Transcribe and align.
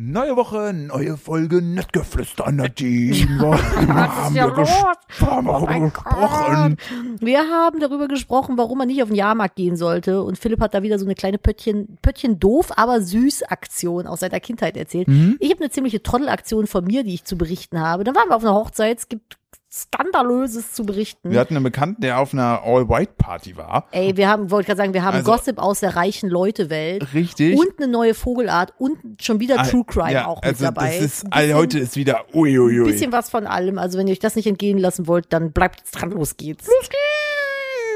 Neue 0.00 0.36
Woche, 0.36 0.72
neue 0.72 1.16
Folge, 1.16 1.60
Nettgeflüster, 1.60 2.52
Nadine. 2.52 3.16
Was 3.40 4.32
ja 4.32 4.44
haben 4.44 5.44
wir 5.44 5.60
Oh 5.60 5.66
gesprochen. 5.66 6.76
Wir 7.18 7.40
haben 7.40 7.80
darüber 7.80 8.06
gesprochen, 8.06 8.56
warum 8.56 8.78
man 8.78 8.86
nicht 8.86 9.02
auf 9.02 9.08
den 9.08 9.16
Jahrmarkt 9.16 9.56
gehen 9.56 9.74
sollte. 9.74 10.22
Und 10.22 10.38
Philipp 10.38 10.60
hat 10.60 10.74
da 10.74 10.84
wieder 10.84 11.00
so 11.00 11.04
eine 11.04 11.16
kleine 11.16 11.38
Pöttchen, 11.38 11.98
Pöttchen 12.00 12.38
doof, 12.38 12.70
aber 12.76 13.00
süß 13.00 13.42
Aktion 13.42 14.06
aus 14.06 14.20
seiner 14.20 14.38
Kindheit 14.38 14.76
erzählt. 14.76 15.08
Mhm. 15.08 15.36
Ich 15.40 15.50
habe 15.50 15.64
eine 15.64 15.70
ziemliche 15.70 16.00
Trottelaktion 16.00 16.68
von 16.68 16.84
mir, 16.84 17.02
die 17.02 17.14
ich 17.14 17.24
zu 17.24 17.36
berichten 17.36 17.80
habe. 17.80 18.04
Dann 18.04 18.14
waren 18.14 18.28
wir 18.28 18.36
auf 18.36 18.44
einer 18.44 18.54
Hochzeit. 18.54 18.98
Es 18.98 19.08
gibt 19.08 19.36
Skandalöses 19.70 20.72
zu 20.72 20.84
berichten. 20.86 21.30
Wir 21.30 21.40
hatten 21.40 21.54
einen 21.54 21.64
Bekannten, 21.64 22.00
der 22.00 22.18
auf 22.20 22.32
einer 22.32 22.62
All-White-Party 22.64 23.56
war. 23.56 23.86
Ey, 23.90 24.16
wir 24.16 24.28
haben, 24.28 24.50
wollte 24.50 24.66
gerade 24.68 24.78
sagen, 24.78 24.94
wir 24.94 25.04
haben 25.04 25.16
Also- 25.18 25.30
Gossip 25.30 25.58
aus 25.58 25.80
der 25.80 25.94
reichen 25.94 26.30
Leute-Welt. 26.30 27.12
Richtig. 27.12 27.58
Und 27.58 27.74
eine 27.78 27.86
neue 27.88 28.14
Vogelart 28.14 28.72
und 28.78 28.98
schon 29.22 29.40
wieder 29.40 29.62
True 29.64 29.84
Crime 29.86 30.12
ja, 30.12 30.26
auch 30.26 30.42
also 30.42 30.64
mit 30.64 30.76
dabei. 30.76 30.96
Das 30.96 31.04
ist, 31.04 31.26
also 31.30 31.38
bisschen- 31.46 31.56
heute 31.58 31.78
ist 31.80 31.96
wieder 31.96 32.24
uiuiui. 32.34 32.80
Ein 32.86 32.92
bisschen 32.92 33.12
was 33.12 33.28
von 33.28 33.46
allem. 33.46 33.78
Also 33.78 33.98
wenn 33.98 34.06
ihr 34.06 34.12
euch 34.12 34.18
das 34.18 34.36
nicht 34.36 34.46
entgehen 34.46 34.78
lassen 34.78 35.06
wollt, 35.06 35.26
dann 35.32 35.52
bleibt 35.52 35.82
dran. 35.92 36.10
Los 36.12 36.36
geht's. 36.38 36.66
Los 36.66 36.88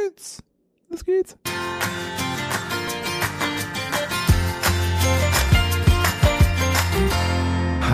geht's. 0.06 0.42
Los 0.90 1.04
geht's. 1.06 1.36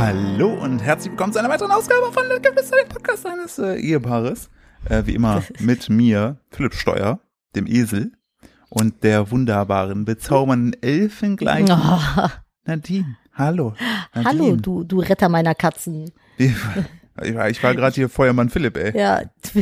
Hallo 0.01 0.55
und 0.55 0.79
herzlich 0.79 1.11
willkommen 1.11 1.33
zu 1.33 1.41
einer 1.41 1.49
weiteren 1.49 1.73
Ausgabe 1.73 2.13
von 2.13 2.29
Nettgeflüster, 2.29 2.77
dem 2.77 2.89
Podcast 2.89 3.27
eines 3.27 3.59
äh, 3.59 3.75
Ehepaares. 3.81 4.49
Äh, 4.89 5.03
wie 5.07 5.15
immer 5.17 5.43
mit 5.59 5.91
mir, 5.91 6.37
Philipp 6.53 6.75
Steuer, 6.75 7.19
dem 7.57 7.67
Esel 7.67 8.13
und 8.69 9.03
der 9.03 9.33
wunderbaren, 9.33 10.05
bezaubernden, 10.05 10.81
elfengleichen 10.85 11.73
Oh, 11.73 12.29
Nadine. 12.65 13.17
Hallo. 13.35 13.75
Nadine. 14.15 14.25
hallo, 14.25 14.57
du, 14.57 14.85
du 14.85 15.01
Retter 15.01 15.29
meiner 15.29 15.57
Katzen. 15.57 16.13
Ich 17.23 17.35
war, 17.35 17.49
ich 17.49 17.63
war 17.63 17.75
gerade 17.75 17.95
hier 17.95 18.09
Feuermann 18.09 18.49
Philipp, 18.49 18.77
ey. 18.77 18.97
Ja, 18.97 19.23
das 19.43 19.55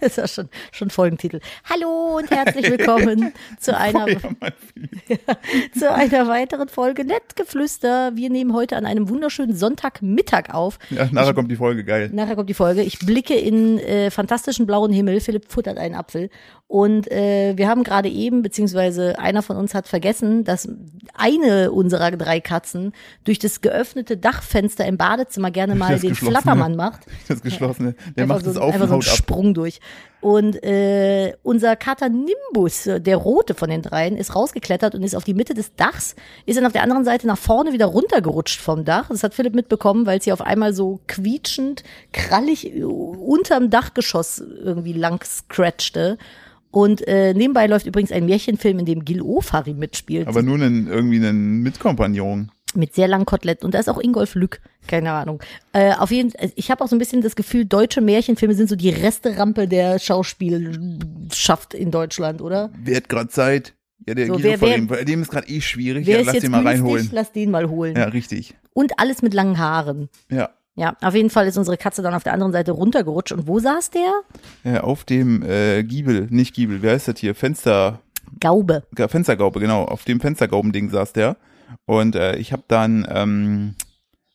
ist 0.00 0.16
ja 0.16 0.28
schon, 0.28 0.48
schon 0.72 0.90
Folgentitel. 0.90 1.40
Hallo 1.64 2.18
und 2.18 2.30
herzlich 2.30 2.70
willkommen 2.70 3.32
zu 3.58 3.76
einer, 3.76 4.06
zu 5.78 5.92
einer 5.92 6.28
weiteren 6.28 6.68
Folge 6.68 7.04
Nettgeflüster. 7.04 8.12
Wir 8.14 8.30
nehmen 8.30 8.52
heute 8.52 8.76
an 8.76 8.84
einem 8.84 9.08
wunderschönen 9.08 9.56
Sonntagmittag 9.56 10.52
auf. 10.52 10.78
Ja, 10.90 11.08
nachher 11.12 11.34
kommt 11.34 11.50
die 11.50 11.56
Folge, 11.56 11.84
geil. 11.84 12.10
Nachher 12.12 12.36
kommt 12.36 12.50
die 12.50 12.54
Folge. 12.54 12.82
Ich 12.82 12.98
blicke 12.98 13.34
in 13.34 13.78
äh, 13.78 14.10
fantastischen 14.10 14.66
blauen 14.66 14.92
Himmel. 14.92 15.20
Philipp 15.20 15.50
futtert 15.50 15.78
einen 15.78 15.94
Apfel. 15.94 16.30
Und 16.68 17.10
äh, 17.12 17.56
wir 17.56 17.68
haben 17.68 17.84
gerade 17.84 18.08
eben, 18.08 18.42
beziehungsweise 18.42 19.20
einer 19.20 19.42
von 19.42 19.56
uns 19.56 19.72
hat 19.72 19.86
vergessen, 19.86 20.42
dass 20.42 20.68
eine 21.14 21.70
unserer 21.70 22.10
drei 22.10 22.40
Katzen 22.40 22.92
durch 23.22 23.38
das 23.38 23.60
geöffnete 23.60 24.16
Dachfenster 24.16 24.84
im 24.84 24.96
Badezimmer 24.96 25.52
gerne 25.52 25.76
mal 25.76 25.92
Das 25.92 26.00
den. 26.00 26.16
Flattermann 26.16 26.74
macht. 26.74 27.06
Das 27.28 27.40
geschlossene. 27.40 27.94
Der 28.16 28.24
Einfach 28.24 28.36
macht 28.36 28.44
so, 28.44 28.50
es 28.50 28.56
auf 28.56 28.74
einfach 28.74 28.82
und 28.82 28.88
so 28.88 28.94
einen 28.94 29.02
haut 29.02 29.08
ab. 29.08 29.16
Sprung 29.16 29.54
durch. 29.54 29.80
Und 30.20 30.62
äh, 30.64 31.34
unser 31.44 31.76
Kater 31.76 32.08
Nimbus, 32.08 32.84
der 32.84 33.16
rote 33.16 33.54
von 33.54 33.70
den 33.70 33.82
dreien, 33.82 34.16
ist 34.16 34.34
rausgeklettert 34.34 34.96
und 34.96 35.04
ist 35.04 35.14
auf 35.14 35.22
die 35.22 35.34
Mitte 35.34 35.54
des 35.54 35.74
Dachs, 35.76 36.16
ist 36.46 36.56
dann 36.56 36.66
auf 36.66 36.72
der 36.72 36.82
anderen 36.82 37.04
Seite 37.04 37.28
nach 37.28 37.38
vorne 37.38 37.72
wieder 37.72 37.86
runtergerutscht 37.86 38.60
vom 38.60 38.84
Dach. 38.84 39.08
Das 39.08 39.22
hat 39.22 39.34
Philipp 39.34 39.54
mitbekommen, 39.54 40.04
weil 40.06 40.20
sie 40.20 40.32
auf 40.32 40.40
einmal 40.40 40.74
so 40.74 41.00
quietschend, 41.06 41.84
krallig 42.12 42.74
äh, 42.74 42.82
unterm 42.82 43.70
Dachgeschoss 43.70 44.40
irgendwie 44.40 44.94
lang 44.94 45.22
scratchte. 45.24 46.18
Und 46.76 47.08
äh, 47.08 47.32
nebenbei 47.32 47.66
läuft 47.68 47.86
übrigens 47.86 48.12
ein 48.12 48.26
Märchenfilm, 48.26 48.78
in 48.80 48.84
dem 48.84 49.02
Gil 49.06 49.22
Ofari 49.22 49.72
mitspielt. 49.72 50.26
Aber 50.28 50.42
nur 50.42 50.56
einen, 50.56 50.86
irgendwie 50.88 51.16
einen 51.16 51.62
Mitkompagnon. 51.62 52.50
mit 52.74 52.94
sehr 52.94 53.08
langen 53.08 53.24
Koteletten. 53.24 53.64
Und 53.64 53.72
da 53.74 53.78
ist 53.78 53.88
auch 53.88 53.98
Ingolf 53.98 54.34
Lück, 54.34 54.60
keine 54.86 55.12
Ahnung. 55.12 55.42
Äh, 55.72 55.94
auf 55.94 56.10
jeden 56.10 56.32
Fall, 56.32 56.52
ich 56.54 56.70
habe 56.70 56.84
auch 56.84 56.88
so 56.88 56.94
ein 56.94 56.98
bisschen 56.98 57.22
das 57.22 57.34
Gefühl, 57.34 57.64
deutsche 57.64 58.02
Märchenfilme 58.02 58.54
sind 58.54 58.68
so 58.68 58.76
die 58.76 58.90
Resterampe 58.90 59.66
der 59.66 59.98
Schauspielschaft 59.98 61.74
in 61.74 61.90
Deutschland, 61.90 62.40
oder? 62.42 62.70
Wer 62.82 62.96
hat 62.96 63.08
gerade 63.08 63.28
Zeit? 63.28 63.74
Ja, 64.06 64.14
der 64.14 64.26
So, 64.26 64.34
so, 64.34 64.42
wer- 64.42 64.60
wer- 64.60 64.80
bei 64.82 65.04
dem 65.04 65.22
ist 65.22 65.30
gerade 65.30 65.48
eh 65.48 65.60
schwierig. 65.60 66.06
Wer 66.06 66.16
ja, 66.16 66.20
ist 66.20 66.26
lass 66.26 66.34
jetzt 66.34 66.42
den 66.44 66.50
mal 66.50 66.58
günstig? 66.62 66.80
reinholen. 66.82 67.08
Lass 67.12 67.32
den 67.32 67.50
mal 67.50 67.68
holen. 67.70 67.96
Ja, 67.96 68.04
richtig. 68.04 68.54
Und 68.74 68.98
alles 68.98 69.22
mit 69.22 69.32
langen 69.34 69.58
Haaren. 69.58 70.08
Ja. 70.30 70.50
Ja, 70.76 70.94
auf 71.00 71.14
jeden 71.14 71.30
Fall 71.30 71.46
ist 71.46 71.56
unsere 71.56 71.78
Katze 71.78 72.02
dann 72.02 72.14
auf 72.14 72.22
der 72.22 72.34
anderen 72.34 72.52
Seite 72.52 72.72
runtergerutscht. 72.72 73.32
Und 73.32 73.48
wo 73.48 73.58
saß 73.58 73.90
der? 73.90 74.12
ja 74.62 74.82
auf 74.82 75.04
dem 75.04 75.42
äh, 75.42 75.82
Giebel, 75.82 76.26
nicht 76.30 76.54
Giebel, 76.54 76.82
wer 76.82 76.92
heißt 76.92 77.08
das 77.08 77.18
hier? 77.18 77.34
Fenster, 77.34 78.00
Gaube. 78.40 78.82
Fenstergaube, 78.94 79.60
genau. 79.60 79.84
Auf 79.84 80.04
dem 80.04 80.20
Fenstergaubending 80.20 80.90
saß 80.90 81.14
der. 81.14 81.36
Und 81.86 82.14
äh, 82.14 82.36
ich 82.36 82.52
habe 82.52 82.64
dann 82.68 83.06
ähm, 83.08 83.74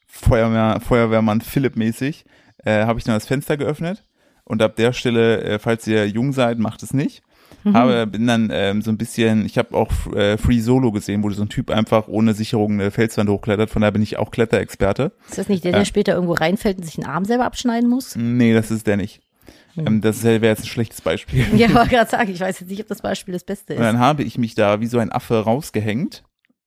Feuerwehr, 0.07 0.81
Feuerwehrmann 0.81 1.41
Philipp 1.41 1.75
mäßig, 1.75 2.25
äh, 2.65 2.85
habe 2.85 2.99
ich 2.99 3.05
dann 3.05 3.15
das 3.15 3.27
Fenster 3.27 3.57
geöffnet. 3.57 4.03
Und 4.43 4.61
ab 4.61 4.75
der 4.75 4.93
Stelle, 4.93 5.41
äh, 5.43 5.59
falls 5.59 5.87
ihr 5.87 6.07
jung 6.07 6.33
seid, 6.33 6.57
macht 6.57 6.81
es 6.81 6.93
nicht. 6.93 7.21
Mhm. 7.63 7.75
Aber 7.75 8.05
bin 8.05 8.25
dann 8.27 8.49
ähm, 8.51 8.81
so 8.81 8.89
ein 8.91 8.97
bisschen, 8.97 9.45
ich 9.45 9.57
habe 9.57 9.75
auch 9.77 9.89
äh, 10.15 10.37
Free 10.37 10.59
Solo 10.59 10.91
gesehen, 10.91 11.21
wo 11.23 11.29
so 11.29 11.43
ein 11.43 11.49
Typ 11.49 11.69
einfach 11.69 12.07
ohne 12.07 12.33
Sicherung 12.33 12.73
eine 12.73 12.91
Felswand 12.91 13.29
hochklettert. 13.29 13.69
Von 13.69 13.81
daher 13.81 13.91
bin 13.91 14.01
ich 14.01 14.17
auch 14.17 14.31
Kletterexperte. 14.31 15.11
Ist 15.29 15.37
das 15.37 15.47
nicht 15.49 15.63
der, 15.63 15.71
der 15.73 15.81
Ja. 15.81 15.85
später 15.85 16.13
irgendwo 16.13 16.33
reinfällt 16.33 16.77
und 16.77 16.83
sich 16.83 16.97
einen 16.97 17.07
Arm 17.07 17.25
selber 17.25 17.45
abschneiden 17.45 17.89
muss? 17.89 18.15
Nee, 18.15 18.53
das 18.53 18.71
ist 18.71 18.87
der 18.87 18.97
nicht. 18.97 19.21
Hm. 19.75 19.87
Ähm, 19.87 20.01
das 20.01 20.23
wäre 20.23 20.45
jetzt 20.45 20.63
ein 20.63 20.67
schlechtes 20.67 21.01
Beispiel. 21.01 21.45
Ja, 21.55 21.73
wollte 21.73 21.89
gerade 21.91 22.09
sagen, 22.09 22.31
ich 22.31 22.39
weiß 22.39 22.59
jetzt 22.61 22.69
nicht, 22.69 22.81
ob 22.81 22.87
das 22.87 23.01
Beispiel 23.01 23.33
das 23.33 23.43
Beste 23.43 23.73
Und 23.75 23.79
ist. 23.79 23.85
dann 23.85 23.99
habe 23.99 24.23
ich 24.23 24.37
mich 24.37 24.55
da 24.55 24.81
wie 24.81 24.87
so 24.87 24.97
ein 24.99 25.11
Affe 25.11 25.39
rausgehängt, 25.43 26.23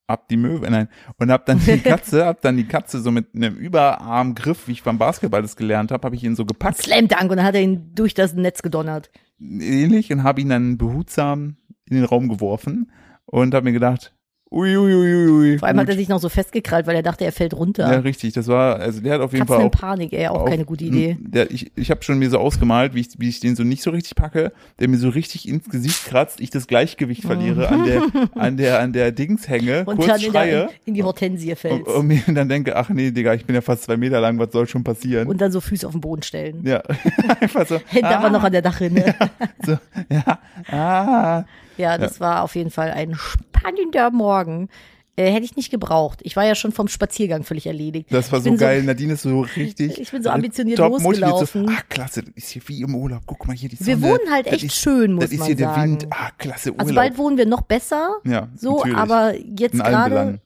ab 0.07 0.29
die 0.29 0.37
Möwe, 0.37 0.71
nein, 0.71 0.89
und 1.19 1.31
hab 1.33 1.45
dann 1.47 1.59
die 1.61 1.79
Katze, 1.83 2.25
hab 2.27 2.41
dann 2.43 2.57
die 2.57 2.65
Katze 2.69 3.01
so 3.01 3.11
mit 3.11 3.35
einem 3.35 3.57
Überarmgriff, 3.57 4.69
wie 4.69 4.73
ich 4.73 4.83
beim 4.83 4.99
Basketball 4.99 5.43
das 5.43 5.57
gelernt 5.57 5.91
habe, 5.91 6.05
habe 6.07 6.17
ich 6.17 6.25
ihn 6.25 6.37
so 6.37 6.45
gepackt, 6.45 6.83
Slam 6.83 7.09
Dunk 7.09 7.23
und 7.31 7.37
dann 7.39 7.45
hat 7.47 7.55
er 7.55 7.63
ihn 7.63 7.91
durch 7.95 8.15
das 8.15 8.35
Netz 8.35 8.63
gedonnert. 8.63 9.11
Ähnlich, 9.41 10.13
und 10.13 10.23
habe 10.23 10.41
ihn 10.41 10.49
dann 10.49 10.79
behutsam 10.79 11.57
in 11.87 11.97
den 11.97 12.05
Raum 12.05 12.29
geworfen 12.29 12.91
und 13.27 13.55
habe 13.55 13.65
mir 13.65 13.73
gedacht, 13.73 14.14
ui, 14.55 14.77
ui, 14.77 14.95
ui, 14.95 15.27
ui. 15.31 15.59
Vor 15.59 15.67
allem 15.69 15.81
hat 15.81 15.89
er 15.89 15.97
sich 15.97 16.09
noch 16.09 16.21
so 16.21 16.29
festgekrallt, 16.29 16.87
weil 16.87 16.97
er 16.97 17.03
dachte, 17.03 17.25
er 17.25 17.33
fällt 17.33 17.55
runter. 17.55 17.91
Ja, 17.93 17.99
richtig, 17.99 18.33
das 18.35 18.47
war, 18.47 18.77
also 18.79 19.01
der 19.01 19.15
hat 19.15 19.21
auf 19.21 19.33
jeden 19.33 19.47
Katzen 19.47 19.57
Fall 19.57 19.67
in 19.67 19.73
auch 19.73 19.79
Panik, 19.81 20.13
ey, 20.13 20.29
auch 20.29 20.43
auf- 20.43 20.49
keine 20.49 20.65
gute 20.65 20.85
Idee. 20.85 21.17
Der, 21.21 21.51
ich 21.51 21.73
ich 21.77 21.91
habe 21.91 22.03
schon 22.05 22.19
mir 22.19 22.31
so 22.31 22.39
ausgemalt, 22.39 22.95
wie 22.95 23.01
ich, 23.01 23.09
wie 23.19 23.29
ich 23.29 23.41
den 23.41 23.57
so 23.57 23.65
nicht 23.65 23.83
so 23.83 23.91
richtig 23.91 24.15
packe, 24.15 24.53
der 24.79 24.89
mir 24.89 24.97
so 24.99 25.09
richtig 25.09 25.49
ins 25.49 25.69
Gesicht 25.69 26.05
kratzt, 26.07 26.41
ich 26.41 26.51
das 26.51 26.67
Gleichgewicht 26.67 27.23
verliere, 27.23 27.69
an 27.69 27.85
der, 27.85 28.03
an 28.35 28.57
der, 28.57 28.81
an 28.81 28.93
der 28.93 29.11
Dings 29.13 29.49
hänge, 29.49 29.85
Und 29.87 29.97
kurz 29.97 30.07
dann 30.09 30.21
in, 30.21 30.31
schreie 30.31 30.51
der, 30.51 30.71
in 30.85 30.95
die 30.95 31.03
Hortensie 31.03 31.55
fällt. 31.57 31.87
und, 31.87 31.95
und 31.95 32.07
mir 32.07 32.23
dann 32.29 32.49
denke, 32.49 32.77
ach 32.77 32.89
nee, 32.91 33.11
Digga, 33.11 33.35
ich 33.35 33.45
bin 33.45 33.55
ja 33.55 33.61
fast 33.61 33.83
zwei 33.85 33.97
Meter 33.97 34.21
lang, 34.21 34.39
was 34.39 34.53
soll 34.53 34.69
schon 34.69 34.85
passieren? 34.85 35.27
Und 35.27 35.41
dann 35.41 35.51
so 35.53 35.61
Füße 35.61 35.87
auf 35.87 35.93
den 35.93 36.01
Boden 36.01 36.23
stellen. 36.23 36.61
ja, 36.65 36.83
einfach 37.41 37.67
so. 37.67 37.81
Hände 37.87 38.09
ah, 38.09 38.19
aber 38.19 38.31
noch 38.31 38.45
an 38.45 38.53
der 38.53 38.63
Dachrinne. 38.63 39.15
so, 39.67 39.79
ja, 40.11 40.39
ah. 40.71 41.45
Ja, 41.77 41.99
das 41.99 42.21
war 42.21 42.43
auf 42.43 42.55
jeden 42.55 42.71
Fall 42.71 42.91
ein 42.91 43.15
spannender 43.15 44.11
Morgen. 44.11 44.69
Äh, 45.17 45.31
hätte 45.31 45.45
ich 45.45 45.55
nicht 45.55 45.71
gebraucht. 45.71 46.19
Ich 46.25 46.35
war 46.35 46.45
ja 46.45 46.57
schon 46.57 46.73
vom 46.73 46.89
Spaziergang 46.89 47.45
völlig 47.45 47.67
erledigt. 47.67 48.09
Das 48.11 48.33
war 48.33 48.41
so 48.41 48.57
geil. 48.57 48.83
Nadine 48.83 49.13
ist 49.13 49.23
so 49.23 49.43
richtig. 49.43 50.01
Ich 50.01 50.11
bin 50.11 50.25
so 50.25 50.31
ambitioniert 50.31 50.77
top 50.79 50.91
losgelaufen. 51.01 51.67
So, 51.69 51.73
ah, 51.73 51.83
klasse, 51.89 52.25
das 52.25 52.35
ist 52.35 52.49
hier 52.51 52.63
wie 52.67 52.83
im 52.83 52.97
Urlaub. 52.97 53.23
Guck 53.25 53.47
mal 53.47 53.55
hier 53.55 53.69
die 53.69 53.77
Sonne. 53.77 53.89
Wir 53.89 54.03
wohnen 54.03 54.33
halt 54.33 54.49
echt 54.49 54.65
ist, 54.65 54.75
schön, 54.75 55.13
muss 55.13 55.25
Das 55.25 55.33
ist 55.33 55.39
man 55.39 55.47
hier 55.47 55.57
der 55.57 55.69
sagen. 55.69 55.93
Wind. 55.93 56.07
Ah, 56.11 56.31
klasse 56.37 56.71
Urlaub. 56.71 56.81
Also 56.83 56.95
bald 56.97 57.17
wohnen 57.17 57.39
wir 57.39 57.47
noch 57.47 57.61
besser. 57.61 58.17
ja, 58.25 58.49
So, 58.57 58.79
natürlich. 58.79 58.97
aber 58.99 59.35
jetzt 59.39 59.75
gerade. 59.79 60.41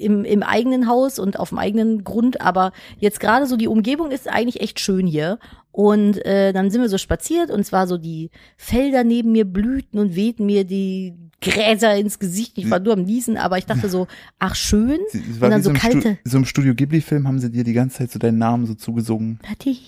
Im, 0.00 0.24
im 0.24 0.42
eigenen 0.42 0.88
Haus 0.88 1.18
und 1.18 1.38
auf 1.38 1.50
dem 1.50 1.58
eigenen 1.58 2.02
Grund, 2.04 2.40
aber 2.40 2.72
jetzt 2.98 3.20
gerade 3.20 3.46
so 3.46 3.56
die 3.56 3.68
Umgebung 3.68 4.10
ist 4.10 4.28
eigentlich 4.28 4.60
echt 4.60 4.80
schön 4.80 5.06
hier. 5.06 5.38
Und 5.72 6.24
äh, 6.26 6.52
dann 6.52 6.70
sind 6.70 6.80
wir 6.82 6.88
so 6.88 6.98
spaziert 6.98 7.50
und 7.50 7.64
zwar 7.64 7.86
so 7.86 7.96
die 7.96 8.30
Felder 8.56 9.04
neben 9.04 9.30
mir 9.32 9.44
blühten 9.44 9.98
und 10.00 10.16
wehten 10.16 10.46
mir 10.46 10.64
die 10.64 11.14
Gräser 11.40 11.94
ins 11.96 12.18
Gesicht. 12.18 12.58
Ich 12.58 12.68
war 12.70 12.80
nur 12.80 12.92
am 12.94 13.04
Niesen, 13.04 13.36
aber 13.38 13.56
ich 13.56 13.66
dachte 13.66 13.88
so, 13.88 14.06
ach 14.38 14.54
schön. 14.56 14.98
Sie- 15.10 15.20
Und 15.20 15.40
dann 15.50 15.62
so 15.62 15.70
so, 15.70 15.76
kalte, 15.76 16.18
so 16.24 16.36
im 16.38 16.44
Studio 16.44 16.74
Ghibli-Film 16.74 17.26
haben 17.28 17.38
sie 17.38 17.50
dir 17.50 17.64
die 17.64 17.72
ganze 17.72 17.98
Zeit 17.98 18.10
so 18.10 18.18
deinen 18.18 18.38
Namen 18.38 18.66
so 18.66 18.74
zugesungen. 18.74 19.38
Nadine, 19.48 19.78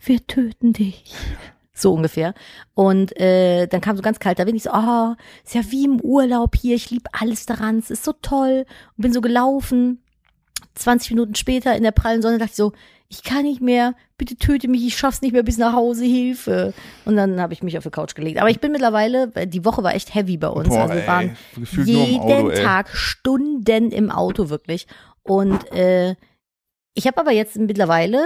wir 0.00 0.26
töten 0.26 0.72
dich. 0.72 1.04
So 1.76 1.92
ungefähr. 1.92 2.32
Und 2.74 3.14
äh, 3.20 3.66
dann 3.66 3.82
kam 3.82 3.96
so 3.96 4.02
ganz 4.02 4.18
kalter 4.18 4.46
Wind. 4.46 4.56
Ich 4.56 4.62
so, 4.62 4.70
oh, 4.72 5.14
ist 5.44 5.54
ja 5.54 5.60
wie 5.70 5.84
im 5.84 6.00
Urlaub 6.00 6.56
hier. 6.56 6.74
Ich 6.74 6.90
liebe 6.90 7.10
alles 7.12 7.44
daran. 7.44 7.78
Es 7.78 7.90
ist 7.90 8.02
so 8.02 8.14
toll. 8.22 8.64
Und 8.96 9.02
bin 9.02 9.12
so 9.12 9.20
gelaufen. 9.20 10.02
20 10.74 11.10
Minuten 11.10 11.34
später 11.34 11.76
in 11.76 11.82
der 11.82 11.90
prallen 11.90 12.22
Sonne 12.22 12.38
dachte 12.38 12.52
ich 12.52 12.56
so, 12.56 12.72
ich 13.08 13.22
kann 13.22 13.42
nicht 13.42 13.60
mehr, 13.60 13.94
bitte 14.18 14.36
töte 14.36 14.68
mich, 14.68 14.84
ich 14.84 14.96
schaff's 14.96 15.22
nicht 15.22 15.32
mehr 15.32 15.42
bis 15.42 15.58
nach 15.58 15.74
Hause, 15.74 16.04
Hilfe. 16.04 16.72
Und 17.04 17.16
dann 17.16 17.40
habe 17.40 17.52
ich 17.52 17.62
mich 17.62 17.76
auf 17.76 17.84
die 17.84 17.90
Couch 17.90 18.14
gelegt. 18.14 18.38
Aber 18.40 18.50
ich 18.50 18.60
bin 18.60 18.72
mittlerweile, 18.72 19.28
die 19.46 19.64
Woche 19.64 19.82
war 19.84 19.94
echt 19.94 20.14
heavy 20.14 20.38
bei 20.38 20.48
uns. 20.48 20.68
Boah, 20.68 20.82
also 20.82 20.94
wir 20.94 21.02
ey, 21.02 21.06
waren 21.06 21.36
jeden 21.84 22.20
Auto. 22.20 22.50
Tag 22.50 22.88
Stunden 22.96 23.92
im 23.92 24.10
Auto 24.10 24.48
wirklich. 24.48 24.86
Und 25.22 25.70
äh, 25.72 26.16
ich 26.96 27.06
habe 27.06 27.20
aber 27.20 27.30
jetzt 27.30 27.56
mittlerweile, 27.56 28.18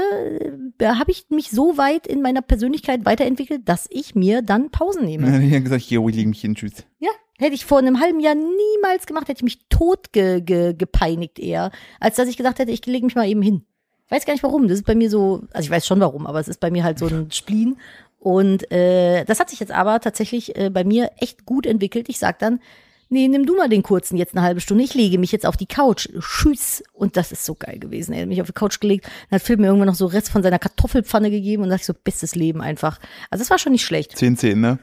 äh, 0.79 0.87
habe 0.87 1.11
ich 1.11 1.27
mich 1.29 1.51
so 1.51 1.77
weit 1.77 2.07
in 2.07 2.23
meiner 2.23 2.41
Persönlichkeit 2.41 3.05
weiterentwickelt, 3.05 3.69
dass 3.69 3.87
ich 3.91 4.15
mir 4.15 4.41
dann 4.41 4.71
Pausen 4.71 5.05
nehme. 5.05 5.27
Dann 5.27 5.45
hat 5.45 5.53
er 5.53 5.61
gesagt, 5.61 5.83
hier, 5.83 6.01
ich 6.07 6.17
liege 6.17 6.29
mich 6.29 6.41
hin, 6.41 6.55
tschüss. 6.55 6.85
Ja, 6.99 7.11
Hätte 7.41 7.55
ich 7.55 7.65
vor 7.65 7.79
einem 7.79 8.01
halben 8.01 8.21
Jahr 8.21 8.35
niemals 8.35 9.07
gemacht, 9.07 9.27
hätte 9.27 9.39
ich 9.39 9.45
mich 9.45 9.67
tot 9.71 10.13
ge, 10.13 10.43
ge, 10.43 10.75
gepeinigt 10.75 11.39
eher, 11.39 11.71
als 11.99 12.17
dass 12.17 12.29
ich 12.29 12.37
gesagt 12.37 12.59
hätte, 12.59 12.71
ich 12.71 12.85
lege 12.85 13.07
mich 13.07 13.15
mal 13.15 13.27
eben 13.27 13.41
hin. 13.41 13.65
Ich 14.05 14.13
weiß 14.13 14.27
gar 14.27 14.35
nicht 14.35 14.43
warum. 14.43 14.69
Das 14.69 14.77
ist 14.77 14.85
bei 14.85 14.95
mir 14.95 15.09
so, 15.09 15.45
also 15.55 15.65
ich 15.65 15.71
weiß 15.71 15.87
schon 15.87 16.01
warum, 16.01 16.27
aber 16.27 16.39
es 16.39 16.49
ist 16.49 16.61
bei 16.61 16.71
mir 16.71 16.85
halt 16.85 16.99
so 16.99 17.07
ein 17.07 17.31
Spleen. 17.33 17.79
Und 18.19 18.71
äh, 18.71 19.25
das 19.25 19.41
hat 19.41 19.49
sich 19.49 19.59
jetzt 19.59 19.73
aber 19.73 20.01
tatsächlich 20.01 20.55
äh, 20.55 20.69
bei 20.69 20.85
mir 20.85 21.13
echt 21.17 21.47
gut 21.47 21.65
entwickelt. 21.65 22.11
Ich 22.11 22.19
sag 22.19 22.39
dann, 22.41 22.61
nee, 23.11 23.29
nimm 23.29 23.45
du 23.45 23.57
mal 23.57 23.69
den 23.69 23.83
kurzen 23.83 24.17
jetzt 24.17 24.35
eine 24.35 24.43
halbe 24.45 24.61
Stunde. 24.61 24.83
Ich 24.85 24.95
lege 24.95 25.19
mich 25.19 25.33
jetzt 25.33 25.45
auf 25.47 25.57
die 25.57 25.67
Couch. 25.67 26.09
Tschüss. 26.19 26.83
Und 26.93 27.17
das 27.17 27.33
ist 27.33 27.45
so 27.45 27.55
geil 27.55 27.79
gewesen. 27.79 28.13
Er 28.15 28.23
hat 28.23 28.29
mich 28.29 28.41
auf 28.41 28.47
die 28.47 28.53
Couch 28.55 28.81
gelegt, 28.81 29.05
dann 29.29 29.39
hat 29.41 29.47
Phil 29.47 29.57
mir 29.59 29.67
irgendwann 29.67 29.89
noch 29.89 29.95
so 29.95 30.07
Rest 30.07 30.31
von 30.31 30.43
seiner 30.43 30.59
Kartoffelpfanne 30.59 31.31
gegeben 31.31 31.63
und 31.63 31.69
dachte 31.69 31.81
ich 31.83 31.87
so, 31.87 31.95
bestes 31.95 32.35
Leben 32.35 32.61
einfach. 32.63 32.99
Also 33.31 33.43
es 33.43 33.51
war 33.51 33.59
schon 33.59 33.73
nicht 33.73 33.85
schlecht. 33.85 34.17
10, 34.17 34.37
10, 34.37 34.61
ne? 34.61 34.79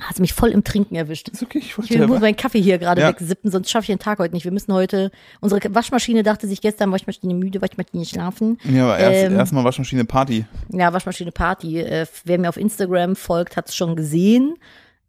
Hat 0.00 0.20
mich 0.20 0.32
voll 0.32 0.50
im 0.50 0.62
Trinken 0.62 0.94
erwischt. 0.94 1.28
Ist 1.28 1.42
okay, 1.42 1.58
ich 1.58 1.76
wollte 1.76 1.92
Ich 1.92 1.98
ja 1.98 2.06
muss 2.06 2.20
meinen 2.20 2.36
Kaffee 2.36 2.60
hier 2.62 2.78
gerade 2.78 3.00
Ja. 3.00 3.08
wegsippen, 3.08 3.50
sonst 3.50 3.68
schaffe 3.68 3.82
ich 3.82 3.88
den 3.88 3.98
Tag 3.98 4.20
heute 4.20 4.32
nicht. 4.32 4.44
Wir 4.44 4.52
müssen 4.52 4.72
heute, 4.72 5.10
unsere 5.40 5.60
Waschmaschine 5.74 6.22
dachte 6.22 6.46
sich 6.46 6.60
gestern, 6.60 6.92
Waschmaschine 6.92 7.34
müde, 7.34 7.60
Waschmaschine 7.60 8.04
schlafen. 8.04 8.58
Ja, 8.62 8.84
aber 8.84 8.98
erst, 8.98 9.24
Ähm, 9.32 9.36
erstmal 9.36 9.64
Waschmaschine 9.64 10.04
Party. 10.04 10.44
Ja, 10.70 10.92
Waschmaschine 10.92 11.32
Party. 11.32 11.80
Äh, 11.80 12.06
wer 12.24 12.38
mir 12.38 12.48
auf 12.48 12.56
Instagram 12.56 13.16
folgt, 13.16 13.56
hat 13.56 13.68
es 13.68 13.74
schon 13.74 13.96
gesehen. 13.96 14.54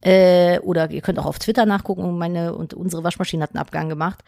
Äh, 0.01 0.60
oder 0.60 0.90
ihr 0.92 1.01
könnt 1.01 1.19
auch 1.19 1.25
auf 1.25 1.40
Twitter 1.40 1.66
nachgucken. 1.66 2.18
Meine 2.18 2.56
und 2.56 2.74
unsere 2.74 3.04
Waschmaschine 3.04 3.44
hat 3.44 3.51
einen 3.51 3.62
Abgang 3.62 3.90
gemacht. 3.90 4.24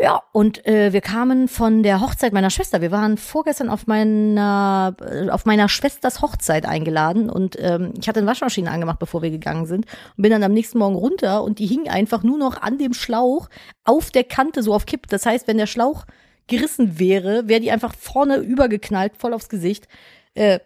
Ja, 0.00 0.22
und 0.30 0.64
äh, 0.64 0.92
wir 0.92 1.00
kamen 1.00 1.48
von 1.48 1.82
der 1.82 2.00
Hochzeit 2.00 2.32
meiner 2.32 2.50
Schwester. 2.50 2.80
Wir 2.80 2.92
waren 2.92 3.16
vorgestern 3.16 3.68
auf 3.68 3.88
meiner 3.88 4.94
äh, 5.00 5.28
auf 5.28 5.44
meiner 5.44 5.68
Schwesters 5.68 6.22
Hochzeit 6.22 6.66
eingeladen 6.66 7.28
und 7.28 7.56
ähm, 7.58 7.94
ich 7.98 8.08
hatte 8.08 8.20
eine 8.20 8.28
Waschmaschine 8.28 8.70
angemacht, 8.70 9.00
bevor 9.00 9.22
wir 9.22 9.30
gegangen 9.30 9.66
sind 9.66 9.86
und 10.16 10.22
bin 10.22 10.30
dann 10.30 10.44
am 10.44 10.52
nächsten 10.52 10.78
Morgen 10.78 10.94
runter 10.94 11.42
und 11.42 11.58
die 11.58 11.66
hing 11.66 11.88
einfach 11.88 12.22
nur 12.22 12.38
noch 12.38 12.62
an 12.62 12.78
dem 12.78 12.94
Schlauch 12.94 13.48
auf 13.84 14.12
der 14.12 14.22
Kante 14.22 14.62
so 14.62 14.72
auf 14.72 14.86
Kipp. 14.86 15.08
Das 15.08 15.26
heißt, 15.26 15.48
wenn 15.48 15.58
der 15.58 15.66
Schlauch 15.66 16.04
gerissen 16.46 17.00
wäre, 17.00 17.48
wäre 17.48 17.60
die 17.60 17.72
einfach 17.72 17.92
vorne 17.92 18.36
übergeknallt, 18.36 19.16
voll 19.16 19.34
aufs 19.34 19.48
Gesicht. 19.48 19.88
Äh, 20.34 20.60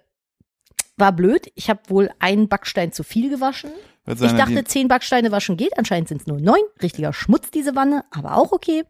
war 0.98 1.12
blöd. 1.12 1.50
Ich 1.54 1.70
habe 1.70 1.80
wohl 1.88 2.10
einen 2.18 2.48
Backstein 2.48 2.92
zu 2.92 3.02
viel 3.02 3.30
gewaschen. 3.30 3.70
Ich 4.06 4.18
dachte, 4.18 4.64
zehn 4.64 4.88
Backsteine 4.88 5.30
waschen 5.30 5.56
geht. 5.56 5.78
Anscheinend 5.78 6.08
sind 6.08 6.22
es 6.22 6.26
nur 6.26 6.40
neun. 6.40 6.62
Richtiger 6.82 7.12
Schmutz, 7.12 7.50
diese 7.50 7.76
Wanne, 7.76 8.04
aber 8.10 8.36
auch 8.36 8.52
okay. 8.52 8.82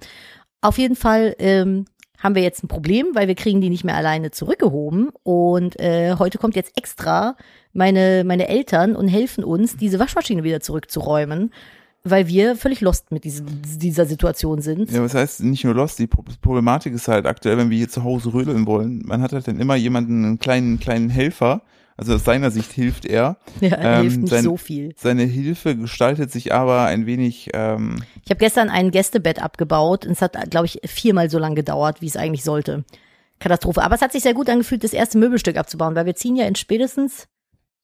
Auf 0.60 0.78
jeden 0.78 0.96
Fall 0.96 1.36
ähm, 1.38 1.84
haben 2.18 2.34
wir 2.34 2.42
jetzt 2.42 2.62
ein 2.64 2.68
Problem, 2.68 3.08
weil 3.14 3.28
wir 3.28 3.34
kriegen 3.34 3.60
die 3.60 3.68
nicht 3.68 3.84
mehr 3.84 3.96
alleine 3.96 4.30
zurückgehoben. 4.30 5.10
Und 5.22 5.78
äh, 5.80 6.16
heute 6.18 6.38
kommt 6.38 6.56
jetzt 6.56 6.78
extra 6.78 7.36
meine, 7.72 8.22
meine 8.24 8.48
Eltern 8.48 8.96
und 8.96 9.08
helfen 9.08 9.44
uns, 9.44 9.76
diese 9.76 9.98
Waschmaschine 9.98 10.44
wieder 10.44 10.60
zurückzuräumen, 10.60 11.52
weil 12.04 12.26
wir 12.28 12.56
völlig 12.56 12.80
lost 12.80 13.12
mit 13.12 13.24
diesem, 13.24 13.46
dieser 13.62 14.06
Situation 14.06 14.60
sind. 14.60 14.90
Ja, 14.90 15.02
was 15.02 15.14
heißt 15.14 15.42
nicht 15.42 15.64
nur 15.64 15.74
Lost, 15.74 15.98
die 15.98 16.06
Pro- 16.06 16.24
Problematik 16.40 16.94
ist 16.94 17.08
halt 17.08 17.26
aktuell, 17.26 17.58
wenn 17.58 17.70
wir 17.70 17.76
hier 17.78 17.88
zu 17.88 18.02
Hause 18.02 18.32
rödeln 18.32 18.66
wollen, 18.66 19.02
man 19.04 19.22
hat 19.22 19.32
halt 19.32 19.46
dann 19.46 19.60
immer 19.60 19.76
jemanden, 19.76 20.24
einen 20.24 20.38
kleinen, 20.38 20.80
kleinen 20.80 21.10
Helfer, 21.10 21.62
also 21.96 22.14
aus 22.14 22.24
seiner 22.24 22.50
Sicht 22.50 22.72
hilft 22.72 23.04
er. 23.04 23.36
Ja, 23.60 23.76
Ähm, 23.78 24.00
hilft 24.02 24.20
nicht 24.22 24.30
sein- 24.30 24.44
so 24.44 24.56
viel. 24.56 24.94
Seine 24.96 25.22
Hilfe 25.24 25.76
gestaltet 25.76 26.30
sich 26.32 26.52
aber 26.52 26.84
ein 26.86 27.06
wenig, 27.06 27.50
ähm, 27.54 28.02
Ich 28.24 28.30
habe 28.30 28.38
gestern 28.38 28.68
ein 28.70 28.90
Gästebett 28.90 29.42
abgebaut 29.42 30.06
und 30.06 30.12
es 30.12 30.22
hat, 30.22 30.50
glaube 30.50 30.66
ich, 30.66 30.80
viermal 30.84 31.28
so 31.30 31.38
lange 31.38 31.54
gedauert, 31.56 32.00
wie 32.00 32.06
es 32.06 32.16
eigentlich 32.16 32.44
sollte. 32.44 32.84
Katastrophe. 33.38 33.82
Aber 33.82 33.94
es 33.96 34.02
hat 34.02 34.12
sich 34.12 34.22
sehr 34.22 34.34
gut 34.34 34.48
angefühlt, 34.48 34.84
das 34.84 34.92
erste 34.92 35.18
Möbelstück 35.18 35.56
abzubauen, 35.56 35.94
weil 35.96 36.06
wir 36.06 36.14
ziehen 36.14 36.36
ja 36.36 36.46
in 36.46 36.54
spätestens 36.54 37.26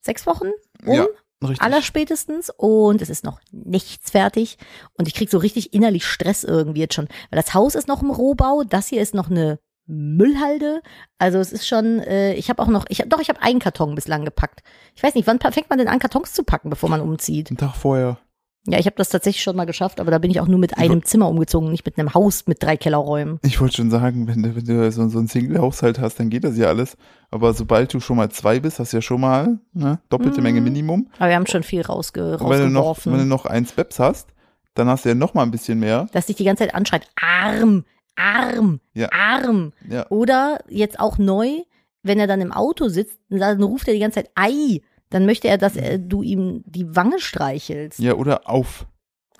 sechs 0.00 0.24
Wochen 0.26 0.48
um. 0.86 0.94
Ja, 0.94 1.06
richtig. 1.42 1.60
Allerspätestens 1.62 2.50
und 2.56 3.02
es 3.02 3.10
ist 3.10 3.24
noch 3.24 3.40
nichts 3.50 4.10
fertig 4.12 4.56
und 4.94 5.08
ich 5.08 5.14
krieg 5.14 5.30
so 5.30 5.38
richtig 5.38 5.72
innerlich 5.74 6.04
Stress 6.06 6.44
irgendwie 6.44 6.80
jetzt 6.80 6.94
schon, 6.94 7.08
weil 7.30 7.40
das 7.42 7.54
Haus 7.54 7.74
ist 7.74 7.88
noch 7.88 8.02
im 8.02 8.10
Rohbau, 8.10 8.62
das 8.62 8.86
hier 8.86 9.02
ist 9.02 9.14
noch 9.14 9.30
eine 9.30 9.58
Müllhalde, 9.88 10.82
also 11.18 11.38
es 11.38 11.52
ist 11.52 11.66
schon, 11.66 11.98
äh, 12.00 12.34
ich 12.34 12.50
habe 12.50 12.62
auch 12.62 12.68
noch, 12.68 12.84
ich 12.88 13.00
hab, 13.00 13.10
doch, 13.10 13.20
ich 13.20 13.28
habe 13.28 13.42
einen 13.42 13.58
Karton 13.58 13.94
bislang 13.94 14.24
gepackt. 14.24 14.60
Ich 14.94 15.02
weiß 15.02 15.14
nicht, 15.14 15.26
wann 15.26 15.40
fängt 15.40 15.70
man 15.70 15.78
denn 15.78 15.88
an, 15.88 15.98
Kartons 15.98 16.32
zu 16.32 16.44
packen, 16.44 16.70
bevor 16.70 16.88
man 16.88 17.00
umzieht? 17.00 17.50
Einen 17.50 17.56
Tag 17.56 17.74
vorher. 17.74 18.18
Ja, 18.66 18.78
ich 18.78 18.84
habe 18.84 18.96
das 18.96 19.08
tatsächlich 19.08 19.42
schon 19.42 19.56
mal 19.56 19.64
geschafft, 19.64 19.98
aber 19.98 20.10
da 20.10 20.18
bin 20.18 20.30
ich 20.30 20.40
auch 20.40 20.46
nur 20.48 20.58
mit 20.58 20.76
einem 20.76 21.02
Zimmer 21.02 21.28
umgezogen, 21.28 21.70
nicht 21.70 21.86
mit 21.86 21.96
einem 21.98 22.12
Haus 22.12 22.46
mit 22.46 22.62
drei 22.62 22.76
Kellerräumen. 22.76 23.38
Ich 23.42 23.60
wollte 23.62 23.76
schon 23.76 23.90
sagen, 23.90 24.26
wenn 24.26 24.42
du, 24.42 24.54
wenn 24.56 24.64
du 24.64 24.92
so, 24.92 25.08
so 25.08 25.18
einen 25.18 25.28
Single-Haushalt 25.28 25.98
hast, 26.00 26.20
dann 26.20 26.28
geht 26.28 26.44
das 26.44 26.58
ja 26.58 26.66
alles. 26.66 26.98
Aber 27.30 27.54
sobald 27.54 27.94
du 27.94 28.00
schon 28.00 28.18
mal 28.18 28.28
zwei 28.30 28.60
bist, 28.60 28.78
hast 28.78 28.92
du 28.92 28.98
ja 28.98 29.02
schon 29.02 29.22
mal 29.22 29.58
ne, 29.72 30.00
doppelte 30.10 30.38
Mhm. 30.38 30.42
Menge 30.42 30.60
Minimum. 30.60 31.08
Aber 31.18 31.30
wir 31.30 31.36
haben 31.36 31.46
schon 31.46 31.62
viel 31.62 31.80
rausge 31.80 32.36
Und 32.36 32.50
wenn 32.50 32.60
du 32.60 32.68
noch, 32.68 32.84
rausgeworfen. 32.88 33.12
wenn 33.12 33.20
du 33.20 33.26
noch 33.26 33.46
eins 33.46 33.72
Beps 33.72 33.98
hast, 34.00 34.28
dann 34.74 34.88
hast 34.88 35.06
du 35.06 35.08
ja 35.08 35.14
noch 35.14 35.32
mal 35.32 35.44
ein 35.44 35.50
bisschen 35.50 35.80
mehr. 35.80 36.06
dass 36.12 36.26
dich 36.26 36.36
die 36.36 36.44
ganze 36.44 36.64
Zeit 36.64 36.74
anschreit, 36.74 37.08
arm, 37.18 37.84
arm, 38.18 38.80
Ja. 38.94 39.08
arm. 39.12 39.72
Ja. 39.88 40.06
Oder 40.10 40.58
jetzt 40.68 40.98
auch 41.00 41.18
neu, 41.18 41.62
wenn 42.02 42.18
er 42.18 42.26
dann 42.26 42.40
im 42.40 42.52
Auto 42.52 42.88
sitzt, 42.88 43.18
dann 43.28 43.62
ruft 43.62 43.88
er 43.88 43.94
die 43.94 44.00
ganze 44.00 44.16
Zeit 44.22 44.30
Ei. 44.34 44.80
Dann 45.10 45.24
möchte 45.26 45.48
er, 45.48 45.56
dass 45.58 45.76
er, 45.76 45.98
du 45.98 46.22
ihm 46.22 46.62
die 46.66 46.94
Wange 46.94 47.18
streichelst. 47.18 47.98
Ja, 47.98 48.14
oder 48.14 48.48
auf. 48.48 48.86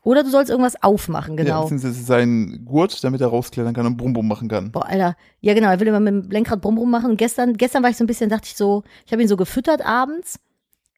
Oder 0.02 0.22
du 0.22 0.30
sollst 0.30 0.48
irgendwas 0.50 0.82
aufmachen, 0.82 1.36
Ja, 1.36 1.44
genau. 1.44 1.62
beziehungsweise 1.62 2.02
seinen 2.02 2.64
Gurt, 2.64 3.02
damit 3.04 3.20
er 3.20 3.26
rausklettern 3.26 3.74
kann 3.74 3.84
und 3.84 3.96
Brumm 3.98 4.14
Brumm 4.14 4.28
machen 4.28 4.48
kann. 4.48 4.72
Boah, 4.72 4.86
Alter. 4.86 5.16
Ja, 5.40 5.52
genau. 5.52 5.68
Er 5.68 5.80
will 5.80 5.88
immer 5.88 6.00
mit 6.00 6.12
dem 6.24 6.30
Lenkrad 6.30 6.62
brumm 6.62 6.76
brumm 6.76 6.90
machen. 6.90 7.10
Und 7.10 7.16
gestern, 7.18 7.54
gestern 7.58 7.82
war 7.82 7.90
ich 7.90 7.96
so 7.98 8.04
ein 8.04 8.06
bisschen, 8.06 8.30
dachte 8.30 8.46
ich 8.46 8.56
so, 8.56 8.84
ich 9.04 9.12
habe 9.12 9.20
ihn 9.20 9.28
so 9.28 9.36
gefüttert 9.36 9.84
abends. 9.84 10.40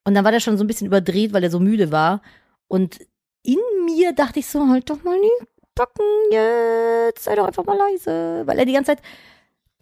Und 0.05 0.15
dann 0.15 0.25
war 0.25 0.31
der 0.33 0.41
schon 0.41 0.57
so 0.57 0.63
ein 0.65 0.67
bisschen 0.69 0.87
überdreht, 0.87 1.33
weil 1.33 1.43
er 1.43 1.51
so 1.51 1.59
müde 1.61 1.91
war. 1.91 2.23
Und 2.69 2.99
in 3.43 3.59
mir 3.87 4.13
dachte 4.13 4.39
ich 4.39 4.47
so, 4.47 4.69
halt 4.69 4.89
doch 4.91 5.03
mal 5.03 5.17
die 5.21 5.47
Backen 5.81 6.05
jetzt. 6.31 7.25
Sei 7.25 7.35
doch 7.35 7.47
einfach 7.47 7.65
mal 7.65 7.79
leise. 7.79 8.43
Weil 8.45 8.59
er 8.59 8.67
die 8.67 8.75
ganze 8.75 8.93
Zeit, 8.97 9.03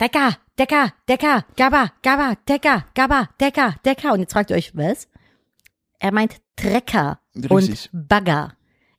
Decker, 0.00 0.36
Decker, 0.56 0.92
Decker, 1.08 1.44
Gabba, 1.56 1.90
Gabba, 2.02 2.34
Decker, 2.48 2.84
Gabba, 2.94 3.28
Decker, 3.40 3.74
Decker. 3.84 4.12
Und 4.12 4.20
jetzt 4.20 4.32
fragt 4.32 4.50
ihr 4.50 4.56
euch, 4.56 4.76
was? 4.76 5.08
Er 5.98 6.12
meint 6.12 6.36
Trecker 6.54 7.18
Richtig. 7.34 7.90
und 7.92 8.08
Bagger. 8.08 8.52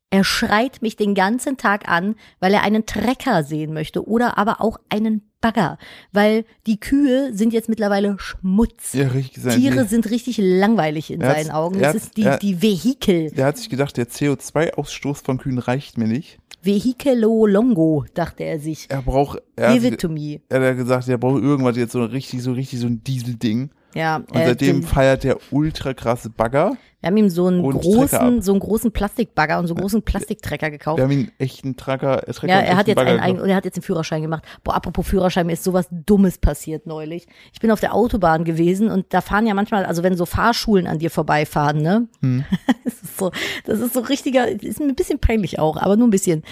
Er 0.09 0.23
schreit 0.25 0.81
mich 0.81 0.97
den 0.97 1.13
ganzen 1.15 1.55
Tag 1.55 1.87
an, 1.87 2.15
weil 2.41 2.53
er 2.53 2.63
einen 2.63 2.85
Trecker 2.85 3.43
sehen 3.43 3.73
möchte 3.73 4.05
oder 4.05 4.37
aber 4.37 4.59
auch 4.59 4.77
einen 4.89 5.31
Bagger, 5.39 5.77
weil 6.11 6.43
die 6.65 6.79
Kühe 6.81 7.33
sind 7.33 7.53
jetzt 7.53 7.69
mittlerweile 7.69 8.17
Schmutz. 8.19 8.91
Ja, 8.91 9.07
richtig. 9.07 9.41
Sein, 9.43 9.57
Tiere 9.57 9.85
sind 9.85 10.09
richtig 10.09 10.37
langweilig 10.39 11.11
in 11.11 11.21
Er 11.21 11.33
seinen 11.35 11.51
Augen. 11.51 11.79
Das 11.79 11.95
ist 11.95 12.17
die, 12.17 12.23
er- 12.23 12.39
die 12.39 12.61
Vehikel. 12.61 13.31
Der 13.31 13.45
hat 13.45 13.57
sich 13.57 13.69
gedacht, 13.69 13.95
der 13.95 14.07
CO2-Ausstoß 14.09 15.23
von 15.23 15.37
Kühen 15.37 15.59
reicht 15.59 15.97
mir 15.97 16.07
nicht. 16.07 16.39
Vehicolo 16.61 17.45
Longo, 17.45 18.06
dachte 18.13 18.44
er 18.44 18.59
sich. 18.59 18.85
Er 18.89 19.01
braucht, 19.01 19.41
er, 19.56 19.73
Give 19.73 19.88
hat, 19.88 19.94
it 19.94 20.01
to 20.01 20.09
me. 20.09 20.41
er 20.50 20.69
hat 20.69 20.77
gesagt, 20.77 21.07
er 21.07 21.18
braucht 21.18 21.42
irgendwas 21.42 21.78
jetzt 21.78 21.94
so 21.94 22.04
richtig, 22.04 22.42
so 22.44 22.51
richtig 22.54 22.80
so 22.80 22.87
ein 22.87 23.04
Dieselding. 23.04 23.69
Ja, 23.95 24.17
Und 24.17 24.35
äh, 24.35 24.47
seitdem 24.47 24.81
den- 24.81 24.87
feiert 24.87 25.23
der 25.23 25.37
ultra 25.51 25.93
krasse 25.95 26.29
Bagger. 26.29 26.77
wir 27.01 27.07
haben 27.07 27.17
ihm 27.17 27.29
so 27.29 27.47
einen 27.47 27.63
großen, 27.63 28.41
so 28.43 28.51
einen 28.51 28.59
großen 28.59 28.91
Plastikbagger 28.91 29.57
und 29.57 29.65
so 29.67 29.73
einen 29.73 29.81
großen 29.81 30.03
Plastiktrecker 30.03 30.69
gekauft. 30.69 30.97
Wir 30.97 31.05
haben 31.05 31.11
ihn 31.11 31.31
echt 31.39 31.63
einen 31.65 31.75
Tracker, 31.75 32.27
äh, 32.27 32.31
Trecker 32.33 32.53
Ja, 32.53 32.59
er 32.59 32.77
hat 32.77 32.87
jetzt 32.87 32.97
Bagger 32.97 33.19
einen, 33.19 33.39
und 33.39 33.49
er 33.49 33.55
hat 33.55 33.65
jetzt 33.65 33.77
den 33.77 33.81
Führerschein 33.83 34.21
gemacht. 34.21 34.43
Boah, 34.63 34.75
apropos 34.75 35.07
Führerschein, 35.07 35.47
mir 35.47 35.53
ist 35.53 35.63
sowas 35.63 35.87
Dummes 35.89 36.37
passiert 36.37 36.85
neulich. 36.85 37.25
Ich 37.51 37.59
bin 37.59 37.71
auf 37.71 37.79
der 37.79 37.95
Autobahn 37.95 38.43
gewesen 38.43 38.91
und 38.91 39.07
da 39.13 39.21
fahren 39.21 39.47
ja 39.47 39.53
manchmal, 39.55 39.85
also 39.85 40.03
wenn 40.03 40.15
so 40.15 40.25
Fahrschulen 40.27 40.85
an 40.85 40.99
dir 40.99 41.09
vorbeifahren, 41.09 41.81
ne? 41.81 42.07
Hm. 42.21 42.45
das 42.83 43.01
ist 43.01 43.17
so, 43.17 43.31
das 43.65 43.79
ist 43.79 43.93
so 43.93 44.01
richtiger, 44.01 44.47
ist 44.49 44.79
ein 44.79 44.93
bisschen 44.93 45.17
peinlich 45.19 45.57
auch, 45.57 45.77
aber 45.77 45.95
nur 45.97 46.07
ein 46.07 46.11
bisschen. 46.11 46.43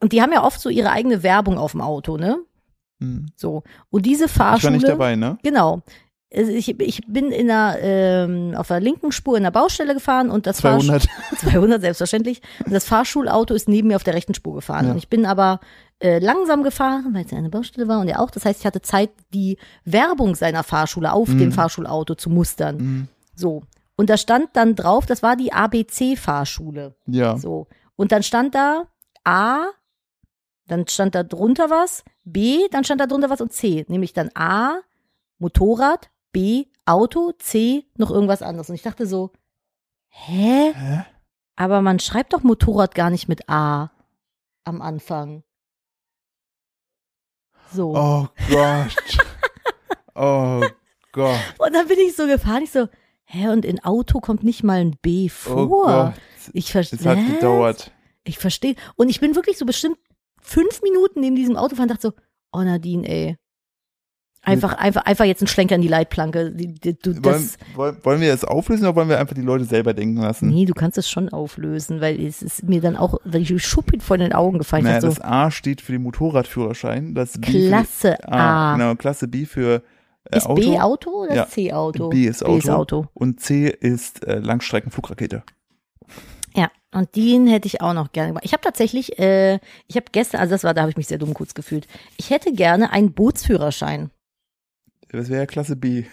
Und 0.00 0.12
die 0.12 0.20
haben 0.22 0.32
ja 0.32 0.42
oft 0.42 0.60
so 0.60 0.70
ihre 0.70 0.90
eigene 0.90 1.22
Werbung 1.22 1.56
auf 1.56 1.70
dem 1.72 1.80
Auto, 1.82 2.16
ne? 2.16 2.38
Hm. 3.00 3.26
So. 3.36 3.62
Und 3.90 4.06
diese 4.06 4.24
Ich 4.26 4.38
war 4.38 4.52
Fahrschule. 4.52 4.72
nicht 4.74 4.88
dabei, 4.88 5.14
ne? 5.16 5.38
Genau. 5.42 5.82
Ich, 6.36 6.80
ich 6.80 7.00
bin 7.06 7.30
in 7.30 7.46
der, 7.46 7.78
ähm, 7.80 8.54
auf 8.56 8.66
der 8.68 8.80
linken 8.80 9.12
Spur 9.12 9.36
in 9.36 9.44
der 9.44 9.50
Baustelle 9.52 9.94
gefahren 9.94 10.30
und 10.30 10.46
das 10.46 10.60
Fahrsch- 10.62 10.86
200. 10.86 11.06
200 11.38 11.80
selbstverständlich. 11.80 12.42
Und 12.66 12.72
das 12.72 12.84
Fahrschulauto 12.86 13.54
ist 13.54 13.68
neben 13.68 13.88
mir 13.88 13.96
auf 13.96 14.02
der 14.04 14.14
rechten 14.14 14.34
Spur 14.34 14.54
gefahren. 14.54 14.86
Ja. 14.86 14.90
Und 14.92 14.98
ich 14.98 15.08
bin 15.08 15.26
aber 15.26 15.60
äh, 16.00 16.18
langsam 16.18 16.64
gefahren, 16.64 17.10
weil 17.12 17.24
es 17.24 17.30
ja 17.30 17.38
eine 17.38 17.50
Baustelle 17.50 17.86
war 17.86 18.00
und 18.00 18.08
er 18.08 18.20
auch. 18.20 18.30
Das 18.30 18.44
heißt, 18.44 18.60
ich 18.60 18.66
hatte 18.66 18.82
Zeit, 18.82 19.10
die 19.32 19.58
Werbung 19.84 20.34
seiner 20.34 20.64
Fahrschule 20.64 21.12
auf 21.12 21.28
Mhm. 21.28 21.38
dem 21.38 21.52
Fahrschulauto 21.52 22.14
zu 22.16 22.30
mustern. 22.30 22.76
Mhm. 22.78 23.08
So. 23.36 23.62
Und 23.96 24.10
da 24.10 24.16
stand 24.16 24.48
dann 24.54 24.74
drauf, 24.74 25.06
das 25.06 25.22
war 25.22 25.36
die 25.36 25.52
ABC-Fahrschule. 25.52 26.94
Ja. 27.06 27.36
So. 27.38 27.68
Und 27.96 28.10
dann 28.12 28.22
stand 28.22 28.54
da 28.56 28.84
A, 29.22 29.66
dann 30.66 30.88
stand 30.88 31.14
da 31.14 31.22
drunter 31.22 31.70
was, 31.70 32.02
B, 32.24 32.66
dann 32.70 32.84
stand 32.84 33.00
da 33.00 33.06
drunter 33.06 33.30
was 33.30 33.40
und 33.40 33.52
C. 33.52 33.84
Nämlich 33.88 34.12
dann 34.12 34.30
A, 34.34 34.78
Motorrad, 35.38 36.10
B, 36.34 36.66
Auto, 36.84 37.32
C, 37.38 37.86
noch 37.96 38.10
irgendwas 38.10 38.42
anderes. 38.42 38.68
Und 38.68 38.74
ich 38.74 38.82
dachte 38.82 39.06
so, 39.06 39.30
hä? 40.08 40.74
Hä? 40.74 41.04
Aber 41.56 41.80
man 41.80 42.00
schreibt 42.00 42.32
doch 42.34 42.42
Motorrad 42.42 42.94
gar 42.94 43.08
nicht 43.08 43.28
mit 43.28 43.48
A 43.48 43.90
am 44.64 44.82
Anfang. 44.82 45.44
So. 47.72 47.94
Oh 47.96 48.28
Gott. 48.50 48.96
oh 50.14 50.62
Gott. 51.12 51.40
Und 51.58 51.72
dann 51.72 51.88
bin 51.88 51.98
ich 51.98 52.14
so 52.16 52.26
gefahren, 52.26 52.62
ich 52.64 52.72
so, 52.72 52.88
hä, 53.24 53.48
und 53.48 53.64
in 53.64 53.82
Auto 53.84 54.20
kommt 54.20 54.42
nicht 54.42 54.62
mal 54.64 54.80
ein 54.80 54.96
B 55.00 55.26
Oh 55.26 55.68
vor. 55.68 55.86
Gott. 55.86 56.14
Ich 56.52 56.72
verstehe. 56.72 56.98
es 56.98 57.06
hat 57.06 57.18
gedauert. 57.26 57.92
Ich 58.24 58.38
verstehe. 58.38 58.74
Und 58.96 59.08
ich 59.08 59.20
bin 59.20 59.34
wirklich 59.34 59.56
so 59.56 59.64
bestimmt 59.64 59.98
fünf 60.40 60.82
Minuten 60.82 61.20
neben 61.20 61.36
diesem 61.36 61.56
Auto 61.56 61.76
fahren 61.76 61.84
und 61.88 61.90
dachte 61.96 62.08
so, 62.08 62.12
oh 62.52 62.62
Nadine, 62.62 63.08
ey. 63.08 63.38
Einfach, 64.44 64.74
einfach, 64.74 65.04
einfach 65.06 65.24
jetzt 65.24 65.42
ein 65.42 65.46
Schlenker 65.46 65.74
in 65.74 65.82
die 65.82 65.88
Leitplanke. 65.88 66.50
Du, 66.50 67.22
Wollen, 67.22 67.22
das, 67.22 67.56
wollen, 67.74 68.20
wir 68.20 68.30
das 68.30 68.44
auflösen 68.44 68.84
oder 68.84 68.94
wollen 68.96 69.08
wir 69.08 69.18
einfach 69.18 69.34
die 69.34 69.40
Leute 69.42 69.64
selber 69.64 69.94
denken 69.94 70.20
lassen? 70.20 70.48
nee, 70.48 70.64
du 70.66 70.74
kannst 70.74 70.98
es 70.98 71.08
schon 71.08 71.30
auflösen, 71.30 72.00
weil 72.00 72.20
es 72.20 72.42
ist 72.42 72.62
mir 72.64 72.80
dann 72.80 72.96
auch, 72.96 73.18
weil 73.24 73.42
ich 73.42 73.62
Schuppit 73.64 74.02
vor 74.02 74.18
den 74.18 74.32
Augen 74.32 74.58
gefallen. 74.58 74.84
naja, 74.84 75.00
das 75.00 75.20
A 75.20 75.50
steht 75.50 75.80
für 75.80 75.92
den 75.92 76.02
Motorradführerschein, 76.02 77.14
das 77.14 77.38
B 77.38 77.68
Klasse 77.68 78.16
für, 78.20 78.32
A, 78.32 78.72
A. 78.72 78.76
Genau, 78.76 78.94
Klasse 78.96 79.28
B 79.28 79.46
für 79.46 79.82
äh, 80.30 80.36
Ist 80.38 80.46
Auto. 80.46 80.60
B 80.60 80.78
Auto 80.78 81.10
oder 81.24 81.34
Ja. 81.34 81.46
C 81.48 81.72
Auto? 81.72 82.08
B 82.08 82.26
ist 82.26 82.40
B 82.40 82.46
Auto. 82.46 82.58
ist 82.58 82.70
Auto. 82.70 83.06
Und 83.14 83.40
C 83.40 83.68
ist 83.68 84.26
äh, 84.26 84.38
Langstreckenflugrakete. 84.38 85.42
Ja, 86.56 86.70
und 86.92 87.16
den 87.16 87.46
hätte 87.46 87.66
ich 87.66 87.80
auch 87.80 87.94
noch 87.94 88.12
gerne 88.12 88.28
gemacht. 88.28 88.44
Ich 88.44 88.52
habe 88.52 88.62
tatsächlich, 88.62 89.18
äh, 89.18 89.58
ich 89.88 89.96
habe 89.96 90.06
gestern, 90.12 90.40
also 90.40 90.52
das 90.52 90.64
war, 90.64 90.74
da 90.74 90.82
habe 90.82 90.90
ich 90.90 90.96
mich 90.96 91.08
sehr 91.08 91.18
dumm 91.18 91.34
kurz 91.34 91.54
gefühlt. 91.54 91.86
Ich 92.16 92.30
hätte 92.30 92.52
gerne 92.52 92.92
einen 92.92 93.12
Bootsführerschein 93.12 94.10
Das 95.16 95.28
wäre 95.28 95.40
ja 95.40 95.46
Klasse 95.46 95.76
B. 95.76 96.04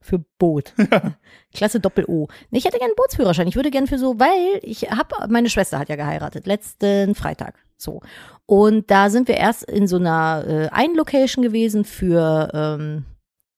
für 0.00 0.18
Boot. 0.38 0.74
Klasse 1.54 1.80
Doppel 1.80 2.04
O. 2.06 2.28
Nee, 2.50 2.58
ich 2.58 2.64
hätte 2.64 2.78
gerne 2.78 2.94
Bootsführerschein. 2.96 3.46
Ich 3.46 3.56
würde 3.56 3.70
gerne 3.70 3.86
für 3.86 3.98
so, 3.98 4.18
weil 4.18 4.60
ich 4.62 4.90
habe, 4.90 5.14
meine 5.28 5.48
Schwester 5.48 5.78
hat 5.78 5.88
ja 5.88 5.96
geheiratet, 5.96 6.46
letzten 6.46 7.14
Freitag. 7.14 7.54
So. 7.76 8.00
Und 8.46 8.90
da 8.90 9.08
sind 9.08 9.28
wir 9.28 9.36
erst 9.36 9.64
in 9.64 9.86
so 9.86 9.96
einer 9.96 10.44
äh, 10.46 10.68
einen 10.68 10.96
Location 10.96 11.42
gewesen 11.42 11.84
für 11.84 12.50
ähm, 12.52 13.04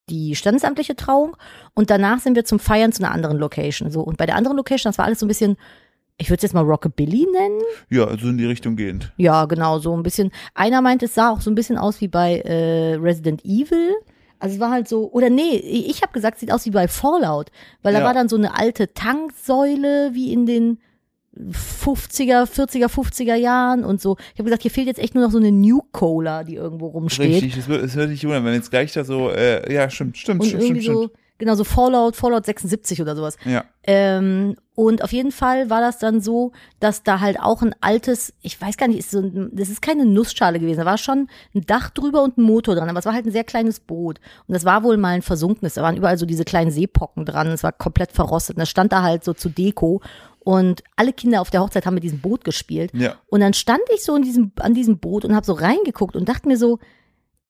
die 0.08 0.36
standesamtliche 0.36 0.94
Trauung 0.94 1.36
und 1.74 1.90
danach 1.90 2.20
sind 2.20 2.36
wir 2.36 2.44
zum 2.44 2.58
Feiern 2.58 2.92
zu 2.92 3.02
einer 3.02 3.12
anderen 3.12 3.38
Location. 3.38 3.90
So. 3.90 4.02
Und 4.02 4.16
bei 4.16 4.26
der 4.26 4.36
anderen 4.36 4.56
Location, 4.56 4.90
das 4.90 4.98
war 4.98 5.04
alles 5.04 5.18
so 5.18 5.26
ein 5.26 5.28
bisschen, 5.28 5.56
ich 6.18 6.28
würde 6.28 6.36
es 6.36 6.42
jetzt 6.42 6.54
mal 6.54 6.64
Rockabilly 6.64 7.26
nennen. 7.32 7.60
Ja, 7.90 8.16
so 8.16 8.28
in 8.28 8.38
die 8.38 8.46
Richtung 8.46 8.76
gehend. 8.76 9.12
Ja, 9.16 9.46
genau, 9.46 9.78
so 9.78 9.96
ein 9.96 10.02
bisschen. 10.02 10.30
Einer 10.54 10.80
meint, 10.80 11.02
es 11.02 11.14
sah 11.14 11.30
auch 11.30 11.40
so 11.40 11.50
ein 11.50 11.56
bisschen 11.56 11.76
aus 11.76 12.00
wie 12.00 12.08
bei 12.08 12.38
äh, 12.40 12.94
Resident 12.94 13.44
Evil. 13.44 13.94
Also 14.46 14.54
es 14.54 14.60
war 14.60 14.70
halt 14.70 14.86
so, 14.86 15.10
oder 15.10 15.28
nee, 15.28 15.56
ich 15.56 16.02
habe 16.02 16.12
gesagt, 16.12 16.38
sieht 16.38 16.52
aus 16.52 16.64
wie 16.66 16.70
bei 16.70 16.86
Fallout, 16.86 17.50
weil 17.82 17.92
da 17.92 17.98
Ja. 17.98 18.04
war 18.04 18.14
dann 18.14 18.28
so 18.28 18.36
eine 18.36 18.56
alte 18.56 18.94
Tanksäule 18.94 20.10
wie 20.12 20.32
in 20.32 20.46
den 20.46 20.78
50er, 21.36 22.44
40er, 22.46 22.86
50er 22.88 23.34
Jahren 23.34 23.84
und 23.84 24.00
so. 24.00 24.16
Ich 24.32 24.38
habe 24.38 24.44
gesagt, 24.44 24.62
hier 24.62 24.70
fehlt 24.70 24.86
jetzt 24.86 24.98
echt 25.00 25.14
nur 25.16 25.24
noch 25.24 25.32
so 25.32 25.38
eine 25.38 25.50
New 25.52 25.80
Cola, 25.92 26.44
die 26.44 26.54
irgendwo 26.54 26.86
rumsteht. 26.86 27.42
Richtig, 27.42 27.56
es 27.56 27.68
wird 27.68 28.10
dich 28.10 28.24
wundern, 28.24 28.44
wenn 28.44 28.54
jetzt 28.54 28.70
gleich 28.70 28.92
da 28.92 29.04
so, 29.04 29.30
äh, 29.30 29.72
ja, 29.72 29.90
stimmt, 29.90 30.16
stimmt, 30.16 30.40
Und 30.42 30.46
stimmt, 30.46 30.62
stimmt, 30.62 30.82
so, 30.84 31.02
stimmt. 31.08 31.12
Genau, 31.38 31.54
so 31.54 31.64
Fallout, 31.64 32.16
Fallout 32.16 32.46
76 32.46 33.00
oder 33.02 33.16
sowas. 33.16 33.36
Ja, 33.44 33.64
Ähm, 33.84 34.56
und 34.74 35.02
auf 35.02 35.12
jeden 35.12 35.32
Fall 35.32 35.70
war 35.70 35.80
das 35.80 35.98
dann 35.98 36.20
so, 36.20 36.52
dass 36.80 37.02
da 37.02 37.20
halt 37.20 37.40
auch 37.40 37.62
ein 37.62 37.74
altes, 37.80 38.34
ich 38.42 38.60
weiß 38.60 38.76
gar 38.76 38.88
nicht, 38.88 38.98
ist 38.98 39.10
so 39.10 39.20
ein, 39.20 39.50
das 39.52 39.70
ist 39.70 39.80
keine 39.80 40.04
Nussschale 40.04 40.58
gewesen, 40.60 40.80
da 40.80 40.86
war 40.86 40.98
schon 40.98 41.28
ein 41.54 41.62
Dach 41.66 41.90
drüber 41.90 42.22
und 42.22 42.36
ein 42.36 42.42
Motor 42.42 42.74
dran, 42.74 42.88
aber 42.88 42.98
es 42.98 43.06
war 43.06 43.14
halt 43.14 43.26
ein 43.26 43.32
sehr 43.32 43.44
kleines 43.44 43.80
Boot. 43.80 44.20
Und 44.46 44.54
das 44.54 44.64
war 44.64 44.82
wohl 44.82 44.96
mal 44.98 45.14
ein 45.14 45.22
versunkenes, 45.22 45.74
da 45.74 45.82
waren 45.82 45.96
überall 45.96 46.18
so 46.18 46.26
diese 46.26 46.44
kleinen 46.44 46.70
Seepocken 46.70 47.24
dran, 47.24 47.46
es 47.48 47.62
war 47.62 47.72
komplett 47.72 48.12
verrostet. 48.12 48.56
Und 48.56 48.60
das 48.60 48.68
stand 48.68 48.92
da 48.92 49.02
halt 49.02 49.24
so 49.24 49.32
zu 49.32 49.48
Deko. 49.48 50.02
Und 50.40 50.84
alle 50.94 51.12
Kinder 51.12 51.40
auf 51.40 51.50
der 51.50 51.60
Hochzeit 51.60 51.86
haben 51.86 51.94
mit 51.94 52.04
diesem 52.04 52.20
Boot 52.20 52.44
gespielt. 52.44 52.92
ja. 52.94 53.16
Und 53.26 53.40
dann 53.40 53.52
stand 53.52 53.80
ich 53.92 54.04
so 54.04 54.14
in 54.14 54.22
diesem, 54.22 54.52
an 54.60 54.74
diesem 54.74 54.98
Boot 54.98 55.24
und 55.24 55.34
habe 55.34 55.44
so 55.44 55.54
reingeguckt 55.54 56.14
und 56.14 56.28
dachte 56.28 56.46
mir 56.46 56.56
so, 56.56 56.78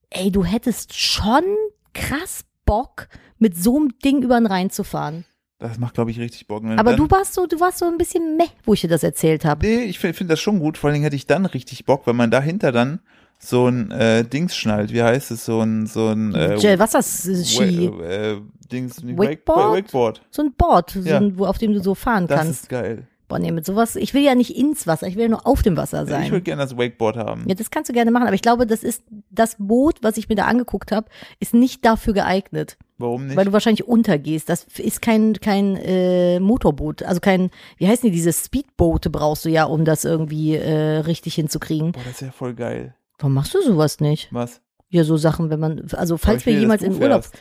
ey, 0.09 0.31
du 0.31 0.45
hättest 0.45 0.95
schon 0.95 1.45
krass 1.93 2.46
Bock, 2.67 3.09
mit 3.39 3.57
so 3.57 3.77
einem 3.79 3.99
Ding 4.05 4.23
über 4.23 4.39
den 4.39 4.45
Rhein 4.47 4.69
zu 4.69 4.85
fahren. 4.85 5.25
Das 5.59 5.79
macht, 5.79 5.95
glaube 5.95 6.11
ich, 6.11 6.21
richtig 6.21 6.47
Bock. 6.47 6.63
Wenn 6.65 6.79
Aber 6.79 6.91
dann, 6.91 6.99
du 6.99 7.11
warst 7.11 7.33
so, 7.33 7.47
du 7.47 7.59
warst 7.59 7.79
so 7.79 7.87
ein 7.87 7.97
bisschen 7.97 8.37
meh, 8.37 8.45
wo 8.65 8.75
ich 8.75 8.83
dir 8.83 8.89
das 8.89 9.03
erzählt 9.03 9.47
habe. 9.47 9.67
Nee, 9.67 9.85
ich 9.85 9.99
finde 9.99 10.13
find 10.13 10.31
das 10.31 10.39
schon 10.39 10.59
gut. 10.59 10.77
Vor 10.77 10.89
allen 10.89 10.95
Dingen 10.97 11.05
hätte 11.05 11.17
ich 11.17 11.27
dann 11.27 11.47
richtig 11.47 11.87
Bock, 11.87 12.07
wenn 12.07 12.17
man 12.17 12.31
dahinter 12.31 12.73
dann 12.73 13.01
so 13.39 13.67
ein 13.67 13.91
äh, 13.91 14.23
Dings 14.25 14.55
schnallt. 14.55 14.93
Wie 14.93 15.03
heißt 15.03 15.31
es? 15.31 15.47
So 15.47 15.61
ein, 15.63 15.87
so 15.87 16.09
ein 16.09 16.35
äh, 16.35 16.57
Gel, 16.61 16.79
Wasserski, 16.79 17.91
Wa- 17.91 18.03
äh, 18.05 18.41
Dings, 18.71 19.03
nicht 19.03 19.19
Wakeboard? 19.19 19.59
Wake, 19.73 19.85
Wakeboard. 19.85 20.23
so 20.31 20.43
ein 20.43 20.53
Board, 20.53 20.91
so 20.91 21.01
Ja. 21.01 21.19
ein, 21.19 21.39
wo, 21.39 21.47
auf 21.47 21.57
dem 21.59 21.73
du 21.73 21.83
so 21.83 21.95
fahren 21.95 22.27
Das 22.27 22.39
kannst. 22.39 22.63
ist 22.65 22.69
geil. 22.69 23.07
Boah, 23.29 23.39
nee, 23.41 23.51
mit 23.51 23.67
sowas, 23.67 23.97
ich 23.97 24.15
will 24.15 24.23
ja 24.23 24.35
nicht 24.37 24.57
ins 24.57 24.87
Wasser, 24.87 25.07
ich 25.09 25.17
will 25.17 25.23
ja 25.25 25.29
nur 25.29 25.47
auf 25.47 25.63
dem 25.63 25.77
Wasser 25.77 26.05
Ich 26.05 26.09
sein. 26.09 26.31
würde 26.31 26.43
gerne 26.43 26.63
das 26.63 26.77
Wakeboard 26.79 27.17
haben. 27.17 27.45
Ja, 27.49 27.55
das 27.57 27.71
kannst 27.71 27.89
du 27.89 27.93
gerne 27.93 28.11
machen, 28.13 28.27
aber 28.27 28.35
ich 28.35 28.43
glaube, 28.43 28.67
das 28.67 28.85
ist 28.85 29.03
das 29.31 29.57
Boot, 29.59 29.99
was 30.03 30.17
ich 30.17 30.29
mir 30.29 30.37
da 30.37 30.45
angeguckt 30.45 30.93
habe, 30.93 31.09
ist 31.41 31.53
nicht 31.55 31.85
dafür 31.85 32.13
geeignet, 32.15 32.77
Warum 32.99 33.27
nicht? 33.27 33.37
weil 33.37 33.47
du 33.47 33.53
wahrscheinlich 33.53 33.87
untergehst. 33.89 34.49
Das 34.49 34.65
ist 34.79 35.03
kein 35.03 35.35
kein 35.35 35.77
äh, 35.77 36.39
Motorboot, 36.39 37.03
also 37.03 37.21
kein, 37.21 37.51
wie 37.79 37.89
heißen 37.89 38.09
die, 38.09 38.15
diese 38.15 38.33
Speedboote 38.33 39.11
brauchst 39.11 39.45
du 39.45 39.49
ja, 39.49 39.65
um 39.65 39.85
das 39.85 40.05
irgendwie 40.05 40.55
äh, 40.55 40.99
richtig 40.99 41.35
hinzukriegen. 41.35 41.93
Boah, 41.93 42.03
das 42.05 42.13
ist 42.15 42.21
ja 42.21 42.31
voll 42.31 42.55
geil. 42.55 42.95
Warum 43.19 43.35
machst 43.35 43.55
du 43.55 43.61
sowas 43.63 43.99
nicht? 44.01 44.29
Was? 44.33 44.61
Ja, 44.89 45.03
so 45.03 45.17
Sachen, 45.17 45.51
wenn 45.51 45.59
man, 45.59 45.89
also 45.95 46.17
falls 46.17 46.43
ich 46.43 46.47
wir 46.47 46.61
jemals 46.61 46.83
du 46.83 46.91
Urlaub. 46.93 47.25
fährst. 47.25 47.35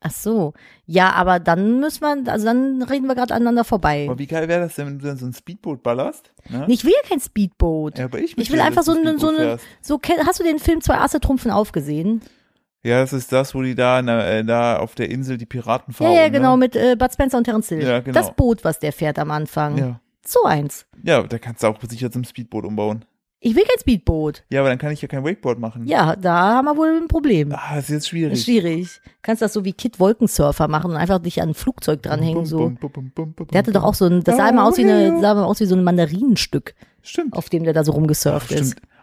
Ach 0.00 0.12
so. 0.12 0.52
Ja, 0.86 1.10
aber 1.12 1.40
dann 1.40 1.80
müssen 1.80 2.02
wir, 2.02 2.32
also 2.32 2.44
dann 2.46 2.82
reden 2.82 3.06
wir 3.08 3.16
gerade 3.16 3.34
aneinander 3.34 3.64
vorbei. 3.64 4.06
Aber 4.08 4.18
wie 4.18 4.28
geil 4.28 4.46
wäre 4.48 4.60
das 4.60 4.76
denn, 4.76 4.86
wenn 4.86 4.98
du 5.00 5.06
dann 5.06 5.16
so 5.16 5.26
ein 5.26 5.32
Speedboot 5.32 5.82
ballerst? 5.82 6.32
Ne? 6.48 6.64
Nee, 6.68 6.74
ich 6.74 6.84
will 6.84 6.92
ja 6.92 7.08
kein 7.08 7.18
Speedboot. 7.20 7.98
ja, 7.98 8.04
aber 8.04 8.20
ich, 8.20 8.38
ich 8.38 8.50
will 8.52 8.58
ja, 8.58 8.64
einfach 8.64 8.84
so 8.84 8.94
du 8.94 9.00
eine, 9.00 9.18
so 9.18 9.28
eine, 9.28 9.58
so, 9.80 10.00
hast 10.24 10.38
du 10.38 10.44
den 10.44 10.60
Film 10.60 10.80
Zwei 10.82 10.98
Asse 10.98 11.18
trumpfen 11.20 11.50
aufgesehen? 11.50 12.22
Ja, 12.84 13.00
das 13.00 13.12
ist 13.12 13.32
das, 13.32 13.56
wo 13.56 13.62
die 13.62 13.74
da, 13.74 14.00
na, 14.00 14.24
äh, 14.24 14.44
da 14.44 14.78
auf 14.78 14.94
der 14.94 15.10
Insel 15.10 15.36
die 15.36 15.46
Piraten 15.46 15.92
Ja, 15.92 15.96
fahren. 16.06 16.12
ja, 16.14 16.28
genau, 16.28 16.52
Ne? 16.52 16.58
mit 16.58 16.76
äh, 16.76 16.94
Bud 16.96 17.12
Spencer 17.12 17.38
und 17.38 17.44
Terence 17.44 17.68
Hill. 17.68 17.82
Ja, 17.82 17.98
genau. 17.98 18.14
Das 18.14 18.32
Boot, 18.36 18.62
was 18.64 18.78
der 18.78 18.92
fährt 18.92 19.18
am 19.18 19.32
Anfang. 19.32 19.76
Ja. 19.78 20.00
So 20.24 20.44
eins. 20.44 20.86
ja, 21.02 21.22
da 21.24 21.38
kannst 21.38 21.62
du 21.64 21.66
auch 21.66 21.78
sicher 21.88 22.10
zum 22.12 22.22
Speedboot 22.22 22.64
umbauen. 22.64 23.04
Ich 23.40 23.54
will 23.54 23.62
kein 23.62 23.78
Speedboot. 23.78 24.42
Ja, 24.50 24.60
aber 24.60 24.68
dann 24.68 24.78
kann 24.78 24.90
ich 24.90 25.00
ja 25.00 25.06
kein 25.06 25.24
Wakeboard 25.24 25.60
machen. 25.60 25.86
Ja, 25.86 26.16
da 26.16 26.54
haben 26.56 26.64
wir 26.64 26.76
wohl 26.76 26.88
ein 27.00 27.06
Problem. 27.06 27.52
Ah, 27.52 27.76
das 27.76 27.84
ist 27.84 27.90
jetzt 27.90 28.08
schwierig. 28.08 28.32
Ist 28.32 28.44
schwierig. 28.46 29.00
Kannst 29.22 29.42
das 29.42 29.52
so 29.52 29.64
wie 29.64 29.72
Kid 29.72 30.00
Wolkensurfer 30.00 30.66
machen 30.66 30.90
und 30.90 30.96
einfach 30.96 31.20
dich 31.20 31.40
an 31.40 31.50
ein 31.50 31.54
Flugzeug 31.54 32.02
dranhängen, 32.02 32.46
so. 32.46 32.72
Der 33.52 33.58
hatte 33.58 33.70
doch 33.72 33.84
auch 33.84 33.94
so 33.94 34.06
ein, 34.06 34.24
das 34.24 34.36
sah 34.36 34.48
immer 34.48 34.64
aus 34.66 34.76
wie 34.76 34.82
eine, 34.82 35.20
sah 35.20 35.32
immer 35.32 35.46
aus 35.46 35.60
wie 35.60 35.66
so 35.66 35.76
ein 35.76 35.84
Mandarinenstück, 35.84 36.74
Stimmt. 37.02 37.34
auf 37.34 37.48
dem 37.48 37.62
der 37.62 37.72
da 37.74 37.84
so 37.84 37.92
Ach, 37.92 37.96
rumgesurft 37.96 38.50
ist. 38.50 38.72
stimmt. 38.72 38.82
Auch, 38.82 38.97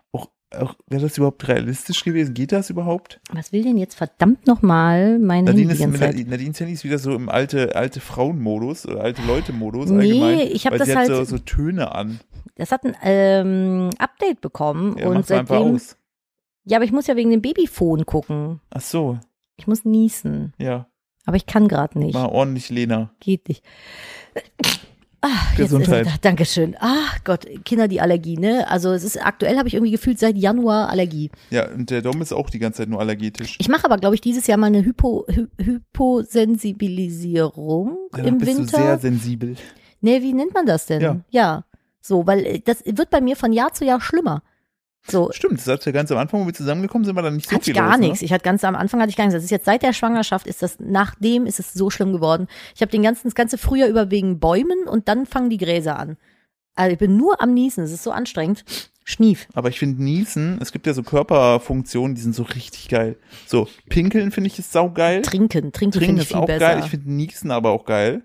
wäre 0.51 1.01
das 1.03 1.17
überhaupt 1.17 1.47
realistisch 1.47 2.03
gewesen? 2.03 2.33
Geht 2.33 2.51
das 2.51 2.69
überhaupt? 2.69 3.19
Was 3.33 3.51
will 3.51 3.63
denn 3.63 3.77
jetzt 3.77 3.95
verdammt 3.95 4.47
nochmal 4.47 5.19
mein 5.19 5.45
Handy 5.47 5.65
Nadine, 5.65 5.89
die 5.89 5.93
ist, 5.95 5.99
Zeit? 5.99 6.09
Nadine, 6.13 6.29
Nadines 6.29 6.59
Handy 6.59 6.73
ist 6.73 6.83
wieder 6.83 6.97
so 6.99 7.13
im 7.15 7.29
alte, 7.29 7.75
alte 7.75 7.99
Frauenmodus 7.99 8.85
oder 8.85 9.01
alte 9.01 9.21
Leute-Modus 9.23 9.89
Nee, 9.89 10.21
allgemein. 10.21 10.47
ich 10.51 10.65
hab 10.65 10.71
weil 10.73 10.79
das 10.79 10.87
sie 10.87 10.95
halt- 10.95 11.09
hat 11.09 11.17
so, 11.17 11.23
so 11.25 11.37
Töne 11.39 11.93
an. 11.93 12.19
Das 12.55 12.71
hat 12.71 12.85
ein 12.85 12.95
ähm, 13.03 13.89
Update 13.97 14.39
bekommen 14.41 14.97
Ja, 14.97 15.07
und 15.07 15.15
mach's 15.15 15.31
einfach 15.31 15.55
seitdem. 15.57 15.75
aus. 15.75 15.97
Ja, 16.63 16.77
aber 16.77 16.85
ich 16.85 16.91
muss 16.93 17.07
ja 17.07 17.15
wegen 17.15 17.29
dem 17.31 17.41
Babyphone 17.41 18.05
gucken. 18.05 18.61
Ach 18.71 18.81
so, 18.81 19.19
Ich 19.57 19.67
muss 19.67 19.83
niesen. 19.85 20.53
ja. 20.57 20.87
Aber 21.27 21.37
ich 21.37 21.47
kann 21.47 21.67
gerade 21.67 21.97
nicht. 21.97 22.13
Mal 22.13 22.27
ordentlich 22.27 22.69
Lena. 22.69 23.09
Geht 23.19 23.49
nicht. 23.49 23.65
Ach, 25.27 25.55
Gesundheit. 25.55 26.05
Jetzt 26.05 26.23
Dankeschön. 26.23 26.75
Ach 26.79 27.17
Gott, 27.23 27.45
Kinder, 27.63 27.87
die 27.87 27.99
Allergie, 27.99 28.37
ne? 28.37 28.69
Also 28.69 28.91
es 28.91 29.03
ist 29.03 29.17
aktuell 29.17 29.57
habe 29.57 29.67
ich 29.67 29.73
irgendwie 29.73 29.91
gefühlt 29.91 30.19
seit 30.19 30.37
Januar 30.37 30.89
Allergie. 30.89 31.31
Ja, 31.49 31.69
und 31.71 31.89
der 31.89 32.01
Dom 32.01 32.21
ist 32.21 32.31
auch 32.31 32.49
die 32.49 32.59
ganze 32.59 32.83
Zeit 32.83 32.89
nur 32.89 32.99
allergetisch. 32.99 33.57
Ich 33.59 33.67
mache 33.67 33.85
aber, 33.85 33.97
glaube 33.97 34.15
ich, 34.15 34.21
dieses 34.21 34.45
Jahr 34.47 34.57
mal 34.57 34.67
eine 34.67 34.85
Hypo, 34.85 35.25
Hy 35.27 35.47
Hyposensibilisierung 35.57 37.97
Ja, 38.15 38.23
im 38.23 38.37
bist 38.37 38.57
Winter. 38.57 38.77
du 38.77 38.83
sehr 38.83 38.99
sensibel. 38.99 39.55
Nee, 40.01 40.21
wie 40.21 40.33
nennt 40.33 40.53
man 40.53 40.65
das 40.65 40.85
denn? 40.85 41.01
Ja. 41.01 41.17
ja. 41.29 41.65
So, 42.01 42.27
weil 42.27 42.45
äh, 42.45 42.59
das 42.63 42.83
wird 42.85 43.09
bei 43.09 43.21
mir 43.21 43.35
von 43.35 43.51
Jahr 43.51 43.73
zu 43.73 43.85
Jahr 43.85 44.01
schlimmer. 44.01 44.43
So, 45.07 45.29
Stimmt, 45.31 45.59
das 45.59 45.67
hat 45.67 45.85
ja 45.85 45.91
ganz 45.91 46.11
am 46.11 46.17
Anfang, 46.17 46.41
wo 46.41 46.45
wir 46.47 46.53
zusammengekommen 46.53 47.05
sind, 47.05 47.15
war 47.15 47.23
dann 47.23 47.35
nicht 47.35 47.49
so 47.49 47.59
viel 47.59 47.73
ich 47.73 47.75
gar 47.75 47.91
los, 47.91 47.99
nichts. 47.99 48.21
Ne? 48.21 48.25
Ich 48.25 48.33
hatte 48.33 48.43
ganz 48.43 48.63
am 48.63 48.75
Anfang 48.75 48.99
hatte 49.01 49.11
ich 49.11 49.15
gar 49.15 49.25
nichts. 49.25 49.35
Das 49.35 49.43
ist 49.43 49.51
jetzt 49.51 49.65
seit 49.65 49.83
der 49.83 49.93
Schwangerschaft 49.93 50.47
ist 50.47 50.61
das 50.63 50.77
nachdem 50.79 51.45
ist 51.45 51.59
es 51.59 51.73
so 51.73 51.89
schlimm 51.89 52.11
geworden. 52.11 52.47
Ich 52.73 52.81
habe 52.81 52.91
den 52.91 53.03
ganzen 53.03 53.27
das 53.27 53.35
ganze 53.35 53.57
Frühjahr 53.57 53.87
über 53.87 54.09
wegen 54.09 54.39
Bäumen 54.39 54.87
und 54.87 55.07
dann 55.07 55.25
fangen 55.25 55.49
die 55.49 55.57
Gräser 55.57 55.99
an. 55.99 56.17
Also 56.75 56.91
ich 56.93 56.97
bin 56.97 57.17
nur 57.17 57.41
am 57.41 57.53
Niesen. 57.53 57.83
Es 57.83 57.91
ist 57.91 58.03
so 58.03 58.11
anstrengend. 58.11 58.65
Schnief. 59.07 59.47
Aber 59.53 59.69
ich 59.69 59.77
finde 59.77 60.03
Niesen, 60.03 60.57
es 60.59 60.71
gibt 60.71 60.87
ja 60.87 60.93
so 60.93 61.03
Körperfunktionen, 61.03 62.15
die 62.15 62.21
sind 62.21 62.33
so 62.33 62.41
richtig 62.41 62.89
geil. 62.89 63.17
So, 63.45 63.67
Pinkeln 63.87 64.31
finde 64.31 64.47
ich 64.47 64.57
ist 64.57 64.71
saugeil. 64.71 65.21
Trinken, 65.21 65.71
trinken, 65.71 65.71
Trinken 65.91 65.99
finde 65.99 66.21
ich 66.23 66.27
ist 66.29 66.33
viel 66.33 66.37
auch 66.37 66.47
besser. 66.47 66.59
geil. 66.59 66.79
Ich 66.83 66.89
finde 66.89 67.11
Niesen 67.13 67.51
aber 67.51 67.69
auch 67.69 67.85
geil. 67.85 68.23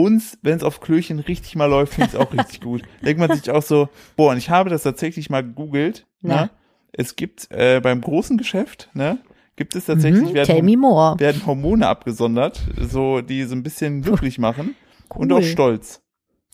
Und 0.00 0.38
wenn 0.40 0.56
es 0.56 0.62
auf 0.62 0.80
Klöchen 0.80 1.18
richtig 1.18 1.56
mal 1.56 1.66
läuft, 1.66 1.94
finde 1.94 2.08
ich 2.08 2.14
es 2.14 2.20
auch 2.20 2.32
richtig 2.38 2.62
gut. 2.62 2.82
Denkt 3.04 3.20
man 3.20 3.36
sich 3.36 3.50
auch 3.50 3.62
so, 3.62 3.90
boah, 4.16 4.32
und 4.32 4.38
ich 4.38 4.48
habe 4.48 4.70
das 4.70 4.82
tatsächlich 4.82 5.28
mal 5.28 5.42
gegoogelt. 5.42 6.06
Na? 6.22 6.44
Ne? 6.44 6.50
Es 6.92 7.16
gibt 7.16 7.50
äh, 7.50 7.80
beim 7.80 8.00
großen 8.00 8.38
Geschäft, 8.38 8.88
ne, 8.94 9.18
gibt 9.56 9.76
es 9.76 9.84
tatsächlich, 9.84 10.30
mhm, 10.30 10.34
werden, 10.34 11.20
werden 11.20 11.46
Hormone 11.46 11.86
abgesondert, 11.86 12.60
so 12.80 13.20
die 13.20 13.44
so 13.44 13.54
ein 13.54 13.62
bisschen 13.62 14.02
glücklich 14.02 14.38
machen 14.38 14.74
und 15.10 15.32
auch 15.32 15.36
Cool. 15.36 15.44
stolz. 15.44 16.02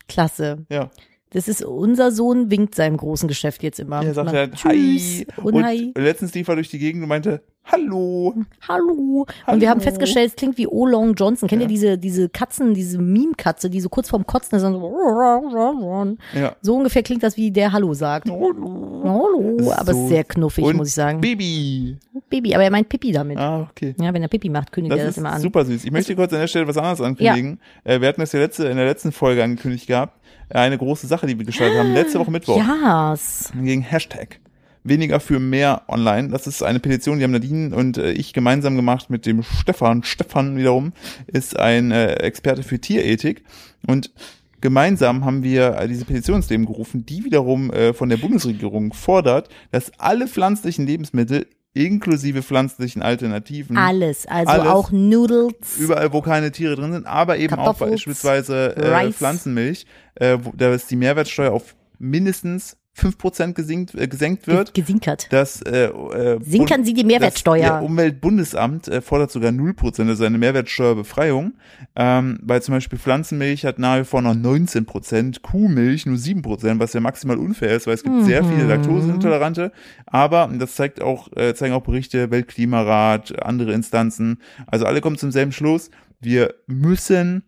Klasse. 0.08 0.66
Ja. 0.68 0.90
Das 1.30 1.49
ist 1.49 1.64
unser 1.64 2.12
Sohn 2.12 2.50
winkt 2.50 2.75
seinem 2.76 2.97
großen 2.97 3.26
Geschäft 3.28 3.62
jetzt 3.62 3.80
immer. 3.80 4.02
Er 4.04 4.14
sagt 4.14 4.30
Tschüss 4.54 4.64
hi. 4.64 5.26
und, 5.42 5.54
Und 5.54 5.64
hi. 5.64 5.92
letztens 5.97 6.33
lief 6.35 6.47
er 6.49 6.54
durch 6.54 6.68
die 6.71 6.78
Gegend 6.78 7.02
und 7.02 7.09
meinte, 7.09 7.42
hallo. 7.64 8.33
Hallo. 8.68 9.26
Und 9.49 9.61
wir 9.61 9.68
haben 9.68 9.80
festgestellt, 9.80 10.30
es 10.30 10.37
klingt 10.37 10.56
wie 10.56 10.68
O. 10.68 10.87
Long 10.87 11.14
Johnson. 11.14 11.49
Kennt 11.49 11.62
Ja. 11.62 11.66
ihr 11.66 11.68
diese, 11.68 11.99
diese 11.99 12.28
Katzen, 12.28 12.75
diese 12.75 12.99
Meme-Katze, 12.99 13.68
die 13.68 13.80
so 13.80 13.88
kurz 13.88 14.09
vorm 14.09 14.25
Kotzen 14.25 14.56
ist 14.56 14.62
und 14.62 14.75
so, 14.75 16.16
Ja. 16.35 16.54
so 16.62 16.76
ungefähr 16.76 17.02
klingt 17.02 17.25
das, 17.25 17.37
wie 17.37 17.50
der 17.50 17.73
Hallo 17.73 17.92
sagt. 17.92 18.30
Hallo. 18.30 19.00
Hallo. 19.04 19.73
Aber 19.73 19.92
so- 19.95 20.02
ist 20.04 20.09
sehr 20.09 20.23
knuffig, 20.25 20.64
Und 20.64 20.76
muss 20.76 20.88
ich 20.88 20.95
sagen. 20.95 21.21
Baby. 21.21 21.97
Baby, 22.30 22.54
aber 22.54 22.62
er 22.64 22.71
meint 22.71 22.88
Pipi 22.88 23.11
damit. 23.11 23.37
Ah, 23.37 23.68
okay. 23.71 23.95
Ja, 24.00 24.14
wenn 24.14 24.23
er 24.23 24.28
Pipi 24.28 24.49
macht, 24.49 24.71
kündigt 24.71 24.92
Das 24.92 25.00
er 25.00 25.06
das 25.09 25.18
immer 25.18 25.33
an. 25.33 25.40
super 25.40 25.64
süß. 25.64 25.85
Ich 25.85 25.90
möchte 25.90 26.14
kurz 26.14 26.33
an 26.33 26.38
der 26.40 26.47
Stelle 26.47 26.68
was 26.68 26.76
anderes 26.76 27.00
ankündigen. 27.00 27.59
Äh, 27.85 28.00
wir 28.00 28.09
hatten 28.09 28.21
das 28.21 28.33
ja 28.33 28.38
letzte, 28.40 28.66
in 28.68 28.76
der 28.76 28.87
letzten 28.87 29.11
Folge 29.12 29.42
angekündigt 29.42 29.87
gehabt. 29.88 30.16
Eine 30.48 30.78
große 30.78 31.06
Sache, 31.06 31.26
die 31.26 31.38
wir 31.38 31.44
gestartet 31.44 31.78
haben. 31.78 31.92
Letzte 31.92 32.18
Woche 32.18 32.30
Mittwoch. 32.30 32.62
Yes. 32.62 33.52
Gegen 33.60 33.82
Hashtag. 33.82 34.40
Weniger 34.84 35.18
für 35.18 35.40
mehr 35.40 35.82
online. 35.88 36.28
Das 36.28 36.46
ist 36.46 36.62
eine 36.62 36.78
Petition, 36.78 37.18
die 37.18 37.24
haben 37.24 37.32
Nadine 37.32 37.74
und 37.74 37.98
äh, 37.98 38.12
ich 38.12 38.32
gemeinsam 38.32 38.76
gemacht 38.76 39.10
mit 39.10 39.26
dem 39.26 39.42
Stefan. 39.42 40.04
Stefan 40.04 40.56
wiederum 40.56 40.92
ist 41.26 41.58
ein 41.58 41.90
äh, 41.90 42.14
Experte 42.14 42.62
für 42.62 42.78
Tierethik. 42.78 43.42
Und 43.86 44.12
gemeinsam 44.60 45.24
haben 45.24 45.42
wir 45.42 45.76
äh, 45.76 45.88
diese 45.88 46.04
Petition 46.04 46.36
ins 46.36 46.50
Leben 46.50 46.66
gerufen, 46.66 47.04
die 47.04 47.24
wiederum 47.24 47.72
von 47.94 48.08
der 48.08 48.16
Bundesregierung 48.16 48.92
fordert, 48.92 49.48
dass 49.72 49.90
alle 49.98 50.28
pflanzlichen 50.28 50.86
Lebensmittel 50.86 51.46
inklusive 51.76 52.42
pflanzlichen 52.42 53.02
Alternativen 53.02 53.76
Alles. 53.76 54.26
Also 54.26 54.52
Alles. 54.52 54.66
auch 54.66 54.90
Noodles. 54.90 55.76
überall, 55.78 56.12
wo 56.12 56.23
keine 56.23 56.50
Tiere 56.50 56.76
drin 56.76 56.92
sind, 56.92 57.06
aber 57.06 57.38
eben 57.38 57.54
auch 57.56 57.75
beispielsweise 57.75 58.76
äh. 58.76 59.12
Pflanzenmilch, 59.12 59.87
äh, 60.14 60.38
wo, 60.42 60.52
da 60.56 60.75
ist 60.75 60.90
die 60.90 60.97
Mehrwertsteuer 60.97 61.52
auf 61.52 61.76
mindestens 61.99 62.76
5% 62.96 63.52
gesenkt, 63.54 63.94
äh, 63.94 64.08
gesenkt 64.08 64.46
wird. 64.46 64.72
Gesinkert. 64.74 65.26
Das, 65.30 65.60
äh, 65.62 65.86
äh, 65.86 66.38
Sinkern 66.42 66.84
Sie 66.84 66.94
die 66.94 67.02
Das 67.02 67.08
Mehrwertsteuer. 67.08 67.82
Umweltbundesamt 67.82 68.88
äh, 68.88 69.00
fordert 69.02 69.30
sogar 69.30 69.50
0%, 69.50 70.08
also 70.08 70.24
eine 70.24 70.38
Mehrwertsteuerbefreiung. 70.38 71.54
Ähm, 71.94 72.38
weil 72.42 72.62
zum 72.62 72.74
Beispiel 72.74 72.98
Pflanzenmilch 72.98 73.64
hat 73.66 73.78
nahe 73.78 74.04
vor 74.04 74.22
noch 74.22 74.34
19%, 74.34 75.42
Kuhmilch 75.42 76.06
nur 76.06 76.16
7%, 76.16 76.78
was 76.78 76.92
ja 76.92 77.00
maximal 77.00 77.38
unfair 77.38 77.76
ist, 77.76 77.86
weil 77.86 77.94
es 77.94 78.02
gibt 78.02 78.24
sehr 78.24 78.42
viele 78.44 78.64
Mhm. 78.64 78.68
Laktoseintolerante. 78.70 79.72
Aber 80.06 80.50
das 80.58 80.74
zeigt 80.74 81.02
auch, 81.02 81.28
äh, 81.36 81.54
zeigen 81.54 81.74
auch 81.74 81.82
Berichte, 81.82 82.30
Weltklimarat, 82.30 83.42
andere 83.42 83.72
Instanzen. 83.72 84.40
Also 84.66 84.86
alle 84.86 85.00
kommen 85.00 85.18
zum 85.18 85.30
selben 85.32 85.52
Schluss. 85.52 85.90
Wir 86.20 86.54
müssen 86.66 87.42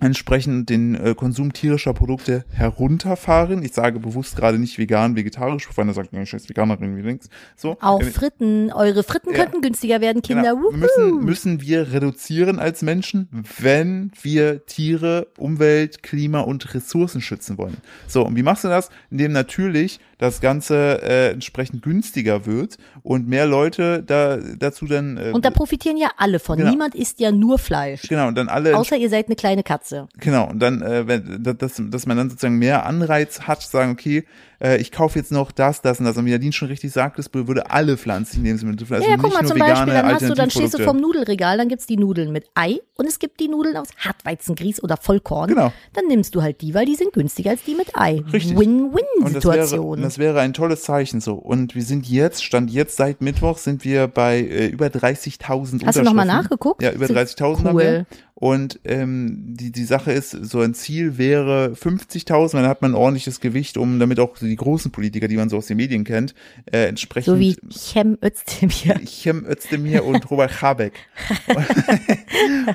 entsprechend 0.00 0.68
den 0.70 0.94
äh, 0.94 1.14
Konsum 1.14 1.52
tierischer 1.52 1.92
Produkte 1.94 2.44
herunterfahren. 2.50 3.62
Ich 3.62 3.72
sage 3.72 3.98
bewusst 3.98 4.36
gerade 4.36 4.58
nicht 4.58 4.78
vegan, 4.78 5.16
vegetarisch, 5.16 5.66
bevor 5.66 5.82
einer 5.84 5.92
sagt, 5.94 6.12
ja, 6.12 6.24
scheiß 6.24 6.48
Veganerin 6.48 6.96
wie 6.96 7.02
links. 7.02 7.28
So. 7.56 7.76
Auch 7.80 8.00
Äh, 8.00 8.04
Fritten. 8.04 8.72
Eure 8.72 9.02
Fritten 9.02 9.30
Ja. 9.30 9.36
könnten 9.44 9.60
günstiger 9.60 10.00
werden, 10.00 10.22
Kinder. 10.22 10.54
Genau. 10.54 10.70
Müssen, 10.70 11.24
müssen 11.24 11.60
wir 11.60 11.92
reduzieren 11.92 12.58
als 12.58 12.82
Menschen, 12.82 13.28
wenn 13.58 14.12
wir 14.22 14.64
Tiere, 14.66 15.28
Umwelt, 15.38 16.02
Klima 16.02 16.40
und 16.40 16.74
Ressourcen 16.74 17.20
schützen 17.20 17.58
wollen. 17.58 17.76
So, 18.06 18.24
und 18.26 18.36
wie 18.36 18.42
machst 18.42 18.64
du 18.64 18.68
das? 18.68 18.90
Indem 19.10 19.32
natürlich 19.32 20.00
das 20.18 20.40
Ganze 20.40 21.00
äh, 21.02 21.30
entsprechend 21.30 21.82
günstiger 21.82 22.44
wird 22.44 22.76
und 23.02 23.28
mehr 23.28 23.46
Leute 23.46 24.02
da 24.02 24.36
dazu 24.36 24.86
dann 24.86 25.16
äh, 25.16 25.30
Und 25.32 25.44
da 25.44 25.50
profitieren 25.50 25.96
ja 25.96 26.10
alle 26.16 26.40
von. 26.40 26.58
Genau. 26.58 26.70
Niemand 26.70 26.94
isst 26.96 27.20
ja 27.20 27.30
nur 27.30 27.58
Fleisch. 27.58 28.02
genau 28.08 28.28
und 28.28 28.36
dann 28.36 28.48
alle 28.48 28.76
Außer 28.76 28.96
ihr 28.96 29.10
seid 29.10 29.26
eine 29.26 29.36
kleine 29.36 29.62
Katze. 29.62 29.87
Genau, 30.18 30.48
und 30.48 30.58
dann, 30.60 30.82
äh, 30.82 31.06
wenn, 31.06 31.42
da- 31.42 31.52
dass, 31.52 31.80
dass 31.82 32.06
man 32.06 32.16
dann 32.16 32.30
sozusagen 32.30 32.58
mehr 32.58 32.86
Anreiz 32.86 33.42
hat, 33.42 33.62
zu 33.62 33.70
sagen, 33.70 33.92
okay, 33.92 34.24
äh, 34.60 34.78
ich 34.78 34.92
kaufe 34.92 35.18
jetzt 35.18 35.32
noch 35.32 35.52
das, 35.52 35.82
das 35.82 36.00
und 36.00 36.06
das. 36.06 36.16
Und 36.16 36.26
wie 36.26 36.30
Nadine 36.30 36.52
schon 36.52 36.68
richtig 36.68 36.92
sagt, 36.92 37.18
es 37.18 37.30
würde 37.32 37.70
alle 37.70 37.96
pflanzlichen 37.96 38.44
Lebensmittel, 38.44 38.86
also 38.90 39.04
ja, 39.04 39.12
ja, 39.12 39.16
guck 39.16 39.32
mal 39.32 39.42
nur 39.42 39.48
zum 39.48 39.56
vegane 39.56 39.72
Beispiel, 39.72 39.94
dann 39.94 40.14
hast 40.14 40.28
du, 40.28 40.34
dann 40.34 40.50
stehst 40.50 40.78
du 40.78 40.84
vom 40.84 40.96
Nudelregal, 40.98 41.58
dann 41.58 41.68
gibt's 41.68 41.86
die 41.86 41.96
Nudeln 41.96 42.32
mit 42.32 42.46
Ei 42.54 42.80
und 42.96 43.06
es 43.06 43.18
gibt 43.18 43.40
die 43.40 43.48
Nudeln 43.48 43.76
aus 43.76 43.88
Hartweizengrieß 43.98 44.82
oder 44.82 44.96
Vollkorn. 44.96 45.48
Genau. 45.48 45.72
Dann 45.92 46.06
nimmst 46.06 46.34
du 46.34 46.42
halt 46.42 46.60
die, 46.60 46.74
weil 46.74 46.86
die 46.86 46.96
sind 46.96 47.12
günstiger 47.12 47.50
als 47.50 47.62
die 47.64 47.74
mit 47.74 47.96
Ei. 47.96 48.22
Richtig. 48.32 48.56
Und 48.56 48.64
das 48.66 48.66
Win-Win-Situation. 48.66 50.02
das 50.02 50.18
wäre 50.18 50.40
ein 50.40 50.52
tolles 50.52 50.82
Zeichen 50.82 51.20
so. 51.20 51.34
Und 51.34 51.74
wir 51.74 51.82
sind 51.82 52.08
jetzt, 52.08 52.42
stand 52.44 52.70
jetzt 52.70 52.96
seit 52.96 53.20
Mittwoch, 53.20 53.58
sind 53.58 53.84
wir 53.84 54.08
bei 54.08 54.40
äh, 54.40 54.66
über 54.66 54.86
30.000 54.86 55.84
Hast 55.84 55.98
du 55.98 56.02
noch 56.02 56.12
mal 56.12 56.22
Unterschriften. 56.22 56.26
nachgeguckt? 56.26 56.82
Ja, 56.82 56.92
über 56.92 57.06
Sind 57.06 57.18
30.000 57.18 57.64
haben 57.64 57.76
cool. 57.76 57.82
wir. 57.82 58.06
Und 58.40 58.78
ähm, 58.84 59.56
die, 59.56 59.72
die 59.72 59.84
Sache 59.84 60.12
ist, 60.12 60.30
so 60.30 60.60
ein 60.60 60.72
Ziel 60.72 61.18
wäre 61.18 61.72
50.000, 61.74 62.52
dann 62.52 62.68
hat 62.68 62.82
man 62.82 62.92
ein 62.92 62.94
ordentliches 62.94 63.40
Gewicht, 63.40 63.76
um 63.76 63.98
damit 63.98 64.20
auch 64.20 64.36
die 64.48 64.56
großen 64.56 64.90
Politiker, 64.90 65.28
die 65.28 65.36
man 65.36 65.48
so 65.48 65.56
aus 65.56 65.66
den 65.66 65.76
Medien 65.76 66.04
kennt, 66.04 66.34
äh, 66.70 66.86
entsprechend 66.86 67.26
So 67.34 67.38
wie 67.38 67.56
Cem 67.70 68.18
Özdemir. 68.22 69.00
Cem 69.06 69.46
Özdemir 69.46 70.04
und 70.04 70.30
Robert 70.30 70.62
Habeck. 70.62 70.94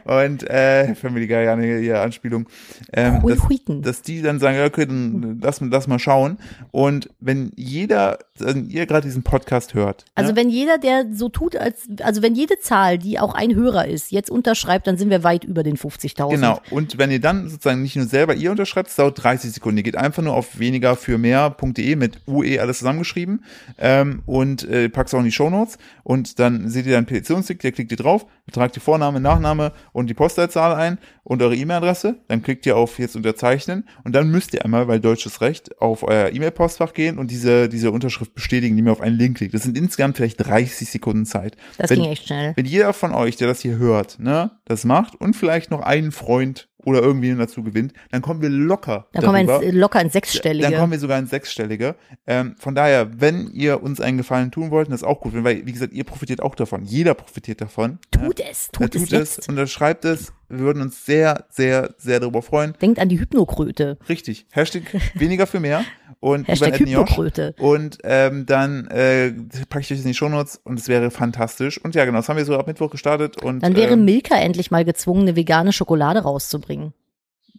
und 0.06 0.50
äh, 0.50 0.96
Family 0.96 1.28
Guy, 1.28 1.48
eine 1.48 1.80
ihre 1.80 2.02
Anspielung. 2.02 2.48
Ähm, 2.92 3.22
Hui, 3.24 3.36
dass, 3.68 3.82
dass 3.82 4.02
die 4.02 4.22
dann 4.22 4.40
sagen, 4.40 4.60
okay, 4.66 4.86
dann 4.86 5.40
lass, 5.42 5.62
lass 5.62 5.88
mal 5.88 6.00
schauen. 6.00 6.38
Und 6.72 7.10
wenn 7.20 7.52
jeder, 7.56 8.20
wenn 8.38 8.70
ihr 8.70 8.86
gerade 8.86 9.08
diesen 9.08 9.24
Podcast 9.24 9.74
hört, 9.74 10.06
Also 10.16 10.32
ne? 10.32 10.38
wenn 10.38 10.50
jeder, 10.50 10.78
der 10.78 11.06
so 11.14 11.30
tut, 11.30 11.56
als, 11.56 11.88
also 12.02 12.22
wenn 12.22 12.36
jede 12.36 12.60
Zahl, 12.60 12.98
die 12.98 13.20
auch 13.20 13.34
ein 13.34 13.56
Hörer 13.56 13.88
ist, 13.88 14.12
jetzt 14.12 14.30
unterschreibt, 14.30 14.88
dann 14.88 14.98
sind 14.98 15.10
wir 15.10 15.24
weit 15.24 15.44
über 15.44 15.64
den 15.64 15.78
50.000. 15.78 16.30
Genau. 16.30 16.60
Und 16.70 16.98
wenn 16.98 17.12
ihr 17.12 17.20
dann 17.20 17.50
sozusagen 17.50 17.82
nicht 17.82 17.96
nur 17.96 18.06
selber 18.06 18.36
ihr 18.36 18.52
unterschreibt, 18.52 18.90
es 18.90 18.96
dauert 18.96 19.24
30 19.24 19.52
Sekunden. 19.52 19.78
Ihr 19.78 19.84
geht 19.84 19.98
einfach 19.98 20.24
nur 20.24 20.34
auf 20.34 20.60
weniger 20.60 20.96
für 20.96 21.18
mehr.de 21.68 21.96
mit 21.96 22.22
UE 22.28 22.60
alles 22.60 22.80
zusammengeschrieben 22.80 23.44
ähm, 23.78 24.22
und 24.26 24.64
äh, 24.70 24.90
packst 24.90 25.14
auch 25.16 25.20
in 25.20 25.26
die 25.26 25.32
Shownotes 25.32 25.78
und 26.04 26.40
dann 26.40 26.70
seht 26.70 26.86
ihr 26.86 26.94
dann 26.94 27.06
Petitionstick, 27.06 27.60
der 27.60 27.72
klickt 27.72 27.92
ihr 27.92 27.98
drauf, 27.98 28.26
tragt 28.52 28.76
die 28.76 28.80
Vorname, 28.80 29.20
Nachname 29.20 29.72
und 29.94 30.08
die 30.10 30.14
Postleitzahl 30.14 30.76
ein 30.76 30.98
und 31.24 31.42
eure 31.42 31.56
E-Mail-Adresse. 31.56 32.20
Dann 32.28 32.42
klickt 32.44 32.66
ihr 32.66 32.76
auf 32.76 33.00
jetzt 33.00 33.16
unterzeichnen 33.16 33.88
und 34.04 34.14
dann 34.14 34.30
müsst 34.30 34.54
ihr 34.54 34.64
einmal, 34.66 34.88
weil 34.88 35.00
deutsches 35.00 35.42
Recht, 35.42 35.80
auf 35.82 36.04
euer 36.04 36.32
E-Mail-Postfach 36.34 36.94
gehen 36.94 37.18
und 37.18 37.32
diese, 37.32 37.70
diese 37.70 37.92
Unterschrift 37.92 38.34
bestätigen, 38.36 38.76
die 38.76 38.82
mir 38.82 38.92
auf 38.92 39.02
einen 39.02 39.18
Link 39.18 39.38
klickt. 39.38 39.54
Das 39.54 39.64
sind 39.64 39.78
insgesamt 39.78 40.18
vielleicht 40.18 40.38
30 40.46 40.90
Sekunden 40.90 41.26
Zeit. 41.26 41.56
Das 41.78 41.90
Wenn- 41.90 42.02
ging 42.02 42.12
echt 42.12 42.28
schnell. 42.28 42.54
wenn 42.56 42.66
jeder 42.66 42.92
von 42.94 43.14
euch, 43.14 43.38
der 43.38 43.48
das 43.48 43.62
hier 43.62 43.78
hört, 43.78 44.20
ne, 44.20 44.52
das 44.66 44.84
macht 44.84 45.16
und 45.16 45.36
vielleicht 45.36 45.72
noch 45.72 45.82
einen 45.82 46.12
Freund 46.12 46.68
oder 46.86 47.02
irgendwie 47.02 47.34
dazu 47.36 47.64
gewinnt, 47.64 47.94
dann 48.12 48.22
kommen 48.22 48.42
wir 48.42 48.50
locker 48.50 49.08
Dann 49.14 49.24
kommen 49.24 49.36
wir 49.36 49.46
darüber. 49.46 49.66
ins, 49.66 49.76
locker 49.76 50.02
ins 50.02 50.14
Sechsstellige. 50.14 50.70
Dann 50.70 50.80
kommen 50.80 50.92
wir 50.92 51.00
sogar 51.00 51.20
ins 51.20 51.30
Sechsstellige. 51.30 51.96
Ähm, 52.28 52.56
von 52.60 52.76
daher, 52.76 53.20
wenn 53.20 53.48
ihr 53.52 53.82
uns 53.84 54.00
einen 54.02 54.18
Gefallen 54.18 54.52
tun 54.52 54.72
wollt, 54.72 54.90
das 54.90 55.02
ist 55.02 55.08
auch 55.08 55.22
gut, 55.22 55.34
weil, 55.36 55.66
wie 55.66 55.72
gesagt, 55.72 55.94
ihr 55.94 56.04
profitiert 56.04 56.42
auch 56.42 56.56
davon. 56.56 56.84
Jeder 56.84 57.14
profitiert 57.14 57.62
davon. 57.62 58.00
tut 58.12 58.40
es, 58.40 58.70
Ja, 58.80 58.88
tut, 58.88 58.96
es 58.96 59.10
tut 59.10 59.14
es, 59.14 59.48
unterschreibt 59.48 60.06
es. 60.06 60.34
Wir 60.58 60.66
würden 60.66 60.82
uns 60.82 61.06
sehr, 61.06 61.46
sehr, 61.50 61.96
sehr 61.98 62.20
darüber 62.20 62.42
freuen. 62.42 62.74
Denkt 62.82 63.00
an 63.00 63.10
die 63.10 63.20
Hypnokröte. 63.20 63.98
Richtig. 64.08 64.46
Hashtag 64.52 64.84
weniger 65.16 65.48
für 65.48 65.60
mehr. 65.60 65.84
Und 66.20 66.48
Hashtag. 66.48 66.80
Hypnokröte. 66.80 67.56
Und 67.60 67.98
ähm, 68.04 68.46
dann 68.46 68.88
äh, 68.88 69.32
packe 69.68 69.82
ich 69.82 69.92
euch 69.92 69.98
das 69.98 70.06
in 70.06 70.08
die 70.08 70.14
Shownotes 70.14 70.62
und 70.64 70.80
es 70.80 70.88
wäre 70.88 71.12
fantastisch. 71.12 71.84
Und 71.84 71.96
ja, 71.96 72.06
genau, 72.06 72.20
das 72.20 72.30
haben 72.30 72.38
wir 72.38 72.46
so 72.46 72.58
ab 72.58 72.68
Mittwoch 72.68 72.92
gestartet. 72.92 73.42
Und, 73.42 73.62
Dann 73.62 73.76
wäre 73.76 73.94
ähm, 73.94 74.06
Milka 74.06 74.36
endlich 74.36 74.72
mal 74.72 74.86
gezwungen, 74.86 75.24
eine 75.24 75.36
vegane 75.36 75.74
Schokolade 75.74 76.20
rauszubringen. 76.20 76.94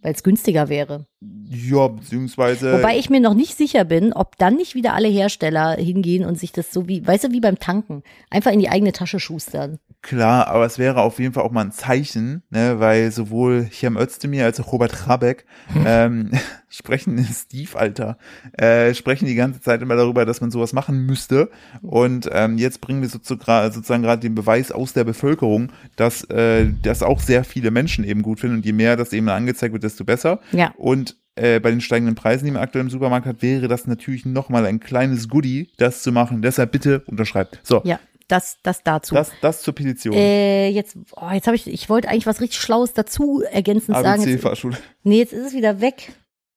Weil 0.01 0.13
es 0.13 0.23
günstiger 0.23 0.69
wäre. 0.69 1.07
Ja, 1.49 1.89
beziehungsweise. 1.89 2.75
Wobei 2.75 2.99
ich 2.99 3.09
mir 3.09 3.21
noch 3.21 3.35
nicht 3.35 3.57
sicher 3.57 3.85
bin, 3.85 4.13
ob 4.13 4.37
dann 4.37 4.57
nicht 4.57 4.75
wieder 4.75 4.93
alle 4.93 5.09
Hersteller 5.09 5.77
hingehen 5.77 6.27
und 6.27 6.39
sich 6.39 6.53
das 6.53 6.73
so 6.73 6.89
wie, 6.89 7.07
weißt 7.07 7.25
du, 7.25 7.33
wie 7.33 7.41
beim 7.41 7.59
Tanken, 7.59 8.03
einfach 8.29 8.53
in 8.53 8.61
die 8.61 8.69
eigene 8.69 8.93
Tasche 8.93 9.19
schustern. 9.19 9.79
Klar, 10.05 10.49
aber 10.49 10.67
es 10.67 10.79
wäre 10.79 11.01
auf 11.01 11.19
jeden 11.19 11.33
Fall 11.33 11.45
auch 11.45 11.51
mal 11.51 11.63
ein 11.63 11.73
Zeichen, 11.73 12.43
ne, 12.51 12.79
weil 12.79 13.11
sowohl 13.11 13.71
Cem 13.73 13.97
Özdemir 13.97 14.45
als 14.45 14.61
auch 14.61 14.71
Robert 14.71 15.07
Habeck 15.07 15.47
ähm, 15.87 16.31
sprechen, 16.69 17.27
Steve, 17.33 17.79
Alter, 17.79 18.19
äh, 18.53 18.93
sprechen 18.93 19.25
die 19.25 19.35
ganze 19.35 19.63
Zeit 19.63 19.81
immer 19.81 19.97
darüber, 19.97 20.27
dass 20.27 20.43
man 20.43 20.51
sowas 20.51 20.75
machen 20.75 21.07
müsste. 21.07 21.49
Und 21.81 22.29
ähm, 22.33 22.59
jetzt 22.59 22.83
bringen 22.83 23.01
wir 23.01 23.09
sozusagen 23.09 23.73
sozusagen 23.73 24.03
gerade 24.03 24.21
den 24.21 24.35
Beweis 24.35 24.73
aus 24.73 24.93
der 24.93 25.05
Bevölkerung, 25.05 25.73
dass 25.97 26.23
äh, 26.25 26.67
das 26.83 27.03
auch 27.03 27.21
sehr 27.21 27.43
viele 27.43 27.71
Menschen 27.71 28.05
eben 28.05 28.21
gut 28.21 28.41
finden. 28.41 28.57
Und 28.57 28.67
je 28.67 28.75
mehr 28.75 28.99
das 28.99 29.15
eben 29.15 29.31
angezeigt 29.31 29.73
wird, 29.73 29.85
desto 29.85 30.05
besser. 30.05 30.41
Ja. 30.53 30.75
Und 30.77 31.17
äh, 31.37 31.61
bei 31.61 31.71
den 31.71 31.81
steigenden 31.81 32.15
Preisen, 32.15 32.45
die 32.45 32.51
man 32.51 32.63
aktuell 32.63 32.85
im 32.85 32.91
Supermarkt 32.91 33.27
hat, 33.27 33.41
wäre 33.41 33.69
das 33.69 33.87
natürlich 33.87 34.27
nochmal 34.27 34.67
ein 34.67 34.81
kleines 34.81 35.31
Goodie, 35.31 35.71
das 35.79 36.03
zu 36.03 36.13
machen. 36.13 36.43
Deshalb 36.43 36.73
bitte 36.73 37.01
unterschreibt. 37.07 37.59
So, 37.63 37.81
Ja, 37.85 37.99
das, 38.29 38.59
das 38.63 38.83
dazu. 38.83 39.15
das, 39.15 39.33
das 39.41 39.63
zur 39.63 39.75
Petition. 39.75 40.15
äh, 40.15 40.69
jetzt, 40.69 40.97
oh, 41.17 41.31
jetzt 41.33 41.47
habe 41.47 41.57
ich, 41.57 41.67
ich 41.67 41.89
wollte 41.89 42.09
eigentlich 42.09 42.27
was 42.27 42.41
richtig 42.41 42.61
Schlaues 42.61 42.93
dazu 42.93 43.43
ergänzend 43.43 43.97
sagen. 43.97 44.23
ABC-Fahrschule. 44.23 44.79
nee, 45.03 45.19
jetzt 45.19 45.33
ist 45.33 45.47
es 45.49 45.53
wieder 45.55 45.81
weg. 45.81 46.13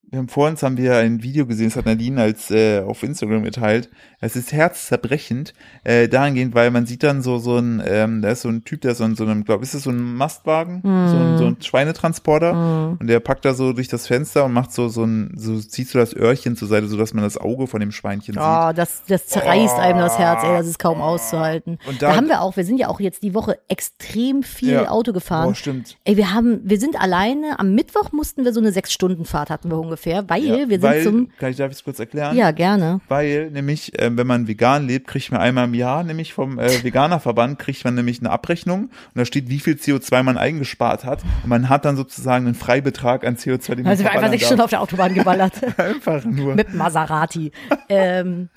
Wir 0.10 0.20
haben 0.20 0.30
vor 0.30 0.48
uns 0.48 0.64
haben 0.64 0.78
wir 0.78 0.96
ein 0.96 1.22
Video 1.22 1.46
gesehen, 1.46 1.68
das 1.68 1.76
hat 1.76 1.86
Nadine 1.86 2.22
als 2.22 2.50
äh, 2.50 2.80
auf 2.82 3.04
Instagram 3.04 3.44
geteilt. 3.44 3.90
Es 4.22 4.36
ist 4.36 4.52
herzzerbrechend, 4.54 5.54
äh, 5.84 6.08
dahingehend, 6.08 6.56
weil 6.56 6.72
man 6.72 6.86
sieht 6.86 7.04
dann 7.04 7.22
so 7.22 7.38
so 7.40 7.58
ein, 7.58 7.84
ähm, 7.86 8.22
da 8.22 8.30
ist 8.30 8.42
so 8.42 8.50
ein 8.50 8.64
Typ, 8.64 8.82
der 8.82 8.96
so 8.96 9.04
in 9.04 9.16
so 9.16 9.26
einem, 9.26 9.44
glaube 9.44 9.64
ist 9.64 9.74
das 9.76 9.84
so 9.84 9.90
ein 9.90 10.16
Mastwagen, 10.16 10.80
so, 10.84 10.90
ein, 10.90 11.38
so 11.38 11.46
ein 11.46 11.58
Schweinetransporter 11.62 12.96
und 13.00 13.08
der 13.08 13.20
packt 13.20 13.46
da 13.46 13.54
so 13.54 13.74
durch 13.74 13.90
das 13.90 14.08
Fenster 14.08 14.46
und 14.46 14.54
macht 14.54 14.72
so 14.72 14.88
so 14.90 15.04
ein, 15.04 15.34
so 15.36 15.60
ziehst 15.60 15.94
du 15.94 15.98
das 16.00 16.16
Öhrchen 16.16 16.56
zur 16.56 16.68
Seite, 16.68 16.88
so 16.88 16.98
dass 16.98 17.14
man 17.14 17.24
das 17.24 17.38
Auge 17.38 17.68
von 17.68 17.80
dem 17.80 17.92
Schweinchen 17.92 18.34
sieht. 18.36 18.42
Oh, 18.44 18.72
das, 18.74 19.04
das 19.08 19.28
zerreißt 19.28 19.78
einem 19.78 20.00
das 20.00 20.18
Herz, 20.18 20.42
ey, 20.44 20.58
das 20.58 20.68
ist 20.68 20.80
kaum 20.80 21.02
auszuhalten. 21.02 21.80
Und 21.88 22.02
da, 22.02 22.10
da- 22.12 22.16
haben 22.16 22.28
wir 22.28 22.42
auch, 22.42 22.56
wir 22.58 22.64
sind 22.66 22.78
ja 22.80 22.88
auch 22.88 23.00
jetzt 23.00 23.24
die 23.24 23.34
Woche 23.34 23.60
extrem 23.68 24.42
viel 24.44 24.72
Ja. 24.72 24.90
Auto 24.90 25.12
gefahren. 25.14 25.48
Boah, 25.50 25.56
stimmt. 25.56 25.98
Ey, 26.06 26.18
wir 26.18 26.34
haben, 26.34 26.62
wir 26.64 26.80
sind 26.80 27.00
alleine, 27.00 27.60
am 27.60 27.74
Mittwoch 27.76 28.12
mussten 28.14 28.46
wir 28.46 28.54
so 28.54 28.60
eine 28.62 28.72
Sechs-Stunden-Fahrt 28.72 29.50
hatten 29.50 29.70
wir 29.70 29.78
ungefähr, 29.78 29.97
weil 30.28 30.44
Ja, 30.44 30.56
wir 30.58 30.68
sind 30.68 30.82
weil, 30.84 31.04
zum, 31.04 31.30
kann 31.40 31.52
ich 31.52 31.58
darf 31.58 31.72
ich 31.72 31.78
es 31.78 31.84
kurz 31.84 32.00
erklären? 32.00 32.36
ja, 32.36 32.52
gerne. 32.52 33.02
Weil 33.08 33.50
nämlich, 33.52 33.98
äh, 34.00 34.16
wenn 34.16 34.28
man 34.28 34.48
vegan 34.48 34.88
lebt, 34.88 35.08
kriegt 35.08 35.32
man 35.32 35.42
einmal 35.42 35.66
im 35.66 35.74
Jahr, 35.74 36.04
nämlich 36.04 36.34
vom 36.34 36.60
äh, 36.60 36.84
Veganerverband, 36.84 37.60
kriegt 37.60 37.84
man 37.84 37.96
nämlich 37.96 38.20
eine 38.20 38.30
Abrechnung 38.30 38.84
und 38.84 38.92
da 39.16 39.26
steht, 39.26 39.50
wie 39.50 39.60
viel 39.60 39.76
CO2 39.76 40.24
man 40.24 40.38
eingespart 40.38 41.06
hat. 41.06 41.24
Und 41.44 41.50
man 41.50 41.70
hat 41.70 41.86
dann 41.86 41.96
sozusagen 41.96 42.46
einen 42.46 42.56
Freibetrag 42.56 43.26
an 43.26 43.36
CO2, 43.36 43.76
den 43.76 43.84
man 43.84 43.92
Also 43.92 44.04
wir 44.04 44.12
einfach 44.12 44.30
sechs 44.30 44.46
Stunden 44.46 44.62
auf 44.62 44.70
der 44.70 44.82
Autobahn 44.82 45.14
geballert. 45.14 45.54
Einfach 45.78 46.24
nur. 46.26 46.56
mit 46.56 46.74
Maserati. 46.74 47.52
ähm, 47.90 48.50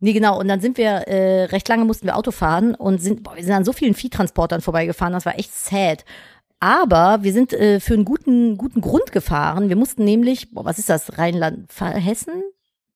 nee, 0.00 0.12
genau. 0.12 0.38
Und 0.38 0.48
dann 0.48 0.60
sind 0.60 0.78
wir, 0.78 1.08
äh, 1.08 1.44
recht 1.44 1.68
lange 1.68 1.84
mussten 1.84 2.06
wir 2.06 2.16
Auto 2.16 2.30
fahren 2.30 2.74
und 2.74 3.00
sind, 3.00 3.22
boah, 3.22 3.36
wir 3.36 3.42
sind 3.42 3.52
an 3.52 3.64
so 3.64 3.72
vielen 3.72 3.94
Viehtransportern 3.94 4.60
vorbeigefahren, 4.60 5.12
das 5.12 5.26
war 5.26 5.38
echt 5.38 5.54
sad. 5.54 6.04
Aber 6.60 7.22
wir 7.22 7.32
sind 7.32 7.54
äh, 7.54 7.80
für 7.80 7.94
einen 7.94 8.04
guten, 8.04 8.58
guten 8.58 8.82
Grund 8.82 9.12
gefahren. 9.12 9.70
Wir 9.70 9.76
mussten 9.76 10.04
nämlich, 10.04 10.50
boah, 10.52 10.64
was 10.64 10.78
ist 10.78 10.90
das, 10.90 11.18
Rheinland, 11.18 11.68
Hessen? 11.78 12.42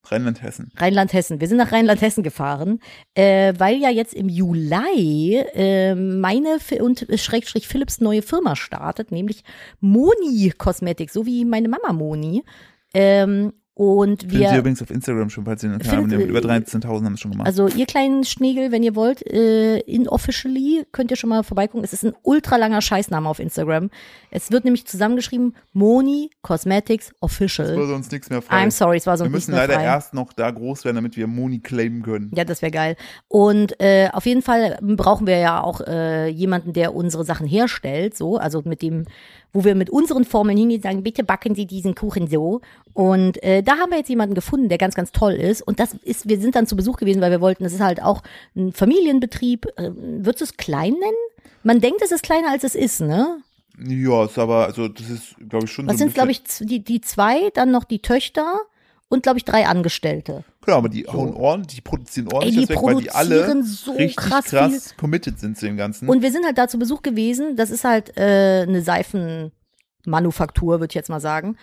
Rheinland-Hessen. 0.07 0.71
Rheinland-Hessen. 0.77 1.41
Wir 1.41 1.49
sind 1.49 1.57
nach 1.57 1.73
Rheinland-Hessen 1.73 2.23
gefahren, 2.23 2.81
äh, 3.15 3.55
weil 3.57 3.79
ja 3.79 3.91
jetzt 3.91 4.15
im 4.15 4.29
Juli 4.29 5.37
äh, 5.55 5.95
meine 5.95 6.59
und 6.81 7.07
Schrägstrich 7.17 7.67
Philips 7.67 8.01
neue 8.01 8.23
Firma 8.23 8.55
startet, 8.57 9.11
nämlich 9.11 9.45
Moni 9.81 10.53
Cosmetics, 10.57 11.15
so 11.15 11.27
wie 11.27 11.45
meine 11.45 11.69
Mama 11.69 11.93
Moni. 11.93 12.45
Ähm, 12.93 13.55
und 13.77 14.21
Findet 14.23 14.41
ihr 14.41 14.51
wir, 14.53 14.59
übrigens 14.61 14.81
auf 14.83 14.91
Instagram 14.91 15.31
schon, 15.31 15.45
falls 15.45 15.63
ihr 15.65 15.71
den 15.71 15.81
Findet- 15.81 16.11
Kanal 16.21 16.29
über 16.29 16.39
13.000 16.41 17.05
haben 17.07 17.15
es 17.15 17.21
schon 17.21 17.33
gemacht. 17.33 17.47
also 17.47 17.67
ihr 17.67 17.87
kleinen 17.87 18.23
Schnegel, 18.25 18.71
wenn 18.71 18.85
ihr 18.85 18.95
wollt, 18.95 19.27
äh, 19.27 19.79
inofficially 19.81 20.85
könnt 20.93 21.11
ihr 21.11 21.17
schon 21.17 21.31
mal 21.31 21.43
vorbeigucken. 21.43 21.83
Es 21.85 21.93
ist 21.93 22.05
ein 22.05 22.15
ultra 22.23 22.57
langer 22.57 22.81
Scheißname 22.81 23.29
auf 23.29 23.41
Instagram. 23.41 23.91
Es 24.31 24.53
wird 24.53 24.65
nämlich 24.65 24.87
zusammengeschrieben 24.87 25.57
Moni 25.73 26.31
Cosmetics 26.43 27.09
Es 27.09 27.15
Official. 27.21 27.77
wurde 27.77 27.95
uns 27.95 28.11
nichts 28.11 28.31
mehr 28.31 28.43
frei. 28.43 28.63
I'm 28.65 28.71
sorry, 28.71 28.97
es 28.99 29.07
war 29.07 29.17
so 29.19 29.25
Wir 29.25 29.29
nicht 29.31 29.35
müssen 29.35 29.51
mehr 29.55 29.67
leider 29.67 29.83
erst 29.83 30.15
noch 30.15 30.33
da 30.33 30.51
groß 30.51 30.85
werden, 30.85 30.97
damit 30.97 31.17
wir 31.17 31.27
Moni 31.27 31.59
claimen 31.59 32.03
können. 32.03 32.31
Ja, 32.35 32.45
das 32.45 32.63
wäre 32.63 32.71
geil. 32.73 32.97
Und 33.29 33.81
äh, 33.81 34.09
auf 34.13 34.25
jeden 34.27 34.43
Fall 34.43 34.79
brauchen 34.83 35.27
wir 35.27 35.39
ja 35.39 35.61
auch 35.63 35.81
äh, 35.81 36.29
jemanden, 36.29 36.73
der 36.75 36.95
unsere 36.95 37.25
Sachen 37.25 37.47
herstellt, 37.47 38.17
so, 38.17 38.37
also 38.37 38.63
mit 38.65 38.83
dem, 38.83 39.05
wo 39.55 39.65
wir 39.65 39.75
mit 39.77 39.89
unseren 39.89 40.25
Formeln 40.25 40.59
hingehen, 40.59 40.83
sagen, 40.83 41.05
bitte 41.05 41.23
backen 41.23 41.55
Sie 41.55 41.65
diesen 41.65 41.95
Kuchen 41.95 42.27
so. 42.27 42.61
Und 42.93 43.43
äh, 43.43 43.63
da 43.63 43.79
haben 43.79 43.91
wir 43.91 43.99
jetzt 43.99 44.11
jemanden 44.11 44.35
gefunden, 44.35 44.69
der 44.69 44.79
ganz, 44.79 44.97
ganz 44.97 45.13
toll 45.13 45.35
ist. 45.35 45.63
Und 45.63 45.81
das 45.81 45.95
ist, 46.03 46.29
wir 46.29 46.39
sind 46.41 46.57
dann 46.57 46.67
zu 46.67 46.77
Besuch 46.77 46.97
gewesen, 46.97 47.23
weil 47.23 47.31
wir 47.31 47.41
wollten, 47.41 47.63
das 47.63 47.73
ist 47.73 47.81
halt 47.81 48.03
auch 48.03 48.23
ein 48.57 48.73
Familienbetrieb. 48.73 49.67
Äh, 49.77 49.91
würdest 49.95 50.41
du 50.41 50.45
es 50.45 50.57
klein 50.57 50.93
nennen? 50.93 51.15
Man 51.63 51.81
denkt, 51.81 52.03
es 52.03 52.11
ist 52.11 52.25
kleiner 52.25 52.51
als 52.51 52.65
es 52.65 52.75
ist, 52.75 53.01
ne? 53.01 53.39
Ja, 53.79 54.25
ist 54.25 54.39
aber, 54.39 54.67
also 54.67 54.89
das 54.89 55.09
ist, 55.09 55.37
glaube 55.49 55.65
ich, 55.67 55.73
schon 55.73 55.87
Was 55.87 55.95
so 55.95 55.99
sind, 55.99 56.15
glaube 56.15 56.33
ich, 56.33 56.43
die, 56.61 56.85
die 56.85 57.01
zwei, 57.01 57.51
dann 57.55 57.71
noch 57.71 57.85
die 57.85 58.01
Töchter 58.01 58.61
und, 59.09 59.23
glaube 59.23 59.39
ich, 59.39 59.45
drei 59.45 59.67
Angestellte. 59.67 60.45
Genau, 60.65 60.79
aber 60.79 60.89
die 60.89 61.07
hauen 61.07 61.35
ordentlich, 61.35 61.77
die 61.77 61.83
produzieren 61.83 62.33
ordentlich 62.33 62.55
die 62.55 62.61
das 62.63 62.71
weg, 62.71 62.79
weil 62.83 62.97
die 62.97 63.11
alle 63.11 63.45
produzieren 63.45 63.63
so 63.65 63.93
richtig 63.93 64.17
krass 64.17 64.45
krass, 64.47 64.95
committed 64.97 65.39
sind 65.39 65.59
zu 65.59 65.67
dem 65.67 65.77
Ganzen. 65.77 66.09
Und 66.09 66.23
wir 66.23 66.33
sind 66.33 66.45
halt 66.45 66.59
da 66.59 66.69
zu 66.69 66.79
Besuch 66.79 67.03
gewesen. 67.03 67.57
Das 67.57 67.71
ist 67.71 67.85
halt 67.85 68.17
äh, 68.17 68.65
eine 68.67 68.83
Seifenmanufaktur, 68.83 70.81
würde 70.81 70.91
ich 70.91 70.95
jetzt 70.95 71.11
mal 71.11 71.21
sagen. 71.21 71.57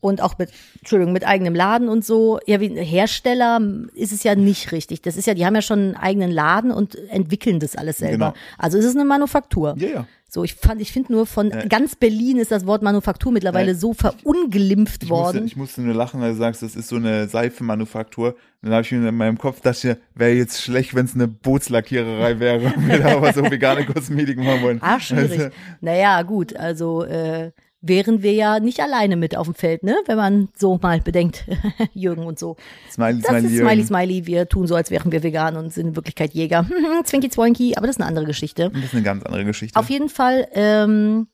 Und 0.00 0.20
auch 0.22 0.38
mit, 0.38 0.50
Entschuldigung, 0.78 1.12
mit 1.12 1.26
eigenem 1.26 1.54
Laden 1.54 1.88
und 1.88 2.04
so. 2.04 2.38
Ja, 2.46 2.60
wie 2.60 2.66
ein 2.70 2.76
Hersteller 2.76 3.60
ist 3.94 4.12
es 4.12 4.22
ja 4.22 4.34
nicht 4.36 4.70
richtig. 4.72 5.02
Das 5.02 5.16
ist 5.16 5.26
ja, 5.26 5.34
die 5.34 5.44
haben 5.44 5.54
ja 5.54 5.62
schon 5.62 5.78
einen 5.80 5.96
eigenen 5.96 6.30
Laden 6.30 6.70
und 6.70 6.94
entwickeln 7.10 7.58
das 7.60 7.74
alles 7.76 7.98
selber. 7.98 8.32
Genau. 8.32 8.34
Also 8.58 8.78
es 8.78 8.84
ist 8.84 8.94
eine 8.96 9.04
Manufaktur. 9.04 9.74
ja, 9.78 9.88
ja. 9.88 10.06
So, 10.30 10.44
ich 10.44 10.56
fand, 10.56 10.82
ich 10.82 10.92
finde 10.92 11.12
nur 11.14 11.24
von 11.24 11.50
Äh. 11.50 11.68
ganz 11.70 11.96
Berlin 11.96 12.36
ist 12.36 12.50
das 12.50 12.66
Wort 12.66 12.82
Manufaktur 12.82 13.32
mittlerweile 13.32 13.70
Äh. 13.70 13.74
so 13.74 13.94
verunglimpft 13.94 15.02
Ich 15.04 15.08
musste, 15.08 15.24
worden. 15.24 15.46
ich 15.46 15.56
musste 15.56 15.80
nur 15.80 15.94
lachen, 15.94 16.20
weil 16.20 16.32
du 16.32 16.36
sagst, 16.36 16.60
das 16.62 16.76
ist 16.76 16.88
so 16.88 16.96
eine 16.96 17.28
Seifenmanufaktur. 17.28 18.36
Dann 18.60 18.72
habe 18.72 18.82
ich 18.82 18.92
mir 18.92 19.08
in 19.08 19.16
meinem 19.16 19.38
Kopf 19.38 19.62
dachte, 19.62 19.98
wäre 20.14 20.32
jetzt 20.32 20.60
schlecht, 20.62 20.94
wenn 20.94 21.06
es 21.06 21.14
eine 21.14 21.28
Bootslackiererei 21.28 22.38
wäre 22.40 22.60
und 22.76 22.88
wir 22.88 22.98
da 22.98 23.16
aber 23.16 23.32
so 23.32 23.42
vegane 23.50 23.86
Kosmetik 23.86 24.36
machen 24.38 24.62
wollen. 24.62 24.78
Ah, 24.82 25.00
schwierig. 25.00 25.30
Also, 25.40 25.50
Naja, 25.80 26.20
gut, 26.22 26.54
also 26.54 27.04
äh, 27.04 27.52
wären 27.80 28.22
wir 28.22 28.32
ja 28.32 28.58
nicht 28.58 28.80
alleine 28.80 29.16
mit 29.16 29.36
auf 29.36 29.46
dem 29.46 29.54
Feld, 29.54 29.82
ne? 29.84 29.96
Wenn 30.06 30.16
man 30.16 30.48
so 30.56 30.78
mal 30.82 31.00
bedenkt, 31.00 31.44
Jürgen 31.94 32.24
und 32.24 32.38
so. 32.38 32.56
Smiley, 32.90 33.20
Das 33.20 33.28
Smiley, 33.30 33.46
ist 33.46 33.52
Jürgen. 33.52 33.68
Smiley 33.68 33.84
Smiley, 33.86 34.26
wir 34.26 34.48
tun 34.48 34.66
so, 34.66 34.74
als 34.74 34.90
wären 34.90 35.12
wir 35.12 35.22
vegan 35.22 35.56
und 35.56 35.72
sind 35.72 35.88
in 35.88 35.96
Wirklichkeit 35.96 36.34
Jäger. 36.34 36.66
Zwinky 37.04 37.30
Zwoinky, 37.30 37.74
aber 37.76 37.86
das 37.86 37.96
ist 37.96 38.00
eine 38.00 38.08
andere 38.08 38.26
Geschichte. 38.26 38.70
Das 38.74 38.84
ist 38.84 38.94
eine 38.94 39.02
ganz 39.02 39.24
andere 39.24 39.44
Geschichte. 39.44 39.78
Auf 39.78 39.90
jeden 39.90 40.08
Fall 40.08 40.48
ähm, 40.52 41.28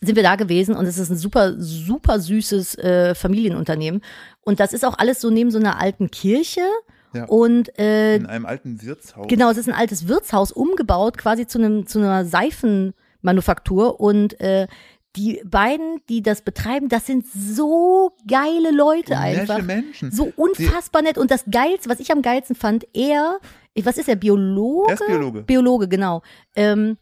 sind 0.00 0.16
wir 0.16 0.22
da 0.24 0.34
gewesen 0.34 0.74
und 0.74 0.86
es 0.86 0.98
ist 0.98 1.10
ein 1.10 1.16
super, 1.16 1.54
super 1.58 2.18
süßes 2.18 2.78
äh, 2.78 3.14
Familienunternehmen. 3.14 4.02
Und 4.40 4.58
das 4.58 4.72
ist 4.72 4.84
auch 4.84 4.98
alles 4.98 5.20
so 5.20 5.30
neben 5.30 5.52
so 5.52 5.58
einer 5.58 5.80
alten 5.80 6.10
Kirche. 6.10 6.62
Ja. 7.14 7.26
Und 7.26 7.78
äh, 7.78 8.16
in 8.16 8.26
einem 8.26 8.46
alten 8.46 8.82
Wirtshaus. 8.82 9.28
Genau, 9.28 9.50
es 9.50 9.58
ist 9.58 9.68
ein 9.68 9.74
altes 9.74 10.08
Wirtshaus 10.08 10.50
umgebaut, 10.50 11.18
quasi 11.18 11.46
zu 11.46 11.58
einem 11.58 11.86
zu 11.86 11.98
einer 11.98 12.24
Seifenmanufaktur 12.24 14.00
und 14.00 14.40
äh, 14.40 14.66
die 15.16 15.42
beiden, 15.44 16.00
die 16.08 16.22
das 16.22 16.42
betreiben, 16.42 16.88
das 16.88 17.06
sind 17.06 17.26
so 17.26 18.12
geile 18.26 18.70
Leute 18.70 19.12
Nette 19.12 19.18
einfach. 19.18 19.62
Menschen. 19.62 20.10
So 20.10 20.32
unfassbar 20.36 21.02
nett. 21.02 21.18
Und 21.18 21.30
das 21.30 21.44
Geilste, 21.50 21.90
was 21.90 22.00
ich 22.00 22.12
am 22.12 22.22
geilsten 22.22 22.56
fand, 22.56 22.86
er, 22.94 23.38
was 23.82 23.98
ist 23.98 24.08
er, 24.08 24.16
Biologe? 24.16 24.90
Er 24.90 24.94
ist 24.94 25.06
Biologe. 25.06 25.42
Biologe, 25.42 25.88
genau. 25.88 26.22
Ähm, 26.56 26.96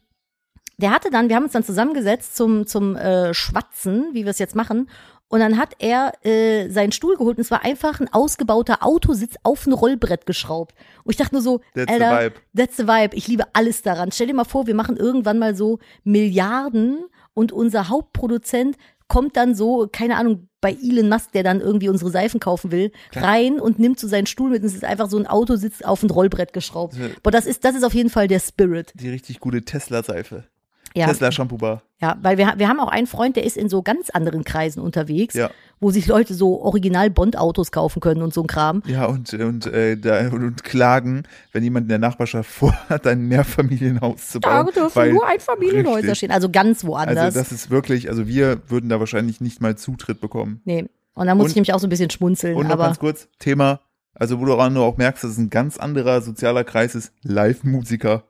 der 0.77 0.91
hatte 0.91 1.09
dann, 1.09 1.29
wir 1.29 1.35
haben 1.35 1.43
uns 1.43 1.53
dann 1.53 1.63
zusammengesetzt 1.63 2.35
zum, 2.35 2.65
zum 2.67 2.95
äh, 2.95 3.33
Schwatzen, 3.33 4.09
wie 4.13 4.25
wir 4.25 4.31
es 4.31 4.39
jetzt 4.39 4.55
machen. 4.55 4.89
Und 5.31 5.39
dann 5.39 5.57
hat 5.57 5.75
er 5.79 6.11
äh, 6.25 6.69
seinen 6.69 6.91
Stuhl 6.91 7.15
geholt 7.15 7.37
und 7.37 7.43
es 7.43 7.51
war 7.51 7.63
einfach 7.63 8.01
ein 8.01 8.11
ausgebauter 8.11 8.85
Autositz 8.85 9.35
auf 9.43 9.65
ein 9.65 9.71
Rollbrett 9.71 10.25
geschraubt. 10.25 10.75
Und 11.05 11.11
ich 11.11 11.17
dachte 11.17 11.35
nur 11.35 11.41
so, 11.41 11.61
That's 11.73 11.87
the 11.87 12.03
Alter, 12.03 12.25
vibe. 12.25 12.35
that's 12.53 12.75
the 12.75 12.83
vibe. 12.85 13.15
Ich 13.15 13.29
liebe 13.29 13.45
alles 13.53 13.81
daran. 13.81 14.11
Stell 14.11 14.27
dir 14.27 14.33
mal 14.33 14.43
vor, 14.43 14.67
wir 14.67 14.75
machen 14.75 14.97
irgendwann 14.97 15.39
mal 15.39 15.55
so 15.55 15.79
Milliarden 16.03 17.05
und 17.33 17.51
unser 17.51 17.89
Hauptproduzent 17.89 18.77
kommt 19.07 19.35
dann 19.35 19.55
so, 19.55 19.89
keine 19.91 20.15
Ahnung, 20.15 20.47
bei 20.61 20.71
Elon 20.71 21.09
Musk, 21.09 21.33
der 21.33 21.43
dann 21.43 21.59
irgendwie 21.59 21.89
unsere 21.89 22.11
Seifen 22.11 22.39
kaufen 22.39 22.71
will, 22.71 22.91
rein 23.13 23.59
und 23.59 23.77
nimmt 23.77 23.99
so 23.99 24.07
seinen 24.07 24.27
Stuhl 24.27 24.51
mit 24.51 24.61
und 24.61 24.67
es 24.67 24.75
ist 24.75 24.85
einfach 24.85 25.09
so 25.09 25.17
ein 25.17 25.27
Autositz 25.27 25.81
auf 25.81 26.01
ein 26.03 26.09
Rollbrett 26.09 26.53
geschraubt. 26.53 26.95
Ja. 26.95 27.07
Aber 27.17 27.31
das 27.31 27.45
ist, 27.45 27.65
das 27.65 27.75
ist 27.75 27.83
auf 27.83 27.93
jeden 27.93 28.09
Fall 28.09 28.27
der 28.29 28.39
Spirit. 28.39 28.93
Die 28.95 29.09
richtig 29.09 29.39
gute 29.39 29.63
Tesla-Seife. 29.63 30.45
Ja. 30.93 31.07
Tesla 31.07 31.31
Shampoo 31.31 31.57
Bar. 31.57 31.83
Ja, 32.01 32.17
weil 32.21 32.37
wir, 32.37 32.53
wir 32.57 32.67
haben 32.67 32.79
auch 32.79 32.87
einen 32.89 33.07
Freund, 33.07 33.35
der 33.35 33.45
ist 33.45 33.55
in 33.57 33.69
so 33.69 33.81
ganz 33.81 34.09
anderen 34.09 34.43
Kreisen 34.43 34.81
unterwegs, 34.81 35.35
Ja. 35.35 35.49
wo 35.79 35.91
sich 35.91 36.07
Leute 36.07 36.33
so 36.33 36.61
Original-Bond-Autos 36.61 37.71
kaufen 37.71 37.99
können 38.01 38.21
und 38.23 38.33
so 38.33 38.41
ein 38.41 38.47
Kram. 38.47 38.83
Ja, 38.87 39.05
und, 39.05 39.33
und, 39.33 39.67
äh, 39.67 39.95
da, 39.97 40.27
und, 40.29 40.43
und 40.43 40.63
klagen, 40.63 41.23
wenn 41.53 41.63
jemand 41.63 41.85
in 41.85 41.89
der 41.89 41.99
Nachbarschaft 41.99 42.49
vorhat, 42.51 43.05
ein 43.07 43.27
Mehrfamilienhaus 43.27 44.29
zu 44.29 44.39
Da 44.39 44.63
bauen. 44.63 44.73
dürfen 44.73 44.95
weil- 44.95 45.13
nur 45.13 45.27
Einfamilienhäuser 45.27 45.97
richtig. 45.99 46.17
stehen, 46.17 46.31
also 46.31 46.49
ganz 46.49 46.83
woanders. 46.83 47.17
Also 47.17 47.39
das 47.39 47.51
ist 47.51 47.69
wirklich, 47.69 48.09
also 48.09 48.27
wir 48.27 48.61
würden 48.67 48.89
da 48.89 48.99
wahrscheinlich 48.99 49.39
nicht 49.41 49.61
mal 49.61 49.77
Zutritt 49.77 50.19
bekommen. 50.21 50.61
nee. 50.65 50.85
Und 51.13 51.27
da 51.27 51.35
muss 51.35 51.43
Und- 51.43 51.49
ich 51.51 51.55
nämlich 51.55 51.73
auch 51.73 51.79
so 51.79 51.87
ein 51.87 51.89
bisschen 51.89 52.09
schmunzeln, 52.09 52.55
Und 52.55 52.67
noch 52.67 52.71
aber 52.73 52.85
ganz 52.85 52.97
kurz, 52.97 53.27
Thema, 53.37 53.81
also 54.15 54.39
wo 54.39 54.45
du 54.45 54.53
auch 54.53 54.97
merkst, 54.97 55.23
dass 55.25 55.31
es 55.31 55.37
ein 55.37 55.49
ganz 55.49 55.77
anderer 55.77 56.21
sozialer 56.21 56.63
Kreis 56.63 56.95
ist, 56.95 57.11
Live-Musiker. 57.21 58.23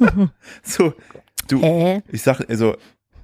so, 0.62 0.94
du, 1.48 1.60
äh, 1.62 2.02
ich 2.10 2.22
sag, 2.22 2.40
also, 2.48 2.76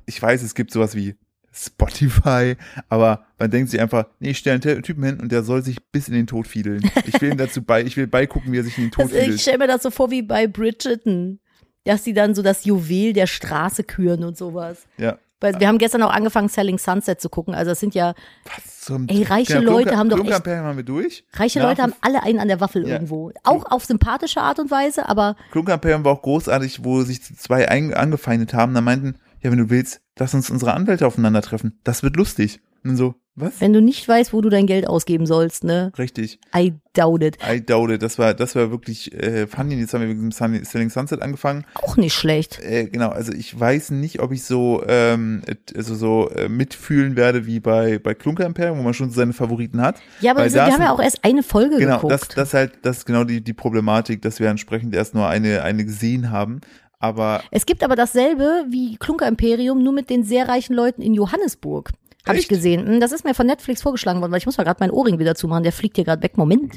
ich 0.06 0.20
weiß, 0.20 0.42
es 0.42 0.54
gibt 0.54 0.72
sowas 0.72 0.94
wie 0.94 1.14
Spotify, 1.52 2.56
aber 2.88 3.26
man 3.38 3.50
denkt 3.50 3.70
sich 3.70 3.80
einfach, 3.80 4.06
nee, 4.18 4.30
ich 4.30 4.38
stelle 4.38 4.54
einen 4.54 4.62
Ty- 4.62 4.82
Typen 4.82 5.02
hin 5.04 5.20
und 5.20 5.32
der 5.32 5.42
soll 5.42 5.62
sich 5.62 5.78
bis 5.92 6.08
in 6.08 6.14
den 6.14 6.26
Tod 6.26 6.46
fiedeln. 6.46 6.80
Ich 7.06 7.20
will 7.20 7.32
ihm 7.32 7.36
dazu 7.38 7.62
bei, 7.62 7.82
ich 7.82 7.96
will 7.96 8.06
beigucken, 8.06 8.52
wie 8.52 8.58
er 8.58 8.64
sich 8.64 8.78
in 8.78 8.84
den 8.84 8.90
Tod 8.90 9.04
das, 9.06 9.12
ich 9.12 9.20
fiedelt. 9.22 9.40
stelle 9.40 9.58
mir 9.58 9.66
das 9.66 9.82
so 9.82 9.90
vor 9.90 10.10
wie 10.10 10.22
bei 10.22 10.46
Bridgerton, 10.46 11.40
dass 11.84 12.02
die 12.04 12.12
dann 12.12 12.34
so 12.34 12.42
das 12.42 12.64
Juwel 12.64 13.12
der 13.12 13.26
Straße 13.26 13.84
küren 13.84 14.24
und 14.24 14.36
sowas. 14.36 14.86
Ja. 14.98 15.18
Weil 15.40 15.58
wir 15.58 15.68
haben 15.68 15.78
gestern 15.78 16.02
auch 16.02 16.10
angefangen, 16.12 16.48
Selling 16.48 16.78
Sunset 16.78 17.20
zu 17.20 17.28
gucken. 17.30 17.54
Also 17.54 17.70
es 17.72 17.80
sind 17.80 17.94
ja, 17.94 18.14
Was 18.44 18.80
zum 18.80 19.08
Ey, 19.08 19.22
reiche 19.22 19.58
Genau, 19.58 19.72
Leute 19.72 19.96
haben 19.96 20.08
doch 20.08 20.22
echt- 20.24 20.46
haben 20.46 20.76
wir 20.76 20.84
durch. 20.84 21.24
reiche 21.34 21.58
Nach 21.60 21.68
Leute 21.68 21.82
haben 21.82 21.94
alle 22.02 22.22
einen 22.22 22.38
an 22.38 22.48
der 22.48 22.60
Waffel 22.60 22.86
Ja. 22.86 22.94
irgendwo. 22.94 23.32
Auch 23.44 23.64
auf 23.70 23.84
sympathische 23.84 24.40
Art 24.40 24.58
und 24.58 24.70
Weise, 24.70 25.08
aber 25.08 25.36
Klunkerperlen 25.52 26.04
war 26.04 26.12
auch 26.12 26.22
großartig, 26.22 26.84
wo 26.84 27.02
sich 27.02 27.22
zwei 27.22 27.68
ein, 27.68 27.94
angefeindet 27.94 28.52
haben. 28.54 28.74
Da 28.74 28.80
meinten, 28.80 29.16
ja, 29.42 29.50
wenn 29.50 29.58
du 29.58 29.70
willst, 29.70 30.00
lass 30.18 30.34
uns 30.34 30.50
unsere 30.50 30.74
Anwälte 30.74 31.06
aufeinandertreffen. 31.06 31.78
Das 31.84 32.02
wird 32.02 32.16
lustig. 32.16 32.60
Und 32.84 32.96
so, 32.96 33.14
Was? 33.36 33.60
Wenn 33.60 33.72
du 33.72 33.80
nicht 33.80 34.06
weißt, 34.06 34.32
wo 34.32 34.40
du 34.40 34.48
dein 34.50 34.66
Geld 34.66 34.86
ausgeben 34.88 35.24
sollst, 35.24 35.62
ne? 35.64 35.92
Richtig. 35.96 36.40
I 36.54 36.74
doubt 36.94 37.22
it. 37.22 37.38
I 37.48 37.64
doubt 37.64 37.90
it. 37.90 38.02
Das 38.02 38.18
war, 38.18 38.34
das 38.34 38.54
war 38.56 38.70
wirklich 38.70 39.14
äh, 39.14 39.46
funny. 39.46 39.76
Jetzt 39.76 39.94
haben 39.94 40.00
wir 40.02 40.08
mit 40.08 40.18
dem 40.18 40.32
Sunny- 40.32 40.64
Selling 40.64 40.90
Sunset 40.90 41.22
angefangen. 41.22 41.64
Auch 41.74 41.96
nicht 41.96 42.12
schlecht. 42.12 42.58
Äh, 42.60 42.86
genau, 42.88 43.08
also 43.10 43.32
ich 43.32 43.58
weiß 43.58 43.92
nicht, 43.92 44.20
ob 44.20 44.32
ich 44.32 44.42
so 44.44 44.82
ähm, 44.86 45.42
also 45.76 45.94
so 45.94 46.28
äh, 46.30 46.48
mitfühlen 46.48 47.16
werde 47.16 47.46
wie 47.46 47.60
bei 47.60 47.98
bei 47.98 48.14
Klunker 48.14 48.44
Imperium, 48.46 48.78
wo 48.78 48.82
man 48.82 48.94
schon 48.94 49.10
so 49.10 49.16
seine 49.16 49.32
Favoriten 49.32 49.80
hat. 49.80 50.00
Ja, 50.20 50.32
aber 50.32 50.40
Weil 50.40 50.52
wir, 50.52 50.64
haben 50.66 50.82
ja 50.82 50.92
auch 50.92 51.00
erst 51.00 51.24
eine 51.24 51.42
Folge 51.44 51.76
Genau, 51.78 51.96
geguckt. 51.96 52.12
das 52.12 52.28
das 52.28 52.52
halt 52.54 52.72
das 52.82 52.98
ist 52.98 53.06
genau 53.06 53.24
die 53.24 53.42
die 53.42 53.54
Problematik, 53.54 54.22
dass 54.22 54.40
wir 54.40 54.48
entsprechend 54.48 54.94
erst 54.94 55.14
nur 55.14 55.28
eine 55.28 55.62
eine 55.62 55.84
gesehen 55.84 56.30
haben. 56.30 56.60
Aber 56.98 57.42
Es 57.50 57.64
gibt 57.64 57.82
aber 57.82 57.96
dasselbe 57.96 58.66
wie 58.68 58.96
Klunker 58.96 59.26
Imperium, 59.26 59.82
nur 59.82 59.92
mit 59.94 60.10
den 60.10 60.22
sehr 60.24 60.48
reichen 60.48 60.74
Leuten 60.74 61.00
in 61.00 61.14
Johannesburg. 61.14 61.90
Habe 62.26 62.38
ich 62.38 62.48
gesehen. 62.48 62.86
Hm, 62.86 63.00
Das 63.00 63.12
ist 63.12 63.24
mir 63.24 63.34
von 63.34 63.46
Netflix 63.46 63.82
vorgeschlagen 63.82 64.20
worden, 64.20 64.30
weil 64.32 64.38
ich 64.38 64.46
muss 64.46 64.58
mal 64.58 64.64
gerade 64.64 64.80
meinen 64.80 64.90
Ohrring 64.90 65.18
wieder 65.18 65.34
zumachen. 65.34 65.62
Der 65.62 65.72
fliegt 65.72 65.96
hier 65.96 66.04
gerade 66.04 66.22
weg. 66.22 66.36
Moment. 66.36 66.74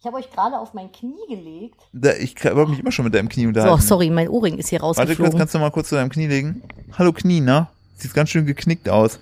Ich 0.00 0.06
habe 0.06 0.16
euch 0.16 0.30
gerade 0.32 0.58
auf 0.58 0.74
mein 0.74 0.90
Knie 0.90 1.14
gelegt. 1.28 1.76
da, 1.92 2.12
ich 2.14 2.34
wollte 2.44 2.70
mich 2.72 2.80
immer 2.80 2.90
schon 2.90 3.04
mit 3.04 3.14
deinem 3.14 3.28
Knie 3.28 3.42
So, 3.44 3.48
unterhalten. 3.48 3.82
sorry, 3.82 4.10
mein 4.10 4.28
Ohrring 4.28 4.58
ist 4.58 4.68
hier 4.70 4.80
Warte 4.80 4.98
rausgeflogen. 5.00 5.38
kannst 5.38 5.54
du 5.54 5.58
mal 5.60 5.70
kurz 5.70 5.90
zu 5.90 5.94
deinem 5.94 6.10
Knie 6.10 6.26
legen? 6.26 6.62
Hallo 6.98 7.12
Knie, 7.12 7.40
na? 7.40 7.70
Sieht 7.94 8.12
ganz 8.12 8.30
schön 8.30 8.44
geknickt 8.44 8.88
aus. 8.88 9.20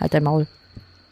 halt 0.00 0.14
dein 0.14 0.22
Maul. 0.24 0.46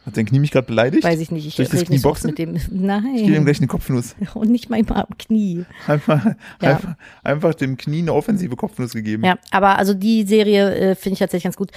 Hat 0.06 0.16
dein 0.18 0.26
Knie 0.26 0.38
mich 0.38 0.50
gerade 0.50 0.66
beleidigt? 0.66 1.02
Weiß 1.02 1.18
ich 1.20 1.30
nicht. 1.30 1.46
Ich 1.46 1.54
Soll 1.56 1.64
ich 1.64 1.70
das 1.70 1.84
Knie 1.84 1.98
boxen? 1.98 2.28
mit 2.28 2.38
dem. 2.38 2.56
Ich 2.56 2.64
gebe 2.68 2.76
ihm 2.76 2.86
Nein. 2.86 3.44
gleich 3.44 3.58
eine 3.58 3.66
Kopfnuss. 3.68 4.14
Und 4.34 4.50
nicht 4.50 4.68
mal 4.68 4.78
am 4.88 5.16
Knie. 5.18 5.64
Einfach, 5.86 6.24
Ja. 6.60 6.70
einfach, 6.76 6.94
einfach 7.22 7.54
dem 7.54 7.76
Knie 7.78 8.00
eine 8.00 8.12
offensive 8.12 8.54
Kopfnuss 8.56 8.92
gegeben. 8.92 9.24
Ja, 9.24 9.38
aber 9.50 9.78
also 9.78 9.94
die 9.94 10.24
Serie 10.24 10.74
äh, 10.74 10.94
finde 10.94 11.14
ich 11.14 11.18
tatsächlich 11.20 11.44
ganz 11.44 11.56
gut. 11.56 11.70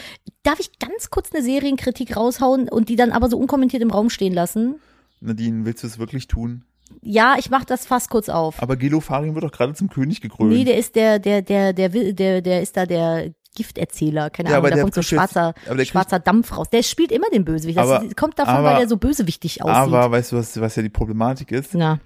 Darf 0.44 0.60
ich 0.60 0.78
ganz 0.80 1.10
kurz 1.10 1.32
eine 1.34 1.42
Serienkritik 1.44 2.18
raushauen 2.18 2.68
und 2.68 2.90
die 2.90 2.96
dann 2.98 3.12
aber 3.12 3.30
so 3.30 3.38
unkommentiert 3.38 3.82
im 3.82 3.92
Raum 3.92 4.10
stehen 4.10 4.34
lassen? 4.34 4.76
Nadine, 5.22 5.66
willst 5.66 5.84
du 5.84 5.88
es 5.88 5.98
wirklich 5.98 6.28
tun? 6.28 6.63
Ja, 7.02 7.36
ich 7.38 7.50
mach 7.50 7.66
das 7.66 7.86
fast 7.86 8.10
kurz 8.10 8.30
auf. 8.30 8.62
Aber 8.62 8.78
Gelofarin 8.78 9.34
wird 9.36 9.44
doch 9.44 9.52
gerade 9.52 9.74
zum 9.74 9.90
König 9.90 10.22
gekrönt. 10.22 10.52
Nee, 10.52 10.63
der 10.63 10.78
ist 10.78 10.96
der, 10.96 11.20
der, 11.20 11.42
der, 11.42 11.74
der, 11.74 11.92
will- 11.94 12.13
der, 12.13 12.42
der 12.42 12.62
ist 12.62 12.78
da 12.78 12.86
der 12.86 13.34
Gifterzähler, 13.58 14.30
keine 14.30 14.50
Ja, 14.50 14.58
Ahnung, 14.58 14.70
da 14.70 14.76
der 14.76 14.84
kommt 14.84 14.93
so 14.96 15.02
kriegt 15.02 15.12
jetzt- 15.12 15.32
schwarzer, 15.34 15.54
schwarzer 15.86 16.20
Dampf 16.20 16.56
raus. 16.56 16.70
Der 16.70 16.84
spielt 16.84 17.12
immer 17.12 17.30
den 17.34 17.43
Bösewicht. 17.43 17.78
Das 17.78 17.89
Aber- 17.89 18.08
kommt 18.15 18.38
davon, 18.39 18.54
aber- 18.56 18.70
weil 18.72 18.80
der 18.80 18.88
so 18.88 18.98
bösewichtig 18.98 19.63
aussieht. 19.63 19.76
Aber 19.76 20.12
weißt 20.12 20.32
du, 20.32 20.38
was, 20.38 20.60
was 20.62 20.76
ja 20.76 20.84
die 20.84 20.89
Problematik 20.89 21.52
ist? 21.52 21.74
Na, 21.74 22.00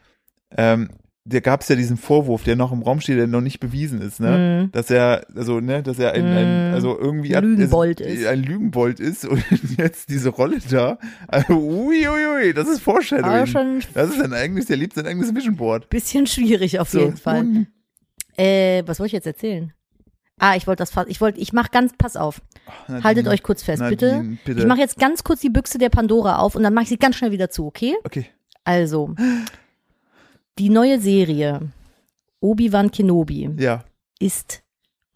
Ähm, 0.57 0.89
da 1.23 1.39
gab 1.39 1.61
es 1.61 1.67
ja 1.69 1.75
diesen 1.75 1.97
Vorwurf, 1.97 2.43
der 2.43 2.55
noch 2.55 2.71
im 2.71 2.81
Raum 2.81 2.99
steht, 2.99 3.17
der 3.19 3.27
noch 3.27 3.41
nicht 3.41 3.59
bewiesen 3.59 4.01
ist, 4.01 4.19
ne? 4.19 4.63
Mhm. 4.65 4.71
Dass 4.71 4.89
er, 4.89 5.23
also, 5.35 5.59
ne, 5.59 5.83
dass 5.83 5.99
er 5.99 6.13
ein, 6.13 6.25
ein 6.25 6.71
Mm. 6.71 6.73
also 6.73 6.97
irgendwie 6.99 7.33
Lügenbold 7.33 8.01
also, 8.01 8.11
ist. 8.13 8.25
ein 8.25 8.41
Lügenbold 8.43 8.99
ist 8.99 9.25
und 9.25 9.43
jetzt 9.77 10.09
diese 10.09 10.29
Rolle 10.29 10.57
da. 10.71 10.97
Also, 11.27 11.53
ui, 11.53 12.07
ui, 12.07 12.25
ui, 12.47 12.53
das 12.53 12.67
ist 12.67 12.81
Foreshadowing. 12.81 13.81
Das 13.93 14.09
ist 14.09 14.17
sein 14.19 14.33
eigenes, 14.33 14.65
der 14.65 14.77
liebt 14.77 14.95
sein 14.95 15.05
eigenes 15.05 15.33
Vision 15.35 15.55
Board. 15.57 15.89
bisschen 15.91 16.25
schwierig 16.25 16.79
auf 16.79 16.91
jeden 16.93 17.17
Fall. 17.17 17.67
Äh, 18.35 18.81
was 18.87 18.99
wollte 18.99 19.07
ich 19.07 19.13
jetzt 19.13 19.27
erzählen? 19.27 19.73
Ah, 20.43 20.55
ich 20.55 20.65
wollte 20.65 20.81
das 20.81 20.89
fast, 20.89 21.07
ich 21.07 21.21
wollte, 21.21 21.39
ich 21.39 21.53
mach 21.53 21.69
ganz, 21.69 21.93
pass 21.95 22.15
auf. 22.17 22.41
Nadine, 22.87 23.03
Haltet 23.03 23.27
euch 23.27 23.43
kurz 23.43 23.61
fest, 23.61 23.83
bitte. 23.87 24.15
Nadine, 24.17 24.37
bitte. 24.43 24.59
Ich 24.59 24.65
mache 24.65 24.79
jetzt 24.79 24.97
ganz 24.97 25.23
kurz 25.23 25.39
die 25.41 25.51
Büchse 25.51 25.77
der 25.77 25.89
Pandora 25.89 26.39
auf 26.39 26.55
und 26.55 26.63
dann 26.63 26.73
mache 26.73 26.83
ich 26.85 26.89
sie 26.89 26.97
ganz 26.97 27.15
schnell 27.15 27.31
wieder 27.31 27.51
zu, 27.51 27.67
okay? 27.67 27.95
Okay. 28.03 28.25
Also, 28.63 29.13
die 30.57 30.69
neue 30.69 30.99
Serie 30.99 31.59
Obi-Wan 32.39 32.89
Kenobi 32.89 33.51
Ja. 33.57 33.83
ist 34.19 34.63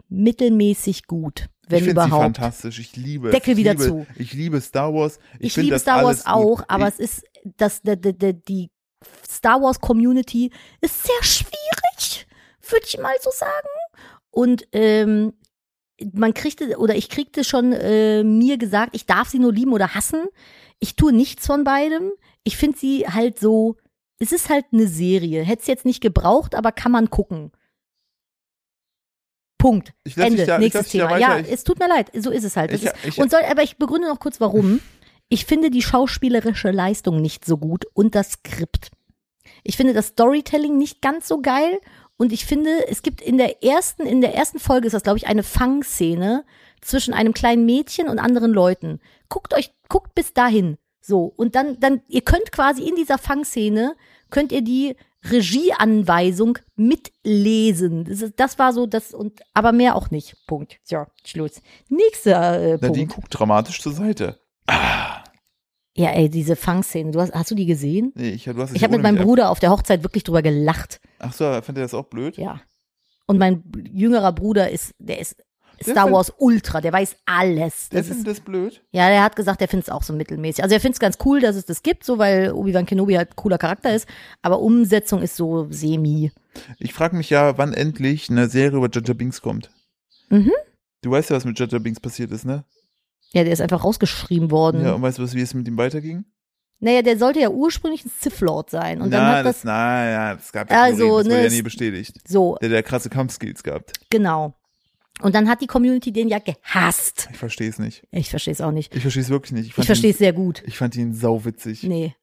mittelmäßig 0.08 1.06
gut, 1.06 1.48
wenn 1.68 1.78
ich 1.78 1.84
finde 1.86 2.02
sie 2.02 2.06
überhaupt. 2.06 2.22
fantastisch. 2.36 2.78
Ich 2.78 2.94
liebe 2.96 3.30
Deckel. 3.30 3.52
Ich 3.54 3.58
wieder 3.58 3.72
liebe, 3.72 3.84
zu. 3.84 4.06
Ich 4.14 4.32
liebe 4.32 4.60
Star 4.60 4.94
Wars. 4.94 5.18
Ich, 5.40 5.56
Ich, 5.56 5.64
liebe 5.64 5.78
Star 5.80 6.04
Wars 6.04 6.24
auch, 6.26 6.58
gut. 6.58 6.64
aber 6.68 6.86
ich, 6.88 6.94
es 6.94 7.00
ist 7.00 7.24
das 7.56 7.82
die, 7.82 7.96
die, 7.96 8.32
die 8.44 8.70
Star 9.28 9.60
Wars 9.60 9.80
Community 9.80 10.52
ist 10.80 11.02
sehr 11.02 11.22
schwierig, 11.22 12.26
würde 12.70 12.86
ich 12.86 12.98
mal 12.98 13.14
so 13.20 13.30
sagen. 13.32 13.50
Und 14.36 14.68
ähm, 14.72 15.32
man 16.12 16.34
kriegte 16.34 16.76
oder 16.76 16.94
ich 16.94 17.08
kriegte 17.08 17.42
schon 17.42 17.72
äh, 17.72 18.22
mir 18.22 18.58
gesagt, 18.58 18.94
ich 18.94 19.06
darf 19.06 19.30
sie 19.30 19.38
nur 19.38 19.50
lieben 19.50 19.72
oder 19.72 19.94
hassen. 19.94 20.24
Ich 20.78 20.94
tue 20.94 21.10
nichts 21.10 21.46
von 21.46 21.64
beidem. 21.64 22.12
Ich 22.44 22.58
finde 22.58 22.76
sie 22.78 23.06
halt 23.08 23.38
so. 23.40 23.76
Es 24.18 24.32
ist 24.32 24.50
halt 24.50 24.66
eine 24.72 24.88
Serie. 24.88 25.42
Hätte 25.42 25.62
es 25.62 25.66
jetzt 25.68 25.86
nicht 25.86 26.02
gebraucht, 26.02 26.54
aber 26.54 26.70
kann 26.70 26.92
man 26.92 27.08
gucken. 27.08 27.50
Punkt. 29.58 29.94
Ich 30.04 30.16
Ende. 30.18 30.44
da- 30.44 30.58
Nächstes 30.58 30.88
Thema. 30.90 31.16
Ja, 31.18 31.38
Ich- 31.38 31.50
es 31.50 31.64
tut 31.64 31.78
mir 31.78 31.88
leid. 31.88 32.10
So 32.14 32.30
ist 32.30 32.44
es 32.44 32.56
halt. 32.56 32.72
Ich- 32.72 32.82
ist, 32.84 32.94
ich- 33.04 33.18
und 33.18 33.30
soll, 33.30 33.40
aber 33.50 33.62
ich 33.62 33.78
begründe 33.78 34.08
noch 34.08 34.20
kurz, 34.20 34.38
warum. 34.40 34.80
Ich 35.28 35.46
finde 35.46 35.70
die 35.70 35.82
schauspielerische 35.82 36.70
Leistung 36.70 37.22
nicht 37.22 37.44
so 37.46 37.56
gut 37.56 37.86
und 37.94 38.14
das 38.14 38.32
Skript. 38.32 38.90
Ich 39.64 39.76
finde 39.76 39.94
das 39.94 40.08
Storytelling 40.08 40.76
nicht 40.76 41.00
ganz 41.00 41.26
so 41.26 41.40
geil 41.40 41.80
und 42.16 42.32
ich 42.32 42.46
finde, 42.46 42.88
es 42.88 43.02
gibt 43.02 43.20
in 43.20 43.36
der 43.36 43.62
ersten, 43.62 44.06
in 44.06 44.20
der 44.20 44.34
ersten 44.34 44.58
Folge 44.58 44.86
ist 44.86 44.92
das, 44.92 45.02
glaube 45.02 45.18
ich, 45.18 45.26
eine 45.26 45.42
Fangszene 45.42 46.44
zwischen 46.80 47.14
einem 47.14 47.34
kleinen 47.34 47.66
Mädchen 47.66 48.08
und 48.08 48.18
anderen 48.18 48.52
Leuten. 48.52 49.00
Guckt 49.28 49.54
euch, 49.54 49.72
guckt 49.88 50.14
bis 50.14 50.32
dahin. 50.32 50.78
So. 51.00 51.32
Und 51.36 51.54
dann, 51.54 51.78
dann, 51.78 52.00
ihr 52.08 52.22
könnt 52.22 52.52
quasi 52.52 52.88
in 52.88 52.96
dieser 52.96 53.18
Fangszene, 53.18 53.96
könnt 54.30 54.52
ihr 54.52 54.62
die 54.62 54.96
Regieanweisung 55.30 56.58
mitlesen. 56.76 58.04
Das, 58.04 58.32
das 58.34 58.58
war 58.58 58.72
so 58.72 58.86
das 58.86 59.12
und 59.12 59.40
aber 59.52 59.72
mehr 59.72 59.96
auch 59.96 60.10
nicht. 60.10 60.36
Punkt. 60.46 60.78
So, 60.84 61.04
Schluss. 61.24 61.60
Nächster 61.88 62.60
äh, 62.60 62.70
Nadine 62.72 63.06
Punkt. 63.06 63.14
guckt 63.14 63.38
dramatisch 63.38 63.80
zur 63.80 63.92
Seite. 63.92 64.38
Ja, 65.96 66.10
ey, 66.10 66.28
diese 66.28 66.56
Fangszene. 66.56 67.10
Du 67.10 67.20
hast, 67.20 67.32
hast 67.32 67.50
du 67.50 67.54
die 67.54 67.66
gesehen? 67.66 68.12
Nee, 68.14 68.30
ich, 68.30 68.44
du 68.44 68.56
hast 68.56 68.74
Ich 68.76 68.82
habe 68.84 68.92
mit 68.94 69.02
meinem 69.02 69.24
Bruder 69.24 69.50
auf 69.50 69.60
der 69.60 69.70
Hochzeit 69.70 70.02
wirklich 70.02 70.24
drüber 70.24 70.42
gelacht. 70.42 71.00
Ach 71.18 71.32
so, 71.32 71.44
fand 71.44 71.78
er 71.78 71.82
das 71.82 71.94
auch 71.94 72.04
blöd? 72.04 72.36
Ja. 72.36 72.60
Und 73.26 73.38
mein 73.38 73.62
jüngerer 73.92 74.32
Bruder 74.32 74.70
ist, 74.70 74.94
der 74.98 75.18
ist 75.18 75.36
Der 75.84 75.92
Star 75.92 76.12
Wars 76.12 76.32
Ultra, 76.38 76.80
der 76.82 76.92
weiß 76.92 77.16
alles. 77.24 77.88
Der 77.88 78.00
Das 78.00 78.08
ist, 78.08 78.16
findet 78.16 78.36
das 78.36 78.40
blöd? 78.40 78.82
ja, 78.92 79.08
der 79.08 79.22
hat 79.22 79.36
gesagt, 79.36 79.60
der 79.62 79.68
findet 79.68 79.88
es 79.88 79.92
auch 79.92 80.02
so 80.02 80.12
mittelmäßig. 80.12 80.62
Also 80.62 80.74
er 80.74 80.80
findet 80.80 80.96
es 80.96 81.00
ganz 81.00 81.16
cool, 81.24 81.40
dass 81.40 81.56
es 81.56 81.64
das 81.64 81.82
gibt, 81.82 82.04
so 82.04 82.18
weil 82.18 82.52
Obi-Wan 82.52 82.86
Kenobi 82.86 83.14
halt 83.14 83.30
ein 83.30 83.36
cooler 83.36 83.58
Charakter 83.58 83.94
ist, 83.94 84.06
aber 84.42 84.60
Umsetzung 84.60 85.22
ist 85.22 85.34
so 85.36 85.66
semi. 85.70 86.30
Ich 86.78 86.92
frage 86.92 87.16
mich 87.16 87.30
ja, 87.30 87.56
wann 87.58 87.72
endlich 87.72 88.30
eine 88.30 88.48
Serie 88.48 88.76
über 88.78 88.88
Jaja 88.92 89.14
Binks 89.14 89.40
kommt. 89.42 89.70
Mhm. 90.28 90.52
Du 91.02 91.10
weißt 91.10 91.30
ja, 91.30 91.36
was 91.36 91.44
mit 91.44 91.58
Jaja 91.58 91.78
Binks 91.78 92.00
passiert 92.00 92.30
ist, 92.32 92.44
ne? 92.44 92.64
Ja, 93.32 93.44
der 93.44 93.52
ist 93.52 93.60
einfach 93.60 93.84
rausgeschrieben 93.84 94.50
worden. 94.50 94.84
Ja, 94.84 94.94
und 94.94 95.02
weißt 95.02 95.18
du, 95.18 95.22
was, 95.22 95.34
wie 95.34 95.40
es 95.40 95.52
mit 95.54 95.66
ihm 95.68 95.76
weiterging? 95.76 96.24
Naja, 96.78 97.02
der 97.02 97.18
sollte 97.18 97.40
ja 97.40 97.48
ursprünglich 97.50 98.04
ein 98.04 98.10
Sith 98.20 98.40
Lord 98.40 98.70
sein. 98.70 99.00
Und 99.00 99.10
dann 99.10 99.22
na, 99.22 99.36
hat 99.38 99.46
das, 99.46 99.64
na, 99.64 100.10
ja, 100.10 100.34
das 100.34 100.52
gab 100.52 100.70
ja 100.70 100.82
Also, 100.82 100.98
Theorien, 100.98 101.16
das 101.16 101.26
ne, 101.28 101.34
wurde 101.40 101.48
ja 101.48 101.54
nie 101.56 101.62
bestätigt. 101.62 102.16
so, 102.28 102.56
Der, 102.60 102.68
der 102.68 102.82
krasse 102.82 103.08
Kampfskills 103.10 103.62
gehabt. 103.62 103.92
genau. 104.10 104.54
Und 105.22 105.34
dann 105.34 105.48
hat 105.48 105.62
die 105.62 105.66
Community 105.66 106.12
den 106.12 106.28
ja 106.28 106.38
gehasst. 106.38 107.28
Ich 107.32 107.38
verstehe 107.38 107.70
es 107.70 107.78
nicht. 107.78 108.06
Ich 108.10 108.28
verstehe 108.28 108.52
es 108.52 108.60
auch 108.60 108.70
nicht. 108.70 108.94
Ich 108.94 109.00
verstehe 109.00 109.22
es 109.22 109.30
wirklich 109.30 109.52
nicht. 109.52 109.68
Ich, 109.70 109.78
Ich 109.78 109.86
verstehe 109.86 110.10
es 110.10 110.18
sehr 110.18 110.34
gut. 110.34 110.62
Ich 110.66 110.76
fand 110.76 110.94
ihn 110.94 111.14
sauwitzig. 111.14 111.84
Nee. 111.84 112.14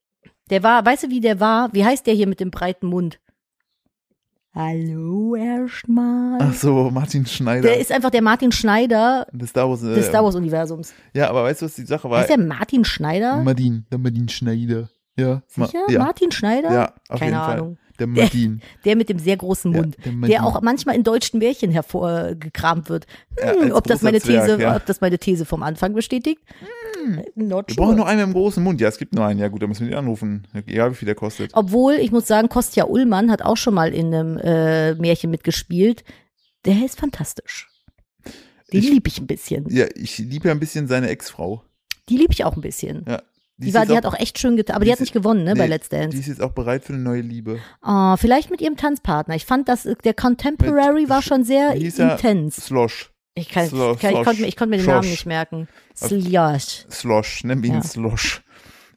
Der 0.52 0.62
war, 0.62 0.86
weißt 0.86 1.04
du, 1.06 1.10
wie 1.10 1.20
der 1.20 1.40
war? 1.40 1.74
Wie 1.74 1.84
heißt 1.84 2.06
der 2.06 2.14
hier 2.14 2.28
mit 2.28 2.40
dem 2.40 2.52
breiten 2.52 2.86
Mund? 2.86 3.20
Hallo 4.56 5.36
erstmal. 5.36 6.38
Ach 6.40 6.54
so, 6.54 6.92
Martin 6.92 7.26
Schneider. 7.26 7.64
Der 7.64 7.80
ist 7.80 7.92
einfach 7.92 8.12
der 8.12 8.22
Martin 8.22 8.52
Schneider 8.52 9.26
des 9.32 9.50
Star 9.50 9.68
Wars. 9.68 9.82
Äh, 9.82 9.96
des 9.96 10.06
Star 10.08 10.24
Wars 10.24 10.36
Universums. 10.36 10.94
Ja, 11.16 11.30
aber 11.30 11.44
weißt 11.46 11.62
du, 11.62 11.66
was 11.66 11.74
die 11.74 11.86
Sache 11.86 12.08
war? 12.08 12.20
Heißt 12.20 12.30
der 12.30 12.38
Martin 12.38 12.86
Schneider? 12.86 13.38
Martin, 13.42 13.86
der 13.92 13.98
Martin 13.98 14.30
Schneider. 14.30 14.90
Ja. 15.18 15.42
Ma- 15.56 15.66
Sicher? 15.66 15.80
Ja, 15.90 16.00
Martin 16.00 16.32
Schneider? 16.32 16.72
ja 16.72 16.94
auf 17.10 17.20
Keine 17.20 17.32
jeden 17.32 17.42
Ahnung. 17.44 17.78
Der 18.00 18.08
Martin. 18.08 18.62
Der 18.86 18.96
mit 18.96 19.10
dem 19.10 19.20
sehr 19.20 19.38
großen 19.38 19.72
Ja, 19.72 19.82
Mund. 19.82 19.96
der 19.98 20.12
der, 20.12 20.14
Martin. 20.14 20.38
auch 20.40 20.62
manchmal 20.62 20.96
in 20.96 21.04
deutschen 21.04 21.40
Märchen 21.40 21.72
hervorgekramt 21.72 22.90
wird. 22.90 23.06
Ja, 23.40 23.52
Hm, 23.54 23.62
als 23.64 23.72
ob 23.74 23.84
das 23.88 24.02
meine 24.02 24.20
Zwerg, 24.20 24.46
These, 24.48 24.62
ja. 24.62 24.76
ob 24.76 24.86
das 24.86 25.00
meine 25.02 25.20
These 25.20 25.46
vom 25.46 25.62
Anfang 25.64 25.94
bestätigt? 25.94 26.40
Not 27.36 27.68
Wir 27.70 27.76
sure. 27.76 27.86
brauchen 27.88 27.98
noch 27.98 28.06
einen 28.06 28.22
im 28.22 28.34
großen 28.34 28.64
Mund. 28.64 28.80
Ja, 28.82 28.88
es 28.88 28.98
gibt 28.98 29.14
nur 29.14 29.26
einen. 29.26 29.40
Ja 29.40 29.48
gut, 29.50 29.62
da 29.62 29.68
müssen 29.68 29.82
wir 29.82 29.90
den 29.90 30.00
anrufen. 30.00 30.48
Egal 30.66 30.92
wie 30.92 30.96
viel 30.96 31.06
der 31.06 31.16
kostet. 31.16 31.52
Obwohl, 31.54 31.94
ich 31.96 32.12
muss 32.12 32.28
sagen, 32.28 32.50
Kostja 32.50 32.86
Ullmann 32.86 33.30
hat 33.30 33.42
auch 33.42 33.58
schon 33.58 33.74
mal 33.74 33.94
in 33.94 34.14
einem 34.14 34.38
äh, 34.38 34.94
Märchen 34.96 35.30
mitgespielt. 35.30 36.04
Der 36.66 36.84
ist 36.86 37.00
fantastisch. 37.00 37.70
Den 38.72 38.80
Ich- 38.80 38.90
lieb 38.90 39.08
ich 39.08 39.20
ein 39.20 39.28
bisschen. 39.28 39.68
Ja, 39.70 39.86
ich 39.96 40.18
liebe 40.18 40.48
ja 40.48 40.54
ein 40.54 40.60
bisschen 40.60 40.88
seine 40.88 41.10
Ex-Frau. 41.10 41.64
Die 42.10 42.18
lieb 42.18 42.32
ich 42.32 42.44
auch 42.46 42.56
ein 42.56 42.62
bisschen. 42.62 43.06
Ja. 43.08 43.22
Die, 43.58 43.68
ist 43.70 43.74
war, 43.76 43.86
die 43.86 43.92
auch- 43.94 43.98
hat 43.98 44.06
auch 44.08 44.20
echt 44.20 44.40
schön 44.40 44.58
getan, 44.58 44.76
aber 44.76 44.84
die 44.86 44.90
die 44.90 44.92
hat 44.94 44.98
ist- 45.00 45.02
nicht 45.02 45.14
gewonnen, 45.14 45.44
ne, 45.44 45.54
bei 45.56 45.64
nee, 45.66 45.70
Let's 45.70 45.90
Die 45.90 45.96
Dance. 45.96 46.18
ist 46.18 46.28
jetzt 46.28 46.42
auch 46.42 46.52
bereit 46.54 46.84
für 46.84 46.94
eine 46.94 47.02
neue 47.04 47.22
Liebe. 47.22 47.60
Oh, 47.86 48.16
vielleicht 48.18 48.50
mit 48.50 48.62
ihrem 48.62 48.78
Tanzpartner. 48.78 49.36
Ich 49.36 49.46
fand, 49.46 49.70
dass 49.70 49.86
äh, 49.86 49.96
der 50.04 50.14
Contemporary 50.16 51.02
Mit- 51.02 51.10
war 51.10 51.22
schon 51.22 51.44
sehr 51.44 51.74
intens. 51.76 52.56
Slosh. 52.58 53.12
Ich, 53.36 53.50
kann, 53.50 53.68
Slo- 53.68 53.94
ich, 53.96 54.04
ich, 54.04 54.10
Slosh. 54.10 54.26
konnte 54.26 54.42
mir, 54.42 54.48
ich 54.48 54.56
konnte 54.58 54.70
mir 54.72 54.78
den 54.78 54.86
Namen 54.88 55.04
Slosh. 55.04 55.12
nicht 55.12 55.26
merken. 55.26 55.68
Slosh. 55.96 56.86
Slosh, 56.92 57.44
wir 57.64 57.70
ihn 57.70 57.76
Ja. 57.76 57.84
Slosh. 57.84 58.44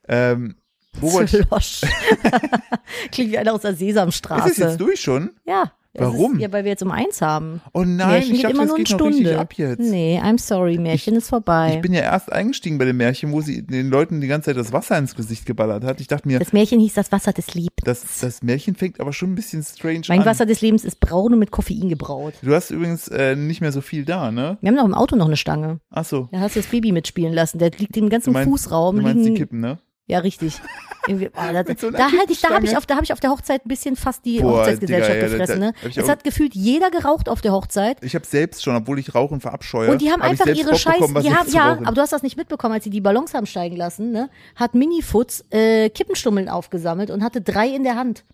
Ähm, 0.08 0.56
Slosh. 0.98 1.82
Klingt 3.12 3.32
wie 3.32 3.38
einer 3.38 3.52
aus 3.54 3.60
der 3.62 3.72
ist 3.72 3.78
Sesamstraße. 3.78 4.48
das 4.48 4.56
jetzt 4.58 4.80
durch 4.80 5.00
schon? 5.00 5.30
Ja, 5.44 5.72
Warum? 5.98 6.34
Ist, 6.36 6.40
ja, 6.42 6.52
weil 6.52 6.64
wir 6.64 6.70
jetzt 6.70 6.82
um 6.82 6.90
eins 6.90 7.20
haben. 7.22 7.60
Oh 7.72 7.82
nein, 7.84 7.96
Märchen 7.96 8.34
ich 8.34 8.42
dachte, 8.42 8.54
immer 8.54 8.66
nur 8.66 8.74
eine 8.76 8.84
geht 8.84 8.98
noch 8.98 9.06
richtig 9.06 9.26
Stunde. 9.26 9.38
ab 9.40 9.52
jetzt. 9.54 9.78
Nee, 9.80 10.20
I'm 10.22 10.38
sorry, 10.38 10.78
Märchen 10.78 11.16
ist 11.16 11.28
vorbei. 11.28 11.74
Ich 11.76 11.80
bin 11.82 11.92
ja 11.92 12.00
erst 12.02 12.32
eingestiegen 12.32 12.78
bei 12.78 12.84
dem 12.84 12.96
Märchen, 12.96 13.32
wo 13.32 13.40
sie 13.40 13.62
den 13.66 13.88
Leuten 13.90 14.20
die 14.20 14.26
ganze 14.26 14.46
Zeit 14.46 14.56
das 14.56 14.72
Wasser 14.72 14.98
ins 14.98 15.14
Gesicht 15.14 15.46
geballert 15.46 15.84
hat. 15.84 16.00
Ich 16.00 16.06
dachte 16.08 16.28
mir, 16.28 16.38
das 16.38 16.52
Märchen 16.52 16.80
hieß 16.80 16.94
das 16.94 17.12
Wasser 17.12 17.32
des 17.32 17.54
Lebens. 17.54 17.70
das, 17.84 18.02
das 18.20 18.42
Märchen 18.42 18.74
fängt 18.74 19.00
aber 19.00 19.12
schon 19.12 19.32
ein 19.32 19.34
bisschen 19.34 19.62
strange 19.62 20.02
mein 20.08 20.20
an. 20.20 20.26
Wasser 20.26 20.46
des 20.46 20.60
Lebens 20.60 20.84
ist 20.84 21.00
braun 21.00 21.32
und 21.32 21.38
mit 21.38 21.50
Koffein 21.50 21.88
gebraut. 21.88 22.34
Du 22.42 22.54
hast 22.54 22.70
übrigens 22.70 23.08
äh, 23.08 23.36
nicht 23.36 23.60
mehr 23.60 23.72
so 23.72 23.80
viel 23.80 24.04
da, 24.04 24.30
ne? 24.30 24.58
Wir 24.60 24.68
haben 24.68 24.76
noch 24.76 24.84
im 24.84 24.94
Auto 24.94 25.16
noch 25.16 25.26
eine 25.26 25.36
Stange. 25.36 25.80
Ach 25.90 26.04
so. 26.04 26.28
Da 26.32 26.40
hast 26.40 26.56
du 26.56 26.60
das 26.60 26.68
Baby 26.70 26.92
mitspielen 26.92 27.32
lassen. 27.32 27.58
Der 27.58 27.70
liegt 27.70 27.96
im 27.96 28.08
ganzen 28.08 28.30
Du 28.30 28.32
meinst- 28.32 28.50
Fußraum. 28.50 28.96
Du 28.96 29.02
meinst 29.02 29.22
liegen, 29.22 29.34
die 29.34 29.40
Kippen, 29.40 29.60
ne? 29.60 29.78
Ja, 30.08 30.20
richtig. 30.20 30.60
Irgendwie, 31.08 31.28
oh, 31.28 31.30
da 31.52 31.64
so 31.76 31.90
da, 31.90 32.10
halt 32.12 32.30
ich, 32.30 32.40
da 32.40 32.50
habe 32.50 32.64
ich, 32.64 32.70
Kippenstange. 32.70 32.78
auf, 32.78 32.86
da 32.86 32.96
hab 32.96 33.02
ich 33.02 33.12
auf 33.12 33.20
der 33.20 33.30
Hochzeit 33.30 33.64
ein 33.64 33.68
bisschen 33.68 33.96
fast 33.96 34.24
die 34.24 34.40
Boah, 34.40 34.60
Hochzeitsgesellschaft 34.60 35.14
Digga, 35.14 35.26
ja, 35.26 35.28
gefressen. 35.38 35.60
da 35.60 35.66
Ne? 35.66 35.92
Es 35.96 36.08
hat 36.08 36.22
gefühlt 36.22 36.54
jeder 36.54 36.90
geraucht 36.90 37.28
auf 37.28 37.40
der 37.40 37.52
Hochzeit. 37.52 37.98
Ich 38.02 38.14
habe 38.14 38.24
selbst 38.24 38.62
schon, 38.62 38.76
obwohl 38.76 38.98
ich 39.00 39.14
Rauchen 39.14 39.40
verabscheue. 39.40 39.90
Und 39.90 40.00
die 40.00 40.10
haben 40.10 40.22
hab 40.22 40.30
einfach 40.30 40.46
ihre 40.46 40.70
Bock 40.70 40.78
Scheiße, 40.78 40.98
bekommen, 41.00 41.22
die 41.22 41.34
haben, 41.34 41.50
ja, 41.50 41.72
aber 41.72 41.92
du 41.92 42.00
hast 42.00 42.12
das 42.12 42.22
nicht 42.22 42.36
mitbekommen, 42.36 42.74
als 42.74 42.84
sie 42.84 42.90
die 42.90 43.00
Ballons 43.00 43.34
haben 43.34 43.46
steigen 43.46 43.76
lassen, 43.76 44.12
ne? 44.12 44.30
Hat 44.54 44.74
Minifutz 44.74 45.44
äh, 45.50 45.90
Kippenstummeln 45.90 46.48
aufgesammelt 46.48 47.10
und 47.10 47.24
hatte 47.24 47.40
drei 47.40 47.68
in 47.68 47.82
der 47.82 47.96
Hand. 47.96 48.24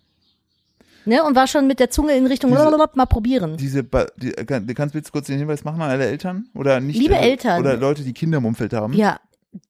Ne? 1.05 1.23
Und 1.23 1.35
war 1.35 1.47
schon 1.47 1.67
mit 1.67 1.79
der 1.79 1.89
Zunge 1.89 2.15
in 2.15 2.25
Richtung 2.27 2.51
Diese- 2.51 2.87
mal 2.95 3.05
probieren. 3.07 3.57
Diese, 3.57 3.83
die, 3.83 4.31
du 4.31 4.73
kannst 4.73 4.93
bitte 4.93 5.11
kurz 5.11 5.27
den 5.27 5.37
Hinweis 5.37 5.65
machen 5.65 5.81
an 5.81 5.89
alle 5.89 6.05
Eltern? 6.05 6.45
Oder 6.53 6.79
nicht? 6.79 6.97
Liebe 6.97 7.15
äh, 7.15 7.29
Eltern. 7.31 7.59
Oder 7.59 7.75
Leute, 7.75 8.03
die 8.03 8.13
Kinder 8.13 8.37
im 8.37 8.45
Umfeld 8.45 8.71
haben. 8.71 8.93
Ja, 8.93 9.19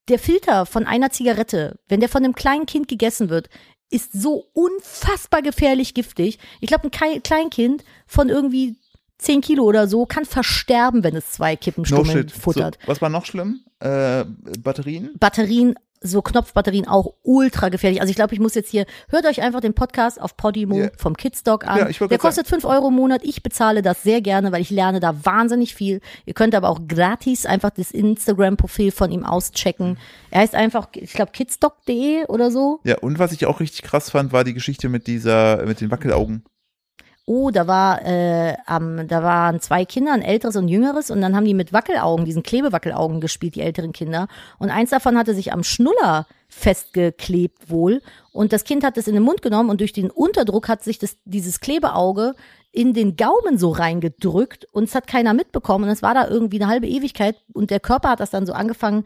der 0.08 0.19
Filter 0.19 0.65
von 0.65 0.86
einer 0.86 1.10
Zigarette, 1.10 1.80
wenn 1.88 2.00
der 2.00 2.10
von 2.10 2.24
einem 2.24 2.36
kleinen 2.36 2.65
Kind 2.65 2.88
gegessen 2.88 3.30
wird, 3.30 3.50
ist 3.89 4.12
so 4.13 4.48
unfassbar 4.54 5.41
gefährlich 5.41 5.93
giftig. 5.93 6.39
Ich 6.62 6.67
glaube, 6.67 6.89
ein 6.89 7.22
Kleinkind 7.22 7.84
von 8.08 8.30
irgendwie 8.30 8.76
10 9.19 9.41
Kilo 9.41 9.63
oder 9.63 9.88
so 9.88 10.06
kann 10.06 10.26
versterben, 10.26 11.04
wenn 11.04 11.15
es 11.15 11.32
zwei 11.32 11.54
No 11.54 11.60
Kippenstummeln 11.60 12.30
shit. 12.30 12.32
futtert. 12.32 12.78
So, 12.82 12.88
was 12.88 13.02
war 13.02 13.10
noch 13.10 13.26
schlimm? 13.26 13.62
Äh, 13.80 14.26
Batterien? 14.60 15.12
Batterien, 15.19 15.76
so 16.03 16.21
Knopfbatterien 16.21 16.87
auch 16.87 17.13
ultra 17.23 17.69
gefährlich. 17.69 18.01
Also 18.01 18.11
ich 18.11 18.15
glaube, 18.15 18.33
ich 18.33 18.39
muss 18.39 18.53
jetzt 18.55 18.69
hier, 18.69 18.85
hört 19.09 19.25
euch 19.25 19.41
einfach 19.41 19.61
den 19.61 19.73
Podcast 19.73 20.21
auf 20.21 20.37
Podimo 20.37 20.77
Ja. 20.77 20.89
vom 20.97 21.15
Kidstock 21.17 21.65
an. 21.65 21.77
Ja, 21.91 22.07
Der 22.07 22.17
kostet 22.17 22.47
5 22.47 22.65
Euro 22.65 22.89
im 22.89 22.93
Monat. 22.95 23.21
Ich 23.23 23.41
bezahle 23.41 23.81
das 23.81 24.03
sehr 24.03 24.21
gerne, 24.21 24.51
weil 24.51 24.61
ich 24.61 24.69
lerne 24.69 24.99
da 24.99 25.15
wahnsinnig 25.25 25.73
viel. 25.75 26.01
Ihr 26.25 26.33
könnt 26.33 26.55
aber 26.55 26.69
auch 26.69 26.81
gratis 26.87 27.45
einfach 27.45 27.69
das 27.71 27.91
Instagram-Profil 27.91 28.91
von 28.91 29.11
ihm 29.11 29.23
auschecken. 29.25 29.97
Er 30.29 30.41
heißt 30.41 30.55
einfach, 30.55 30.89
ich 30.93 31.13
glaube, 31.13 31.31
kidstock.de 31.31 32.25
oder 32.27 32.51
so. 32.51 32.79
Ja, 32.83 32.97
und 32.99 33.19
was 33.19 33.31
ich 33.31 33.45
auch 33.45 33.59
richtig 33.59 33.83
krass 33.83 34.09
fand, 34.11 34.33
war 34.33 34.43
die 34.43 34.53
Geschichte 34.53 34.89
mit 34.89 35.07
dieser, 35.07 35.65
mit 35.65 35.81
den 35.81 35.89
Wackelaugen. 35.91 36.43
Oh, 37.25 37.51
da 37.51 37.67
war, 37.67 38.05
äh, 38.05 38.57
am, 38.65 39.07
da 39.07 39.23
waren 39.23 39.62
zwei 39.62 39.86
Kinder, 39.86 40.12
ein 40.12 40.21
älteres 40.21 40.57
und 40.57 40.67
jüngeres, 40.67 41.09
und 41.09 41.21
dann 41.21 41.36
haben 41.36 41.45
die 41.45 41.53
mit 41.53 41.71
Wackelaugen, 41.71 42.25
diesen 42.25 42.43
Klebewackelaugen 42.43 43.21
gespielt, 43.21 43.55
die 43.55 43.62
älteren 43.62 43.93
Kinder. 43.93 44.27
Und 44.59 44.71
eins 44.71 44.89
davon 44.89 45.17
hatte 45.17 45.33
sich 45.33 45.53
am 45.53 45.63
Schnuller 45.63 46.27
festgeklebt 46.49 47.69
wohl. 47.69 48.01
Und 48.31 48.51
das 48.51 48.63
Kind 48.65 48.83
hat 48.83 48.97
es 48.97 49.07
in 49.07 49.13
den 49.13 49.23
Mund 49.23 49.41
genommen 49.41 49.69
und 49.69 49.79
durch 49.79 49.93
den 49.93 50.12
Unterdruck 50.12 50.67
hat 50.67 50.83
sich 50.83 50.99
das, 50.99 51.17
dieses 51.25 51.59
Klebeauge 51.62 52.36
in 52.71 52.93
den 52.93 53.15
Gaumen 53.15 53.57
so 53.57 53.71
reingedrückt 53.71 54.65
und 54.71 54.86
es 54.86 54.95
hat 54.95 55.07
keiner 55.07 55.33
mitbekommen. 55.33 55.86
Und 55.86 55.91
es 55.91 56.01
war 56.01 56.13
da 56.13 56.27
irgendwie 56.27 56.62
eine 56.62 56.69
halbe 56.69 56.88
Ewigkeit 56.88 57.38
und 57.53 57.69
der 57.69 57.79
Körper 57.79 58.09
hat 58.09 58.19
das 58.19 58.31
dann 58.31 58.45
so 58.45 58.53
angefangen. 58.53 59.05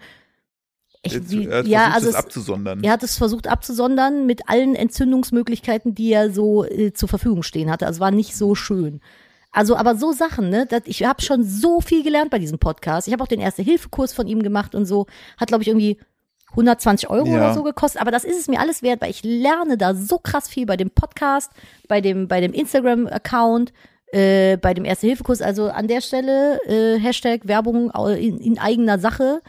Jetzt, 1.06 1.32
wie, 1.32 1.46
er 1.48 1.60
hat 1.60 1.68
ja, 1.68 1.80
versucht, 1.80 1.96
also 1.96 2.10
es, 2.10 2.16
abzusondern. 2.16 2.84
er 2.84 2.92
hat 2.92 3.04
es 3.04 3.18
versucht 3.18 3.48
abzusondern 3.48 4.26
mit 4.26 4.50
allen 4.50 4.76
Entzündungsmöglichkeiten, 4.76 5.96
die 5.96 6.12
er 6.12 6.32
so 6.32 6.66
äh, 6.66 6.94
zur 6.94 7.08
Verfügung 7.10 7.44
stehen 7.44 7.72
hatte. 7.72 7.86
Also 7.88 8.00
war 8.00 8.12
nicht 8.12 8.36
so 8.36 8.56
schön. 8.56 9.00
Also, 9.52 9.76
aber 9.76 9.96
so 9.96 10.12
Sachen, 10.12 10.50
ne? 10.50 10.66
Das, 10.70 10.82
ich 10.86 11.04
habe 11.04 11.22
schon 11.22 11.44
so 11.44 11.82
viel 11.82 12.04
gelernt 12.04 12.30
bei 12.30 12.40
diesem 12.40 12.60
Podcast. 12.60 13.08
Ich 13.08 13.14
habe 13.14 13.24
auch 13.24 13.28
den 13.28 13.40
Erste-Hilfe-Kurs 13.40 14.14
von 14.14 14.28
ihm 14.28 14.44
gemacht 14.44 14.76
und 14.76 14.86
so. 14.86 15.08
Hat, 15.38 15.48
glaube 15.48 15.64
ich, 15.64 15.70
irgendwie 15.70 15.98
120 16.52 17.10
Euro 17.10 17.28
Ja. 17.28 17.38
oder 17.38 17.54
so 17.54 17.64
gekostet. 17.64 18.02
Aber 18.02 18.12
das 18.12 18.24
ist 18.24 18.40
es 18.40 18.48
mir 18.48 18.60
alles 18.60 18.84
wert, 18.84 19.02
weil 19.02 19.10
ich 19.10 19.24
lerne 19.24 19.78
da 19.78 19.96
so 19.96 20.20
krass 20.20 20.48
viel 20.48 20.66
bei 20.66 20.78
dem 20.78 20.92
Podcast, 20.92 21.52
bei 21.88 22.02
dem, 22.02 22.28
bei 22.28 22.42
dem 22.42 22.54
Instagram-Account, 22.54 23.74
äh, 24.12 24.58
bei 24.58 24.74
dem 24.74 24.86
Erste-Hilfe-Kurs. 24.86 25.42
Also 25.42 25.70
an 25.70 25.88
der 25.88 26.02
Stelle 26.02 26.60
äh, 26.66 27.00
Hashtag 27.00 27.48
Werbung 27.48 27.90
in, 28.18 28.40
in 28.40 28.60
eigener 28.60 29.00
Sache. 29.00 29.42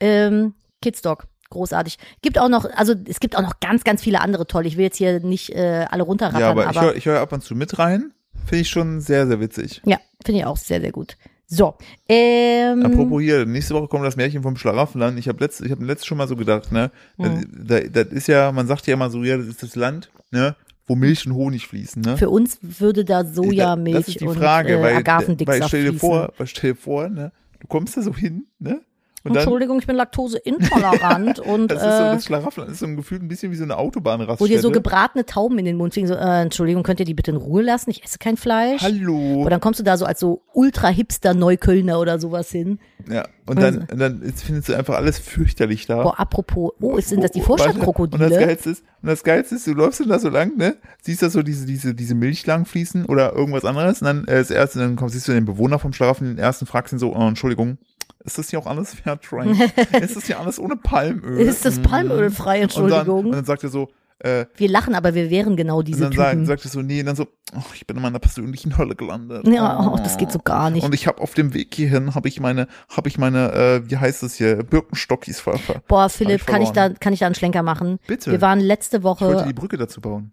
Ähm, 0.00 0.54
Kidstock. 0.82 1.26
Großartig. 1.50 1.98
Gibt 2.22 2.38
auch 2.38 2.48
noch, 2.48 2.64
also 2.76 2.94
es 3.06 3.18
gibt 3.18 3.36
auch 3.36 3.42
noch 3.42 3.58
ganz, 3.58 3.82
ganz 3.82 4.02
viele 4.02 4.20
andere 4.20 4.46
tolle. 4.46 4.68
Ich 4.68 4.76
will 4.76 4.84
jetzt 4.84 4.96
hier 4.96 5.18
nicht 5.20 5.50
äh, 5.50 5.86
alle 5.90 6.04
runterrattern, 6.04 6.40
ja, 6.40 6.50
aber, 6.50 6.68
aber, 6.68 6.70
ich 6.70 6.80
höre 6.80 6.96
ich 6.96 7.06
hör 7.06 7.20
ab 7.20 7.32
und 7.32 7.42
zu 7.42 7.56
mit 7.56 7.78
rein. 7.78 8.12
Finde 8.46 8.62
ich 8.62 8.68
schon 8.68 9.00
sehr, 9.00 9.26
sehr 9.26 9.40
witzig. 9.40 9.82
ja, 9.84 9.98
finde 10.24 10.40
ich 10.40 10.46
auch 10.46 10.56
sehr, 10.56 10.80
sehr 10.80 10.92
gut. 10.92 11.16
So, 11.52 11.74
ähm, 12.08 12.86
Apropos 12.86 13.20
hier, 13.20 13.44
nächste 13.44 13.74
Woche 13.74 13.88
kommt 13.88 14.04
das 14.04 14.14
Märchen 14.14 14.44
vom 14.44 14.56
Schlaraffenland. 14.56 15.18
Ich 15.18 15.26
habe 15.26 15.42
letzt, 15.42 15.60
ich 15.60 15.72
habe 15.72 15.84
letztes 15.84 16.06
schon 16.06 16.16
mal 16.16 16.28
so 16.28 16.36
gedacht, 16.36 16.70
ne? 16.70 16.92
Mhm. 17.16 17.44
Das, 17.66 17.82
das 17.90 18.06
ist 18.06 18.28
ja, 18.28 18.52
man 18.52 18.68
sagt 18.68 18.86
ja 18.86 18.94
immer 18.94 19.10
so, 19.10 19.24
ja, 19.24 19.36
das 19.36 19.46
ist 19.46 19.60
das 19.64 19.74
Land, 19.74 20.12
ne? 20.30 20.54
Wo 20.86 20.94
Milch 20.94 21.26
und 21.26 21.34
Honig 21.34 21.66
fließen, 21.66 22.02
ne? 22.02 22.16
für 22.16 22.30
uns 22.30 22.58
würde 22.62 23.04
da 23.04 23.24
Sojamilch 23.24 23.96
das 23.96 24.08
ist 24.08 24.20
die 24.20 24.26
und 24.26 24.36
Frage, 24.36 24.74
äh, 24.74 24.82
weil, 24.82 25.46
weil 25.46 25.62
stell 25.66 25.90
dir 25.90 25.98
vor, 25.98 26.32
weil 26.38 26.46
stell 26.46 26.72
dir 26.72 26.76
vor, 26.76 27.08
ne? 27.08 27.32
Du 27.58 27.66
kommst 27.66 27.96
da 27.96 28.02
so 28.02 28.14
hin, 28.14 28.46
ne? 28.60 28.80
Und 29.22 29.34
dann, 29.34 29.42
Entschuldigung, 29.42 29.78
ich 29.78 29.86
bin 29.86 29.96
laktoseintolerant 29.96 31.38
und 31.40 31.68
das 31.68 31.82
ist 31.82 31.84
so, 31.84 31.88
äh, 31.88 32.14
das 32.14 32.24
Schlaraffenland 32.24 32.72
ist 32.72 32.78
so 32.78 32.86
ein 32.86 32.96
Gefühl 32.96 33.18
ein 33.18 33.28
bisschen 33.28 33.52
wie 33.52 33.56
so 33.56 33.64
eine 33.64 33.76
Autobahnraststätte. 33.76 34.40
wo 34.40 34.46
dir 34.46 34.60
so 34.60 34.70
gebratene 34.70 35.26
Tauben 35.26 35.58
in 35.58 35.66
den 35.66 35.76
Mund 35.76 35.92
fliegen. 35.92 36.08
So, 36.08 36.14
äh, 36.14 36.40
Entschuldigung, 36.40 36.82
könnt 36.82 37.00
ihr 37.00 37.06
die 37.06 37.12
bitte 37.12 37.30
in 37.30 37.36
Ruhe 37.36 37.62
lassen? 37.62 37.90
Ich 37.90 38.02
esse 38.02 38.18
kein 38.18 38.38
Fleisch. 38.38 38.80
Hallo. 38.80 39.42
Und 39.42 39.50
dann 39.50 39.60
kommst 39.60 39.78
du 39.78 39.84
da 39.84 39.98
so 39.98 40.06
als 40.06 40.20
so 40.20 40.42
ultra-hipster 40.54 41.34
Neuköllner 41.34 42.00
oder 42.00 42.18
sowas 42.18 42.50
hin. 42.50 42.78
Ja, 43.10 43.28
und 43.46 43.60
dann, 43.60 43.86
und 43.90 43.98
dann 43.98 44.32
findest 44.36 44.70
du 44.70 44.74
einfach 44.74 44.94
alles 44.94 45.18
fürchterlich 45.18 45.86
da. 45.86 46.02
Boah, 46.02 46.18
apropos, 46.18 46.72
oh, 46.80 46.96
ist, 46.96 47.10
sind 47.10 47.22
das 47.22 47.32
die 47.32 47.40
Und 47.40 47.48
das 47.48 47.66
Vorstadtkrokodile? 47.66 48.30
Geilste 48.30 48.70
ist, 48.70 48.84
und 49.02 49.08
das 49.08 49.22
Geilste 49.22 49.56
ist, 49.56 49.66
du 49.66 49.74
läufst 49.74 50.00
dann 50.00 50.08
da 50.08 50.18
so 50.18 50.28
lang, 50.30 50.56
ne? 50.56 50.76
Siehst 51.02 51.22
da 51.22 51.28
so 51.28 51.42
diese, 51.42 51.66
diese, 51.66 51.94
diese 51.94 52.14
Milch 52.14 52.46
lang 52.46 52.64
fließen 52.64 53.04
oder 53.06 53.34
irgendwas 53.34 53.64
anderes. 53.64 54.00
Und 54.00 54.06
dann 54.06 54.24
äh, 54.24 54.38
das 54.38 54.50
erste, 54.50 54.78
dann 54.78 54.96
kommst, 54.96 55.14
siehst 55.14 55.28
du 55.28 55.32
den 55.32 55.44
Bewohner 55.44 55.78
vom 55.78 55.92
Schlafen, 55.92 56.26
den 56.26 56.38
ersten 56.38 56.64
fragst 56.64 56.92
ihn 56.92 56.98
so, 56.98 57.14
oh, 57.14 57.28
Entschuldigung, 57.28 57.78
ist 58.24 58.38
das 58.38 58.50
hier 58.50 58.58
auch 58.58 58.66
alles 58.66 58.94
Fairtrade? 58.94 59.50
ist 60.00 60.16
das 60.16 60.26
hier 60.26 60.38
alles 60.40 60.58
ohne 60.58 60.76
Palmöl? 60.76 61.40
Ist 61.40 61.64
das 61.64 61.78
Palmölfrei, 61.80 62.62
Und 62.62 62.76
dann, 62.76 62.84
Entschuldigung? 62.86 63.26
und 63.26 63.32
dann 63.32 63.44
sagt 63.44 63.62
er 63.64 63.70
so, 63.70 63.88
äh, 64.18 64.44
wir 64.56 64.68
lachen, 64.68 64.94
aber 64.94 65.14
wir 65.14 65.30
wären 65.30 65.56
genau 65.56 65.78
und 65.78 65.88
diese 65.88 66.02
dann 66.02 66.12
sagt, 66.12 66.32
Typen. 66.32 66.44
sagt 66.46 66.64
er 66.66 66.70
so, 66.70 66.82
nee, 66.82 67.00
und 67.00 67.06
dann 67.06 67.16
so, 67.16 67.26
oh, 67.56 67.62
ich 67.74 67.86
bin 67.86 67.96
in 67.96 68.02
meiner 68.02 68.18
persönlichen 68.18 68.76
Hölle 68.76 68.94
gelandet. 68.94 69.46
ja, 69.48 69.80
oh, 69.90 69.96
das 69.96 70.18
geht 70.18 70.30
so 70.30 70.38
gar 70.38 70.68
nicht. 70.68 70.84
Und 70.84 70.94
ich 70.94 71.06
habe 71.06 71.22
auf 71.22 71.32
dem 71.32 71.54
Weg 71.54 71.74
hierhin, 71.74 72.14
habe 72.14 72.28
ich 72.28 72.38
meine, 72.38 72.66
habe 72.94 73.08
ich 73.08 73.16
meine, 73.16 73.52
äh, 73.52 73.90
wie 73.90 73.96
heißt 73.96 74.22
das 74.22 74.34
hier, 74.34 74.62
Birkenstockis 74.62 75.40
ver, 75.40 75.58
Boah, 75.88 76.10
Philipp, 76.10 76.42
ich 76.42 76.46
kann 76.46 76.60
ich 76.60 76.68
da, 76.70 76.90
kann 76.90 77.14
ich 77.14 77.20
da 77.20 77.26
einen 77.26 77.34
Schlenker 77.34 77.62
machen? 77.62 77.98
Bitte. 78.06 78.30
Wir 78.30 78.42
waren 78.42 78.60
letzte 78.60 78.98
ich 78.98 79.02
wollte 79.04 79.24
Woche, 79.24 79.44
die 79.46 79.54
Brücke 79.54 79.78
dazu 79.78 80.02
bauen. 80.02 80.32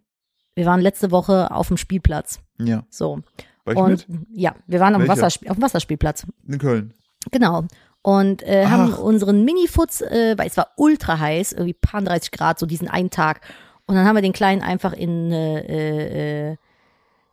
wir 0.56 0.65
waren 0.65 0.82
letzte 0.82 1.10
Woche 1.12 1.50
auf 1.52 1.69
dem 1.69 1.78
Spielplatz. 1.78 2.41
Ja. 2.60 2.84
So. 2.89 3.21
War 3.63 3.73
ich 3.73 3.80
Und 3.80 4.10
mit? 4.10 4.28
ja, 4.34 4.54
wir 4.67 4.82
waren 4.82 4.95
Welcher? 5.00 5.08
Wasserspiel, 5.13 5.50
auf 5.50 5.56
dem 5.56 5.63
Wasserspielplatz. 5.63 6.28
In 6.45 6.58
Köln. 6.60 6.93
Genau. 7.32 7.66
Und 8.02 8.42
äh, 8.44 8.68
haben 8.68 8.94
unseren 8.94 9.44
Minifutz, 9.44 10.02
äh, 10.02 10.38
weil 10.38 10.48
es 10.48 10.56
war 10.56 10.70
ultra 10.78 11.20
heiß, 11.20 11.54
irgendwie 11.54 11.74
paar 11.74 12.02
30 12.02 12.32
Grad, 12.32 12.58
so 12.58 12.66
diesen 12.66 12.88
einen 12.88 13.10
Tag. 13.10 13.42
Und 13.86 13.96
dann 13.96 14.06
haben 14.06 14.16
wir 14.16 14.22
den 14.22 14.34
Kleinen 14.34 14.62
einfach 14.62 14.94
in 14.94 15.32
äh, 15.32 16.52
äh, 16.52 16.56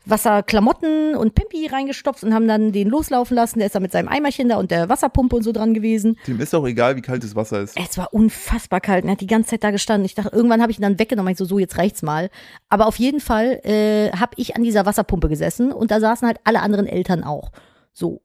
Wasserklamotten 0.06 1.14
und 1.16 1.34
Pimpi 1.34 1.66
reingestopft 1.66 2.24
und 2.24 2.34
haben 2.34 2.46
dann 2.46 2.72
den 2.72 2.88
loslaufen 2.88 3.34
lassen. 3.34 3.58
Der 3.58 3.66
ist 3.66 3.74
dann 3.74 3.82
mit 3.82 3.92
seinem 3.92 4.08
Eimerchen 4.08 4.48
da 4.48 4.56
und 4.56 4.70
der 4.70 4.88
Wasserpumpe 4.88 5.36
und 5.36 5.42
so 5.42 5.52
dran 5.52 5.74
gewesen. 5.74 6.18
Dem 6.26 6.40
ist 6.40 6.54
auch 6.54 6.66
egal, 6.66 6.96
wie 6.96 7.00
kalt 7.02 7.24
das 7.24 7.34
Wasser 7.34 7.62
ist. 7.62 7.76
Es 7.78 7.96
war 7.96 8.12
unfassbar 8.12 8.80
kalt. 8.80 9.04
und 9.04 9.08
Er 9.08 9.12
hat 9.12 9.20
die 9.20 9.26
ganze 9.26 9.50
Zeit 9.50 9.64
da 9.64 9.70
gestanden. 9.70 10.04
Ich 10.04 10.14
dachte, 10.14 10.34
irgendwann 10.34 10.60
habe 10.60 10.72
ich 10.72 10.78
ihn 10.78 10.82
dann 10.82 10.98
weggenommen. 10.98 11.32
Ich 11.32 11.38
so, 11.38 11.44
so, 11.44 11.58
jetzt 11.58 11.78
reicht's 11.78 12.02
mal. 12.02 12.30
Aber 12.68 12.86
auf 12.86 12.98
jeden 12.98 13.20
Fall 13.20 13.60
äh, 13.64 14.10
habe 14.12 14.32
ich 14.36 14.56
an 14.56 14.62
dieser 14.62 14.84
Wasserpumpe 14.86 15.28
gesessen 15.28 15.72
und 15.72 15.90
da 15.90 16.00
saßen 16.00 16.26
halt 16.26 16.38
alle 16.44 16.60
anderen 16.60 16.86
Eltern 16.86 17.24
auch. 17.24 17.50
So. 17.92 18.20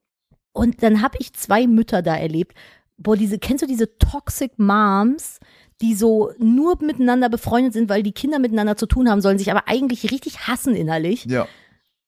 Und 0.51 0.83
dann 0.83 1.01
habe 1.01 1.17
ich 1.19 1.33
zwei 1.33 1.67
Mütter 1.67 2.01
da 2.01 2.15
erlebt. 2.15 2.55
Boah, 2.97 3.15
diese, 3.15 3.39
kennst 3.39 3.63
du 3.63 3.67
diese 3.67 3.97
Toxic 3.97 4.57
Moms, 4.57 5.39
die 5.81 5.95
so 5.95 6.31
nur 6.37 6.77
miteinander 6.83 7.29
befreundet 7.29 7.73
sind, 7.73 7.89
weil 7.89 8.03
die 8.03 8.11
Kinder 8.11 8.39
miteinander 8.39 8.75
zu 8.75 8.85
tun 8.85 9.09
haben 9.09 9.21
sollen, 9.21 9.37
sich 9.37 9.51
aber 9.51 9.67
eigentlich 9.67 10.11
richtig 10.11 10.47
hassen 10.47 10.75
innerlich? 10.75 11.25
Ja. 11.25 11.47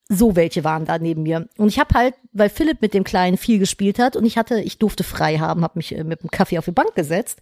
so 0.09 0.35
welche 0.35 0.65
waren 0.65 0.83
da 0.83 0.99
neben 0.99 1.23
mir. 1.23 1.47
Und 1.57 1.69
ich 1.69 1.79
habe 1.79 1.93
halt, 1.93 2.15
weil 2.33 2.49
Philipp 2.49 2.81
mit 2.81 2.93
dem 2.93 3.05
Kleinen 3.05 3.37
viel 3.37 3.59
gespielt 3.59 3.97
hat 3.97 4.17
und 4.17 4.25
ich 4.25 4.37
hatte, 4.37 4.59
ich 4.59 4.77
durfte 4.77 5.05
frei 5.05 5.37
haben, 5.37 5.63
habe 5.63 5.79
mich 5.79 5.95
äh, 5.95 6.03
mit 6.03 6.21
dem 6.21 6.29
Kaffee 6.29 6.57
auf 6.57 6.65
die 6.65 6.71
Bank 6.71 6.95
gesetzt. 6.95 7.39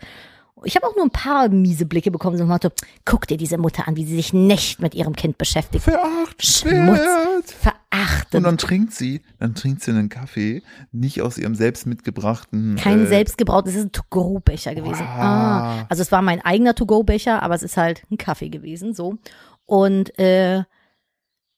Ich 0.64 0.76
habe 0.76 0.88
auch 0.88 0.96
nur 0.96 1.06
ein 1.06 1.12
paar 1.12 1.50
miese 1.50 1.86
Blicke 1.86 2.12
bekommen, 2.12 2.38
so 2.38 2.46
Motto, 2.46 2.70
guck 3.06 3.28
dir 3.28 3.38
diese 3.38 3.58
Mutter 3.58 3.88
an, 3.88 3.96
wie 3.96 4.06
sie 4.06 4.16
sich 4.16 4.34
nicht 4.34 4.82
mit 4.82 4.94
ihrem 4.96 5.16
Kind 5.16 5.38
beschäftigt. 5.38 5.84
Verachtenswert. 5.84 7.46
Verachtend. 7.46 8.36
Und 8.36 8.44
dann 8.44 8.58
trinkt 8.58 8.94
sie, 8.94 9.22
dann 9.40 9.56
trinkt 9.56 9.82
sie 9.82 9.92
einen 9.92 10.10
Kaffee, 10.10 10.62
nicht 10.92 11.22
aus 11.22 11.38
ihrem 11.38 11.56
selbst 11.56 11.86
mitgebrachten. 11.86 12.76
Kein 12.76 13.06
äh, 13.06 13.08
selbstgebrautes, 13.08 13.74
es 13.74 13.80
ist 13.80 13.86
ein 13.86 13.92
To-Go-Becher 13.92 14.76
gewesen. 14.76 15.00
Wow. 15.00 15.20
Ah, 15.20 15.86
also 15.90 16.02
es 16.02 16.12
war 16.12 16.22
mein 16.22 16.42
eigener 16.42 16.76
To-Go-Becher, 16.76 17.42
aber 17.42 17.56
es 17.56 17.64
ist 17.64 17.78
halt 17.78 18.04
ein 18.12 18.18
Kaffee 18.18 18.50
gewesen, 18.50 18.94
so. 18.94 19.18
Und 19.66 20.18
äh, 20.20 20.64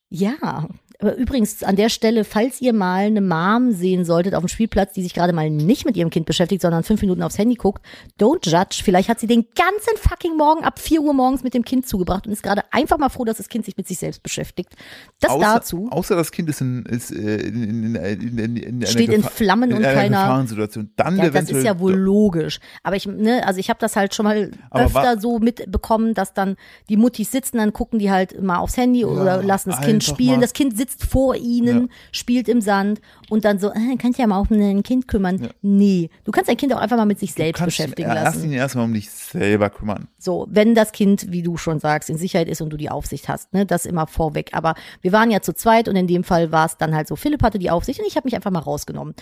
ja, 0.10 0.68
übrigens, 1.02 1.64
an 1.64 1.76
der 1.76 1.90
Stelle, 1.90 2.24
falls 2.24 2.62
ihr 2.62 2.74
mal 2.74 3.06
eine 3.06 3.22
Mom 3.22 3.72
sehen 3.72 4.06
solltet 4.06 4.36
auf 4.36 4.44
dem 4.44 4.48
Spielplatz, 4.48 4.94
die 4.94 5.02
sich 5.04 5.14
gerade 5.14 5.34
mal 5.34 5.50
nicht 5.50 5.86
mit 5.86 5.98
ihrem 5.98 6.10
Kind 6.10 6.26
beschäftigt, 6.26 6.62
sondern 6.62 6.84
fünf 6.84 7.02
Minuten 7.02 7.24
aufs 7.24 7.38
Handy 7.38 7.56
guckt, 7.56 7.84
don't 8.20 8.48
judge. 8.48 8.82
Vielleicht 8.84 9.10
hat 9.10 9.20
sie 9.20 9.28
den 9.28 9.46
ganzen 9.56 9.98
fucking 9.98 10.38
Morgen 10.38 10.64
ab 10.64 10.80
vier 10.80 11.02
Uhr 11.02 11.14
morgens 11.14 11.44
mit 11.44 11.54
dem 11.54 11.64
Kind 11.66 11.88
zugebracht 11.88 12.28
und 12.28 12.34
ist 12.34 12.44
gerade 12.44 12.64
einfach 12.72 12.98
mal 12.98 13.10
froh, 13.10 13.26
dass 13.26 13.38
das 13.38 13.50
Kind 13.50 13.66
sich 13.66 13.78
mit 13.78 13.88
sich 13.88 13.98
selbst 13.98 14.24
beschäftigt. 14.24 14.76
Das 15.20 15.32
außer, 15.32 15.42
dazu 15.42 15.88
Außer 15.92 16.16
das 16.16 16.32
Kind 16.32 16.50
ist 16.50 16.62
in, 16.62 16.86
ist, 16.86 17.12
äh, 17.12 17.38
in, 17.38 17.96
in, 17.96 17.96
in, 17.96 18.56
in, 18.58 18.86
steht 18.86 19.10
in 19.10 19.22
Gefahr- 19.22 19.32
Flammen 19.32 19.72
in 19.72 19.78
und 19.78 19.86
einer 19.86 19.94
keiner. 19.94 20.22
Gefahrensituation. 20.24 20.92
Dann 20.96 21.18
Ja, 21.18 21.30
das 21.30 21.50
ist 21.50 21.64
ja 21.64 21.80
wohl 21.80 21.94
logisch. 21.96 22.60
Aber 22.84 22.96
ich, 22.96 23.06
ne, 23.06 23.46
also 23.48 23.60
ich 23.60 23.70
habe 23.70 23.80
das 23.80 23.96
halt 23.96 24.14
schon 24.14 24.26
mal 24.26 24.52
öfter 24.72 25.20
so 25.20 25.40
mitbekommen, 25.40 26.14
dass 26.14 26.34
dann 26.34 26.56
die 26.90 26.98
Muttis 26.98 27.32
sitzen, 27.32 27.58
dann 27.58 27.74
gucken 27.74 28.00
die 28.00 28.12
halt 28.12 28.42
mal 28.42 28.58
aufs 28.58 28.78
Handy 28.78 29.06
oder 29.06 29.42
lassen 29.42 29.70
das 29.70 29.82
Kind 29.82 30.04
spielen. 30.04 30.42
Das 30.42 30.54
Kind 30.54 30.78
sitzt 30.78 30.91
vor 31.00 31.36
ihnen, 31.36 31.82
Ja. 31.84 31.88
spielt 32.12 32.50
im 32.50 32.62
Sand 32.62 33.02
und 33.30 33.46
dann 33.46 33.60
so, 33.60 33.70
äh, 33.72 33.96
kannst 33.98 34.20
ja 34.20 34.28
mal 34.28 34.38
auf 34.40 34.50
ein 34.52 34.84
Kind 34.84 35.08
kümmern. 35.08 35.50
Nee, 35.62 36.10
du 36.24 36.32
kannst 36.32 36.50
dein 36.50 36.58
Kind 36.58 36.74
auch 36.74 36.80
einfach 36.80 36.98
mal 36.98 37.06
mit 37.06 37.20
sich 37.20 37.34
selbst 37.34 37.60
kannst 37.60 37.78
beschäftigen 37.78 38.10
lassen. 38.10 38.42
Linie 38.44 38.58
erstmal 38.60 38.86
um 38.86 38.94
dich 38.94 39.10
selber 39.10 39.70
kümmern. 39.70 40.08
So, 40.18 40.48
wenn 40.50 40.76
das 40.76 40.92
Kind, 40.92 41.32
wie 41.32 41.42
du 41.44 41.58
schon 41.58 41.80
sagst, 41.80 42.10
in 42.10 42.18
Sicherheit 42.18 42.48
ist 42.50 42.62
und 42.62 42.70
du 42.72 42.78
die 42.78 42.90
Aufsicht 42.90 43.30
hast, 43.30 43.54
ne, 43.54 43.66
das 43.66 43.86
immer 43.86 44.08
vorweg. 44.08 44.50
Aber 44.54 44.76
wir 45.02 45.12
waren 45.12 45.32
ja 45.32 45.42
zu 45.42 45.54
zweit 45.54 45.88
und 45.88 45.96
in 45.96 46.08
dem 46.08 46.24
Fall 46.24 46.52
war 46.52 46.66
es 46.66 46.78
dann 46.78 46.96
halt 46.96 47.08
so, 47.08 47.16
Philipp 47.16 47.44
hatte 47.44 47.60
die 47.60 47.70
Aufsicht 47.70 48.00
und 48.00 48.06
ich 48.08 48.16
habe 48.16 48.28
mich 48.28 48.36
einfach 48.36 48.52
mal 48.52 48.60
rausgenommen. 48.60 49.14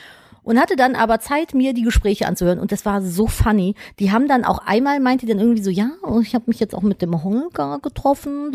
Und 0.49 0.59
hatte 0.59 0.75
dann 0.75 0.95
aber 0.95 1.19
Zeit, 1.19 1.53
mir 1.53 1.75
die 1.75 1.83
Gespräche 1.83 2.25
anzuhören. 2.25 2.57
Und 2.57 2.71
das 2.71 2.83
war 2.83 3.03
so 3.03 3.27
funny. 3.27 3.75
Die 3.99 4.11
haben 4.11 4.27
dann 4.27 4.43
auch 4.43 4.57
einmal, 4.57 4.99
meinte 4.99 5.27
dann 5.27 5.37
irgendwie 5.37 5.61
so, 5.61 5.69
ja, 5.69 5.91
und 6.01 6.25
ich 6.25 6.33
habe 6.33 6.45
mich 6.47 6.59
jetzt 6.59 6.73
auch 6.73 6.81
mit 6.81 7.03
dem 7.03 7.23
Holger 7.23 7.77
getroffen. 7.83 8.51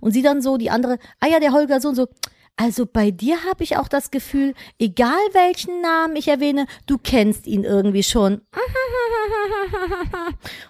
Und 0.00 0.12
sie 0.12 0.22
dann 0.22 0.40
so, 0.42 0.58
die 0.58 0.70
andere, 0.70 1.00
ah 1.18 1.26
ja, 1.26 1.40
der 1.40 1.50
Holger 1.50 1.80
so 1.80 1.88
und 1.88 1.96
so. 1.96 2.06
Also 2.54 2.86
bei 2.86 3.10
dir 3.10 3.42
habe 3.50 3.64
ich 3.64 3.78
auch 3.78 3.88
das 3.88 4.12
Gefühl, 4.12 4.54
egal 4.78 5.18
welchen 5.32 5.80
Namen 5.80 6.14
ich 6.14 6.28
erwähne, 6.28 6.66
du 6.86 6.98
kennst 6.98 7.48
ihn 7.48 7.64
irgendwie 7.64 8.04
schon. 8.04 8.42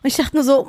Und 0.03 0.09
ich 0.09 0.17
dachte 0.17 0.37
nur 0.37 0.45
so, 0.45 0.67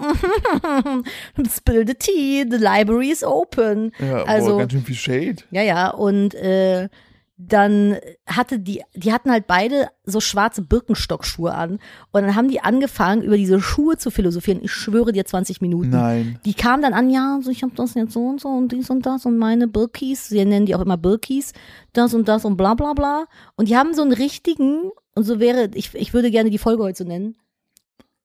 spill 1.55 1.87
the 1.87 1.93
tea, 1.93 2.45
the 2.49 2.57
library 2.57 3.11
is 3.11 3.23
open. 3.23 3.93
Ja, 3.99 4.23
also, 4.23 4.51
boah, 4.51 4.57
ganz 4.59 4.73
schön 4.73 4.83
viel 4.83 4.95
Shade. 4.95 5.37
ja, 5.51 5.61
ja, 5.61 5.89
und 5.91 6.35
äh, 6.35 6.89
dann 7.47 7.97
hatte 8.25 8.59
die, 8.59 8.83
die 8.95 9.11
hatten 9.11 9.31
halt 9.31 9.47
beide 9.47 9.87
so 10.05 10.19
schwarze 10.19 10.61
Birkenstockschuhe 10.61 11.53
an. 11.53 11.79
Und 12.11 12.21
dann 12.21 12.35
haben 12.35 12.47
die 12.47 12.61
angefangen, 12.61 13.21
über 13.21 13.37
diese 13.37 13.61
Schuhe 13.61 13.97
zu 13.97 14.11
philosophieren. 14.11 14.61
Ich 14.63 14.71
schwöre 14.71 15.11
dir 15.11 15.25
20 15.25 15.61
Minuten. 15.61 15.89
Nein. 15.89 16.39
Die 16.45 16.53
kamen 16.53 16.83
dann 16.83 16.93
an, 16.93 17.09
ja, 17.09 17.39
so 17.41 17.49
ich 17.51 17.63
habe 17.63 17.73
das 17.75 17.95
jetzt 17.95 18.13
so 18.13 18.25
und 18.27 18.41
so 18.41 18.49
und 18.49 18.71
dies 18.71 18.89
und 18.89 19.05
das 19.05 19.25
und 19.25 19.37
meine 19.37 19.67
Birkis, 19.67 20.29
sie 20.29 20.43
nennen 20.45 20.65
die 20.65 20.75
auch 20.75 20.81
immer 20.81 20.97
Birkis, 20.97 21.53
das 21.93 22.13
und 22.13 22.27
das 22.27 22.45
und 22.45 22.57
bla 22.57 22.75
bla 22.75 22.93
bla. 22.93 23.25
Und 23.55 23.67
die 23.67 23.77
haben 23.77 23.93
so 23.93 24.01
einen 24.01 24.13
richtigen, 24.13 24.91
und 25.15 25.23
so 25.23 25.39
wäre, 25.39 25.69
ich, 25.73 25.93
ich 25.95 26.13
würde 26.13 26.31
gerne 26.31 26.49
die 26.49 26.57
Folge 26.57 26.83
heute 26.83 26.99
so 26.99 27.09
nennen, 27.09 27.35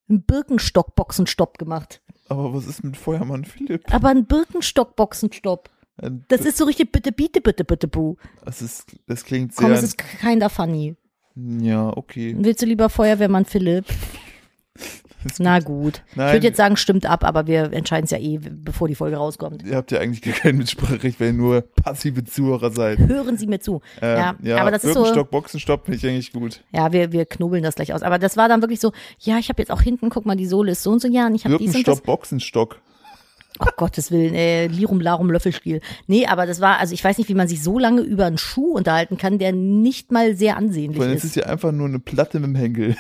einen 0.09 0.23
Birkenstock-Boxenstopp 0.23 1.59
gemacht. 1.59 2.03
Aber 2.29 2.55
was 2.55 2.67
ist 2.67 2.85
mit 2.85 2.97
Feuermann 2.97 3.45
Philipp? 3.45 3.93
Aber 3.93 4.09
ein 4.09 4.27
Birkenstock-Boxenstopp. 4.27 5.71
Ein 6.01 6.25
Das 6.29 6.43
ist 6.43 6.57
so 6.57 6.65
richtig 6.65 6.93
bitte, 6.93 7.13
bitte, 7.13 7.41
bitte, 7.41 7.65
bitte, 7.65 7.89
bu. 7.89 8.17
Das, 8.45 8.63
ist, 8.63 8.87
das 9.07 9.25
klingt 9.25 9.55
sehr. 9.55 9.67
Komm, 9.67 9.73
es 9.73 9.83
ist 9.83 9.99
keiner 9.99 10.51
funny. 10.51 10.97
ja, 11.35 11.97
okay. 11.97 12.35
Willst 12.39 12.63
du 12.63 12.67
lieber 12.67 12.89
Feuerwehrmann 12.89 13.45
Philipp? 13.45 13.85
Na 15.39 15.59
gut. 15.59 16.03
Ich 16.11 16.17
Nein. 16.17 16.33
würde 16.35 16.47
jetzt 16.47 16.57
sagen, 16.57 16.77
stimmt 16.77 17.07
ab, 17.07 17.25
aber 17.25 17.47
wir 17.47 17.73
entscheiden 17.73 18.05
es 18.05 18.11
ja 18.11 18.19
eh, 18.19 18.39
bevor 18.39 18.87
die 18.87 18.95
Folge 18.95 19.17
rauskommt. 19.17 19.65
Ihr 19.65 19.77
habt 19.77 19.91
ja 19.91 19.99
eigentlich 19.99 20.23
gar 20.23 20.35
kein 20.35 20.57
Mitspracherecht, 20.57 21.19
weil 21.21 21.29
ihr 21.29 21.33
nur 21.33 21.63
passive 21.63 22.25
Zuhörer 22.25 22.71
seid. 22.71 22.99
Hören 22.99 23.37
Sie 23.37 23.47
mir 23.47 23.59
zu. 23.59 23.81
Ähm, 24.01 24.17
ja, 24.17 24.37
ja, 24.43 24.57
aber 24.59 24.71
das 24.71 24.85
ist 24.85 24.95
so. 24.95 25.01
Birkenstock, 25.03 25.31
Boxenstopp 25.31 25.85
finde 25.87 25.99
ich 25.99 26.07
eigentlich 26.07 26.33
gut. 26.33 26.63
Ja, 26.73 26.93
wir, 26.93 27.13
wir 27.13 27.27
knobeln 27.27 27.63
das 27.63 27.75
gleich 27.75 27.93
aus. 27.93 28.03
Aber 28.03 28.19
das 28.19 28.37
war 28.37 28.49
dann 28.49 28.63
wirklich 28.63 28.81
so, 28.81 28.93
ja, 29.19 29.39
ich 29.39 29.49
habe 29.49 29.61
jetzt 29.61 29.71
auch 29.71 29.83
hinten, 29.83 30.09
guck 30.11 30.25
mal, 30.25 30.37
die 30.37 30.47
Sohle 30.47 30.73
ist 30.73 30.83
so 30.83 30.93
und 30.93 31.01
so, 31.01 31.09
ja, 31.09 31.27
und 31.27 31.35
ich 31.35 31.45
habe 31.45 31.59
dies 31.59 31.75
und 31.75 31.89
das. 31.89 32.01
Boxenstock. 32.01 32.81
Oh 33.61 33.71
Gottes 33.77 34.11
Willen, 34.11 34.35
äh, 34.35 34.67
Lirum 34.69 35.01
Larum 35.01 35.31
Löffelstiel. 35.31 35.81
Nee, 36.07 36.27
aber 36.27 36.47
das 36.47 36.61
war, 36.61 36.79
also 36.79 36.95
ich 36.95 37.03
weiß 37.03 37.19
nicht, 37.19 37.29
wie 37.29 37.35
man 37.35 37.49
sich 37.49 37.63
so 37.63 37.79
lange 37.79 38.03
über 38.03 38.27
einen 38.27 38.39
Schuh 38.39 38.73
unterhalten 38.75 39.17
kann, 39.17 39.39
der 39.39 39.53
nicht 39.53 40.13
mal 40.13 40.37
sehr 40.37 40.57
ansehnlich 40.57 40.99
Weil 41.01 41.11
es 41.11 41.25
ist. 41.25 41.31
ist 41.31 41.37
ja 41.37 41.47
einfach 41.47 41.73
nur 41.73 41.87
eine 41.89 41.99
Platte 41.99 42.39
mit 42.41 42.49
dem 42.51 42.55
Henkel. 42.55 42.97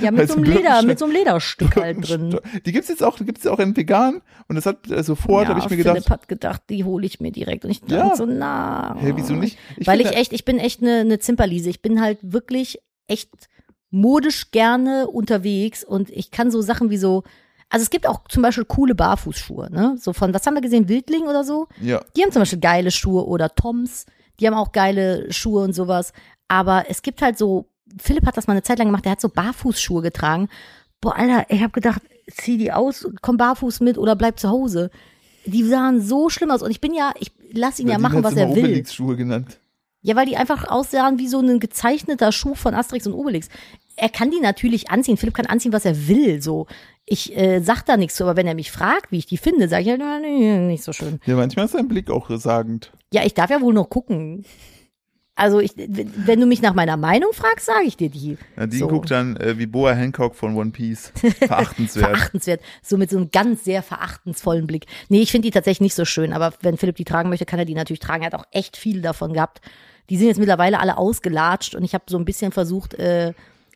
Ja, 0.00 0.10
mit 0.10 0.28
so 0.28 0.36
einem 0.36 0.44
Leder, 0.44 0.82
mit 0.82 0.98
so 0.98 1.04
einem 1.06 1.14
Lederstück 1.14 1.76
halt 1.76 2.08
drin. 2.08 2.38
Die 2.64 2.72
gibt's 2.72 2.88
jetzt 2.88 3.02
auch, 3.02 3.18
die 3.18 3.24
gibt's 3.24 3.44
ja 3.44 3.50
auch 3.50 3.58
in 3.58 3.76
vegan. 3.76 4.22
Und 4.48 4.54
das 4.56 4.64
hat 4.64 4.86
sofort, 5.04 5.42
ja, 5.44 5.48
habe 5.50 5.58
ich 5.58 5.64
mir 5.64 5.70
Philipp 5.82 5.94
gedacht, 5.94 6.10
hat 6.10 6.28
gedacht, 6.28 6.62
die 6.70 6.84
hole 6.84 7.04
ich 7.04 7.20
mir 7.20 7.32
direkt. 7.32 7.64
Und 7.64 7.72
ich 7.72 7.80
dachte 7.80 7.94
Ja. 7.94 8.16
so, 8.16 8.24
na. 8.24 8.94
hey, 8.98 9.12
wieso 9.16 9.34
nicht? 9.34 9.58
Ich 9.76 9.86
Weil 9.86 10.00
ich 10.00 10.12
echt, 10.16 10.32
ich 10.32 10.44
bin 10.44 10.58
echt 10.58 10.80
eine, 10.82 10.98
eine 11.00 11.18
Zimperliese. 11.18 11.68
Ich 11.68 11.82
bin 11.82 12.00
halt 12.00 12.18
wirklich 12.22 12.78
echt 13.08 13.30
modisch 13.90 14.50
gerne 14.52 15.08
unterwegs 15.08 15.84
und 15.84 16.08
ich 16.10 16.30
kann 16.30 16.50
so 16.50 16.62
Sachen 16.62 16.88
wie 16.88 16.96
so, 16.96 17.24
also 17.72 17.84
es 17.84 17.90
gibt 17.90 18.06
auch 18.06 18.28
zum 18.28 18.42
Beispiel 18.42 18.66
coole 18.66 18.94
Barfußschuhe, 18.94 19.70
ne? 19.72 19.96
So 19.98 20.12
von, 20.12 20.34
was 20.34 20.46
haben 20.46 20.54
wir 20.54 20.60
gesehen, 20.60 20.90
Wildling 20.90 21.22
oder 21.22 21.42
so? 21.42 21.68
Ja, 21.80 22.02
Die 22.14 22.22
haben 22.22 22.30
zum 22.30 22.42
Beispiel 22.42 22.60
geile 22.60 22.90
Schuhe 22.90 23.26
oder 23.26 23.54
Toms, 23.54 24.04
die 24.38 24.46
haben 24.46 24.52
auch 24.54 24.72
geile 24.72 25.32
Schuhe 25.32 25.64
und 25.64 25.72
sowas. 25.72 26.12
Aber 26.48 26.84
es 26.90 27.00
gibt 27.00 27.22
halt 27.22 27.38
so, 27.38 27.70
Philipp 27.98 28.26
hat 28.26 28.36
das 28.36 28.46
mal 28.46 28.52
eine 28.52 28.62
Zeit 28.62 28.78
lang 28.78 28.88
gemacht, 28.88 29.06
der 29.06 29.12
hat 29.12 29.22
so 29.22 29.30
Barfußschuhe 29.30 30.02
getragen. 30.02 30.50
Boah, 31.00 31.16
Alter, 31.16 31.46
ich 31.48 31.62
habe 31.62 31.72
gedacht, 31.72 32.02
zieh 32.30 32.58
die 32.58 32.72
aus, 32.72 33.08
komm 33.22 33.38
barfuß 33.38 33.80
mit 33.80 33.96
oder 33.96 34.16
bleib 34.16 34.38
zu 34.38 34.50
Hause. 34.50 34.90
Die 35.46 35.64
sahen 35.64 36.02
so 36.02 36.28
schlimm 36.28 36.50
aus 36.50 36.62
und 36.62 36.70
ich 36.70 36.82
bin 36.82 36.92
ja, 36.92 37.14
ich 37.18 37.32
lass 37.52 37.80
ihn 37.80 37.88
ja 37.88 37.94
Berlin 37.96 38.02
machen, 38.02 38.24
was 38.24 38.36
er 38.36 38.54
will. 38.54 38.64
Obelix-Schuhe 38.64 39.16
genannt. 39.16 39.58
Ja, 40.02 40.14
weil 40.14 40.26
die 40.26 40.36
einfach 40.36 40.68
aussahen 40.68 41.18
wie 41.18 41.28
so 41.28 41.40
ein 41.40 41.58
gezeichneter 41.58 42.32
Schuh 42.32 42.54
von 42.54 42.74
Asterix 42.74 43.06
und 43.06 43.14
Obelix. 43.14 43.48
Er 43.96 44.08
kann 44.08 44.30
die 44.30 44.40
natürlich 44.40 44.90
anziehen. 44.90 45.16
Philipp 45.16 45.34
kann 45.34 45.46
anziehen, 45.46 45.72
was 45.72 45.84
er 45.84 46.08
will. 46.08 46.42
So, 46.42 46.66
ich 47.04 47.36
äh, 47.36 47.60
sag 47.60 47.82
da 47.84 47.96
nichts 47.96 48.14
zu, 48.16 48.24
aber 48.24 48.36
wenn 48.36 48.46
er 48.46 48.54
mich 48.54 48.70
fragt, 48.70 49.10
wie 49.12 49.18
ich 49.18 49.26
die 49.26 49.36
finde, 49.36 49.68
sage 49.68 49.82
ich 49.82 49.88
halt, 49.90 50.00
"Na, 50.00 50.18
nee, 50.20 50.58
nicht 50.58 50.84
so 50.84 50.92
schön. 50.92 51.20
Ja, 51.26 51.36
manchmal 51.36 51.66
ist 51.66 51.72
sein 51.72 51.88
Blick 51.88 52.10
auch 52.10 52.30
sagend. 52.30 52.92
Ja, 53.12 53.24
ich 53.24 53.34
darf 53.34 53.50
ja 53.50 53.60
wohl 53.60 53.74
noch 53.74 53.90
gucken. 53.90 54.44
Also 55.34 55.60
ich, 55.60 55.72
wenn 55.76 56.40
du 56.40 56.46
mich 56.46 56.60
nach 56.60 56.74
meiner 56.74 56.98
Meinung 56.98 57.32
fragst, 57.32 57.64
sage 57.66 57.86
ich 57.86 57.96
dir 57.96 58.10
die. 58.10 58.36
Nadine 58.54 58.80
So. 58.80 58.88
guckt 58.88 59.10
dann 59.10 59.36
äh, 59.38 59.58
wie 59.58 59.64
Boa 59.66 59.92
Hancock 59.94 60.34
von 60.36 60.54
One 60.56 60.70
Piece. 60.72 61.10
Verachtenswert. 61.38 62.06
Verachtenswert. 62.06 62.60
So 62.82 62.98
mit 62.98 63.08
so 63.10 63.16
einem 63.16 63.30
ganz 63.30 63.64
sehr 63.64 63.82
verachtensvollen 63.82 64.66
Blick. 64.66 64.84
Nee, 65.08 65.22
ich 65.22 65.30
finde 65.32 65.46
die 65.46 65.52
tatsächlich 65.52 65.80
nicht 65.80 65.94
so 65.94 66.04
schön, 66.04 66.34
aber 66.34 66.52
wenn 66.60 66.76
Philipp 66.76 66.96
die 66.96 67.04
tragen 67.04 67.30
möchte, 67.30 67.46
kann 67.46 67.58
er 67.58 67.64
die 67.64 67.74
natürlich 67.74 68.00
tragen. 68.00 68.22
Er 68.22 68.26
hat 68.26 68.34
auch 68.34 68.46
echt 68.50 68.76
viel 68.76 69.00
davon 69.00 69.32
gehabt. 69.32 69.62
Die 70.10 70.18
sind 70.18 70.26
jetzt 70.28 70.38
mittlerweile 70.38 70.78
alle 70.80 70.98
ausgelatscht 70.98 71.74
und 71.74 71.82
ich 71.82 71.94
habe 71.94 72.04
so 72.08 72.18
ein 72.18 72.26
bisschen 72.26 72.52
versucht, 72.52 72.92
äh, 72.94 73.32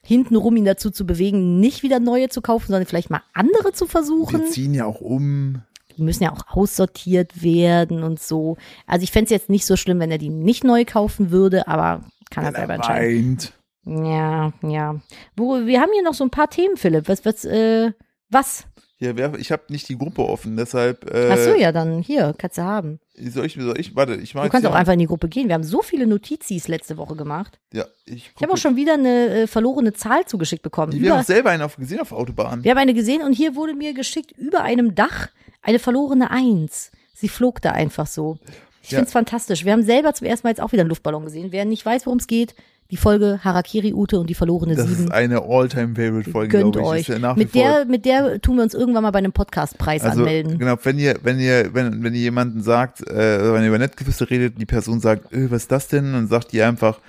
hintenrum 0.07 0.57
ihn 0.57 0.64
dazu 0.64 0.90
zu 0.90 1.04
bewegen, 1.04 1.59
nicht 1.59 1.82
wieder 1.82 2.00
neue 2.00 2.28
zu 2.28 2.40
kaufen, 2.40 2.68
sondern 2.68 2.86
vielleicht 2.86 3.11
mal 3.11 3.22
andere 3.34 3.72
zu 3.72 3.86
versuchen. 3.86 4.40
Wir 4.40 4.50
ziehen 4.50 4.74
ja 4.74 4.84
auch 4.86 5.00
um. 5.00 5.62
Die 5.96 6.02
müssen 6.02 6.24
ja 6.24 6.32
auch 6.32 6.42
aussortiert 6.48 7.42
werden 7.42 8.02
und 8.02 8.20
so. 8.20 8.57
Also 8.86 9.02
ich 9.02 9.12
fände 9.12 9.24
es 9.24 9.30
jetzt 9.30 9.48
nicht 9.48 9.66
so 9.66 9.76
schlimm, 9.76 9.98
wenn 9.98 10.11
er 10.11 10.18
die 10.18 10.28
nicht 10.28 10.62
neu 10.62 10.84
kaufen 10.84 11.30
würde, 11.30 11.66
aber 11.68 12.02
kann 12.30 12.44
er 12.44 12.52
er 12.52 12.57
selber 12.57 12.74
entscheiden. 12.74 13.38
weint. 13.38 13.52
Ja, 13.86 14.52
ja. 14.62 15.00
Wo, 15.36 15.64
wir 15.64 15.80
haben 15.80 15.90
hier 15.92 16.02
noch 16.02 16.14
so 16.14 16.24
ein 16.24 16.30
paar 16.30 16.50
Themen, 16.50 16.76
Philipp. 16.76 17.09
Was, 17.09 17.24
was, 17.24 17.44
äh, 17.44 17.92
was? 18.28 18.66
Ja, 18.99 19.14
wer, 19.14 19.34
ich 19.38 19.53
habe 19.53 19.64
nicht 19.68 19.88
die 19.90 19.99
Gruppe 19.99 20.22
offen, 20.22 20.57
deshalb. 20.57 21.11
Äh, 21.12 21.28
Ach 21.30 21.36
so, 21.36 21.55
ja, 21.55 21.70
dann 21.70 22.01
hier, 22.01 22.34
kannst 22.38 22.57
du 22.57 22.62
haben. 22.62 22.99
Soll 23.14 23.44
ich, 23.44 23.55
soll 23.55 23.78
ich, 23.78 23.94
warte, 23.94 24.14
ich 24.14 24.34
mach 24.34 24.44
Du 24.44 24.49
kannst 24.51 24.66
auch 24.66 24.74
einfach 24.74 24.94
in 24.94 24.99
die 25.01 25.07
Gruppe 25.07 25.28
gehen. 25.28 25.49
Wir 25.49 25.55
haben 25.55 25.64
so 25.64 25.82
viele 25.82 26.07
Notizis 26.07 26.66
letzte 26.68 26.97
Woche 26.97 27.14
gemacht. 27.14 27.59
Ja, 27.74 27.84
ich, 28.07 28.30
Ich 28.34 28.42
habe 28.42 28.53
auch 28.55 28.57
schon 28.59 28.74
wieder 28.76 28.94
eine 28.94 29.42
äh, 29.42 29.47
verlorene 29.47 29.92
Zahl 29.92 30.24
zugeschickt 30.24 30.62
bekommen. 30.62 30.92
Die, 30.92 31.01
wir 31.03 31.09
Über, 31.09 31.18
haben 31.18 31.24
selber 31.26 31.51
einen 31.51 31.62
auf, 31.62 31.76
gesehen 31.76 32.01
auf 32.01 32.09
der 32.09 32.18
Autobahn. 32.18 32.64
wir 32.64 32.70
haben 32.70 32.78
eine 32.78 32.94
gesehen 32.94 33.20
und 33.22 33.34
hier 33.34 33.55
wurde 33.55 33.74
mir 33.74 33.92
geschickt 33.92 34.32
über 34.32 34.62
einem 34.62 34.94
Dach 34.94 35.28
eine 35.61 35.78
verlorene 35.78 36.30
Eins. 36.30 36.90
Sie 37.14 37.28
flog 37.28 37.61
da 37.61 37.72
einfach 37.72 38.07
so. 38.07 38.38
Ich 38.82 38.92
Ja. 38.92 38.99
find's 38.99 39.12
fantastisch. 39.12 39.64
Wir 39.66 39.72
haben 39.72 39.82
selber 39.82 40.14
zum 40.14 40.26
ersten 40.26 40.47
Mal 40.47 40.51
jetzt 40.53 40.61
auch 40.61 40.72
wieder 40.72 40.82
einen 40.82 40.90
Luftballon 40.90 41.24
gesehen. 41.24 41.49
Wer 41.53 41.64
nicht 41.66 41.84
weiß, 41.84 42.07
worum 42.07 42.18
es 42.18 42.26
geht, 42.28 42.55
die 42.91 42.97
Folge 42.97 43.41
Harakiri 43.43 43.93
Ute 43.93 44.18
und 44.20 44.28
die 44.30 44.34
verlorene 44.34 44.74
Das 44.76 44.87
Sieben. 44.87 45.05
ist 45.05 45.11
eine 45.12 45.43
All-Time-Favorite-Folge, 45.43 46.49
Gönnt 46.49 46.72
glaube 46.74 46.99
ich. 46.99 47.11
euch. 47.11 47.20
Ja 47.20 47.34
mit, 47.34 47.55
der, 47.55 47.84
mit 47.84 48.05
der 48.05 48.41
tun 48.41 48.57
wir 48.57 48.62
uns 48.62 48.74
irgendwann 48.74 49.03
mal 49.03 49.11
bei 49.11 49.18
einem 49.18 49.32
Podcastpreis 49.32 50.03
also, 50.03 50.20
anmelden. 50.20 50.59
genau, 50.59 50.76
wenn 50.82 50.99
ihr, 50.99 51.18
wenn 51.22 51.39
ihr, 51.41 51.74
wenn, 51.74 52.03
wenn 52.03 52.14
ihr 52.14 52.20
jemanden 52.20 52.62
sagt, 52.62 53.01
äh, 53.09 53.53
wenn 53.53 53.62
ihr 53.62 53.68
über 53.68 53.78
Nettgeflüster 53.78 54.30
redet, 54.30 54.61
die 54.61 54.66
Person 54.66 55.01
sagt, 55.01 55.32
äh, 55.32 55.51
was 55.51 55.62
ist 55.62 55.72
das 55.72 55.89
denn? 55.89 56.14
Und 56.14 56.28
sagt 56.28 56.55
ihr 56.55 56.66
einfach, 56.66 57.01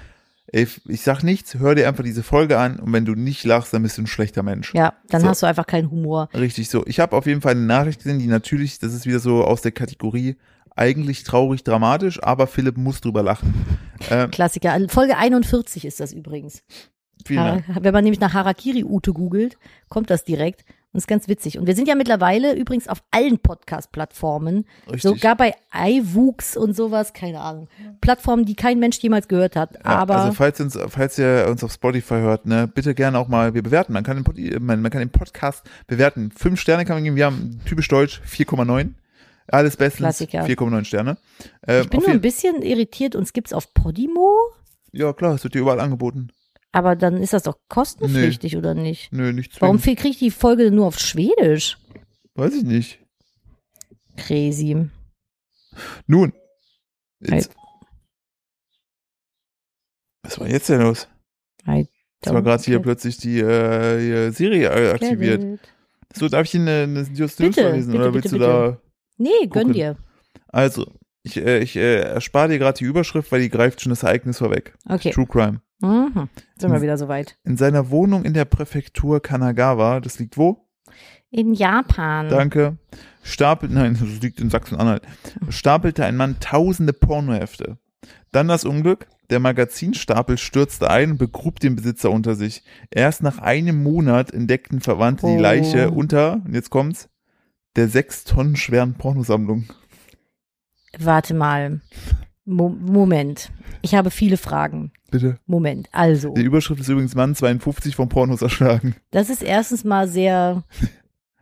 ey, 0.52 0.68
ich 0.88 1.02
sag 1.02 1.24
nichts, 1.24 1.56
hör 1.60 1.76
dir 1.76 1.88
einfach 1.88 2.04
diese 2.04 2.24
Folge 2.24 2.58
an 2.58 2.78
und 2.80 2.92
wenn 2.94 3.06
du 3.06 3.14
nicht 3.16 3.44
lachst, 3.44 3.74
dann 3.74 3.84
bist 3.84 3.98
du 3.98 4.02
ein 4.04 4.08
schlechter 4.08 4.44
Mensch. 4.44 4.74
Ja, 4.74 4.94
dann 5.10 5.22
So. 5.22 5.28
hast 5.28 5.44
du 5.44 5.46
einfach 5.46 5.68
keinen 5.68 5.92
Humor. 5.92 6.30
Richtig 6.34 6.70
so. 6.70 6.86
Ich 6.88 7.00
habe 7.00 7.16
auf 7.16 7.26
jeden 7.28 7.42
Fall 7.42 7.52
eine 7.52 7.62
Nachricht 7.62 8.02
gesehen, 8.02 8.20
die 8.20 8.28
natürlich, 8.28 8.80
das 8.80 8.94
ist 8.94 9.06
wieder 9.06 9.20
so 9.20 9.44
aus 9.44 9.62
der 9.62 9.74
Kategorie 9.74 10.38
eigentlich 10.78 11.24
traurig, 11.24 11.64
dramatisch, 11.64 12.22
aber 12.24 12.48
Philipp 12.48 12.78
muss 12.78 13.02
drüber 13.02 13.24
lachen. 13.24 13.54
Ähm, 14.10 14.32
Klassiker. 14.32 14.78
Folge 14.90 15.18
41 15.18 15.86
ist 15.86 16.00
das 16.00 16.14
übrigens. 16.14 16.64
vielen 17.26 17.44
Dank. 17.44 17.66
Wenn 17.82 17.94
man 17.94 18.04
nämlich 18.04 18.20
nach 18.20 18.34
Harakiri 18.34 18.84
Ute 18.84 19.14
googelt, 19.14 19.58
kommt 19.90 20.10
das 20.10 20.24
direkt. 20.24 20.64
Und 20.94 21.00
ist 21.00 21.08
ganz 21.08 21.28
witzig. 21.28 21.60
Und 21.60 21.68
wir 21.68 21.76
sind 21.76 21.88
ja 21.90 21.96
mittlerweile 21.96 22.56
übrigens 22.56 22.88
auf 22.88 23.04
allen 23.12 23.40
Podcast-Plattformen. 23.40 24.66
Sogar 24.98 25.36
bei 25.36 25.54
iWoox 25.76 26.56
und 26.56 26.76
sowas, 26.78 27.12
keine 27.12 27.42
Ahnung. 27.42 27.68
Plattformen, 28.00 28.46
die 28.46 28.56
kein 28.56 28.80
Mensch 28.80 28.98
jemals 29.00 29.28
gehört 29.28 29.58
hat. 29.58 29.74
Ja, 29.76 29.82
Aber 29.84 30.16
also 30.16 30.34
falls, 30.34 30.62
uns, 30.62 30.80
falls 30.88 31.20
ihr 31.20 31.48
uns 31.50 31.62
auf 31.64 31.74
Spotify 31.74 32.16
hört, 32.16 32.46
ne, 32.46 32.70
bitte 32.74 32.96
gerne 32.96 33.20
auch 33.20 33.28
mal, 33.28 33.54
wir 33.54 33.64
bewerten. 33.64 33.92
Man 33.92 34.04
kann 34.04 34.24
den, 34.24 34.66
man, 34.66 34.82
man 34.82 34.90
kann 34.90 35.00
den 35.00 35.10
Podcast 35.10 35.70
bewerten. 35.88 36.32
Fünf 36.32 36.60
Sterne 36.62 36.86
kann 36.86 36.96
man 36.96 37.04
geben. 37.04 37.18
Wir 37.18 37.26
haben 37.26 37.60
typisch 37.66 37.90
deutsch 37.90 38.22
4,9. 38.26 38.92
Alles 39.48 39.78
bestens. 39.78 40.00
Klassiker. 40.00 40.46
4,9 40.46 40.84
Sterne. 40.86 41.18
Ähm, 41.68 41.84
ich 41.84 41.90
bin 41.90 42.02
nur 42.02 42.10
ein 42.10 42.22
bisschen 42.22 42.62
irritiert. 42.62 43.16
Uns 43.16 43.34
gibt's 43.34 43.54
auf 43.54 43.74
Podimo. 43.74 44.36
ja, 44.92 45.14
klar, 45.14 45.36
es 45.36 45.44
wird 45.44 45.54
dir 45.54 45.62
überall 45.62 45.80
angeboten. 45.80 46.32
Aber 46.72 46.96
dann 46.96 47.18
ist 47.18 47.34
das 47.34 47.44
doch 47.44 47.58
kostenpflichtig, 47.70 48.58
oder 48.58 48.74
nicht? 48.74 49.12
Nö, 49.12 49.32
nicht 49.32 49.54
zwingend. 49.54 49.62
Warum 49.62 49.82
kriege 49.82 50.10
ich 50.10 50.20
die 50.20 50.32
Folge 50.32 50.70
nur 50.70 50.88
auf 50.88 51.00
Schwedisch? 51.00 51.78
Weiß 52.36 52.54
ich 52.54 52.64
nicht. 52.64 53.00
Crazy. 54.18 54.90
Nun. 56.08 56.34
Jetzt. 57.20 57.52
Was 60.24 60.40
war 60.40 60.48
jetzt 60.48 60.70
denn 60.70 60.82
los? 60.82 61.08
I 61.68 61.88
Jetzt 62.24 62.34
war 62.34 62.42
gerade 62.42 62.64
hier 62.64 62.80
plötzlich 62.80 63.18
die 63.18 63.40
äh, 63.40 64.00
hier 64.00 64.32
Serie 64.32 64.70
äh, 64.70 64.92
aktiviert. 64.92 65.60
So, 66.14 66.28
darf 66.28 66.46
ich 66.48 66.56
Ihnen 66.56 66.68
eine, 66.68 67.04
News 67.04 67.36
Bitte, 67.36 67.62
vorlesen 67.62 67.92
bitte, 67.92 68.04
oder 68.04 68.14
willst 68.14 68.32
bitte, 68.32 68.38
du 68.38 68.40
da? 68.40 68.82
Nee, 69.18 69.30
gönn 69.42 69.50
Gucken. 69.50 69.74
dir. 69.74 69.98
Also, 70.48 70.92
ich, 71.24 71.38
äh, 71.38 71.60
ich 71.60 71.76
äh, 71.76 72.00
erspare 72.02 72.50
dir 72.50 72.60
gerade 72.60 72.78
die 72.78 72.86
Überschrift, 72.86 73.32
weil 73.32 73.42
die 73.42 73.50
greift 73.50 73.82
schon 73.82 73.90
das 73.90 74.04
Ereignis 74.04 74.38
vorweg. 74.38 74.76
Okay. 74.88 75.12
True 75.12 75.26
Crime. 75.28 75.62
Mhm. 75.82 76.30
Sind 76.58 76.72
wir 76.72 76.82
wieder 76.82 76.98
soweit. 76.98 77.38
In 77.44 77.58
seiner 77.58 77.90
Wohnung 77.92 78.26
in 78.26 78.34
der 78.34 78.46
Präfektur 78.46 79.22
Kanagawa, 79.22 80.00
das 80.00 80.18
liegt 80.20 80.38
wo? 80.38 80.68
In 81.30 81.54
Japan. 81.54 82.30
Danke. 82.30 82.78
Stapelt, 83.22 83.72
nein, 83.72 83.98
das 84.00 84.22
liegt 84.22 84.40
in 84.40 84.50
Sachsen-Anhalt. 84.50 85.04
Stapelte 85.50 86.06
ein 86.06 86.16
Mann 86.16 86.38
tausende 86.40 86.94
Pornohefte. 86.94 87.78
Dann 88.32 88.48
das 88.48 88.64
Unglück. 88.64 89.08
Der 89.30 89.42
Magazinstapel 89.42 90.38
stürzte 90.38 90.90
ein 90.90 91.12
und 91.12 91.18
begrub 91.18 91.60
den 91.60 91.76
Besitzer 91.76 92.12
unter 92.12 92.36
sich. 92.36 92.64
Erst 92.90 93.22
nach 93.22 93.40
einem 93.40 93.84
Monat 93.84 94.32
entdeckten 94.34 94.80
Verwandte 94.80 95.28
die 95.28 95.34
Oh. 95.34 95.42
Leiche 95.42 95.92
unter, 95.92 96.42
und 96.46 96.54
jetzt 96.56 96.70
kommt's, 96.70 97.10
der 97.78 97.88
sechs 97.88 98.24
Tonnen 98.26 98.56
schweren 98.58 98.96
Pornosammlung. 98.96 99.70
Warte 101.00 101.34
mal. 101.34 101.82
Mo 102.46 102.70
Moment. 102.70 103.52
Ich 103.82 103.94
habe 103.96 104.10
viele 104.12 104.38
Fragen. 104.38 104.92
Bitte. 105.12 105.38
Moment. 105.46 105.88
Also, 105.92 106.34
Die 106.34 106.42
Überschrift 106.44 106.82
ist 106.82 106.90
übrigens 106.90 107.16
Mann 107.16 107.36
52 107.36 107.96
vom 107.96 108.10
Pornos 108.10 108.42
erschlagen. 108.42 108.96
das 109.12 109.30
ist 109.30 109.44
erstens 109.44 109.84
mal 109.84 110.08
sehr 110.08 110.64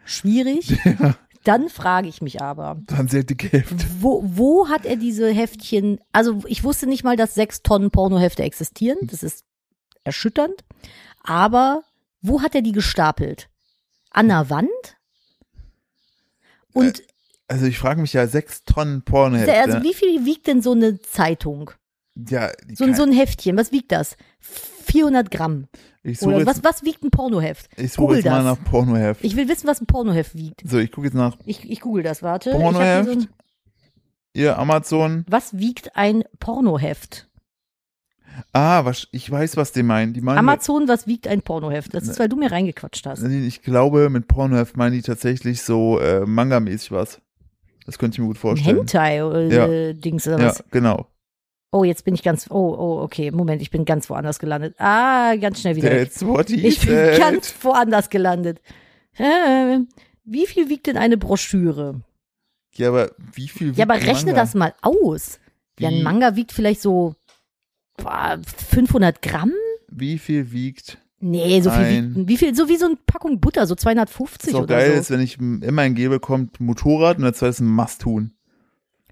schwierig. 0.03 0.77
Ja, 0.99 1.15
Dann 1.43 1.69
frage 1.69 2.07
ich 2.07 2.23
mich 2.23 2.41
aber, 2.41 2.81
waren 2.87 3.07
sehr 3.07 3.23
dicke 3.23 3.47
Hefte. 3.49 3.85
wo, 3.99 4.23
wo 4.25 4.67
hat 4.67 4.83
er 4.85 4.95
diese 4.95 5.31
Heftchen? 5.31 5.99
Also, 6.11 6.41
ich 6.47 6.63
wusste 6.63 6.87
nicht 6.87 7.03
mal, 7.03 7.15
dass 7.15 7.35
sechs 7.35 7.61
Tonnen 7.61 7.91
Pornohefte 7.91 8.41
existieren. 8.41 8.97
Das 9.03 9.21
ist 9.21 9.43
erschütternd. 10.03 10.63
Aber 11.23 11.83
wo 12.21 12.41
hat 12.41 12.55
er 12.55 12.63
die 12.63 12.71
gestapelt? 12.71 13.47
An 14.09 14.27
der 14.29 14.49
Wand? 14.49 14.94
Und 16.75 17.03
Also 17.47 17.65
ich 17.65 17.77
frage 17.79 18.01
mich 18.01 18.13
ja, 18.13 18.27
sechs 18.27 18.63
Tonnen 18.63 19.01
Pornohefte. 19.03 19.53
also, 19.53 19.83
wie 19.83 19.93
viel 19.93 20.25
wiegt 20.25 20.47
denn 20.47 20.61
so 20.61 20.71
eine 20.73 20.99
Zeitung? 21.01 21.71
ja, 22.29 22.49
So, 22.73 22.91
so 22.93 23.03
ein 23.03 23.11
Heftchen, 23.11 23.57
was 23.57 23.71
wiegt 23.71 23.91
das? 23.91 24.15
400 24.85 25.29
Gramm. 25.31 25.67
Oder 26.21 26.45
was, 26.45 26.63
was 26.63 26.83
wiegt 26.83 27.03
ein 27.03 27.09
Pornoheft? 27.11 27.67
ich 27.77 27.91
suche 27.93 28.15
jetzt 28.17 28.25
mal 28.25 28.43
das. 28.43 28.57
nach 28.59 28.63
Pornoheft. 28.63 29.23
Ich 29.23 29.35
will 29.35 29.47
wissen, 29.49 29.67
was 29.67 29.81
ein 29.81 29.87
Pornoheft 29.87 30.35
wiegt. 30.35 30.61
so, 30.63 30.77
ich 30.77 30.91
gucke 30.91 31.07
jetzt 31.07 31.15
nach 31.15 31.35
Ich, 31.45 31.69
ich 31.69 31.81
google 31.81 32.03
das, 32.03 32.21
warte. 32.23 32.51
Pornoheft. 32.51 33.21
so 33.21 33.27
ihr 34.33 34.57
Amazon. 34.59 35.25
was 35.27 35.57
wiegt 35.57 35.95
ein 35.95 36.23
Pornoheft? 36.39 37.27
Ah, 38.53 38.85
was, 38.85 39.07
ich 39.11 39.29
weiß, 39.29 39.57
was 39.57 39.71
die 39.71 39.83
meinen. 39.83 40.13
Die 40.13 40.21
meinen, 40.21 40.37
Amazon, 40.37 40.87
was 40.87 41.07
wiegt 41.07 41.27
ein 41.27 41.41
Pornoheft? 41.41 41.93
Das 41.93 42.07
ist, 42.07 42.19
weil 42.19 42.29
du 42.29 42.35
mir 42.35 42.51
reingequatscht 42.51 43.05
hast. 43.05 43.23
ich 43.23 43.61
glaube, 43.61 44.09
mit 44.09 44.27
Pornoheft 44.27 44.77
meinen 44.77 44.93
die 44.93 45.01
tatsächlich 45.01 45.61
so 45.61 45.99
äh, 45.99 46.21
Manga-mäßig 46.25 46.91
was. 46.91 47.21
Das 47.85 47.97
könnte 47.99 48.15
ich 48.15 48.19
mir 48.19 48.27
gut 48.27 48.37
vorstellen. 48.37 48.77
Hentai-Dings 48.77 50.27
oder 50.27 50.39
Ja, 50.39 50.45
was? 50.49 50.63
genau. 50.71 51.07
Oh, 51.71 51.83
jetzt 51.83 52.05
bin 52.05 52.13
ich 52.15 52.23
ganz, 52.23 52.47
oh, 52.49 52.75
oh, 52.77 53.01
okay, 53.01 53.31
Moment, 53.31 53.61
ich 53.61 53.69
bin 53.69 53.83
ganz 53.85 54.09
woanders 54.09 54.39
gelandet. 54.39 54.75
Ah, 54.79 55.35
ganz 55.35 55.59
schnell 55.59 55.75
wieder. 55.75 55.89
That's 55.89 56.25
what 56.25 56.47
he 56.49 56.65
Ich 56.67 56.79
bin 56.79 56.89
said. 56.89 57.19
ganz 57.19 57.53
woanders 57.61 58.09
gelandet. 58.09 58.61
Äh, 59.17 59.79
wie 60.23 60.47
viel 60.47 60.69
wiegt 60.69 60.87
denn 60.87 60.97
eine 60.97 61.17
Broschüre? 61.17 62.01
Ja, 62.75 62.89
aber 62.89 63.11
wie 63.33 63.47
viel 63.49 63.73
Ja, 63.75 63.85
aber 63.85 63.95
wiegt 63.95 64.07
rechne 64.07 64.31
Manga? 64.31 64.41
das 64.41 64.53
mal 64.55 64.73
aus. 64.81 65.39
Ja, 65.79 65.89
ein 65.89 65.95
Wie- 65.95 66.03
Manga 66.03 66.35
wiegt 66.35 66.53
vielleicht 66.53 66.81
so 66.81 67.15
boah, 67.97 68.39
500 68.69 69.21
Gramm? 69.21 69.51
Wie 69.89 70.17
viel 70.17 70.51
wiegt? 70.51 70.97
Nee, 71.19 71.61
so 71.61 71.71
viel 71.71 71.79
Ein- 71.83 72.15
wiegt, 72.15 72.27
wie 72.29 72.37
viel, 72.37 72.55
so 72.55 72.67
wie 72.69 72.75
so 72.77 72.85
eine 72.85 72.97
Packung 73.07 73.39
Butter, 73.39 73.65
so 73.65 73.75
250 73.75 74.49
Was 74.53 74.59
auch 74.59 74.63
oder 74.63 74.75
geil 74.75 74.93
so. 74.93 74.99
ist, 74.99 75.11
wenn 75.11 75.21
ich 75.21 75.39
immer 75.39 75.81
ein 75.81 75.95
Gebe, 75.95 76.19
kommt 76.19 76.59
Motorrad 76.59 77.17
und 77.17 77.23
der 77.23 77.33
zweite 77.33 77.51
ist 77.51 77.59
ein 77.61 77.67
Masthuhn. 77.67 78.31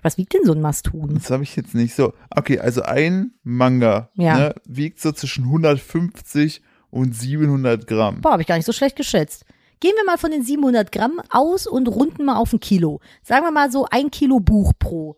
Was 0.01 0.17
wiegt 0.17 0.33
denn 0.33 0.43
so 0.43 0.51
ein 0.51 0.59
Masthuhn? 0.61 1.13
Das 1.15 1.31
habe 1.31 1.43
ich 1.43 1.55
jetzt 1.55 1.73
nicht 1.73 1.95
so. 1.95 2.13
Okay, 2.29 2.59
also 2.59 2.81
ein 2.81 3.31
Manga 3.43 4.09
Ja. 4.15 4.37
ne, 4.37 4.55
wiegt 4.65 4.99
so 4.99 5.13
zwischen 5.13 5.45
150 5.45 6.61
und 6.89 7.15
700 7.15 7.87
Gramm. 7.87 8.19
Boah, 8.21 8.33
habe 8.33 8.41
ich 8.41 8.47
gar 8.47 8.57
nicht 8.57 8.65
so 8.65 8.73
schlecht 8.73 8.97
geschätzt. 8.97 9.45
Gehen 9.79 9.93
wir 9.95 10.05
mal 10.05 10.17
von 10.17 10.31
den 10.31 10.43
700 10.43 10.91
Gramm 10.91 11.21
aus 11.29 11.67
und 11.67 11.87
runden 11.87 12.25
mal 12.25 12.35
auf 12.35 12.51
ein 12.53 12.59
Kilo. 12.59 12.99
Sagen 13.23 13.45
wir 13.45 13.51
mal 13.51 13.71
so 13.71 13.87
ein 13.89 14.11
Kilo 14.11 14.39
Buch 14.41 14.73
pro 14.77 15.17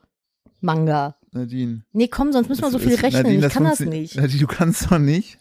Manga. 0.62 1.18
Nadine. 1.36 1.84
Nee, 1.94 2.08
komm, 2.08 2.32
sonst 2.32 2.50
müssen 2.50 2.62
wir 2.64 2.72
so 2.72 2.80
viel 2.80 2.92
ist- 2.94 3.04
rechnen. 3.04 3.24
Nadine, 3.24 3.48
ich 3.48 3.54
kann 3.54 3.64
das 3.66 3.80
nicht. 3.82 4.16
Nadine, 4.16 4.40
du 4.40 4.48
kannst 4.48 4.90
doch 4.92 4.98
nicht 5.00 5.38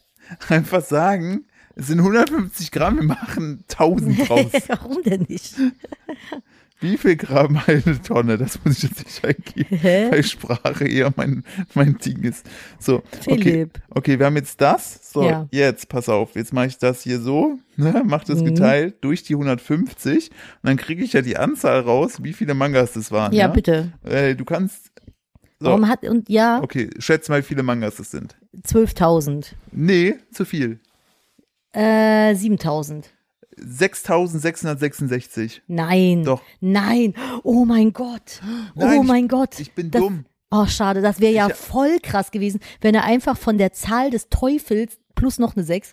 einfach 0.48 0.82
sagen, 0.84 1.44
es 1.76 1.86
sind 1.88 1.98
150 2.00 2.70
Gramm, 2.70 2.96
wir 2.96 3.04
machen 3.04 3.64
1000 3.70 4.18
draus. 4.28 4.50
Warum 4.68 5.02
denn 5.02 5.26
nicht? 5.28 5.54
Wie 6.80 6.98
viel 6.98 7.16
Gramm 7.16 7.58
eine 7.66 8.02
Tonne? 8.02 8.36
Das 8.36 8.58
muss 8.64 8.76
ich 8.78 8.82
jetzt 8.90 9.04
nicht 9.04 9.24
eingeben, 9.24 9.76
Hä? 9.78 10.10
weil 10.10 10.22
Sprache 10.22 10.86
eher 10.86 11.12
mein, 11.16 11.44
mein 11.74 11.96
Ding 11.98 12.22
ist. 12.22 12.44
So, 12.78 12.96
okay, 13.26 13.40
Philipp. 13.42 13.80
okay, 13.90 14.18
wir 14.18 14.26
haben 14.26 14.36
jetzt 14.36 14.60
das. 14.60 15.10
So, 15.12 15.22
Ja. 15.24 15.48
jetzt, 15.50 15.88
pass 15.88 16.08
auf, 16.08 16.34
jetzt 16.34 16.52
mache 16.52 16.66
ich 16.66 16.78
das 16.78 17.02
hier 17.02 17.20
so, 17.20 17.58
ne, 17.76 18.02
mach 18.04 18.24
das 18.24 18.40
Mhm. 18.40 18.46
geteilt 18.46 18.96
durch 19.02 19.22
die 19.22 19.34
150 19.34 20.30
und 20.30 20.36
dann 20.62 20.76
kriege 20.76 21.02
ich 21.04 21.12
ja 21.14 21.22
die 21.22 21.36
Anzahl 21.38 21.80
raus, 21.80 22.22
wie 22.22 22.32
viele 22.32 22.54
Mangas 22.54 22.92
das 22.92 23.10
waren. 23.12 23.32
Ja, 23.32 23.42
Ja, 23.46 23.48
bitte. 23.48 23.92
Äh, 24.04 24.34
du 24.34 24.44
kannst, 24.44 24.90
so, 25.60 25.66
Warum 25.66 25.88
hat, 25.88 26.04
und 26.04 26.28
ja, 26.28 26.60
okay, 26.62 26.90
schätz 26.98 27.28
mal, 27.28 27.40
wie 27.40 27.46
viele 27.46 27.62
Mangas 27.62 27.96
das 27.96 28.10
sind. 28.10 28.36
12.000. 28.66 29.52
Nee, 29.72 30.16
zu 30.32 30.44
viel. 30.44 30.80
Äh, 31.72 32.34
7.000. 32.34 33.04
6666. 33.56 35.62
Nein. 35.66 36.24
Doch. 36.24 36.42
Nein. 36.60 37.14
Oh 37.42 37.64
mein 37.64 37.92
Gott. 37.92 38.40
Nein, 38.74 38.98
oh 38.98 39.02
ich- 39.02 39.08
mein 39.08 39.28
Gott. 39.28 39.58
Ich 39.60 39.72
bin 39.74 39.90
das, 39.90 40.00
dumm. 40.02 40.24
Oh, 40.50 40.66
schade. 40.66 41.02
Das 41.02 41.20
wäre 41.20 41.32
ja 41.32 41.48
Ich- 41.48 41.54
voll 41.54 41.98
krass 42.02 42.30
gewesen, 42.30 42.60
wenn 42.80 42.94
er 42.94 43.04
einfach 43.04 43.36
von 43.36 43.58
der 43.58 43.72
Zahl 43.72 44.10
des 44.10 44.28
Teufels 44.28 44.98
plus 45.14 45.38
noch 45.38 45.56
eine 45.56 45.64
6 45.64 45.92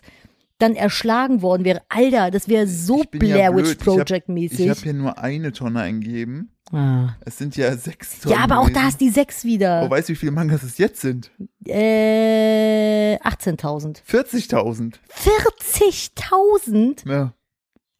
dann 0.58 0.74
erschlagen 0.76 1.42
worden 1.42 1.64
wäre. 1.64 1.82
Alter, 1.88 2.30
das 2.30 2.48
wäre 2.48 2.66
so 2.66 3.00
Ich 3.02 3.08
ja 3.14 3.18
Blair. 3.18 3.56
Witch 3.56 3.72
Ich 3.72 3.78
hab- 3.78 3.84
Project 3.84 4.28
Ich 4.28 4.34
mäßig. 4.34 4.68
habe 4.70 4.80
hier 4.80 4.92
nur 4.94 5.18
eine 5.18 5.52
Tonne 5.52 5.80
eingegeben. 5.80 6.50
ah. 6.72 7.16
Es 7.24 7.38
sind 7.38 7.56
ja 7.56 7.76
sechs 7.76 8.20
Tonnen. 8.20 8.36
Ja, 8.36 8.44
aber 8.44 8.58
auch 8.60 8.70
da 8.70 8.88
ist 8.88 9.00
die 9.00 9.10
6 9.10 9.40
Oh, 9.44 9.48
wieder. 9.48 9.90
weißt 9.90 10.08
du, 10.08 10.12
wie 10.12 10.16
viele 10.16 10.32
Mangas 10.32 10.62
es 10.62 10.78
jetzt 10.78 11.00
sind? 11.00 11.30
Äh, 11.66 13.16
18.000. 13.18 14.02
40.000. 14.06 14.94
40.000? 15.10 17.08
Ja. 17.08 17.34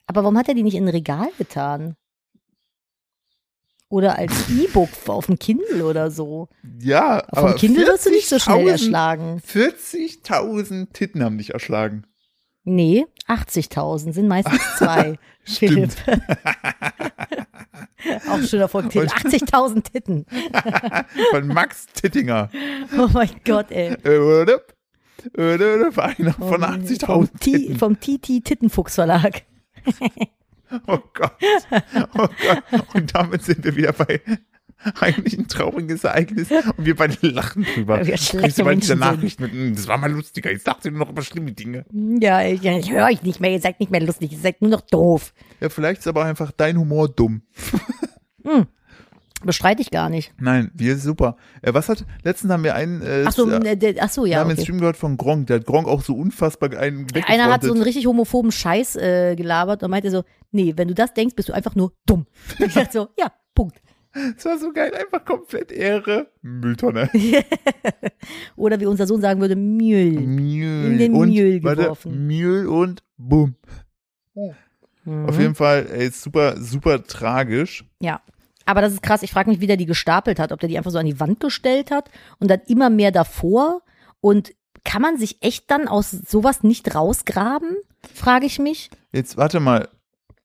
Aber 0.07 0.23
warum 0.25 0.37
hat 0.39 0.49
er 0.49 0.55
die 0.55 0.63
nicht 0.63 0.75
in 0.77 0.85
ein 0.85 0.89
Regal 0.89 1.29
getan? 1.39 1.97
Oder 3.89 4.17
als 4.19 4.33
E-Book 4.51 4.89
auf 5.07 5.27
dem 5.27 5.39
Kindle 5.39 5.85
oder 5.85 6.11
so? 6.11 6.49
Ja, 6.81 7.23
aber 7.29 7.55
Kindle 7.55 7.87
wirst 7.87 8.07
du 8.07 8.11
nicht 8.11 8.29
so 8.29 8.39
schnell 8.39 8.65
40.000 8.67 8.71
erschlagen. 8.71 9.43
40.000 9.47 10.93
Titten 10.93 11.23
haben 11.23 11.39
dich 11.39 11.53
erschlagen. 11.53 12.07
Nee, 12.65 13.07
80.000 13.29 14.13
sind 14.13 14.29
meistens 14.29 14.61
zwei. 14.79 15.19
Stimmt. 15.45 15.97
Auch 18.31 18.41
schöner 18.43 18.69
Folgetitel. 18.69 19.07
80.000 19.07 19.83
Titten. 19.93 20.27
Von 21.31 21.47
Max 21.49 21.87
Tittinger. 21.87 22.51
Oh 22.99 23.09
mein 23.13 23.31
Gott, 23.45 23.71
ey. 23.71 23.95
Äh? 24.05 24.15
Äh, 24.15 24.19
oder? 24.43 24.61
Einer 25.37 26.33
von 26.33 26.49
Vom 26.49 26.63
80.000 26.65 27.39
T- 27.39 27.53
Titten. 27.53 27.79
Vom 27.79 28.01
TT 28.01 28.45
Tittenfuchs 28.45 28.97
Verlag. 28.97 29.43
Oh 30.89 30.99
Gott. 31.15 31.37
Oh 32.15 32.27
Gott. 32.27 32.95
Und 32.95 33.15
damit 33.15 33.45
sind 33.45 33.63
wir 33.65 33.77
wieder 33.77 33.93
bei 33.93 34.21
eigentlich 35.01 35.39
ein 35.39 35.49
trauriges 35.49 36.05
Ereignis 36.05 36.51
und 36.51 36.85
wir 36.85 36.97
beide 36.97 37.17
lachen 37.27 37.65
drüber. 37.65 38.07
Wir 38.07 38.17
schlechte 38.17 38.65
Menschen 38.65 38.87
sind. 38.87 38.99
Nachricht 39.01 39.41
mit, 39.41 39.53
"Hm, 39.53 39.75
das 39.75 39.87
war 39.89 39.99
mal 39.99 40.11
lustiger, 40.11 40.51
jetzt 40.51 40.65
sagt 40.65 40.85
ihr 40.85 40.91
nur 40.91 41.01
noch 41.01 41.11
über 41.11 41.23
schlimme 41.23 41.53
Dinge. 41.53 41.85
Ja, 41.93 42.41
ja 42.41 42.79
ich 42.79 42.91
höre 42.91 43.07
euch 43.07 43.23
nicht 43.23 43.41
mehr, 43.41 43.53
ihr 43.53 43.61
seid 43.61 43.81
nicht 43.81 43.91
mehr 43.91 44.03
lustig, 44.03 44.33
ihr 44.33 44.39
seid 44.39 44.61
nur 44.61 44.71
noch 44.71 44.83
doof. 44.83 45.33
Ja, 45.61 45.69
vielleicht 45.69 46.01
ist 46.01 46.09
aber 46.09 46.25
einfach 46.25 46.53
dein 46.53 46.79
Humor 46.79 47.09
dumm. 47.09 47.43
Bestreite 49.45 49.83
ich 49.83 49.91
gar 49.91 50.09
nicht. 50.09 50.33
Nein, 50.39 50.71
wir 50.75 50.95
ist 50.95 51.03
super. 51.03 51.37
Äh, 51.63 51.75
was 51.75 51.89
hat, 51.89 52.05
letztens 52.23 52.53
haben 52.53 52.65
wir 52.65 52.75
einen, 52.75 53.03
äh, 53.03 53.25
Ach 53.27 53.33
so, 53.33 53.49
äh, 53.51 53.73
äh, 53.73 53.97
ach 54.01 54.09
so 54.09 54.25
wir 54.25 54.31
ja. 54.31 54.39
haben 54.39 54.49
einen 54.49 54.59
Okay. 54.59 54.63
Stream 54.63 54.79
gehört 54.79 54.97
von 54.97 55.17
Gronk, 55.17 55.49
der 55.49 55.57
hat 55.57 55.67
Gronk 55.67 55.89
auch 55.89 56.03
so 56.03 56.15
unfassbar 56.15 56.71
einen 56.79 57.07
Einer 57.27 57.53
hat 57.53 57.63
so 57.63 57.73
einen 57.73 57.83
richtig 57.83 58.07
homophoben 58.07 58.53
Scheiß 58.53 58.97
äh, 58.97 59.35
gelabert 59.37 59.83
und 59.83 59.91
meinte 59.91 60.11
so, 60.11 60.23
nee, 60.51 60.75
wenn 60.77 60.89
du 60.89 60.95
das 60.95 61.13
denkst, 61.15 61.35
bist 61.35 61.49
du 61.49 61.53
einfach 61.53 61.75
nur 61.75 61.93
dumm. 62.07 62.27
Und 62.59 62.67
ich 62.67 62.75
dachte 62.75 62.93
so, 62.93 63.09
ja, 63.19 63.33
Punkt. 63.55 63.81
Das 64.13 64.45
war 64.45 64.59
so 64.59 64.73
geil, 64.73 64.93
einfach 64.95 65.25
komplett 65.25 65.73
Ehre. 65.73 66.31
Mülltonne. 66.43 67.09
Oder 68.57 68.79
wie 68.79 68.87
unser 68.87 69.07
Sohn 69.07 69.21
sagen 69.21 69.41
würde, 69.41 69.57
Müll. 69.57 70.21
Mühl. 70.21 70.93
In 70.93 70.99
den 70.99 71.15
und, 71.15 71.35
warte, 71.65 71.83
geworfen. 71.83 72.27
Mühl 72.27 72.67
und 72.67 73.03
bumm. 73.17 73.57
Mhm. 75.05 75.27
Auf 75.29 75.39
jeden 75.39 75.55
Fall, 75.55 75.87
ey, 75.91 76.09
ist 76.09 76.23
super, 76.23 76.57
super 76.61 77.03
tragisch. 77.05 77.85
Ja. 78.01 78.21
Aber 78.65 78.81
das 78.81 78.93
ist 78.93 79.03
krass. 79.03 79.23
Ich 79.23 79.33
frage 79.33 79.51
mich, 79.51 79.61
wie 79.61 79.67
der 79.67 79.77
die 79.77 79.87
gestapelt 79.87 80.39
hat. 80.39 80.53
Ob 80.53 80.61
der 80.61 80.69
die 80.69 80.79
einfach 80.79 80.91
so 80.91 80.99
an 80.99 81.07
die 81.07 81.19
Wand 81.19 81.41
gestellt 81.41 81.91
hat 81.91 82.11
und 82.39 82.49
dann 82.49 82.61
immer 82.67 82.91
mehr 82.91 83.11
davor. 83.11 83.83
Und 84.21 84.53
kann 84.85 85.03
man 85.03 85.19
sich 85.19 85.43
echt 85.43 85.71
dann 85.71 85.89
aus 85.89 86.11
sowas 86.11 86.63
nicht 86.63 86.95
rausgraben? 86.95 87.77
Frage 88.15 88.47
ich 88.47 88.59
mich. 88.59 88.91
Jetzt, 89.13 89.37
warte 89.37 89.59
mal. 89.59 89.89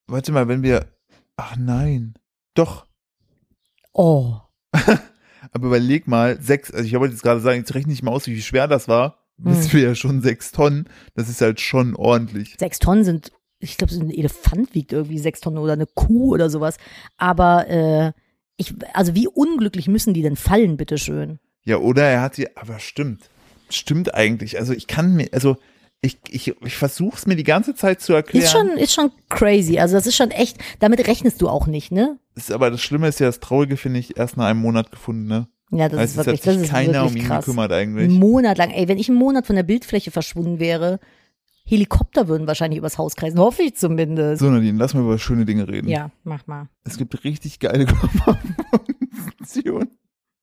Warte 0.08 0.32
mal, 0.32 0.48
wenn 0.48 0.64
wir, 0.64 0.88
ach 1.36 1.56
nein. 1.58 2.16
Doch. 2.54 2.88
Oh. 3.98 4.36
Aber 5.52 5.68
überleg 5.68 6.08
mal, 6.08 6.40
sechs, 6.42 6.72
also 6.72 6.86
ich 6.86 6.94
wollte 6.94 7.14
jetzt 7.14 7.24
gerade 7.24 7.42
sagen, 7.42 7.60
jetzt 7.60 7.74
rechne 7.74 7.92
ich 7.92 8.04
mal 8.04 8.12
aus, 8.12 8.28
wie 8.28 8.42
schwer 8.42 8.68
das 8.68 8.88
war. 8.88 9.18
Hm. 9.42 9.52
Wissen 9.52 9.74
wir 9.74 9.82
ja 9.82 9.96
schon 9.96 10.22
sechs 10.22 10.52
Tonnen. 10.52 10.88
Das 11.16 11.30
ist 11.30 11.42
halt 11.42 11.60
schon 11.60 11.96
ordentlich. 11.96 12.56
Sechs 12.60 12.80
Tonnen 12.80 13.04
sind, 13.04 13.32
ich 13.60 13.78
glaube, 13.78 13.94
so 13.94 14.00
ein 14.00 14.12
Elefant 14.12 14.76
wiegt 14.76 14.94
irgendwie 14.94 15.20
sechs 15.20 15.42
Tonnen 15.42 15.58
oder 15.58 15.74
eine 15.74 15.88
Kuh 15.88 16.34
oder 16.34 16.50
sowas. 16.50 16.78
Aber 17.18 17.68
äh, 17.68 18.12
ich, 18.56 18.76
also 18.94 19.16
wie 19.16 19.28
unglücklich 19.28 19.88
müssen 19.88 20.14
die 20.14 20.22
denn 20.22 20.36
fallen, 20.36 20.78
bitteschön? 20.78 21.40
Ja, 21.66 21.78
oder 21.78 22.04
er 22.04 22.22
hat 22.22 22.38
die, 22.38 22.56
aber 22.56 22.80
stimmt. 22.80 23.30
Stimmt 23.70 24.14
eigentlich. 24.14 24.60
Also 24.60 24.74
ich 24.74 24.88
kann 24.88 25.16
mir, 25.16 25.30
also 25.32 25.58
ich, 26.02 26.20
ich, 26.30 26.56
ich 26.64 26.76
versuche 26.76 27.18
es 27.18 27.26
mir 27.26 27.36
die 27.36 27.44
ganze 27.44 27.74
Zeit 27.76 28.02
zu 28.02 28.14
erklären. 28.14 28.44
Ist 28.46 28.52
schon, 28.52 28.68
ist 28.78 28.94
schon 28.94 29.12
crazy. 29.30 29.80
Also 29.80 29.96
das 29.96 30.06
ist 30.08 30.16
schon 30.16 30.32
echt, 30.32 30.58
damit 30.80 31.06
rechnest 31.08 31.42
du 31.42 31.50
auch 31.50 31.68
nicht, 31.68 31.92
ne? 31.92 32.20
Ist, 32.36 32.52
aber 32.52 32.70
das 32.70 32.82
Schlimme 32.82 33.08
ist 33.08 33.20
ja, 33.20 33.26
das 33.28 33.40
Traurige 33.40 33.78
finde 33.78 34.00
ich 34.00 34.18
erst 34.18 34.38
nach 34.38 34.46
einem 34.46 34.60
Monat 34.62 34.92
gefunden, 34.92 35.28
ne? 35.28 35.48
Ja, 35.72 35.90
das 35.90 36.00
Also 36.00 36.04
ist 36.04 36.12
es 36.12 36.18
hat 36.20 36.26
wirklich, 36.28 36.42
sich 36.42 36.54
das 36.54 36.64
ist 36.64 36.70
keiner 36.72 37.02
um 37.04 37.10
wirklich 37.10 37.24
ihn 37.24 37.28
krass. 37.28 37.46
gekümmert 37.46 37.72
Einen 37.72 37.98
eigentlich. 37.98 38.20
Monat 38.20 38.58
lang. 38.58 38.70
Ey, 38.70 38.88
wenn 38.88 38.98
ich 39.00 39.10
einen 39.10 39.18
Monat 39.18 39.48
von 39.48 39.56
der 39.56 39.64
Bildfläche 39.64 40.12
verschwunden 40.12 40.60
wäre, 40.60 41.00
Helikopter 41.66 42.30
würden 42.30 42.48
wahrscheinlich 42.48 42.78
übers 42.78 42.98
Haus 42.98 43.16
kreisen. 43.18 43.40
Hoffe 43.40 43.64
ich 43.64 43.76
zumindest. 43.76 44.40
So, 44.40 44.50
Nadine, 44.50 44.78
lass 44.78 44.94
mal 44.94 45.02
über 45.02 45.18
schöne 45.18 45.44
Dinge 45.46 45.68
reden. 45.68 45.90
Ja, 45.90 46.12
mach 46.24 46.48
mal. 46.48 46.70
Es 46.86 46.98
gibt 46.98 47.22
richtig 47.26 47.60
geile 47.60 47.86
Körperfunktion. 48.78 49.90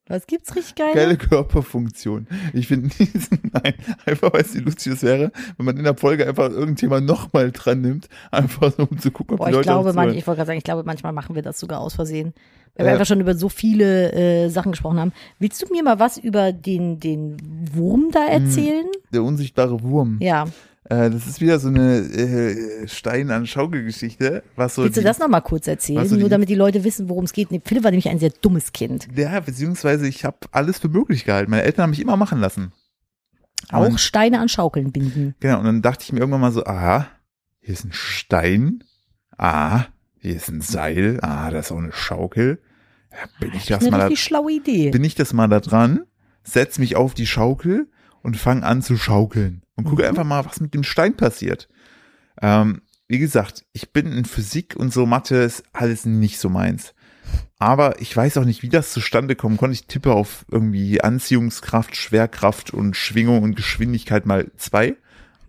Was 0.07 0.27
gibt's 0.27 0.55
richtig 0.55 0.75
geil? 0.75 0.93
Geile 0.93 1.17
Körperfunktion. 1.17 2.27
Ich 2.53 2.67
finde 2.67 2.89
diesen, 2.89 3.39
nein, 3.53 3.73
einfach 4.05 4.31
weil 4.33 4.41
es 4.41 4.53
wie 4.53 4.59
lustig 4.59 4.93
das 4.93 5.03
wäre, 5.03 5.31
wenn 5.57 5.65
man 5.65 5.77
in 5.77 5.83
der 5.83 5.95
Folge 5.97 6.27
einfach 6.27 6.49
irgendein 6.49 6.75
Thema 6.75 7.01
nochmal 7.01 7.51
dran 7.51 7.81
nimmt, 7.81 8.07
einfach 8.31 8.71
so, 8.77 8.83
um 8.89 8.99
zu 8.99 9.09
gucken, 9.11 9.33
ob 9.33 9.39
Boah, 9.39 9.45
die 9.45 9.51
ich 9.51 9.55
Leute 9.55 9.67
glaube, 9.69 9.89
auch 9.89 9.93
manch, 9.95 10.05
zuhören. 10.09 10.17
ich 10.19 10.27
wollte 10.27 10.37
gerade 10.37 10.47
sagen, 10.47 10.57
ich 10.59 10.63
glaube, 10.63 10.83
manchmal 10.85 11.11
machen 11.13 11.33
wir 11.35 11.41
das 11.41 11.59
sogar 11.59 11.79
aus 11.79 11.95
Versehen. 11.95 12.33
Weil 12.75 12.85
wir 12.85 12.89
Äh. 12.89 12.93
einfach 12.93 13.05
schon 13.07 13.21
über 13.21 13.33
so 13.35 13.49
viele 13.49 14.11
äh, 14.11 14.49
Sachen 14.49 14.73
gesprochen 14.73 14.99
haben. 14.99 15.13
Willst 15.39 15.61
du 15.61 15.71
mir 15.73 15.81
mal 15.81 15.97
was 15.97 16.17
über 16.17 16.51
den, 16.51 16.99
den 16.99 17.37
Wurm 17.73 18.09
da 18.11 18.27
Hm. 18.27 18.45
erzählen? 18.45 18.85
Der 19.13 19.23
unsichtbare 19.23 19.81
Wurm. 19.81 20.17
Ja. 20.21 20.45
Äh, 20.87 21.09
das 21.09 21.25
ist 21.25 21.41
wieder 21.41 21.57
so 21.59 21.67
eine 21.69 21.97
äh, 21.97 22.87
Stein 22.87 23.31
an 23.31 23.47
Schaukelgeschichte, 23.47 24.43
was 24.55 24.75
so 24.75 24.83
Willst 24.83 24.97
du 24.97 25.01
die- 25.01 25.05
das 25.05 25.17
nochmal 25.17 25.41
kurz 25.41 25.65
erzählen? 25.67 26.07
So 26.07 26.15
Nur 26.15 26.25
die- 26.25 26.29
damit 26.29 26.49
die 26.49 26.55
Leute 26.55 26.83
wissen, 26.83 27.09
worum 27.09 27.23
es 27.25 27.33
geht. 27.33 27.49
Nee, 27.51 27.61
Philipp 27.65 27.83
war 27.83 27.91
nämlich 27.91 28.07
ein 28.09 28.19
sehr 28.19 28.29
dummes 28.41 28.71
Kind. 28.71 29.07
Ja, 29.15 29.39
beziehungsweise 29.39 30.07
ich 30.07 30.23
habe 30.25 30.37
alles 30.51 30.77
für 30.79 30.87
möglich 30.89 31.25
gehalten. 31.25 31.49
Meine 31.49 31.63
Eltern 31.63 31.83
haben 31.83 31.89
mich 31.89 32.01
immer 32.01 32.17
machen 32.17 32.39
lassen. 32.39 32.71
Auch 33.71 33.87
Und- 33.87 33.99
Steine 33.99 34.39
an 34.39 34.47
Schaukeln 34.49 34.91
binden. 34.91 35.33
Genau, 35.39 35.57
und 35.59 35.65
dann 35.65 35.81
dachte 35.81 36.03
ich 36.03 36.13
mir 36.13 36.19
irgendwann 36.19 36.41
mal 36.41 36.51
so, 36.51 36.63
aha, 36.65 37.07
hier 37.61 37.73
ist 37.73 37.83
ein 37.83 37.93
Stein, 37.93 38.83
ah, 39.39 39.85
hier 40.19 40.35
ist 40.35 40.49
ein 40.49 40.61
Seil, 40.61 41.17
ah, 41.23 41.49
da 41.49 41.59
ist 41.59 41.71
auch 41.71 41.77
eine 41.79 41.93
Schaukel. 41.93 42.59
Ja, 43.11 43.17
bin 43.39 43.51
ich 43.55 43.65
das 43.65 43.81
Eine 43.81 43.89
mal 43.91 44.09
da, 44.09 44.15
schlaue 44.15 44.51
Idee. 44.51 44.91
bin 44.91 45.03
ich 45.03 45.15
das 45.15 45.33
mal 45.33 45.47
da 45.47 45.61
dran, 45.61 46.01
setz 46.43 46.77
mich 46.77 46.95
auf 46.95 47.15
die 47.15 47.25
Schaukel 47.25 47.87
und 48.21 48.37
fang 48.37 48.63
an 48.63 48.83
zu 48.83 48.97
schaukeln 48.97 49.63
und 49.75 49.85
gucke 49.85 50.03
Mhm. 50.03 50.09
einfach 50.09 50.23
mal, 50.23 50.45
was 50.45 50.59
mit 50.59 50.73
dem 50.73 50.83
Stein 50.83 51.15
passiert. 51.17 51.67
Ähm, 52.41 52.81
wie 53.07 53.19
gesagt, 53.19 53.65
ich 53.73 53.91
bin 53.93 54.11
in 54.11 54.25
Physik 54.25 54.75
und 54.75 54.91
so 54.93 55.05
Mathe 55.05 55.35
ist 55.37 55.63
alles 55.73 56.05
nicht 56.05 56.39
so 56.39 56.49
meins. 56.49 56.93
Aber 57.57 58.01
ich 58.01 58.15
weiß 58.15 58.37
auch 58.37 58.45
nicht, 58.45 58.61
wie 58.63 58.69
das 58.69 58.91
zustande 58.91 59.35
kommen 59.35 59.57
konnte. 59.57 59.73
Ich 59.73 59.87
tippe 59.87 60.13
auf 60.13 60.45
irgendwie 60.51 61.01
Anziehungskraft, 61.01 61.95
Schwerkraft 61.95 62.71
und 62.71 62.95
Schwingung 62.95 63.43
und 63.43 63.55
Geschwindigkeit 63.55 64.25
mal 64.25 64.51
zwei 64.57 64.95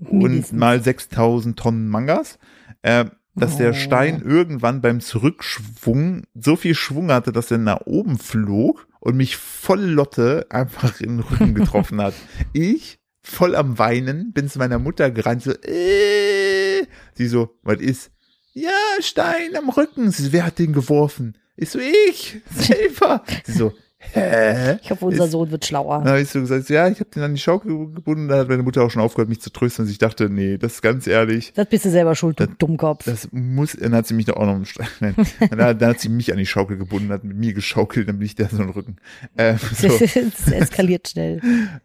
und 0.00 0.18
Mindestens. 0.22 0.58
mal 0.58 0.82
6000 0.82 1.58
Tonnen 1.58 1.88
Mangas. 1.88 2.38
Äh, 2.82 3.06
dass 3.34 3.58
der 3.58 3.70
Oh. 3.70 3.74
Stein 3.74 4.22
irgendwann 4.22 4.80
beim 4.80 5.00
Zurückschwung 5.00 6.24
so 6.34 6.56
viel 6.56 6.74
Schwung 6.74 7.10
hatte, 7.10 7.32
dass 7.32 7.50
er 7.50 7.58
nach 7.58 7.80
oben 7.84 8.18
flog 8.18 8.86
und 9.00 9.16
mich 9.16 9.36
voll 9.36 9.82
Lotte 9.82 10.46
einfach 10.48 11.00
in 11.00 11.18
den 11.18 11.20
Rücken 11.20 11.54
getroffen 11.54 12.00
hat. 12.00 12.14
Ich 12.54 12.98
voll 13.28 13.56
am 13.56 13.78
Weinen, 13.78 14.32
bin 14.32 14.48
zu 14.48 14.58
meiner 14.58 14.78
Mutter 14.78 15.10
gerannt, 15.10 15.42
so, 15.42 15.50
äh, 15.52 16.84
sie 17.14 17.26
so, 17.26 17.56
was 17.62 17.80
ist? 17.80 18.10
Ja, 18.54 18.70
Stein 19.00 19.54
am 19.56 19.68
Rücken. 19.68 20.10
Sie 20.10 20.22
so, 20.24 20.32
wer 20.32 20.46
hat 20.46 20.58
den 20.58 20.72
geworfen? 20.72 21.36
Ich 21.56 21.70
so, 21.70 21.78
ich, 21.78 22.40
selber. 22.54 23.22
Sie 23.44 23.52
so, 23.52 23.72
hä? 23.98 24.78
Ich 24.82 24.90
hoffe, 24.90 25.04
unser 25.06 25.24
Ist- 25.24 25.32
Sohn 25.32 25.50
wird 25.50 25.64
schlauer. 25.66 25.98
Dann 25.98 26.08
habe 26.08 26.20
ich 26.20 26.28
so 26.30 26.40
gesagt, 26.40 26.68
ja, 26.70 26.88
ich 26.88 27.00
habe 27.00 27.10
den 27.10 27.22
an 27.22 27.34
die 27.34 27.40
Schaukel 27.40 27.92
gebunden. 27.92 28.28
Da 28.28 28.38
hat 28.38 28.48
meine 28.48 28.62
Mutter 28.62 28.82
auch 28.82 28.90
schon 28.90 29.02
aufgehört, 29.02 29.28
mich 29.28 29.40
zu 29.42 29.50
trösten. 29.50 29.84
Und 29.84 29.90
ich 29.90 29.98
dachte, 29.98 30.30
nee, 30.30 30.56
das 30.56 30.74
ist 30.74 30.82
ganz 30.82 31.06
ehrlich. 31.06 31.52
Das 31.54 31.68
bist 31.68 31.84
du 31.84 31.90
selber 31.90 32.14
schuld, 32.14 32.38
du 32.40 32.46
Dummkopf. 32.46 33.04
Das 33.04 33.28
muss, 33.32 33.72
dann 33.72 33.94
hat 33.94 34.06
sie 34.06 34.14
mich 34.14 34.26
doch 34.26 34.36
auch 34.36 34.46
noch, 34.46 34.64
nein, 35.00 35.14
dann, 35.50 35.60
hat- 35.62 35.82
dann 35.82 35.90
hat 35.90 36.00
sie 36.00 36.08
mich 36.08 36.30
an 36.32 36.38
die 36.38 36.46
Schaukel 36.46 36.78
gebunden, 36.78 37.10
hat 37.10 37.24
mit 37.24 37.36
mir 37.36 37.52
geschaukelt, 37.52 38.08
dann 38.08 38.18
bin 38.18 38.26
ich 38.26 38.36
der 38.36 38.48
so 38.48 38.62
im 38.62 38.70
Rücken. 38.70 38.96
Äh, 39.36 39.56
so, 39.74 39.88
das 39.88 40.52
eskaliert 40.52 41.08
schnell. 41.08 41.40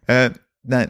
äh, 0.06 0.30
nein, 0.62 0.88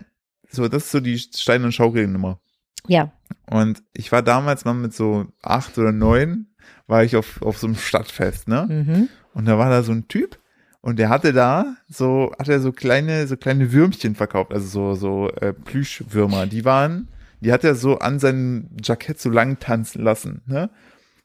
so, 0.52 0.68
das 0.68 0.84
ist 0.84 0.92
so 0.92 1.00
die 1.00 1.18
Stein- 1.18 1.64
und 1.64 1.72
Schaukelnummer. 1.72 2.40
Ja. 2.86 3.12
Und 3.46 3.82
ich 3.94 4.12
war 4.12 4.22
damals 4.22 4.64
mal 4.64 4.74
mit 4.74 4.94
so 4.94 5.26
acht 5.42 5.78
oder 5.78 5.92
neun, 5.92 6.48
war 6.86 7.04
ich 7.04 7.16
auf, 7.16 7.42
auf 7.42 7.58
so 7.58 7.66
einem 7.66 7.76
Stadtfest, 7.76 8.48
ne? 8.48 8.66
Mhm. 8.68 9.08
Und 9.34 9.46
da 9.46 9.58
war 9.58 9.70
da 9.70 9.82
so 9.82 9.92
ein 9.92 10.08
Typ 10.08 10.38
und 10.80 10.98
der 10.98 11.08
hatte 11.08 11.32
da 11.32 11.76
so, 11.88 12.32
hat 12.38 12.48
er 12.48 12.60
so 12.60 12.72
kleine, 12.72 13.26
so 13.26 13.36
kleine 13.36 13.72
Würmchen 13.72 14.14
verkauft, 14.14 14.52
also 14.52 14.66
so, 14.66 14.94
so 14.94 15.30
äh, 15.30 15.52
Plüschwürmer. 15.52 16.46
Die 16.46 16.64
waren, 16.64 17.08
die 17.40 17.52
hat 17.52 17.64
er 17.64 17.74
so 17.74 17.98
an 17.98 18.18
seinem 18.18 18.70
Jackett 18.82 19.20
so 19.20 19.30
lang 19.30 19.58
tanzen 19.58 20.02
lassen, 20.02 20.42
ne? 20.46 20.70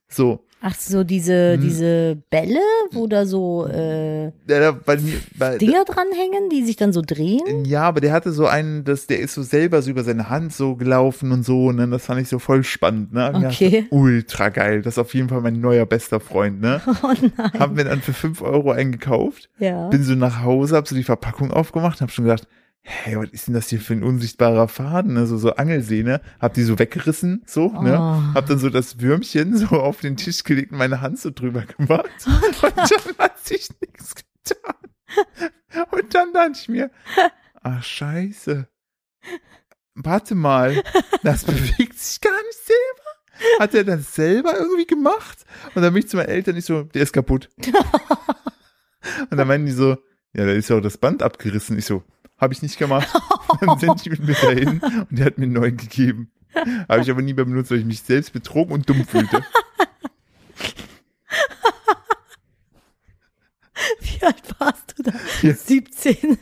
So. 0.07 0.46
Ach 0.59 0.73
so, 0.73 1.03
diese, 1.03 1.53
Hm. 1.53 1.61
diese 1.61 2.17
Bälle, 2.31 2.59
wo 2.91 3.05
da 3.05 3.25
so 3.27 3.67
äh, 3.67 4.31
Der, 4.47 4.59
der, 4.59 4.71
bei 4.73 4.95
Dinger 5.57 5.85
dranhängen, 5.85 6.49
die 6.51 6.65
sich 6.65 6.75
dann 6.77 6.91
so 6.93 7.01
drehen. 7.05 7.63
ja, 7.65 7.83
aber 7.83 8.01
der 8.01 8.11
hatte 8.11 8.31
so 8.31 8.47
einen, 8.47 8.83
das, 8.83 9.05
der 9.05 9.19
ist 9.19 9.35
so 9.35 9.43
selber 9.43 9.81
so 9.83 9.91
über 9.91 10.03
seine 10.03 10.29
Hand 10.29 10.53
so 10.53 10.75
gelaufen 10.75 11.31
und 11.31 11.43
so, 11.45 11.71
ne? 11.71 11.87
Das 11.87 12.05
fand 12.07 12.21
ich 12.21 12.27
so 12.27 12.39
voll 12.39 12.63
spannend, 12.63 13.13
ne? 13.13 13.31
Und 13.33 13.45
Okay. 13.45 13.81
dachte, 13.81 13.95
ultra 13.95 14.49
geil. 14.49 14.81
Das 14.81 14.95
ist 14.95 14.99
auf 14.99 15.13
jeden 15.13 15.29
Fall 15.29 15.41
mein 15.41 15.61
neuer 15.61 15.85
bester 15.85 16.19
Freund, 16.19 16.59
ne? 16.59 16.81
Oh 17.03 17.13
nein. 17.37 17.51
Hab 17.59 17.73
mir 17.75 17.83
dann 17.83 18.01
für 18.01 18.13
fünf 18.13 18.41
Euro 18.41 18.71
einen 18.71 18.91
gekauft. 18.91 19.49
Ja. 19.59 19.89
bin 19.89 20.03
so 20.03 20.15
nach 20.15 20.41
Hause, 20.43 20.75
hab 20.75 20.87
so 20.87 20.95
die 20.95 21.03
Verpackung 21.03 21.51
aufgemacht, 21.51 22.01
hab 22.01 22.09
schon 22.11 22.25
gedacht, 22.25 22.47
hey, 22.81 23.17
was 23.17 23.29
ist 23.31 23.47
denn 23.47 23.53
das 23.53 23.67
hier 23.69 23.81
für 23.81 23.93
ein 23.93 24.03
unsichtbarer 24.03 24.67
Faden, 24.67 25.13
ne? 25.13 25.27
so, 25.27 25.37
so 25.37 25.53
Angelsehne, 25.55 26.21
hab 26.39 26.53
die 26.53 26.63
so 26.63 26.79
weggerissen, 26.79 27.43
so, 27.45 27.69
ne, 27.81 27.97
Oh. 27.99 28.33
hab 28.33 28.45
dann 28.47 28.59
so 28.59 28.69
das 28.69 29.01
Würmchen 29.01 29.57
so 29.57 29.67
auf 29.67 29.99
den 30.01 30.15
Tisch 30.17 30.43
gelegt 30.43 30.71
und 30.71 30.77
meine 30.77 31.01
Hand 31.01 31.19
so 31.19 31.29
drüber 31.29 31.63
gemacht 31.63 32.09
und 32.25 32.63
dann 32.63 33.17
hat 33.17 33.39
sich 33.45 33.69
nichts 33.81 34.15
getan. 34.15 34.75
Und 35.91 36.15
dann 36.15 36.33
dachte 36.33 36.53
ich 36.61 36.69
mir, 36.69 36.89
ach 37.61 37.83
scheiße, 37.83 38.67
warte 39.95 40.35
mal, 40.35 40.81
das 41.23 41.43
bewegt 41.43 41.99
sich 41.99 42.21
gar 42.21 42.31
nicht 42.31 42.59
selber. 42.65 43.59
Hat 43.59 43.73
er 43.75 43.83
das 43.83 44.15
selber 44.15 44.57
irgendwie 44.57 44.87
gemacht? 44.87 45.45
Und 45.75 45.81
dann 45.83 45.93
bin 45.93 46.01
ich 46.03 46.09
zu 46.09 46.17
meinen 46.17 46.29
Eltern 46.29 46.55
nicht 46.55 46.65
so, 46.65 46.83
der 46.83 47.03
ist 47.03 47.13
kaputt. 47.13 47.49
Und 49.29 49.37
dann 49.37 49.47
meinen 49.47 49.65
die 49.65 49.71
so, 49.71 49.97
ja, 50.33 50.45
da 50.45 50.51
ist 50.51 50.69
ja 50.69 50.77
auch 50.77 50.81
das 50.81 50.97
Band 50.97 51.21
abgerissen. 51.23 51.77
Ich 51.77 51.85
so, 51.85 52.03
habe 52.37 52.53
ich 52.53 52.61
nicht 52.61 52.77
gemacht. 52.77 53.07
dann 53.61 53.79
sind 53.79 54.05
die 54.05 54.09
mit 54.11 54.19
mir 54.19 54.35
dahin 54.35 54.79
und 54.79 55.07
der 55.11 55.25
hat 55.25 55.37
mir 55.37 55.45
einen 55.45 55.53
neuen 55.53 55.77
gegeben. 55.77 56.31
Habe 56.89 57.01
ich 57.01 57.11
aber 57.11 57.21
nie 57.21 57.33
mehr 57.33 57.45
benutzt, 57.45 57.71
weil 57.71 57.79
ich 57.79 57.85
mich 57.85 58.01
selbst 58.01 58.33
betrogen 58.33 58.73
und 58.73 58.89
dumm 58.89 59.05
fühlte. 59.05 59.43
Wie 63.99 64.23
alt 64.23 64.41
Hier. 65.41 65.55
17. 65.55 66.39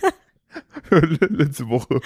Letzte 0.90 1.68
Woche. 1.68 2.00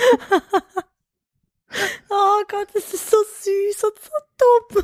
Oh 2.09 2.41
Gott, 2.47 2.67
das 2.73 2.93
ist 2.93 3.11
so 3.11 3.17
süß 3.17 3.83
und 3.83 3.93
so 4.01 4.11
dumm. 4.37 4.83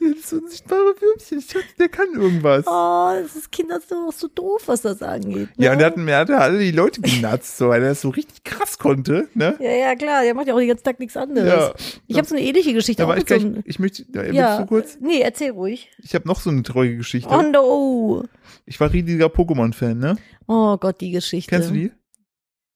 Jetzt 0.00 0.32
unsichtbare. 0.32 0.94
Ich 0.96 1.01
der 1.78 1.88
kann 1.88 2.12
irgendwas. 2.14 2.64
Oh, 2.66 3.10
das 3.22 3.36
ist 3.36 3.52
Kinder 3.52 3.80
auch 3.90 4.12
so 4.12 4.28
doof, 4.28 4.62
was 4.66 4.82
das 4.82 5.02
angeht. 5.02 5.48
Ne? 5.56 5.64
Ja, 5.64 5.72
und 5.72 5.78
der 5.78 5.86
hat, 5.88 5.96
er 5.96 6.18
hat 6.18 6.30
alle 6.30 6.58
die 6.58 6.70
Leute 6.70 7.00
genatzt, 7.00 7.58
so, 7.58 7.68
weil 7.68 7.82
er 7.82 7.90
das 7.90 8.00
so 8.00 8.10
richtig 8.10 8.44
krass 8.44 8.78
konnte, 8.78 9.28
ne? 9.34 9.56
ja, 9.60 9.70
ja, 9.70 9.94
klar, 9.94 10.22
der 10.22 10.34
macht 10.34 10.48
ja 10.48 10.54
auch 10.54 10.58
den 10.58 10.68
ganzen 10.68 10.84
Tag 10.84 10.98
nichts 11.00 11.16
anderes. 11.16 11.48
Ja. 11.48 11.74
Ich 12.06 12.16
habe 12.16 12.26
so 12.26 12.34
eine 12.34 12.44
ähnliche 12.44 12.72
Geschichte 12.72 13.06
auch 13.06 13.14
ich 13.14 13.20
so 13.20 13.26
gleich, 13.26 13.40
einem, 13.42 13.62
ich 13.64 13.78
möchte, 13.78 14.04
ja, 14.14 14.22
ja, 14.24 14.58
du 14.58 14.66
kurz? 14.66 14.98
Nee, 15.00 15.20
erzähl 15.20 15.50
ruhig. 15.50 15.90
Ich 15.98 16.14
habe 16.14 16.26
noch 16.26 16.40
so 16.40 16.50
eine 16.50 16.62
traurige 16.62 16.98
Geschichte. 16.98 17.30
Oh 17.30 17.42
no. 17.42 18.24
Ich 18.66 18.78
war 18.80 18.92
riesiger 18.92 19.26
Pokémon-Fan, 19.26 19.98
ne? 19.98 20.16
Oh 20.46 20.76
Gott, 20.76 21.00
die 21.00 21.10
Geschichte. 21.10 21.50
Kennst 21.50 21.70
du 21.70 21.74
die? 21.74 21.92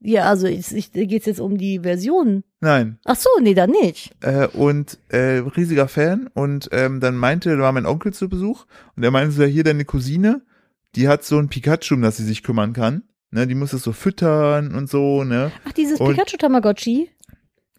Ja, 0.00 0.24
also 0.24 0.46
ich, 0.46 0.74
ich, 0.74 0.92
geht's 0.92 1.26
jetzt 1.26 1.40
um 1.40 1.56
die 1.56 1.80
Version. 1.80 2.44
Nein. 2.60 2.98
Ach 3.04 3.16
so, 3.16 3.28
nee, 3.40 3.54
dann 3.54 3.70
nicht. 3.70 4.12
Äh, 4.20 4.46
und 4.48 4.98
äh, 5.08 5.38
riesiger 5.56 5.88
Fan. 5.88 6.28
Und 6.34 6.68
ähm, 6.72 7.00
dann 7.00 7.16
meinte, 7.16 7.56
da 7.56 7.62
war 7.62 7.72
mein 7.72 7.86
Onkel 7.86 8.12
zu 8.12 8.28
Besuch 8.28 8.66
und 8.94 9.02
er 9.02 9.10
meinte 9.10 9.32
so, 9.32 9.42
ja, 9.42 9.48
hier 9.48 9.64
deine 9.64 9.84
Cousine, 9.84 10.42
die 10.94 11.08
hat 11.08 11.24
so 11.24 11.38
ein 11.38 11.48
Pikachu, 11.48 11.94
um 11.94 12.02
das 12.02 12.18
sie 12.18 12.24
sich 12.24 12.42
kümmern 12.42 12.72
kann. 12.72 13.02
Ne, 13.30 13.46
die 13.46 13.54
muss 13.56 13.72
es 13.72 13.82
so 13.82 13.92
füttern 13.92 14.74
und 14.74 14.88
so, 14.88 15.24
ne? 15.24 15.50
Ach, 15.64 15.72
dieses 15.72 15.98
Und- 15.98 16.14
Pikachu 16.14 16.36
Tamagotchi. 16.36 17.10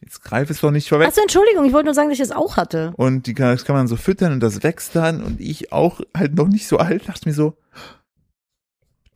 Jetzt 0.02 0.22
greif 0.24 0.50
es 0.50 0.60
doch 0.62 0.72
nicht 0.72 0.90
vorweg. 0.90 1.08
Ach 1.10 1.14
so, 1.16 1.22
Entschuldigung, 1.22 1.66
ich 1.66 1.74
wollte 1.74 1.86
nur 1.86 1.94
sagen, 1.96 2.10
dass 2.10 2.20
ich 2.20 2.28
das 2.28 2.36
auch 2.36 2.56
hatte. 2.58 2.94
Und 2.98 3.26
die 3.26 3.34
kann, 3.34 3.52
das 3.54 3.66
kann 3.66 3.76
man 3.76 3.88
so 3.88 3.96
füttern 3.96 4.34
und 4.34 4.42
das 4.42 4.62
wächst 4.62 4.96
dann. 4.96 5.24
Und 5.24 5.40
ich 5.42 5.72
auch 5.72 6.02
halt 6.16 6.36
noch 6.36 6.48
nicht 6.48 6.68
so 6.68 6.78
alt, 6.78 7.08
dachte 7.08 7.28
mir 7.28 7.34
so, 7.34 7.58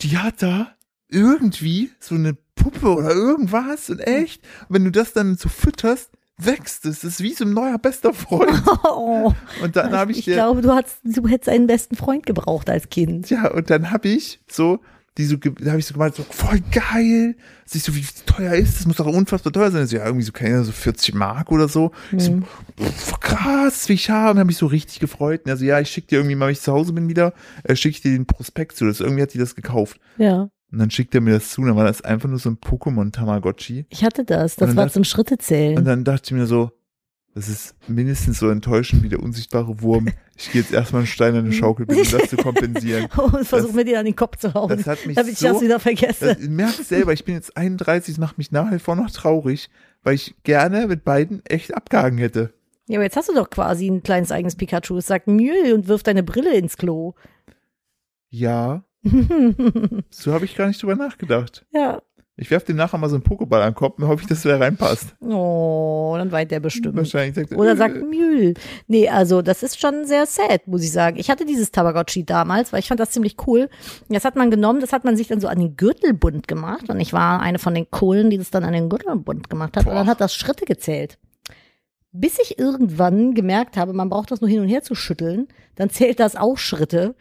die 0.01 0.17
hat 0.17 0.41
da 0.41 0.75
irgendwie 1.09 1.91
so 1.99 2.15
eine 2.15 2.35
Puppe 2.63 2.87
oder 2.95 3.11
irgendwas 3.11 3.89
und 3.89 3.99
echt. 3.99 4.41
Und 4.69 4.75
wenn 4.75 4.83
du 4.85 4.91
das 4.91 5.13
dann 5.13 5.35
so 5.37 5.49
fütterst, 5.49 6.09
wächst 6.37 6.85
es. 6.85 7.01
Das 7.01 7.11
ist 7.11 7.21
wie 7.21 7.33
so 7.33 7.45
ein 7.45 7.53
neuer 7.53 7.77
bester 7.77 8.13
Freund. 8.13 8.51
Oh, 8.83 9.33
Und 9.63 9.75
dann 9.75 9.91
habe 9.91 10.11
ich, 10.11 10.19
ich 10.19 10.25
dir, 10.25 10.35
glaube, 10.35 10.61
du, 10.61 10.71
hast, 10.71 10.97
du 11.03 11.27
hättest 11.27 11.49
einen 11.49 11.67
besten 11.67 11.95
Freund 11.95 12.25
gebraucht 12.25 12.69
als 12.69 12.89
Kind. 12.89 13.29
ja, 13.29 13.51
und 13.51 13.69
dann 13.69 13.91
habe 13.91 14.07
ich 14.09 14.39
so, 14.49 14.79
die 15.17 15.25
so, 15.25 15.35
da 15.37 15.71
habe 15.71 15.79
ich 15.79 15.85
so 15.85 15.93
gemeint, 15.93 16.15
so 16.15 16.23
voll 16.29 16.61
geil. 16.71 17.35
Siehst 17.65 17.87
du, 17.89 17.95
wie 17.95 18.05
teuer 18.25 18.53
ist? 18.53 18.77
Das 18.79 18.85
muss 18.87 18.95
doch 18.95 19.05
unfassbar 19.05 19.51
teuer 19.53 19.69
sein. 19.69 19.85
So, 19.85 19.97
ja, 19.97 20.05
irgendwie 20.05 20.23
so, 20.25 20.31
keine 20.31 20.53
Ahnung, 20.55 20.65
so 20.65 20.71
40 20.71 21.13
Mark 21.15 21.51
oder 21.51 21.67
so. 21.67 21.91
Ich 22.11 22.23
so, 22.23 22.31
Mhm. 22.31 22.45
pff, 22.79 23.19
krass, 23.19 23.87
wie 23.89 23.93
ich 23.93 24.09
habe. 24.09 24.31
Und 24.31 24.37
habe 24.39 24.47
mich 24.47 24.57
so 24.57 24.67
richtig 24.67 24.99
gefreut. 24.99 25.41
Und 25.45 25.51
also, 25.51 25.65
ja, 25.65 25.79
ich 25.79 25.89
schicke 25.89 26.07
dir 26.07 26.15
irgendwie 26.19 26.35
mal, 26.35 26.45
wenn 26.47 26.53
ich 26.53 26.61
zu 26.61 26.71
Hause 26.71 26.93
bin 26.93 27.09
wieder, 27.09 27.33
äh, 27.63 27.75
schicke 27.75 27.95
ich 27.97 28.01
dir 28.01 28.11
den 28.13 28.25
Prospekt 28.25 28.77
zu. 28.77 28.85
Das, 28.85 28.99
irgendwie 29.01 29.21
hat 29.21 29.33
die 29.33 29.37
das 29.37 29.53
gekauft. 29.55 29.99
Ja, 30.17 30.49
Und 30.71 30.79
dann 30.79 30.89
schickt 30.91 31.13
er 31.15 31.21
mir 31.21 31.33
das 31.33 31.49
zu. 31.49 31.61
Und 31.61 31.67
dann 31.67 31.75
war 31.75 31.83
das 31.85 32.01
einfach 32.01 32.29
nur 32.29 32.39
so 32.39 32.49
ein 32.49 32.57
Pokémon-Tamagotchi. 32.57 33.85
ich 33.89 34.03
hatte 34.03 34.23
das. 34.23 34.55
Das 34.55 34.69
Und 34.69 34.75
war 34.77 34.85
dachte- 34.85 34.93
zum 34.93 35.03
Schritte 35.03 35.33
Und 35.35 35.41
zählen. 35.41 35.83
dann 35.85 36.03
dachte 36.03 36.23
ich 36.25 36.31
mir 36.31 36.45
so, 36.47 36.71
das 37.33 37.47
ist 37.47 37.75
mindestens 37.87 38.39
so 38.39 38.49
enttäuschend 38.49 39.03
wie 39.03 39.09
der 39.09 39.21
unsichtbare 39.23 39.81
Wurm. 39.81 40.09
Ich 40.35 40.51
gehe 40.51 40.61
jetzt 40.61 40.73
erstmal 40.73 41.01
einen 41.01 41.07
Stein 41.07 41.33
an 41.35 41.45
eine 41.45 41.53
Schaukel, 41.53 41.85
um 41.89 41.95
das 41.95 42.29
zu 42.29 42.35
kompensieren. 42.35 43.07
Und 43.17 43.45
versuch 43.47 43.71
mir 43.73 43.85
den 43.85 43.95
an 43.95 44.05
den 44.05 44.15
Kopf 44.15 44.37
zu 44.37 44.53
hauen, 44.53 44.69
Das 44.69 44.85
hat 44.87 45.05
mich 45.05 45.15
damit 45.15 45.33
ich 45.33 45.39
so, 45.39 45.47
das 45.47 45.61
wieder 45.61 45.79
vergesse. 45.79 46.35
das, 46.35 46.39
merkst 46.47 46.85
selber, 46.89 47.13
ich 47.13 47.23
bin 47.23 47.35
jetzt 47.35 47.55
31, 47.55 48.15
das 48.15 48.19
macht 48.19 48.37
mich 48.37 48.51
nach 48.51 48.69
wie 48.71 48.79
vor 48.79 48.95
noch 48.97 49.09
traurig, 49.11 49.69
weil 50.03 50.15
ich 50.15 50.35
gerne 50.43 50.87
mit 50.87 51.03
beiden 51.05 51.41
echt 51.45 51.73
abgehangen 51.73 52.17
hätte. 52.17 52.53
Ja, 52.87 52.97
aber 52.97 53.03
jetzt 53.05 53.15
hast 53.15 53.29
du 53.29 53.33
doch 53.33 53.49
quasi 53.49 53.87
ein 53.87 54.03
kleines 54.03 54.31
eigenes 54.33 54.55
Pikachu. 54.57 54.97
Es 54.97 55.07
sagt 55.07 55.27
Mühl 55.27 55.73
und 55.73 55.87
wirft 55.87 56.07
deine 56.07 56.23
Brille 56.23 56.53
ins 56.57 56.75
Klo. 56.75 57.13
Ja, 58.29 58.83
so 60.09 60.33
habe 60.33 60.45
ich 60.45 60.55
gar 60.55 60.67
nicht 60.67 60.81
drüber 60.81 60.95
nachgedacht. 60.95 61.65
ja. 61.71 62.01
Ich 62.37 62.49
werfe 62.49 62.67
dem 62.67 62.77
nachher 62.77 62.97
mal 62.97 63.09
so 63.09 63.15
einen 63.15 63.23
Pokéball 63.23 63.61
an 63.61 63.71
den 63.71 63.75
Kopf 63.75 63.99
und 63.99 64.07
hoffe 64.07 64.21
ich, 64.23 64.27
dass 64.27 64.41
der 64.41 64.59
reinpasst. 64.59 65.15
Oh, 65.19 66.15
dann 66.17 66.31
weint 66.31 66.49
der 66.49 66.59
bestimmt. 66.59 66.95
Wahrscheinlich 66.95 67.35
sagt 67.35 67.51
er, 67.51 67.59
Oder 67.59 67.73
äh, 67.73 67.77
sagt 67.77 67.97
Mühl. 67.97 68.55
Nee, 68.87 69.09
also 69.09 69.43
das 69.43 69.61
ist 69.61 69.79
schon 69.79 70.05
sehr 70.05 70.25
sad, 70.25 70.65
muss 70.65 70.81
ich 70.81 70.91
sagen. 70.91 71.17
Ich 71.19 71.29
hatte 71.29 71.45
dieses 71.45 71.69
Tamagotchi 71.71 72.25
damals, 72.25 72.73
weil 72.73 72.79
ich 72.79 72.87
fand 72.87 72.99
das 72.99 73.11
ziemlich 73.11 73.35
cool. 73.45 73.69
Das 74.09 74.25
hat 74.25 74.37
man 74.37 74.49
genommen, 74.49 74.79
das 74.79 74.91
hat 74.91 75.03
man 75.03 75.17
sich 75.17 75.27
dann 75.27 75.39
so 75.39 75.49
an 75.49 75.59
den 75.59 75.75
Gürtelbund 75.75 76.47
gemacht. 76.47 76.89
Und 76.89 76.99
ich 76.99 77.13
war 77.13 77.41
eine 77.41 77.59
von 77.59 77.75
den 77.75 77.91
Kohlen, 77.91 78.31
die 78.31 78.39
das 78.39 78.49
dann 78.49 78.63
an 78.63 78.73
den 78.73 78.89
Gürtelbund 78.89 79.47
gemacht 79.49 79.77
hat. 79.77 79.85
Und 79.85 79.93
dann 79.93 80.05
Boah. 80.05 80.11
hat 80.11 80.21
das 80.21 80.33
Schritte 80.33 80.65
gezählt. 80.65 81.19
Bis 82.11 82.39
ich 82.39 82.57
irgendwann 82.57 83.35
gemerkt 83.35 83.77
habe, 83.77 83.93
man 83.93 84.09
braucht 84.09 84.31
das 84.31 84.41
nur 84.41 84.49
hin 84.49 84.61
und 84.61 84.67
her 84.67 84.81
zu 84.81 84.95
schütteln, 84.95 85.47
dann 85.75 85.91
zählt 85.91 86.19
das 86.19 86.35
auch 86.35 86.57
Schritte. 86.57 87.13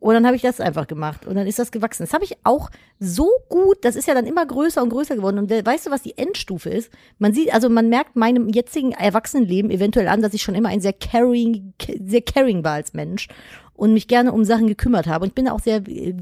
Und 0.00 0.14
dann 0.14 0.24
habe 0.24 0.34
ich 0.34 0.40
das 0.40 0.60
einfach 0.60 0.86
gemacht 0.86 1.26
und 1.26 1.34
dann 1.34 1.46
ist 1.46 1.58
das 1.58 1.70
gewachsen. 1.70 2.04
Das 2.04 2.14
habe 2.14 2.24
ich 2.24 2.38
auch 2.42 2.70
so 2.98 3.28
gut, 3.50 3.84
das 3.84 3.96
ist 3.96 4.08
ja 4.08 4.14
dann 4.14 4.26
immer 4.26 4.46
größer 4.46 4.82
und 4.82 4.88
größer 4.88 5.14
geworden. 5.14 5.38
Und 5.38 5.50
weißt 5.50 5.86
du, 5.86 5.90
was 5.90 6.02
die 6.02 6.16
Endstufe 6.16 6.70
ist? 6.70 6.90
Man 7.18 7.34
sieht, 7.34 7.52
also 7.52 7.68
man 7.68 7.90
merkt 7.90 8.16
meinem 8.16 8.48
jetzigen 8.48 8.92
Erwachsenenleben 8.92 9.70
eventuell 9.70 10.08
an, 10.08 10.22
dass 10.22 10.32
ich 10.32 10.42
schon 10.42 10.54
immer 10.54 10.70
ein 10.70 10.80
sehr 10.80 10.94
caring, 10.94 11.74
sehr 12.02 12.22
caring 12.22 12.64
war 12.64 12.72
als 12.72 12.94
Mensch 12.94 13.28
und 13.74 13.92
mich 13.92 14.08
gerne 14.08 14.32
um 14.32 14.44
Sachen 14.44 14.68
gekümmert 14.68 15.06
habe. 15.06 15.24
Und 15.24 15.28
ich 15.28 15.34
bin 15.34 15.48
auch 15.48 15.60
sehr 15.60 15.86
äh, 15.86 16.14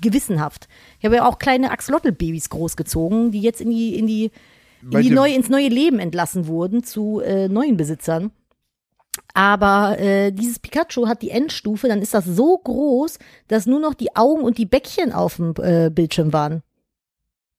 gewissenhaft. 0.00 0.66
Ich 0.98 1.04
habe 1.04 1.16
ja 1.16 1.28
auch 1.28 1.38
kleine 1.38 1.70
Axolotl-Babys 1.70 2.50
großgezogen, 2.50 3.30
die 3.30 3.42
jetzt 3.42 3.60
in 3.60 3.70
die, 3.70 3.96
in 3.96 4.08
die, 4.08 4.32
in 4.90 5.02
die 5.02 5.10
neue, 5.10 5.34
ins 5.34 5.48
neue 5.48 5.68
Leben 5.68 6.00
entlassen 6.00 6.48
wurden 6.48 6.82
zu 6.82 7.20
äh, 7.20 7.48
neuen 7.48 7.76
Besitzern. 7.76 8.32
Aber 9.34 9.98
äh, 9.98 10.30
dieses 10.32 10.58
Pikachu 10.58 11.08
hat 11.08 11.22
die 11.22 11.30
Endstufe, 11.30 11.88
dann 11.88 12.02
ist 12.02 12.14
das 12.14 12.24
so 12.24 12.58
groß, 12.58 13.18
dass 13.48 13.66
nur 13.66 13.80
noch 13.80 13.94
die 13.94 14.14
Augen 14.16 14.42
und 14.42 14.58
die 14.58 14.66
Bäckchen 14.66 15.12
auf 15.12 15.36
dem 15.36 15.54
äh, 15.58 15.90
Bildschirm 15.90 16.32
waren. 16.32 16.62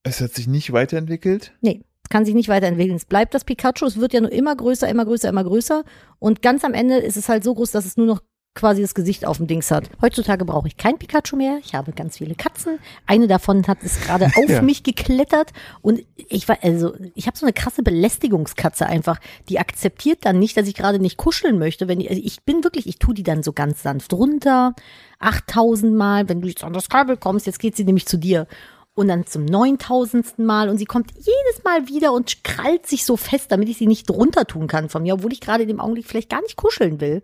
Es 0.03 0.21
hat 0.21 0.33
sich 0.33 0.47
nicht 0.47 0.71
weiterentwickelt. 0.73 1.53
Nee, 1.61 1.83
kann 2.09 2.25
sich 2.25 2.35
nicht 2.35 2.49
weiterentwickeln. 2.49 2.97
Es 2.97 3.05
bleibt 3.05 3.33
das 3.33 3.45
Pikachu, 3.45 3.85
es 3.85 3.97
wird 3.97 4.13
ja 4.13 4.21
nur 4.21 4.31
immer 4.31 4.55
größer, 4.55 4.87
immer 4.87 5.05
größer, 5.05 5.29
immer 5.29 5.43
größer. 5.43 5.83
Und 6.19 6.41
ganz 6.41 6.63
am 6.63 6.73
Ende 6.73 6.97
ist 6.97 7.17
es 7.17 7.29
halt 7.29 7.43
so 7.43 7.53
groß, 7.53 7.71
dass 7.71 7.85
es 7.85 7.97
nur 7.97 8.07
noch 8.07 8.21
quasi 8.53 8.81
das 8.81 8.93
Gesicht 8.93 9.25
auf 9.25 9.37
dem 9.37 9.47
Dings 9.47 9.71
hat. 9.71 9.89
Heutzutage 10.01 10.43
brauche 10.43 10.67
ich 10.67 10.75
kein 10.75 10.97
Pikachu 10.97 11.37
mehr. 11.37 11.59
Ich 11.63 11.73
habe 11.73 11.93
ganz 11.93 12.17
viele 12.17 12.35
Katzen. 12.35 12.79
Eine 13.07 13.27
davon 13.27 13.65
hat 13.67 13.77
es 13.81 14.01
gerade 14.01 14.25
auf 14.35 14.49
Ja. 14.49 14.61
mich 14.61 14.83
geklettert 14.83 15.51
und 15.81 16.01
ich 16.15 16.49
war 16.49 16.57
also 16.61 16.93
ich 17.15 17.27
habe 17.27 17.37
so 17.37 17.45
eine 17.45 17.53
krasse 17.53 17.81
Belästigungskatze 17.81 18.85
einfach. 18.85 19.19
Die 19.47 19.57
akzeptiert 19.59 20.19
dann 20.25 20.37
nicht, 20.39 20.57
dass 20.57 20.67
ich 20.67 20.75
gerade 20.75 20.99
nicht 20.99 21.17
kuscheln 21.17 21.59
möchte, 21.59 21.87
wenn 21.87 21.99
die, 21.99 22.09
also 22.09 22.21
ich 22.23 22.43
bin 22.43 22.63
wirklich, 22.63 22.87
ich 22.87 22.99
tue 22.99 23.13
die 23.13 23.23
dann 23.23 23.41
so 23.41 23.53
ganz 23.53 23.83
sanft 23.83 24.11
runter, 24.13 24.73
8000 25.19 25.93
Mal, 25.95 26.27
wenn 26.27 26.41
du 26.41 26.47
jetzt 26.47 26.63
an 26.63 26.73
das 26.73 26.89
Kabel 26.89 27.17
kommst, 27.17 27.45
jetzt 27.45 27.59
geht 27.59 27.75
sie 27.77 27.83
nämlich 27.85 28.05
zu 28.05 28.17
dir. 28.17 28.47
Und 28.93 29.07
dann 29.07 29.25
zum 29.25 29.45
9000. 29.45 30.39
Mal 30.39 30.67
und 30.67 30.77
sie 30.77 30.85
kommt 30.85 31.11
jedes 31.15 31.63
Mal 31.63 31.87
wieder 31.87 32.11
und 32.11 32.43
krallt 32.43 32.85
sich 32.85 33.05
so 33.05 33.15
fest, 33.15 33.45
damit 33.51 33.69
ich 33.69 33.77
sie 33.77 33.87
nicht 33.87 34.09
drunter 34.09 34.45
tun 34.45 34.67
kann 34.67 34.89
von 34.89 35.03
mir, 35.03 35.13
obwohl 35.13 35.31
ich 35.31 35.39
gerade 35.39 35.63
in 35.63 35.69
dem 35.69 35.79
Augenblick 35.79 36.05
vielleicht 36.05 36.29
gar 36.29 36.41
nicht 36.41 36.57
kuscheln 36.57 36.99
will. 36.99 37.21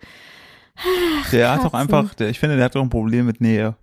Der 1.31 1.51
hat 1.51 1.63
doch 1.63 1.73
einfach, 1.73 2.13
der, 2.15 2.29
ich 2.29 2.39
finde, 2.39 2.55
der 2.55 2.65
hat 2.65 2.75
doch 2.75 2.81
ein 2.81 2.89
Problem 2.89 3.25
mit 3.25 3.41
Nähe. 3.41 3.75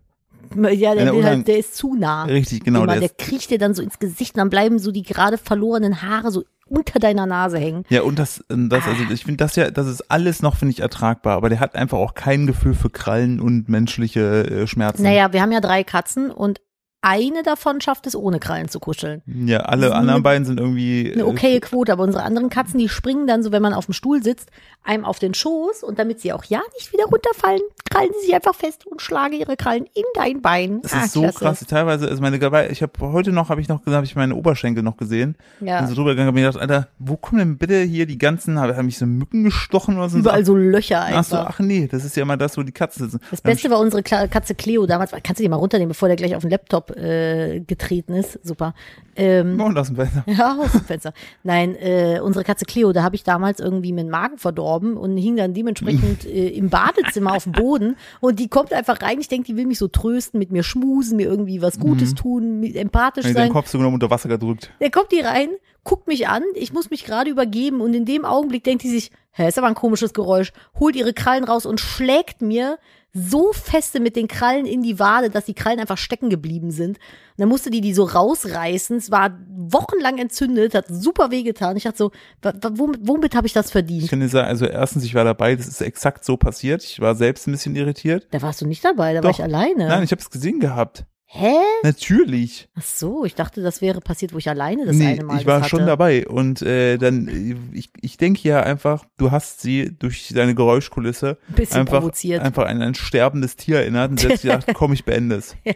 Ja, 0.54 0.94
der, 0.94 1.12
der 1.12 1.24
halt, 1.24 1.48
der 1.48 1.58
ist 1.58 1.74
zu 1.74 1.94
nah. 1.94 2.24
Richtig, 2.24 2.64
genau. 2.64 2.84
Immer, 2.84 2.92
Der 2.92 3.00
der 3.00 3.08
kriecht 3.10 3.50
dir 3.50 3.58
dann 3.58 3.74
so 3.74 3.82
ins 3.82 3.98
Gesicht 3.98 4.34
und 4.34 4.38
dann 4.38 4.50
bleiben 4.50 4.78
so 4.78 4.92
die 4.92 5.02
gerade 5.02 5.38
verlorenen 5.38 6.02
Haare 6.02 6.30
so 6.30 6.44
unter 6.66 6.98
deiner 6.98 7.26
Nase 7.26 7.58
hängen. 7.58 7.84
ja, 7.88 8.02
und 8.02 8.18
das, 8.18 8.42
das, 8.48 8.86
also 8.86 9.02
ich 9.10 9.24
finde 9.24 9.44
das 9.44 9.56
ja, 9.56 9.70
das 9.70 9.86
ist 9.86 10.10
alles 10.10 10.42
noch, 10.42 10.56
finde 10.56 10.72
ich, 10.72 10.80
ertragbar, 10.80 11.36
aber 11.36 11.48
der 11.48 11.60
hat 11.60 11.74
einfach 11.74 11.98
auch 11.98 12.14
kein 12.14 12.46
Gefühl 12.46 12.74
für 12.74 12.88
Krallen 12.88 13.40
und 13.40 13.68
menschliche 13.68 14.46
äh, 14.46 14.66
Schmerzen. 14.66 15.02
Naja, 15.02 15.32
wir 15.32 15.42
haben 15.42 15.52
ja 15.52 15.60
drei 15.60 15.84
Katzen 15.84 16.30
und 16.30 16.60
eine 17.04 17.42
davon 17.42 17.80
schafft 17.80 18.06
es 18.06 18.16
ohne 18.16 18.40
Krallen 18.40 18.68
zu 18.68 18.80
kuscheln. 18.80 19.22
Ja, 19.26 19.58
alle 19.60 19.86
eine- 19.88 19.94
anderen 19.96 20.22
beiden 20.22 20.44
sind 20.46 20.58
irgendwie. 20.58 21.12
Eine 21.12 21.22
äh, 21.22 21.24
okaye 21.24 21.60
Quote, 21.60 21.92
aber 21.92 22.02
unsere 22.02 22.24
anderen 22.24 22.48
Katzen, 22.48 22.78
die 22.78 22.88
springen 22.88 23.26
dann 23.26 23.42
so, 23.42 23.52
wenn 23.52 23.62
man 23.62 23.74
auf 23.74 23.84
dem 23.86 23.92
Stuhl 23.92 24.22
sitzt, 24.22 24.48
einem 24.82 25.04
auf 25.04 25.18
den 25.18 25.34
Schoß 25.34 25.82
und 25.82 25.98
damit 25.98 26.20
sie 26.20 26.32
auch 26.32 26.44
ja 26.44 26.60
nicht 26.74 26.92
wieder 26.92 27.04
runterfallen, 27.04 27.60
krallen 27.90 28.10
sie 28.20 28.26
sich 28.26 28.34
einfach 28.34 28.54
fest 28.54 28.86
und 28.86 29.02
schlagen 29.02 29.34
ihre 29.34 29.56
Krallen 29.56 29.84
in 29.94 30.02
dein 30.14 30.40
Bein. 30.42 30.80
Das 30.82 30.92
Ah, 30.94 31.04
ist 31.04 31.12
so 31.12 31.20
klasse. 31.22 31.38
krass. 31.38 31.64
Teilweise 31.68 32.06
ist 32.06 32.20
meine 32.20 32.38
dabei. 32.38 32.70
Ich 32.70 32.82
habe 32.82 32.92
heute 33.00 33.32
noch, 33.32 33.48
habe 33.50 33.60
ich 33.60 33.68
noch, 33.68 33.84
habe 33.86 34.04
ich 34.06 34.16
meine 34.16 34.34
Oberschenkel 34.34 34.82
noch 34.82 34.96
gesehen. 34.96 35.36
Ja. 35.60 35.80
Bin 35.80 35.88
so 35.88 35.94
drüber 35.94 36.10
gegangen, 36.10 36.28
hab 36.28 36.34
mir 36.34 36.42
gedacht, 36.42 36.60
Alter, 36.60 36.88
wo 36.98 37.16
kommen 37.16 37.38
denn 37.38 37.58
bitte 37.58 37.80
hier 37.82 38.06
die 38.06 38.18
ganzen? 38.18 38.58
Haben 38.58 38.86
mich 38.86 38.98
so 38.98 39.06
Mücken 39.06 39.44
gestochen 39.44 39.96
oder 39.98 40.08
so? 40.08 40.18
Überall 40.18 40.44
so 40.44 40.54
Löcher 40.56 41.02
einfach. 41.02 41.18
Ach 41.18 41.24
so, 41.24 41.36
ach 41.36 41.58
nee, 41.60 41.86
das 41.90 42.04
ist 42.04 42.16
ja 42.16 42.22
immer 42.22 42.36
das, 42.36 42.56
wo 42.56 42.62
die 42.62 42.72
Katzen 42.72 43.10
sitzen. 43.10 43.24
Das 43.30 43.40
Beste 43.42 43.70
war 43.70 43.78
unsere 43.78 44.02
Katze 44.02 44.54
Cleo 44.54 44.86
damals. 44.86 45.10
Kannst 45.22 45.38
du 45.38 45.42
die 45.42 45.48
mal 45.48 45.56
runternehmen, 45.56 45.88
bevor 45.90 46.08
der 46.08 46.16
gleich 46.16 46.34
auf 46.34 46.42
den 46.42 46.50
Laptop 46.50 46.93
äh, 46.96 47.60
getreten 47.60 48.14
ist? 48.14 48.38
Super. 48.42 48.74
Ähm, 49.16 49.60
Und 49.60 49.78
aus 49.78 49.86
dem 49.88 49.96
Fenster. 49.96 50.24
ja, 50.26 50.56
aus 50.58 50.72
dem 50.72 50.80
Fenster. 50.82 51.12
Nein, 51.42 51.76
äh, 51.76 52.20
unsere 52.22 52.44
Katze 52.44 52.64
Cleo, 52.64 52.92
da 52.92 53.02
habe 53.02 53.14
ich 53.16 53.22
damals 53.24 53.60
irgendwie 53.60 53.92
meinen 53.92 54.10
Magen 54.10 54.38
verdorben 54.38 54.96
und 54.96 55.16
hing 55.16 55.36
dann 55.36 55.54
dementsprechend 55.54 56.24
äh, 56.26 56.48
im 56.48 56.68
Badezimmer 56.70 57.34
auf 57.34 57.44
dem 57.44 57.52
Boden. 57.52 57.96
Und 58.20 58.38
die 58.40 58.48
kommt 58.48 58.72
einfach 58.72 59.00
rein. 59.02 59.20
Ich 59.20 59.28
denke, 59.28 59.46
die 59.46 59.56
will 59.56 59.66
mich 59.66 59.78
so 59.78 59.88
trösten, 59.88 60.38
mit 60.38 60.50
mir 60.50 60.62
schmusen, 60.62 61.16
mir 61.16 61.26
irgendwie 61.28 61.62
was 61.62 61.78
Gutes 61.78 62.14
tun, 62.14 62.60
mit- 62.60 62.76
empathisch 62.76 63.24
sein. 63.24 63.34
deinen 63.34 63.52
Kopf 63.52 63.68
so 63.68 63.78
genommen 63.78 63.94
unter 63.94 64.10
Wasser 64.10 64.28
gedrückt. 64.28 64.70
Der 64.80 64.90
kommt 64.90 65.12
die 65.12 65.20
rein, 65.20 65.48
guckt 65.84 66.06
mich 66.08 66.28
an, 66.28 66.42
ich 66.54 66.72
muss 66.72 66.90
mich 66.90 67.04
gerade 67.04 67.30
übergeben 67.30 67.80
und 67.80 67.94
in 67.94 68.04
dem 68.04 68.24
Augenblick 68.24 68.64
denkt 68.64 68.82
die 68.82 68.88
sich, 68.90 69.10
hä, 69.32 69.46
ist 69.48 69.58
aber 69.58 69.66
ein 69.68 69.74
komisches 69.74 70.12
Geräusch, 70.14 70.52
holt 70.78 70.96
ihre 70.96 71.12
Krallen 71.12 71.44
raus 71.44 71.66
und 71.66 71.78
schlägt 71.80 72.40
mir 72.42 72.78
so 73.16 73.52
feste 73.52 74.00
mit 74.00 74.16
den 74.16 74.26
Krallen 74.26 74.66
in 74.66 74.82
die 74.82 74.98
Wade, 74.98 75.30
dass 75.30 75.44
die 75.44 75.54
Krallen 75.54 75.78
einfach 75.78 75.96
stecken 75.98 76.30
geblieben 76.30 76.72
sind. 76.72 76.98
Und 76.98 77.38
dann 77.38 77.48
musste 77.48 77.70
die 77.70 77.80
die 77.80 77.94
so 77.94 78.02
rausreißen. 78.04 78.96
Es 78.96 79.10
war 79.12 79.38
wochenlang 79.48 80.18
entzündet, 80.18 80.74
hat 80.74 80.86
super 80.88 81.30
wehgetan. 81.30 81.76
Ich 81.76 81.84
dachte 81.84 81.98
so, 81.98 82.10
womit, 82.42 83.00
womit 83.06 83.34
habe 83.36 83.46
ich 83.46 83.52
das 83.52 83.66
Ich 83.66 83.72
verdient? 83.72 84.10
kann 84.10 84.18
dir 84.20 84.28
sagen, 84.28 84.48
also 84.48 84.66
erstens, 84.66 85.04
ich 85.04 85.14
war 85.14 85.22
dabei, 85.24 85.54
das 85.54 85.68
ist 85.68 85.80
exakt 85.80 86.24
so 86.24 86.36
passiert. 86.36 86.82
Ich 86.82 87.00
war 87.00 87.14
selbst 87.14 87.46
ein 87.46 87.52
bisschen 87.52 87.76
irritiert. 87.76 88.26
Da 88.32 88.42
warst 88.42 88.60
du 88.60 88.66
nicht 88.66 88.84
dabei, 88.84 89.14
da 89.14 89.22
war 89.22 89.30
Doch. 89.30 89.38
ich 89.38 89.44
alleine. 89.44 89.86
Nein, 89.86 90.02
ich 90.02 90.10
habe 90.10 90.20
es 90.20 90.30
gesehen 90.30 90.58
gehabt. 90.58 91.06
Hä? 91.36 91.56
Natürlich. 91.82 92.68
Ach 92.76 92.82
so, 92.82 93.24
ich 93.24 93.34
dachte, 93.34 93.60
das 93.60 93.80
wäre 93.80 94.00
passiert, 94.00 94.32
wo 94.32 94.38
ich 94.38 94.48
alleine 94.48 94.86
das 94.86 94.94
nee, 94.94 95.08
eine 95.08 95.24
Mal 95.24 95.40
ich 95.40 95.46
war 95.46 95.64
schon 95.64 95.84
dabei. 95.84 96.28
Und 96.28 96.62
äh, 96.62 96.96
dann, 96.96 97.26
ich, 97.72 97.90
ich 98.00 98.16
denke 98.18 98.48
ja 98.48 98.62
einfach, 98.62 99.04
du 99.16 99.32
hast 99.32 99.60
sie 99.60 99.96
durch 99.98 100.28
deine 100.32 100.54
Geräuschkulisse 100.54 101.36
bisschen 101.48 101.80
einfach, 101.80 101.98
provoziert. 101.98 102.40
einfach 102.40 102.66
an 102.66 102.80
ein 102.80 102.94
sterbendes 102.94 103.56
Tier 103.56 103.78
erinnert 103.78 104.12
und 104.12 104.20
sich 104.20 104.42
gedacht, 104.42 104.68
komm, 104.74 104.92
ich 104.92 105.04
beende 105.04 105.34
es. 105.34 105.56
Ja, 105.64 105.74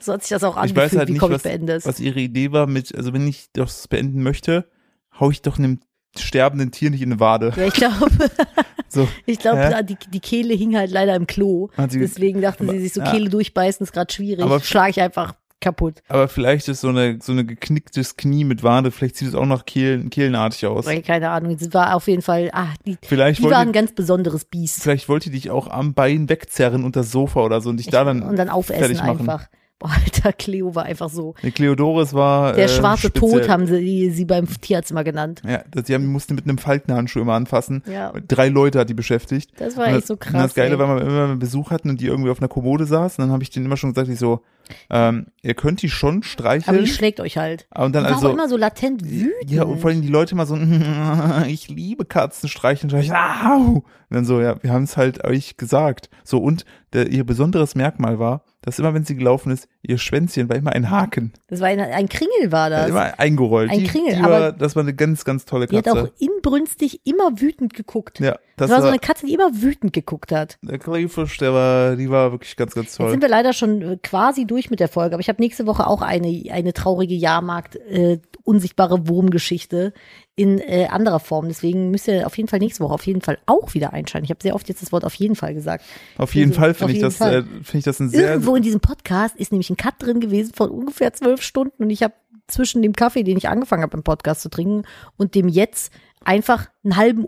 so 0.00 0.12
hat 0.12 0.22
sich 0.22 0.28
das 0.28 0.44
auch 0.44 0.56
Ich 0.56 0.62
angefühlt, 0.64 0.92
weiß 0.92 0.98
halt 0.98 1.08
wie 1.08 1.12
nicht, 1.12 1.20
komm, 1.20 1.30
ich 1.30 1.36
was, 1.36 1.42
beende 1.44 1.72
es. 1.72 1.86
was 1.86 1.98
ihre 1.98 2.20
Idee 2.20 2.52
war 2.52 2.66
mit, 2.66 2.94
also 2.94 3.14
wenn 3.14 3.26
ich 3.26 3.46
das 3.54 3.88
beenden 3.88 4.22
möchte, 4.22 4.68
hau 5.18 5.30
ich 5.30 5.40
doch 5.40 5.58
einem 5.58 5.80
sterbenden 6.18 6.72
Tier 6.72 6.90
nicht 6.90 7.00
in 7.00 7.12
eine 7.12 7.20
Wade. 7.20 7.54
Ja, 7.56 7.66
ich 7.66 7.72
glaube, 7.72 8.10
So, 8.92 9.08
ich 9.26 9.38
glaube, 9.38 9.60
Hä? 9.76 9.82
die, 9.84 9.96
die 10.12 10.20
Kehle 10.20 10.52
hing 10.54 10.76
halt 10.76 10.90
leider 10.90 11.14
im 11.14 11.26
Klo. 11.26 11.68
Deswegen 11.78 12.40
dachte 12.42 12.64
aber- 12.64 12.72
sie 12.72 12.80
sich 12.80 12.92
so, 12.92 13.00
ja. 13.00 13.10
Kehle 13.10 13.30
durchbeißen 13.30 13.84
ist 13.84 13.92
gerade 13.92 14.12
schwierig. 14.12 14.44
Aber- 14.44 14.60
Schlage 14.60 14.90
ich 14.90 15.00
einfach 15.00 15.34
kaputt. 15.60 16.02
aber 16.08 16.26
vielleicht 16.26 16.68
ist 16.68 16.80
so 16.80 16.88
eine, 16.88 17.18
so 17.20 17.32
eine 17.32 17.44
geknicktes 17.44 18.16
Knie 18.16 18.44
mit 18.44 18.62
Wade, 18.62 18.90
vielleicht 18.90 19.16
sieht 19.16 19.28
es 19.28 19.34
auch 19.34 19.44
noch 19.44 19.66
Kehlen, 19.66 20.08
kehlenartig 20.08 20.64
aus. 20.66 20.86
Keine 21.06 21.28
Ahnung, 21.28 21.54
es 21.60 21.74
war 21.74 21.94
auf 21.96 22.08
jeden 22.08 22.22
Fall, 22.22 22.48
ah, 22.54 22.68
die, 22.86 22.96
Vielleicht 23.02 23.40
die 23.40 23.44
war 23.44 23.58
ein 23.58 23.66
wollte, 23.66 23.72
ganz 23.72 23.92
besonderes 23.92 24.46
Biest. 24.46 24.82
vielleicht 24.82 25.08
wollte 25.10 25.28
die 25.28 25.36
dich 25.36 25.50
auch 25.50 25.68
am 25.68 25.92
Bein 25.92 26.30
wegzerren 26.30 26.82
unter 26.82 27.00
das 27.00 27.10
Sofa 27.12 27.40
oder 27.40 27.60
so 27.60 27.68
und 27.68 27.76
dich 27.76 27.88
da 27.88 28.04
dann, 28.04 28.22
und 28.22 28.36
dann 28.36 28.48
aufessen 28.48 28.80
fertig 28.80 28.98
machen. 29.00 29.20
einfach. 29.20 29.48
Boah, 29.80 29.90
Alter, 30.04 30.32
Cleo 30.34 30.74
war 30.74 30.84
einfach 30.84 31.08
so. 31.08 31.34
Nee, 31.42 31.50
Cleodoris 31.50 32.14
war 32.14 32.52
Der 32.52 32.66
äh, 32.66 32.68
schwarze 32.68 33.08
speziell. 33.08 33.40
Tod 33.40 33.48
haben 33.48 33.66
sie, 33.66 34.10
sie 34.10 34.24
beim 34.26 34.46
Tierarzt 34.60 34.90
immer 34.92 35.02
genannt. 35.04 35.40
Ja, 35.44 35.64
das, 35.70 35.84
die 35.84 35.94
haben, 35.94 36.02
die 36.02 36.08
mussten 36.08 36.34
mit 36.34 36.44
einem 36.44 36.58
Faltenhandschuh 36.58 37.20
immer 37.20 37.32
anfassen. 37.34 37.82
Ja, 37.90 38.12
Drei 38.28 38.48
Leute 38.48 38.78
hat 38.78 38.88
die 38.90 38.94
beschäftigt. 38.94 39.50
das 39.58 39.76
war 39.76 39.88
Und 39.88 39.94
echt 39.94 40.06
so 40.06 40.14
und 40.14 40.20
krass. 40.20 40.42
das 40.42 40.54
Geile 40.54 40.74
ey. 40.74 40.78
war, 40.78 40.96
wenn 41.00 41.06
wir 41.06 41.24
immer 41.24 41.36
Besuch 41.36 41.70
hatten 41.70 41.88
und 41.90 42.00
die 42.00 42.06
irgendwie 42.06 42.30
auf 42.30 42.38
einer 42.40 42.48
Kommode 42.48 42.84
saß, 42.84 43.18
und 43.18 43.24
dann 43.24 43.32
habe 43.32 43.42
ich 43.42 43.50
denen 43.50 43.66
immer 43.66 43.76
schon 43.78 43.92
gesagt, 43.94 44.08
ich 44.10 44.18
so, 44.18 44.42
ähm, 44.90 45.26
ihr 45.42 45.54
könnt 45.54 45.82
die 45.82 45.88
schon 45.88 46.16
Aber 46.16 46.24
streicheln. 46.24 46.84
die 46.84 46.86
schlägt 46.90 47.18
euch 47.18 47.38
halt. 47.38 47.66
und 47.74 47.92
dann 47.94 48.04
Die 48.04 48.10
war 48.10 48.16
also, 48.16 48.28
auch 48.28 48.32
immer 48.34 48.48
so 48.48 48.56
latent 48.56 49.02
wütend. 49.04 49.50
ja, 49.50 49.64
und 49.64 49.80
vor 49.80 49.90
allem 49.90 50.02
die 50.02 50.08
Leute 50.08 50.32
immer 50.34 50.46
so, 50.46 50.56
ich 51.48 51.68
liebe 51.68 52.04
Katzen 52.04 52.48
streicheln. 52.48 52.92
Und 52.92 53.00
ich, 53.00 53.10
Au! 53.12 53.82
Und 53.82 53.84
dann 54.10 54.24
so, 54.24 54.40
ja, 54.40 54.62
wir 54.62 54.72
haben 54.72 54.84
es 54.84 54.96
halt 54.96 55.24
euch 55.24 55.56
gesagt. 55.56 56.10
So, 56.22 56.38
und 56.38 56.64
der, 56.92 57.08
ihr 57.08 57.24
besonderes 57.24 57.74
Merkmal 57.74 58.18
war, 58.18 58.44
dass 58.62 58.78
immer, 58.78 58.92
wenn 58.92 59.04
sie 59.04 59.16
gelaufen 59.16 59.50
ist, 59.52 59.68
ihr 59.82 59.96
Schwänzchen 59.96 60.48
war 60.48 60.56
immer 60.56 60.72
ein 60.72 60.90
Haken. 60.90 61.32
Das 61.48 61.60
war 61.60 61.68
ein, 61.68 61.80
ein 61.80 62.08
Kringel 62.08 62.52
war 62.52 62.68
das. 62.68 62.90
Immer 62.90 63.18
eingerollt. 63.18 63.70
Ein 63.70 63.78
die, 63.80 63.84
Kringel, 63.86 64.16
die 64.16 64.20
aber- 64.20 64.40
war, 64.40 64.52
das 64.52 64.76
war 64.76 64.82
eine 64.82 64.94
ganz, 64.94 65.24
ganz 65.24 65.46
tolle 65.46 65.66
Die 65.66 65.76
hat 65.78 65.84
Katze. 65.86 66.02
auch 66.04 66.08
inbrünstig 66.18 67.00
immer 67.06 67.40
wütend 67.40 67.72
geguckt. 67.74 68.20
ja, 68.20 68.32
Das, 68.32 68.40
das, 68.56 68.70
war 68.70 68.76
so 68.78 68.82
war, 68.84 68.90
eine 68.90 68.98
Katze, 68.98 69.26
die 69.26 69.32
immer 69.34 69.50
wütend 69.62 69.92
geguckt 69.92 70.30
hat. 70.32 70.58
der 70.62 70.78
Kleefisch, 70.78 71.38
der 71.38 71.54
war, 71.54 71.96
die 71.96 72.10
war 72.10 72.32
wirklich 72.32 72.56
ganz, 72.56 72.74
ganz 72.74 72.88
Jetzt 72.88 72.96
toll. 72.98 73.10
sind 73.10 73.22
wir 73.22 73.28
leider 73.30 73.52
schon 73.52 73.80
äh, 73.82 73.96
quasi 74.02 74.46
durch 74.46 74.70
mit 74.70 74.80
der 74.80 74.88
Folge, 74.88 75.14
aber 75.14 75.20
ich 75.20 75.28
habe 75.28 75.40
nächste 75.40 75.66
Woche 75.66 75.86
auch 75.86 76.02
eine, 76.02 76.42
eine 76.50 76.72
traurige 76.74 77.14
Jahrmarkt, 77.14 77.76
äh, 77.76 78.18
unsichtbare 78.44 79.08
Wurmgeschichte 79.08 79.92
in 80.40 80.58
äh, 80.58 80.86
anderer 80.90 81.20
Form. 81.20 81.48
Deswegen 81.48 81.90
müsst 81.90 82.08
ihr 82.08 82.26
auf 82.26 82.36
jeden 82.36 82.48
Fall 82.48 82.58
nächste 82.60 82.82
Woche 82.82 82.94
auf 82.94 83.06
jeden 83.06 83.20
Fall 83.20 83.38
auch 83.46 83.74
wieder 83.74 83.92
einschalten. 83.92 84.24
Ich 84.24 84.30
habe 84.30 84.42
sehr 84.42 84.54
oft 84.54 84.68
jetzt 84.68 84.80
das 84.82 84.90
Wort 84.92 85.04
auf 85.04 85.14
jeden 85.14 85.36
Fall 85.36 85.52
gesagt. 85.54 85.84
Auf 86.16 86.34
jeden 86.34 86.50
Also, 86.50 86.60
Fall 86.60 86.74
finde 86.74 86.92
ich 86.94 87.00
das, 87.00 87.20
äh, 87.20 87.42
finde 87.42 87.78
ich 87.78 87.84
das 87.84 88.00
ein 88.00 88.08
sehr, 88.08 88.30
Irgendwo 88.32 88.56
in 88.56 88.62
diesem 88.62 88.80
Podcast 88.80 89.36
ist 89.36 89.52
nämlich 89.52 89.68
ein 89.70 89.76
Cut 89.76 89.94
drin 89.98 90.20
gewesen 90.20 90.52
von 90.54 90.70
ungefähr 90.70 91.12
zwölf 91.12 91.42
Stunden 91.42 91.82
und 91.82 91.90
ich 91.90 92.02
habe 92.02 92.14
zwischen 92.48 92.82
dem 92.82 92.94
Kaffee, 92.94 93.22
den 93.22 93.36
ich 93.36 93.48
angefangen 93.48 93.82
habe 93.82 93.96
im 93.96 94.02
Podcast 94.02 94.40
zu 94.40 94.48
trinken 94.48 94.82
und 95.16 95.34
dem 95.34 95.48
jetzt 95.48 95.92
einfach 96.24 96.68
einen 96.84 96.96
halben 96.96 97.26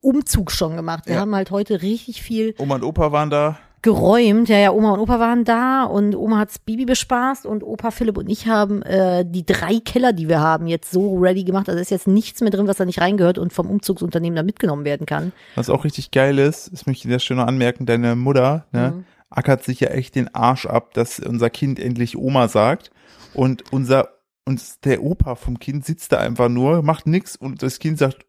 Umzug 0.00 0.50
schon 0.50 0.76
gemacht. 0.76 1.06
Wir 1.06 1.14
Ja. 1.16 1.20
haben 1.20 1.34
halt 1.34 1.50
heute 1.50 1.82
richtig 1.82 2.22
viel 2.22 2.54
Oma 2.58 2.76
und 2.76 2.84
Opa 2.84 3.10
waren 3.12 3.30
da. 3.30 3.58
Geräumt. 3.82 4.48
Ja, 4.48 4.58
ja, 4.58 4.72
Oma 4.72 4.92
und 4.92 5.00
Opa 5.00 5.18
waren 5.18 5.44
da 5.44 5.84
und 5.84 6.14
Oma 6.14 6.38
hat's 6.38 6.58
Bibi 6.58 6.84
bespaßt 6.84 7.46
und 7.46 7.62
Opa 7.62 7.90
Philipp 7.90 8.18
und 8.18 8.28
ich 8.28 8.46
haben 8.46 8.82
äh, 8.82 9.24
die 9.26 9.44
drei 9.46 9.80
Keller, 9.84 10.12
die 10.12 10.28
wir 10.28 10.40
haben, 10.40 10.66
jetzt 10.66 10.90
so 10.90 11.16
ready 11.18 11.44
gemacht. 11.44 11.68
Also 11.68 11.80
ist 11.80 11.90
jetzt 11.90 12.06
nichts 12.06 12.40
mehr 12.40 12.50
drin, 12.50 12.66
was 12.66 12.76
da 12.76 12.84
nicht 12.84 13.00
reingehört 13.00 13.38
und 13.38 13.52
vom 13.52 13.70
Umzugsunternehmen 13.70 14.36
da 14.36 14.42
mitgenommen 14.42 14.84
werden 14.84 15.06
kann. 15.06 15.32
Was 15.54 15.70
auch 15.70 15.84
richtig 15.84 16.10
geil 16.10 16.38
ist, 16.38 16.72
das 16.72 16.86
möchte 16.86 17.08
ich 17.08 17.12
dir 17.12 17.18
schon 17.20 17.38
noch 17.38 17.46
anmerken, 17.46 17.86
deine 17.86 18.16
Mutter, 18.16 18.66
ne, 18.72 18.92
Mhm. 18.96 19.04
ackert 19.30 19.62
sich 19.64 19.80
ja 19.80 19.88
echt 19.88 20.14
den 20.14 20.34
Arsch 20.34 20.66
ab, 20.66 20.92
dass 20.94 21.18
unser 21.20 21.50
Kind 21.50 21.78
endlich 21.78 22.16
Oma 22.16 22.48
sagt. 22.48 22.90
Und 23.32 23.72
unser, 23.72 24.08
und 24.44 24.84
der 24.84 25.02
Opa 25.04 25.36
vom 25.36 25.58
Kind 25.58 25.84
sitzt 25.84 26.12
da 26.12 26.18
einfach 26.18 26.48
nur, 26.48 26.82
macht 26.82 27.06
nix 27.06 27.36
und 27.36 27.62
das 27.62 27.78
Kind 27.78 27.98
sagt 27.98 28.26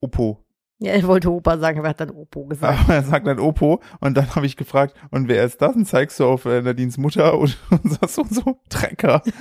Opo. 0.00 0.43
Ja, 0.78 0.92
er 0.92 1.04
wollte 1.04 1.30
Opa 1.30 1.58
sagen, 1.58 1.78
aber 1.78 1.88
er 1.88 1.90
hat 1.90 2.00
dann 2.00 2.10
Opo 2.10 2.46
gesagt. 2.46 2.80
Aber 2.80 2.94
er 2.94 3.02
sagt 3.02 3.26
dann 3.26 3.38
Opo 3.38 3.80
und 4.00 4.16
dann 4.16 4.34
habe 4.34 4.46
ich 4.46 4.56
gefragt, 4.56 4.94
und 5.10 5.28
wer 5.28 5.44
ist 5.44 5.62
das? 5.62 5.76
Und 5.76 5.86
zeigst 5.86 6.18
du 6.18 6.26
auf 6.26 6.44
äh, 6.46 6.62
Nadines 6.62 6.98
Mutter 6.98 7.38
und, 7.38 7.56
und 7.70 7.92
sagst 7.92 8.16
so, 8.16 8.24
so 8.28 8.58
Trecker. 8.68 9.22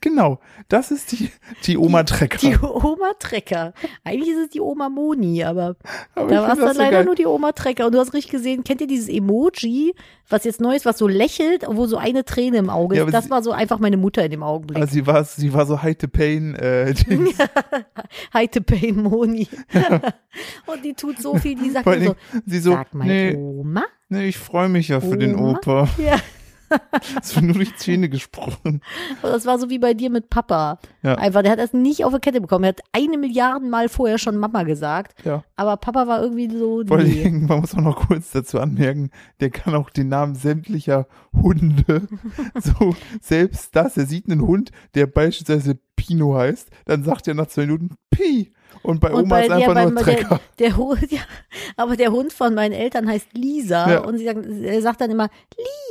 genau, 0.00 0.38
das 0.68 0.90
ist 0.90 1.12
die, 1.12 1.30
die 1.64 1.76
Oma 1.78 2.02
Trecker. 2.04 2.38
Die 2.38 2.56
Oma 2.58 3.12
Trecker. 3.18 3.72
Eigentlich 4.04 4.30
ist 4.30 4.38
es 4.38 4.48
die 4.50 4.60
Oma 4.60 4.88
Moni, 4.88 5.42
aber 5.44 5.76
Aber 6.14 6.28
da 6.28 6.42
war 6.42 6.52
es 6.52 6.58
dann 6.58 6.72
so 6.74 6.78
leider 6.78 6.90
geil. 6.98 7.04
nur 7.04 7.14
die 7.14 7.26
Oma 7.26 7.52
Trecker. 7.52 7.86
Und 7.86 7.94
du 7.94 7.98
hast 7.98 8.12
richtig 8.14 8.32
gesehen, 8.32 8.64
kennt 8.64 8.80
ihr 8.80 8.86
dieses 8.86 9.08
Emoji, 9.08 9.94
was 10.28 10.44
jetzt 10.44 10.60
neu 10.60 10.74
ist, 10.76 10.86
was 10.86 10.98
so 10.98 11.08
lächelt, 11.08 11.64
wo 11.68 11.86
so 11.86 11.96
eine 11.96 12.24
Träne 12.24 12.58
im 12.58 12.70
Auge 12.70 12.96
Ja, 12.96 13.02
ist? 13.02 13.08
aber 13.08 13.12
Das 13.12 13.24
sie- 13.24 13.30
war 13.30 13.42
so 13.42 13.52
einfach 13.52 13.78
meine 13.78 13.96
Mutter 13.96 14.24
in 14.24 14.30
dem 14.30 14.42
Augenblick. 14.42 14.80
Also 14.80 14.92
sie 14.94 15.06
war, 15.06 15.24
sie 15.24 15.52
war 15.52 15.66
so 15.66 15.82
high 15.82 15.96
to 15.96 16.08
pain, 16.08 16.54
äh, 16.54 16.94
Dings. 16.94 17.36
Hi 18.34 18.46
to 18.48 18.60
Pain 18.60 19.02
Moni. 19.02 19.48
Und 20.66 20.84
die 20.84 20.94
tut 20.94 21.18
so 21.18 21.36
viel, 21.36 21.54
die 21.56 21.70
sagt 21.70 21.86
nur 21.86 21.98
so, 22.00 22.16
sie 22.46 22.58
so, 22.60 22.72
sag 22.72 22.94
mal, 22.94 23.06
nee, 23.06 23.34
Oma? 23.36 23.84
nee, 24.08 24.28
ich 24.28 24.38
freue 24.38 24.68
mich 24.68 24.88
ja 24.88 25.00
für 25.00 25.16
den 25.16 25.34
Oma? 25.34 25.58
Opa. 25.58 25.88
Ja. 25.98 26.16
Es 27.20 27.34
wird 27.34 27.44
nur 27.44 27.54
durch 27.54 27.70
die 27.70 27.76
Zähne 27.76 28.08
gesprochen. 28.08 28.80
Und 29.22 29.30
das 29.30 29.46
war 29.46 29.58
so 29.58 29.70
wie 29.70 29.78
bei 29.78 29.94
dir 29.94 30.10
mit 30.10 30.30
Papa. 30.30 30.78
Ja. 31.02 31.14
Einfach, 31.16 31.42
der 31.42 31.52
hat 31.52 31.58
das 31.58 31.72
nicht 31.72 32.04
auf 32.04 32.12
die 32.12 32.20
Kette 32.20 32.40
bekommen. 32.40 32.64
Er 32.64 32.68
hat 32.68 32.80
eine 32.92 33.18
Milliarde 33.18 33.66
Mal 33.66 33.88
vorher 33.88 34.18
schon 34.18 34.36
Mama 34.36 34.62
gesagt. 34.62 35.24
Ja. 35.24 35.44
Aber 35.56 35.76
Papa 35.76 36.06
war 36.06 36.22
irgendwie 36.22 36.50
so, 36.50 36.84
Vor 36.86 36.98
nee. 36.98 37.24
allem, 37.24 37.46
man 37.46 37.60
muss 37.60 37.74
auch 37.74 37.80
noch 37.80 38.08
kurz 38.08 38.30
dazu 38.30 38.60
anmerken, 38.60 39.10
der 39.40 39.50
kann 39.50 39.74
auch 39.74 39.90
den 39.90 40.08
Namen 40.08 40.34
sämtlicher 40.34 41.06
Hunde. 41.32 42.08
so, 42.54 42.94
selbst 43.20 43.74
das, 43.76 43.96
er 43.96 44.06
sieht 44.06 44.30
einen 44.30 44.42
Hund, 44.42 44.70
der 44.94 45.06
beispielsweise 45.06 45.78
Pino 45.96 46.34
heißt, 46.34 46.70
dann 46.86 47.04
sagt 47.04 47.28
er 47.28 47.34
nach 47.34 47.46
zwei 47.46 47.66
Minuten 47.66 47.96
Pi. 48.10 48.52
Und 48.82 49.00
bei 49.00 49.10
Und 49.12 49.24
Oma 49.24 49.36
bei- 49.36 49.42
ist 49.42 49.48
ja, 49.48 49.56
einfach 49.56 49.74
beim- 49.74 49.94
nur 49.94 50.02
Trecker. 50.02 50.40
Der, 50.58 50.68
der 50.68 50.76
Hund, 50.76 51.00
ja, 51.12 51.20
aber 51.76 51.96
der 51.96 52.10
Hund 52.12 52.32
von 52.32 52.54
meinen 52.54 52.72
Eltern 52.72 53.08
heißt 53.08 53.28
Lisa 53.34 53.90
Ja. 53.90 53.98
und 54.00 54.18
sie 54.18 54.24
sagt, 54.24 54.46
er 54.46 54.82
sagt 54.82 55.00
dann 55.00 55.10
immer 55.10 55.28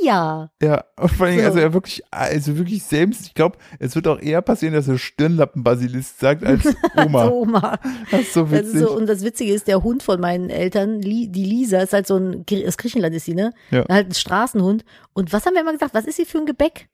Lia. 0.02 0.50
Ja, 0.62 0.84
und 0.98 1.10
vor 1.12 1.26
allem, 1.26 1.38
So. 1.38 1.44
also 1.46 1.58
er 1.58 1.72
wirklich, 1.72 2.02
also 2.10 2.56
wirklich 2.58 2.82
selbst, 2.82 3.26
ich 3.26 3.34
glaube, 3.34 3.58
es 3.78 3.94
wird 3.94 4.08
auch 4.08 4.20
eher 4.20 4.42
passieren, 4.42 4.74
dass 4.74 4.88
er 4.88 4.98
Stirnlappenbasilist 4.98 6.18
sagt 6.20 6.44
als 6.44 6.64
Oma. 6.96 7.24
So, 7.26 7.32
Oma. 7.34 7.78
Das 8.10 8.20
ist 8.22 8.32
so 8.34 8.42
Das 8.42 8.50
witzig. 8.52 8.74
ist 8.74 8.80
so, 8.80 8.96
und 8.96 9.06
das 9.06 9.22
Witzige 9.24 9.52
ist, 9.52 9.68
der 9.68 9.82
Hund 9.82 10.02
von 10.02 10.20
meinen 10.20 10.50
Eltern, 10.50 11.00
die 11.00 11.26
Lisa, 11.44 11.78
ist 11.80 11.92
halt 11.92 12.06
so 12.06 12.16
ein, 12.16 12.44
aus 12.66 12.76
Griechenland 12.76 13.14
ist 13.14 13.24
sie, 13.24 13.34
ne? 13.34 13.52
Ja. 13.70 13.84
Halt 13.88 14.08
ein 14.08 14.14
Straßenhund. 14.14 14.84
Und 15.12 15.32
was 15.32 15.46
haben 15.46 15.54
wir 15.54 15.60
immer 15.60 15.72
gesagt? 15.72 15.94
Was 15.94 16.06
ist 16.06 16.16
sie 16.16 16.24
für 16.24 16.38
ein 16.38 16.46
Gebäck? 16.46 16.88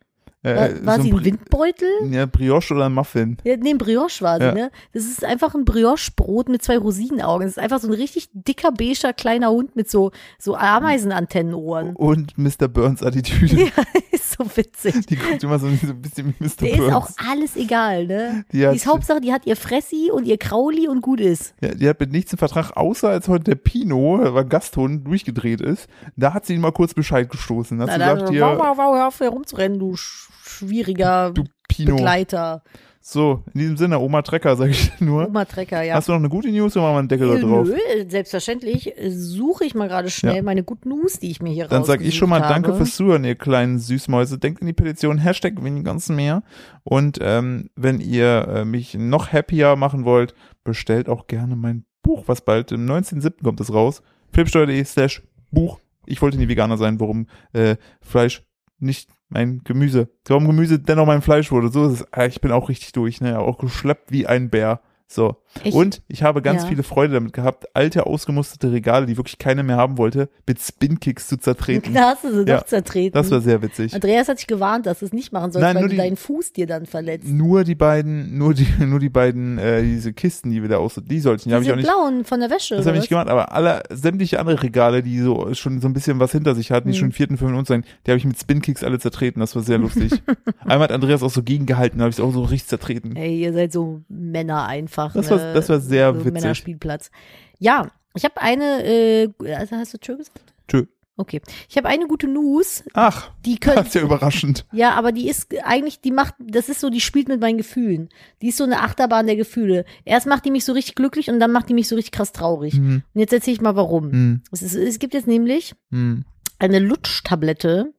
War, 0.47 0.71
Äh, 0.71 0.87
war 0.87 0.97
so 0.97 1.03
sie 1.03 1.13
ein 1.13 1.19
ein 1.19 1.25
Windbeutel? 1.25 1.89
Bri- 2.03 2.15
Ja, 2.15 2.27
Brioche 2.27 2.75
oder 2.75 2.87
ein 2.87 2.95
Muffin. 2.95 3.37
Ja, 3.45 3.57
nee, 3.57 3.71
ein 3.71 3.79
Brioche 3.79 4.23
war 4.23 4.39
sie, 4.39 4.45
Ja. 4.47 4.53
ne? 4.53 4.71
Das 4.93 5.05
ist 5.05 5.25
einfach 5.25 5.55
ein 5.55 5.65
Brioche-Brot 5.65 6.49
mit 6.49 6.63
zwei 6.63 6.79
Rosinenaugen. 6.79 7.47
Das 7.47 7.57
ist 7.57 7.59
einfach 7.63 7.81
so 7.81 7.89
ein 7.89 7.95
richtig 7.95 8.29
dicker, 8.33 8.73
beiger, 8.73 9.13
kleiner 9.13 9.51
Hund 9.51 9.77
mit 9.77 9.91
so, 9.91 10.13
so 10.39 10.57
Ameisenantennenohren. 10.57 11.95
Und 11.97 12.37
Mr. 12.39 12.69
Burns 12.69 13.03
Attitüde. 13.03 13.57
Ja, 13.77 13.83
ist 14.13 14.33
so 14.39 14.45
witzig. 14.57 15.07
Die 15.07 15.17
guckt 15.17 15.43
immer 15.43 15.59
so, 15.59 15.67
so 15.69 15.89
ein 15.89 16.01
bisschen 16.03 16.35
wie 16.39 16.45
Mr. 16.45 16.51
Der 16.61 16.71
ist 16.73 16.79
Burns. 16.79 16.95
auch 16.95 17.09
alles 17.31 17.57
egal, 17.57 18.07
ne? 18.07 18.45
Die 18.53 18.59
Die, 18.59 18.67
hat- 18.67 18.77
ist 18.77 18.87
Hauptsache, 18.87 19.21
die 19.21 19.33
hat 19.33 19.47
ihr 19.47 19.57
Fressi 19.57 20.11
und 20.13 20.27
ihr 20.27 20.39
Krauli 20.39 20.89
und 20.89 21.01
gut 21.01 21.21
ist. 21.21 21.55
Ja, 21.61 21.75
die 21.75 21.89
hat 21.89 22.01
mit 22.01 22.13
nichts 22.13 22.33
im 22.33 22.39
Vertrag, 22.39 22.77
außer 22.77 23.09
als 23.09 23.29
heute 23.29 23.45
der 23.45 23.55
Pino, 23.57 24.19
der 24.23 24.35
war 24.35 24.45
Gasthund, 24.45 25.07
durchgedreht 25.07 25.61
ist. 25.61 25.89
Da 26.17 26.35
hat 26.35 26.47
sie 26.47 26.55
ihn 26.55 26.61
mal 26.61 26.73
kurz 26.73 26.95
Bescheid 26.95 27.29
gestoßen. 27.31 27.81
Hat 27.81 27.89
Na, 27.89 27.93
sie 27.95 27.99
dann, 27.99 28.33
gesagt, 28.33 28.59
wow, 28.59 28.59
wow, 28.69 28.77
wow, 28.79 28.97
hör 28.97 29.09
auf 29.09 29.21
herumzurennen, 29.21 29.79
du 29.79 29.97
sch 29.97 30.29
schwieriger 30.57 31.33
du 31.33 31.45
Pino. 31.69 31.97
Begleiter. 31.97 32.63
So, 33.01 33.45
in 33.55 33.61
diesem 33.61 33.77
Sinne, 33.77 34.01
Oma 34.01 34.23
Trecker, 34.23 34.57
sag 34.57 34.71
ich 34.71 34.91
nur. 35.01 35.29
Oma 35.29 35.45
Trecker, 35.45 35.81
ja. 35.83 35.95
Hast 35.95 36.09
du 36.09 36.13
noch 36.13 36.19
eine 36.19 36.29
gute 36.29 36.49
News 36.49 36.77
oder 36.77 36.87
machen 36.87 36.95
wir 36.95 36.99
einen 36.99 37.09
Deckel 37.09 37.29
da 37.29 37.47
drauf? 37.47 37.69
Selbstverständlich 38.09 38.95
suche 39.11 39.65
ich 39.65 39.77
mal 39.77 39.87
gerade 39.87 40.11
schnell 40.11 40.37
Ja. 40.37 40.43
meine 40.43 40.65
Good 40.65 40.87
News, 40.87 41.21
die 41.21 41.31
ich 41.31 41.41
mir 41.41 41.53
hier 41.53 41.69
Dann 41.69 41.85
sag 41.85 42.01
ich 42.01 42.17
schon 42.17 42.29
mal 42.29 42.39
rausgesucht 42.39 42.55
danke 42.57 42.69
habe. 42.71 42.79
fürs 42.79 42.97
Zuhören, 42.97 43.25
ihr 43.25 43.37
kleinen 43.37 43.79
Süßmäuse. 43.79 44.39
Denkt 44.39 44.61
an 44.61 44.67
die 44.67 44.73
Petition, 44.73 45.19
Hashtag 45.19 45.63
weniger 45.63 45.85
ganz 45.85 46.09
mehr. 46.09 46.43
Und 46.83 47.19
ähm, 47.21 47.71
wenn 47.77 48.01
ihr 48.01 48.49
äh, 48.49 48.65
mich 48.65 48.95
noch 48.95 49.33
happier 49.33 49.77
machen 49.77 50.05
wollt, 50.05 50.35
bestellt 50.65 51.09
auch 51.09 51.29
gerne 51.29 51.55
mein 51.55 51.85
Buch, 52.03 52.25
was 52.27 52.41
bald 52.41 52.73
im 52.73 52.87
19.07. 52.87 53.43
kommt 53.45 53.61
es 53.61 53.73
raus. 53.73 54.03
Flipsteuer.de 54.33 54.83
slash 54.85 55.23
Buch 55.53 55.79
Ich 56.07 56.23
wollte 56.23 56.39
nie 56.39 56.49
Veganer 56.49 56.77
sein, 56.77 56.99
warum 56.99 57.29
äh, 57.53 57.77
Fleisch 58.01 58.43
nicht 58.81 59.11
mein 59.29 59.63
Gemüse, 59.65 60.09
warum 60.27 60.47
Gemüse 60.47 60.79
dennoch 60.79 61.07
mein 61.07 61.23
Fleisch 61.23 61.51
wurde. 61.51 61.69
So 61.69 61.87
ist 61.87 62.01
es. 62.01 62.13
Ah, 62.13 62.27
Ich 62.27 62.41
bin 62.41 62.53
auch 62.53 62.69
richtig 62.69 62.93
durch, 62.93 63.21
ne? 63.21 63.39
Auch 63.39 63.59
geschleppt 63.59 64.13
wie 64.13 64.27
ein 64.27 64.51
Bär. 64.51 64.81
So. 65.09 65.37
Ich- 65.65 65.75
und 65.75 66.03
ich 66.09 66.23
habe 66.23 66.43
ganz 66.43 66.63
ja. 66.63 66.69
viele 66.69 66.83
Freude 66.83 67.15
damit 67.15 67.33
gehabt, 67.33 67.67
alte, 67.75 68.07
ausgemusterte 68.07 68.73
Regale, 68.73 69.07
die 69.07 69.17
wirklich 69.17 69.39
keiner 69.39 69.63
mehr 69.63 69.77
haben 69.77 69.99
wollte, 69.99 70.29
mit 70.47 70.61
Spin-Kicks 70.61 71.29
zu 71.29 71.37
zertreten. 71.39 71.95
Da 71.95 72.11
hast 72.11 72.25
du 72.25 72.33
sie 72.33 72.49
Ja, 72.51 72.59
doch 72.59 72.67
zertreten. 72.67 73.15
Das 73.15 73.31
war 73.31 73.41
sehr 73.41 73.63
witzig. 73.63 73.95
Andreas 73.95 74.29
hat 74.29 74.39
dich 74.39 74.47
gewarnt, 74.47 74.87
dass 74.87 75.01
du 75.01 75.07
es 75.07 75.13
nicht 75.13 75.33
machen 75.33 75.53
sollst, 75.53 75.63
Nein, 75.65 75.77
weil 75.77 75.83
du 75.85 75.89
die- 75.91 75.97
deinen 75.97 76.17
Fuß 76.17 76.53
dir 76.53 76.67
dann 76.67 76.87
verletzt. 76.87 77.29
Nur 77.29 77.65
die 77.65 77.75
beiden, 77.75 78.37
nur 78.39 78.55
die, 78.55 78.67
nur 78.85 78.99
die 79.01 79.09
beiden, 79.09 79.59
äh, 79.59 79.83
diese 79.83 80.13
Kisten, 80.13 80.51
die 80.51 80.63
wir 80.63 80.69
da 80.69 80.77
aus, 80.79 81.01
die 81.05 81.21
sollten, 81.21 81.49
die 81.49 81.55
habe 81.55 81.65
ich 81.65 81.73
auch 81.73 81.77
nicht, 81.77 81.87
blauen 81.89 82.25
von 82.25 82.41
der 82.41 82.51
Wäsche. 82.51 82.77
das 82.77 82.87
habe 82.87 82.97
ich 82.97 83.03
nicht 83.03 83.09
gemacht, 83.09 83.29
aber 83.29 83.53
alle, 83.53 83.83
sämtliche 83.91 84.39
andere 84.41 84.63
Regale, 84.63 85.03
die 85.03 85.19
so 85.21 85.53
schon 85.55 85.81
so 85.81 85.89
ein 85.89 85.93
bisschen 85.93 86.21
was 86.21 86.33
hinter 86.33 86.55
sich 86.55 86.71
hatten, 86.71 86.89
die 86.91 86.97
Mhm. 86.97 87.01
schon 87.01 87.13
vierten, 87.13 87.37
fünften 87.37 87.57
und 87.59 87.67
sein, 87.67 87.85
die 88.07 88.11
habe 88.11 88.19
ich 88.19 88.25
mit 88.25 88.39
Spin-Kicks 88.39 88.83
alle 88.85 88.99
zertreten, 88.99 89.41
das 89.41 89.55
war 89.57 89.63
sehr 89.63 89.79
lustig. 89.79 90.13
Einmal 90.61 90.81
hat 90.81 90.93
Andreas 90.93 91.23
auch 91.23 91.31
so 91.31 91.43
gegengehalten, 91.43 91.99
da 91.99 92.05
habe 92.05 92.11
ich 92.11 92.17
es 92.19 92.25
auch 92.25 92.33
so 92.33 92.43
richtig 92.43 92.69
zertreten. 92.69 93.17
Ey, 93.17 93.41
ihr 93.41 93.53
seid 93.53 93.73
so 93.73 94.03
Männer 94.09 94.67
einfach. 94.67 95.13
Das 95.13 95.31
ne? 95.31 95.37
war- 95.37 95.46
das 95.55 95.69
war 95.69 95.81
sehr 95.81 96.13
so 96.13 96.21
witzig. 96.21 96.33
Männerspielplatz. 96.33 97.11
Ja, 97.59 97.89
ich 98.15 98.25
habe 98.25 98.41
eine, 98.41 98.85
äh, 98.85 99.29
also 99.55 99.77
hast 99.77 99.95
du 99.95 99.99
Tschö 99.99 100.17
gesagt? 100.17 100.41
Tschö. 100.69 100.85
Okay. 101.19 101.41
Ich 101.71 101.79
habe 101.79 101.89
eine 101.89 102.07
gute 102.07 102.29
News, 102.29 102.85
Ach, 102.93 103.31
die 103.47 103.57
können, 103.59 103.77
das 103.77 103.87
ist 103.89 103.95
ja 103.95 104.03
überraschend. 104.03 104.67
ja, 104.73 104.93
aber 104.93 105.13
die 105.13 105.29
ist 105.31 105.49
eigentlich, 105.65 106.03
die 106.03 106.11
macht, 106.11 106.35
das 106.39 106.69
ist 106.69 106.81
so, 106.81 106.91
die 106.91 107.01
spielt 107.01 107.29
mit 107.29 107.41
meinen 107.41 107.57
Gefühlen. 107.57 108.11
Die 108.43 108.49
ist 108.49 108.59
so 108.59 108.65
eine 108.65 108.81
Achterbahn 108.83 109.27
der 109.27 109.37
Gefühle. 109.37 109.87
Erst 110.05 110.27
macht 110.27 110.45
die 110.45 110.51
mich 110.51 110.67
so 110.67 110.75
richtig 110.75 110.95
glücklich 110.95 111.31
und 111.31 111.41
dann 111.41 111.53
macht 111.53 111.71
die 111.71 111.75
mich 111.75 111.89
so 111.89 111.95
richtig 111.95 112.13
krass 112.13 112.33
traurig. 112.33 112.75
Hm, 112.75 113.03
Und 113.15 113.21
jetzt 113.21 113.33
erzähle 113.33 113.55
ich 113.55 113.61
mal 113.63 113.77
warum. 113.77 114.11
hm, 114.13 114.43
Es, 114.53 114.61
ist, 114.61 114.75
es 114.75 114.99
gibt 114.99 115.15
jetzt 115.15 115.27
nämlich 115.27 115.75
hm. 115.91 116.27
eine 116.59 116.81
Lutschtablette 116.81 117.95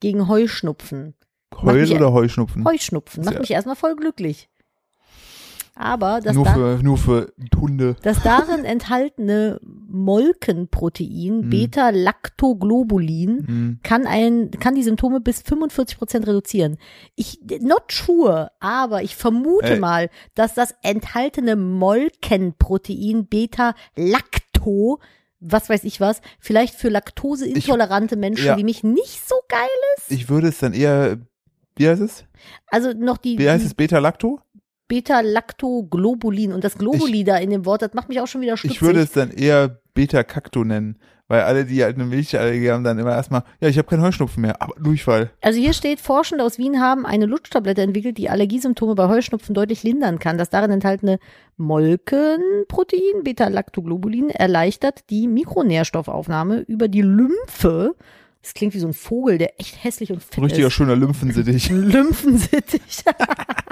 gegen 0.00 0.26
Heuschnupfen. 0.26 1.14
Heul 1.62 1.82
mich- 1.82 1.94
oder 1.94 2.12
Heuschnupfen? 2.12 2.64
Heuschnupfen. 2.64 3.22
Macht 3.24 3.34
Sehr- 3.34 3.40
mich 3.42 3.50
erstmal 3.52 3.76
voll 3.76 3.94
glücklich. 3.94 4.48
Aber 5.78 6.22
das, 6.22 6.34
nur, 6.34 6.46
da, 6.46 6.54
für, 6.54 6.78
nur 6.82 6.96
für 6.96 7.32
Hunde. 7.54 7.96
das 8.02 8.22
darin 8.22 8.64
enthaltene 8.64 9.60
Molkenprotein, 9.62 11.42
Hm. 11.42 11.50
Beta-Lactoglobulin, 11.50 13.46
Hm. 13.46 13.78
kann, 13.82 14.06
ein, 14.06 14.50
kann 14.52 14.74
die 14.74 14.82
Symptome 14.82 15.20
bis 15.20 15.42
45 15.42 15.98
Prozent 15.98 16.26
reduzieren. 16.26 16.78
Ich, 17.14 17.40
not 17.60 17.92
sure, 17.92 18.50
aber 18.58 19.02
ich 19.02 19.16
vermute 19.16 19.74
Ey. 19.74 19.78
mal, 19.78 20.08
dass 20.34 20.54
das 20.54 20.74
enthaltene 20.82 21.56
Molkenprotein 21.56 23.26
Beta-Lacto, 23.26 24.98
was 25.40 25.68
weiß 25.68 25.84
ich 25.84 26.00
was, 26.00 26.22
vielleicht 26.40 26.74
für 26.74 26.88
laktoseintolerante 26.88 28.16
Menschen 28.16 28.46
ja. 28.46 28.56
wie 28.56 28.64
mich 28.64 28.82
nicht 28.82 29.28
so 29.28 29.34
geil 29.48 29.68
ist. 29.98 30.10
Ich 30.10 30.28
würde 30.30 30.48
es 30.48 30.58
dann 30.58 30.72
eher, 30.72 31.18
wie 31.76 31.86
heißt 31.88 32.00
es? 32.00 32.24
Also 32.68 32.92
noch 32.92 33.18
die, 33.18 33.38
Wie 33.38 33.48
heißt 33.50 33.64
es? 33.64 33.74
Beta-Lacto? 33.74 34.40
Beta-Lactoglobulin 34.88 36.52
und 36.52 36.64
das 36.64 36.78
Globuli 36.78 37.24
da 37.24 37.36
in 37.36 37.50
dem 37.50 37.64
Wort, 37.66 37.82
das 37.82 37.94
macht 37.94 38.08
mich 38.08 38.20
auch 38.20 38.26
schon 38.26 38.40
wieder 38.40 38.56
stutzig. 38.56 38.76
Ich 38.76 38.82
würde 38.82 39.00
es 39.00 39.12
dann 39.12 39.30
eher 39.30 39.80
Beta-Cacto 39.94 40.64
nennen. 40.64 40.98
Weil 41.28 41.40
alle, 41.40 41.64
die 41.64 41.82
halt 41.82 41.96
eine 41.96 42.04
Milchallergie 42.04 42.70
haben, 42.70 42.84
dann 42.84 43.00
immer 43.00 43.10
erstmal, 43.10 43.42
ja, 43.60 43.68
ich 43.68 43.78
habe 43.78 43.88
keinen 43.88 44.02
Heuschnupfen 44.02 44.42
mehr, 44.42 44.62
aber 44.62 44.74
Durchfall. 44.80 45.30
Also 45.40 45.58
hier 45.58 45.72
steht, 45.72 45.98
Forschende 45.98 46.44
aus 46.44 46.56
Wien 46.56 46.80
haben 46.80 47.04
eine 47.04 47.26
Lutschtablette 47.26 47.82
entwickelt, 47.82 48.16
die 48.16 48.30
Allergiesymptome 48.30 48.94
bei 48.94 49.08
Heuschnupfen 49.08 49.52
deutlich 49.52 49.82
lindern 49.82 50.20
kann. 50.20 50.38
Das 50.38 50.50
darin 50.50 50.70
enthaltene 50.70 51.18
Molkenprotein, 51.56 53.24
Beta-Lactoglobulin, 53.24 54.30
erleichtert 54.30 55.10
die 55.10 55.26
Mikronährstoffaufnahme 55.26 56.60
über 56.60 56.86
die 56.86 57.02
Lymphe. 57.02 57.96
Das 58.40 58.54
klingt 58.54 58.74
wie 58.74 58.78
so 58.78 58.86
ein 58.86 58.94
Vogel, 58.94 59.38
der 59.38 59.58
echt 59.60 59.82
hässlich 59.82 60.12
und 60.12 60.22
fett 60.22 60.44
richtiger 60.44 60.68
ist. 60.68 60.74
schöner 60.74 60.94
Lymphensittich. 60.94 61.70
Lymphensittich. 61.70 63.02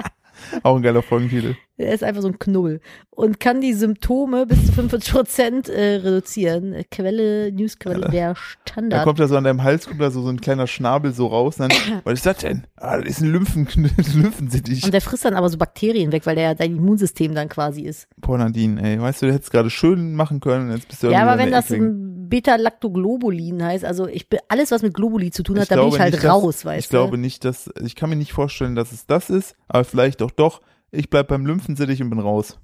Auch 0.63 0.75
ein 0.75 0.81
geiler 0.81 1.01
Folgentitel. 1.01 1.55
Er 1.77 1.93
ist 1.93 2.03
einfach 2.05 2.21
so 2.21 2.29
ein 2.29 2.39
Knubbel 2.39 2.79
und 3.09 3.41
kann 3.41 3.59
die 3.59 3.73
Symptome 3.73 4.45
bis 4.45 4.65
zu 4.67 4.71
45 4.71 5.13
Prozent 5.13 5.67
äh, 5.69 5.95
reduzieren. 5.95 6.73
Quelle, 6.89 7.51
Newsquelle, 7.51 7.99
Ja. 8.03 8.07
der 8.07 8.29
Da 8.33 8.35
Standard. 8.39 9.03
kommt 9.03 9.19
da 9.19 9.27
so 9.27 9.35
an 9.35 9.43
deinem 9.43 9.61
Hals, 9.61 9.85
kommt 9.87 9.99
da 9.99 10.09
so, 10.09 10.21
so 10.21 10.29
ein 10.29 10.39
kleiner 10.39 10.67
Schnabel 10.67 11.11
so 11.11 11.27
raus. 11.27 11.57
Dann, 11.57 11.69
was 12.05 12.13
ist 12.13 12.25
das 12.25 12.37
denn? 12.37 12.63
Ah, 12.77 12.97
das 12.97 13.09
ist 13.09 13.21
ein 13.21 13.29
Lymphen, 13.31 13.67
Lymphensittich. 14.15 14.85
Und 14.85 14.93
der 14.93 15.01
frisst 15.01 15.25
dann 15.25 15.33
aber 15.33 15.49
so 15.49 15.57
Bakterien 15.57 16.13
weg, 16.13 16.25
weil 16.25 16.35
der 16.35 16.45
ja 16.45 16.53
dein 16.53 16.77
Immunsystem 16.77 17.35
dann 17.35 17.49
quasi 17.49 17.81
ist. 17.81 18.07
Boah, 18.17 18.37
Nadine, 18.37 18.81
ey, 18.81 19.01
weißt 19.01 19.21
du, 19.21 19.25
du 19.25 19.33
hättest 19.33 19.51
gerade 19.51 19.69
schön 19.69 20.15
machen 20.15 20.39
können, 20.39 20.71
jetzt 20.71 20.87
bist 20.87 21.03
du 21.03 21.09
Ja, 21.11 21.23
aber 21.27 21.37
wenn 21.37 21.51
das 21.51 21.69
ein 21.71 22.29
Beta-Lactoglobulin 22.29 23.63
heißt, 23.63 23.85
also 23.85 24.07
ich 24.07 24.29
bin 24.29 24.39
alles, 24.47 24.71
was 24.71 24.81
mit 24.81 24.93
Globuli 24.93 25.31
zu 25.31 25.43
tun 25.43 25.57
hat, 25.57 25.63
Ich 25.63 25.69
da 25.69 25.75
bin 25.75 25.87
ich 25.89 25.99
halt 25.99 26.13
nicht, 26.13 26.23
dass- 26.23 26.31
raus, 26.31 26.65
weißt 26.65 26.85
Ich 26.85 26.89
du. 26.89 26.97
glaube 26.97 27.17
nicht, 27.17 27.45
dass, 27.45 27.69
ich 27.83 27.95
kann 27.95 28.09
mir 28.09 28.15
nicht 28.15 28.33
vorstellen, 28.33 28.75
dass 28.75 28.91
es 28.91 29.05
das 29.05 29.29
ist, 29.29 29.55
aber 29.67 29.83
vielleicht 29.83 30.21
auch 30.21 30.31
doch. 30.35 30.61
Ich 30.91 31.09
bleib 31.09 31.27
beim 31.27 31.45
Lymphensittich 31.45 32.01
und 32.01 32.09
bin 32.09 32.19
raus. 32.19 32.59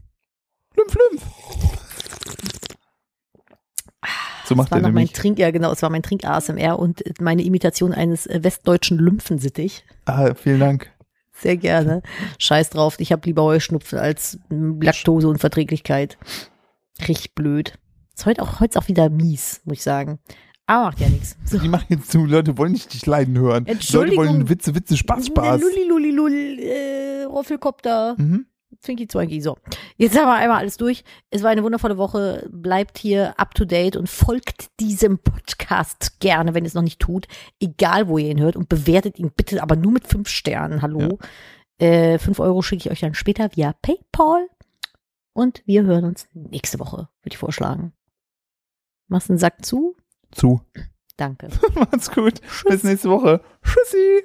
Lymph, 0.75 0.95
Lymph. 0.95 1.25
So 4.45 4.55
macht 4.55 4.71
das 4.71 4.81
war 4.81 4.89
noch 4.89 4.93
mein. 4.93 5.07
Trink, 5.07 5.39
ja 5.39 5.51
genau, 5.51 5.71
es 5.71 5.81
war 5.81 5.89
mein 5.89 6.03
Trink-ASMR 6.03 6.77
und 6.77 7.03
meine 7.21 7.43
Imitation 7.43 7.93
eines 7.93 8.27
westdeutschen 8.27 8.97
Lymphensittich. 8.97 9.85
Ah, 10.05 10.33
vielen 10.33 10.59
Dank. 10.59 10.91
Sehr 11.33 11.57
gerne. 11.57 12.01
Scheiß 12.37 12.69
drauf, 12.69 12.99
ich 12.99 13.11
habe 13.11 13.25
lieber 13.25 13.43
Heuschnupfen 13.43 13.97
als 13.97 14.39
Laktoseunverträglichkeit. 14.49 16.17
Richtig 17.07 17.33
blöd. 17.33 17.79
Ist 18.15 18.25
heute 18.25 18.41
auch, 18.41 18.59
heute 18.59 18.71
ist 18.71 18.77
auch 18.77 18.87
wieder 18.89 19.09
mies, 19.09 19.61
muss 19.65 19.77
ich 19.77 19.83
sagen. 19.83 20.19
Aber 20.71 20.85
macht 20.85 21.01
ja 21.01 21.09
nichts. 21.09 21.35
So. 21.43 21.59
Die 21.59 21.67
machen 21.67 21.87
jetzt 21.89 22.09
zu, 22.09 22.25
Leute 22.25 22.57
wollen 22.57 22.71
nicht 22.71 22.93
dich 22.93 23.05
leiden 23.05 23.37
hören. 23.37 23.65
Entschuldigung. 23.67 24.23
Leute 24.23 24.37
wollen 24.37 24.49
Witze, 24.49 24.73
Witze, 24.73 24.95
Spaß, 24.95 25.27
Spaß. 25.27 25.59
Lulli, 25.59 25.83
lulli, 25.83 26.11
lull, 26.11 26.59
äh, 26.59 27.23
Roffelkopter. 27.23 28.15
Mhm. 28.17 28.45
Zwinki 28.79 29.05
Zwanki. 29.09 29.41
So, 29.41 29.57
jetzt 29.97 30.17
haben 30.17 30.27
wir 30.27 30.35
einmal 30.35 30.59
alles 30.59 30.77
durch. 30.77 31.03
Es 31.29 31.43
war 31.43 31.49
eine 31.49 31.63
wundervolle 31.63 31.97
Woche. 31.97 32.47
Bleibt 32.49 32.97
hier 32.97 33.37
up 33.37 33.53
to 33.53 33.65
date 33.65 33.97
und 33.97 34.07
folgt 34.07 34.69
diesem 34.79 35.19
Podcast 35.19 36.21
gerne, 36.21 36.53
wenn 36.53 36.63
ihr 36.63 36.69
es 36.69 36.73
noch 36.73 36.83
nicht 36.83 37.01
tut. 37.01 37.27
Egal, 37.59 38.07
wo 38.07 38.17
ihr 38.17 38.31
ihn 38.31 38.39
hört 38.39 38.55
und 38.55 38.69
bewertet 38.69 39.19
ihn 39.19 39.29
bitte, 39.35 39.61
aber 39.61 39.75
nur 39.75 39.91
mit 39.91 40.07
fünf 40.07 40.29
Sternen. 40.29 40.81
Hallo. 40.81 41.19
Äh, 41.79 42.17
fünf 42.17 42.39
Euro 42.39 42.61
schicke 42.61 42.85
ich 42.85 42.91
euch 42.91 43.01
dann 43.01 43.13
später 43.13 43.49
via 43.57 43.73
PayPal. 43.81 44.47
Und 45.33 45.63
wir 45.65 45.83
hören 45.83 46.05
uns 46.05 46.29
nächste 46.33 46.79
Woche, 46.79 47.09
würde 47.23 47.33
ich 47.33 47.37
vorschlagen. 47.37 47.91
Machst 49.09 49.29
einen 49.29 49.37
Sack 49.37 49.65
zu? 49.65 49.97
Zu. 50.31 50.61
Danke. 51.17 51.49
Macht's 51.75 52.11
gut. 52.11 52.41
Bis 52.67 52.83
nächste 52.83 53.09
Woche. 53.09 53.41
Tschüssi. 53.63 54.23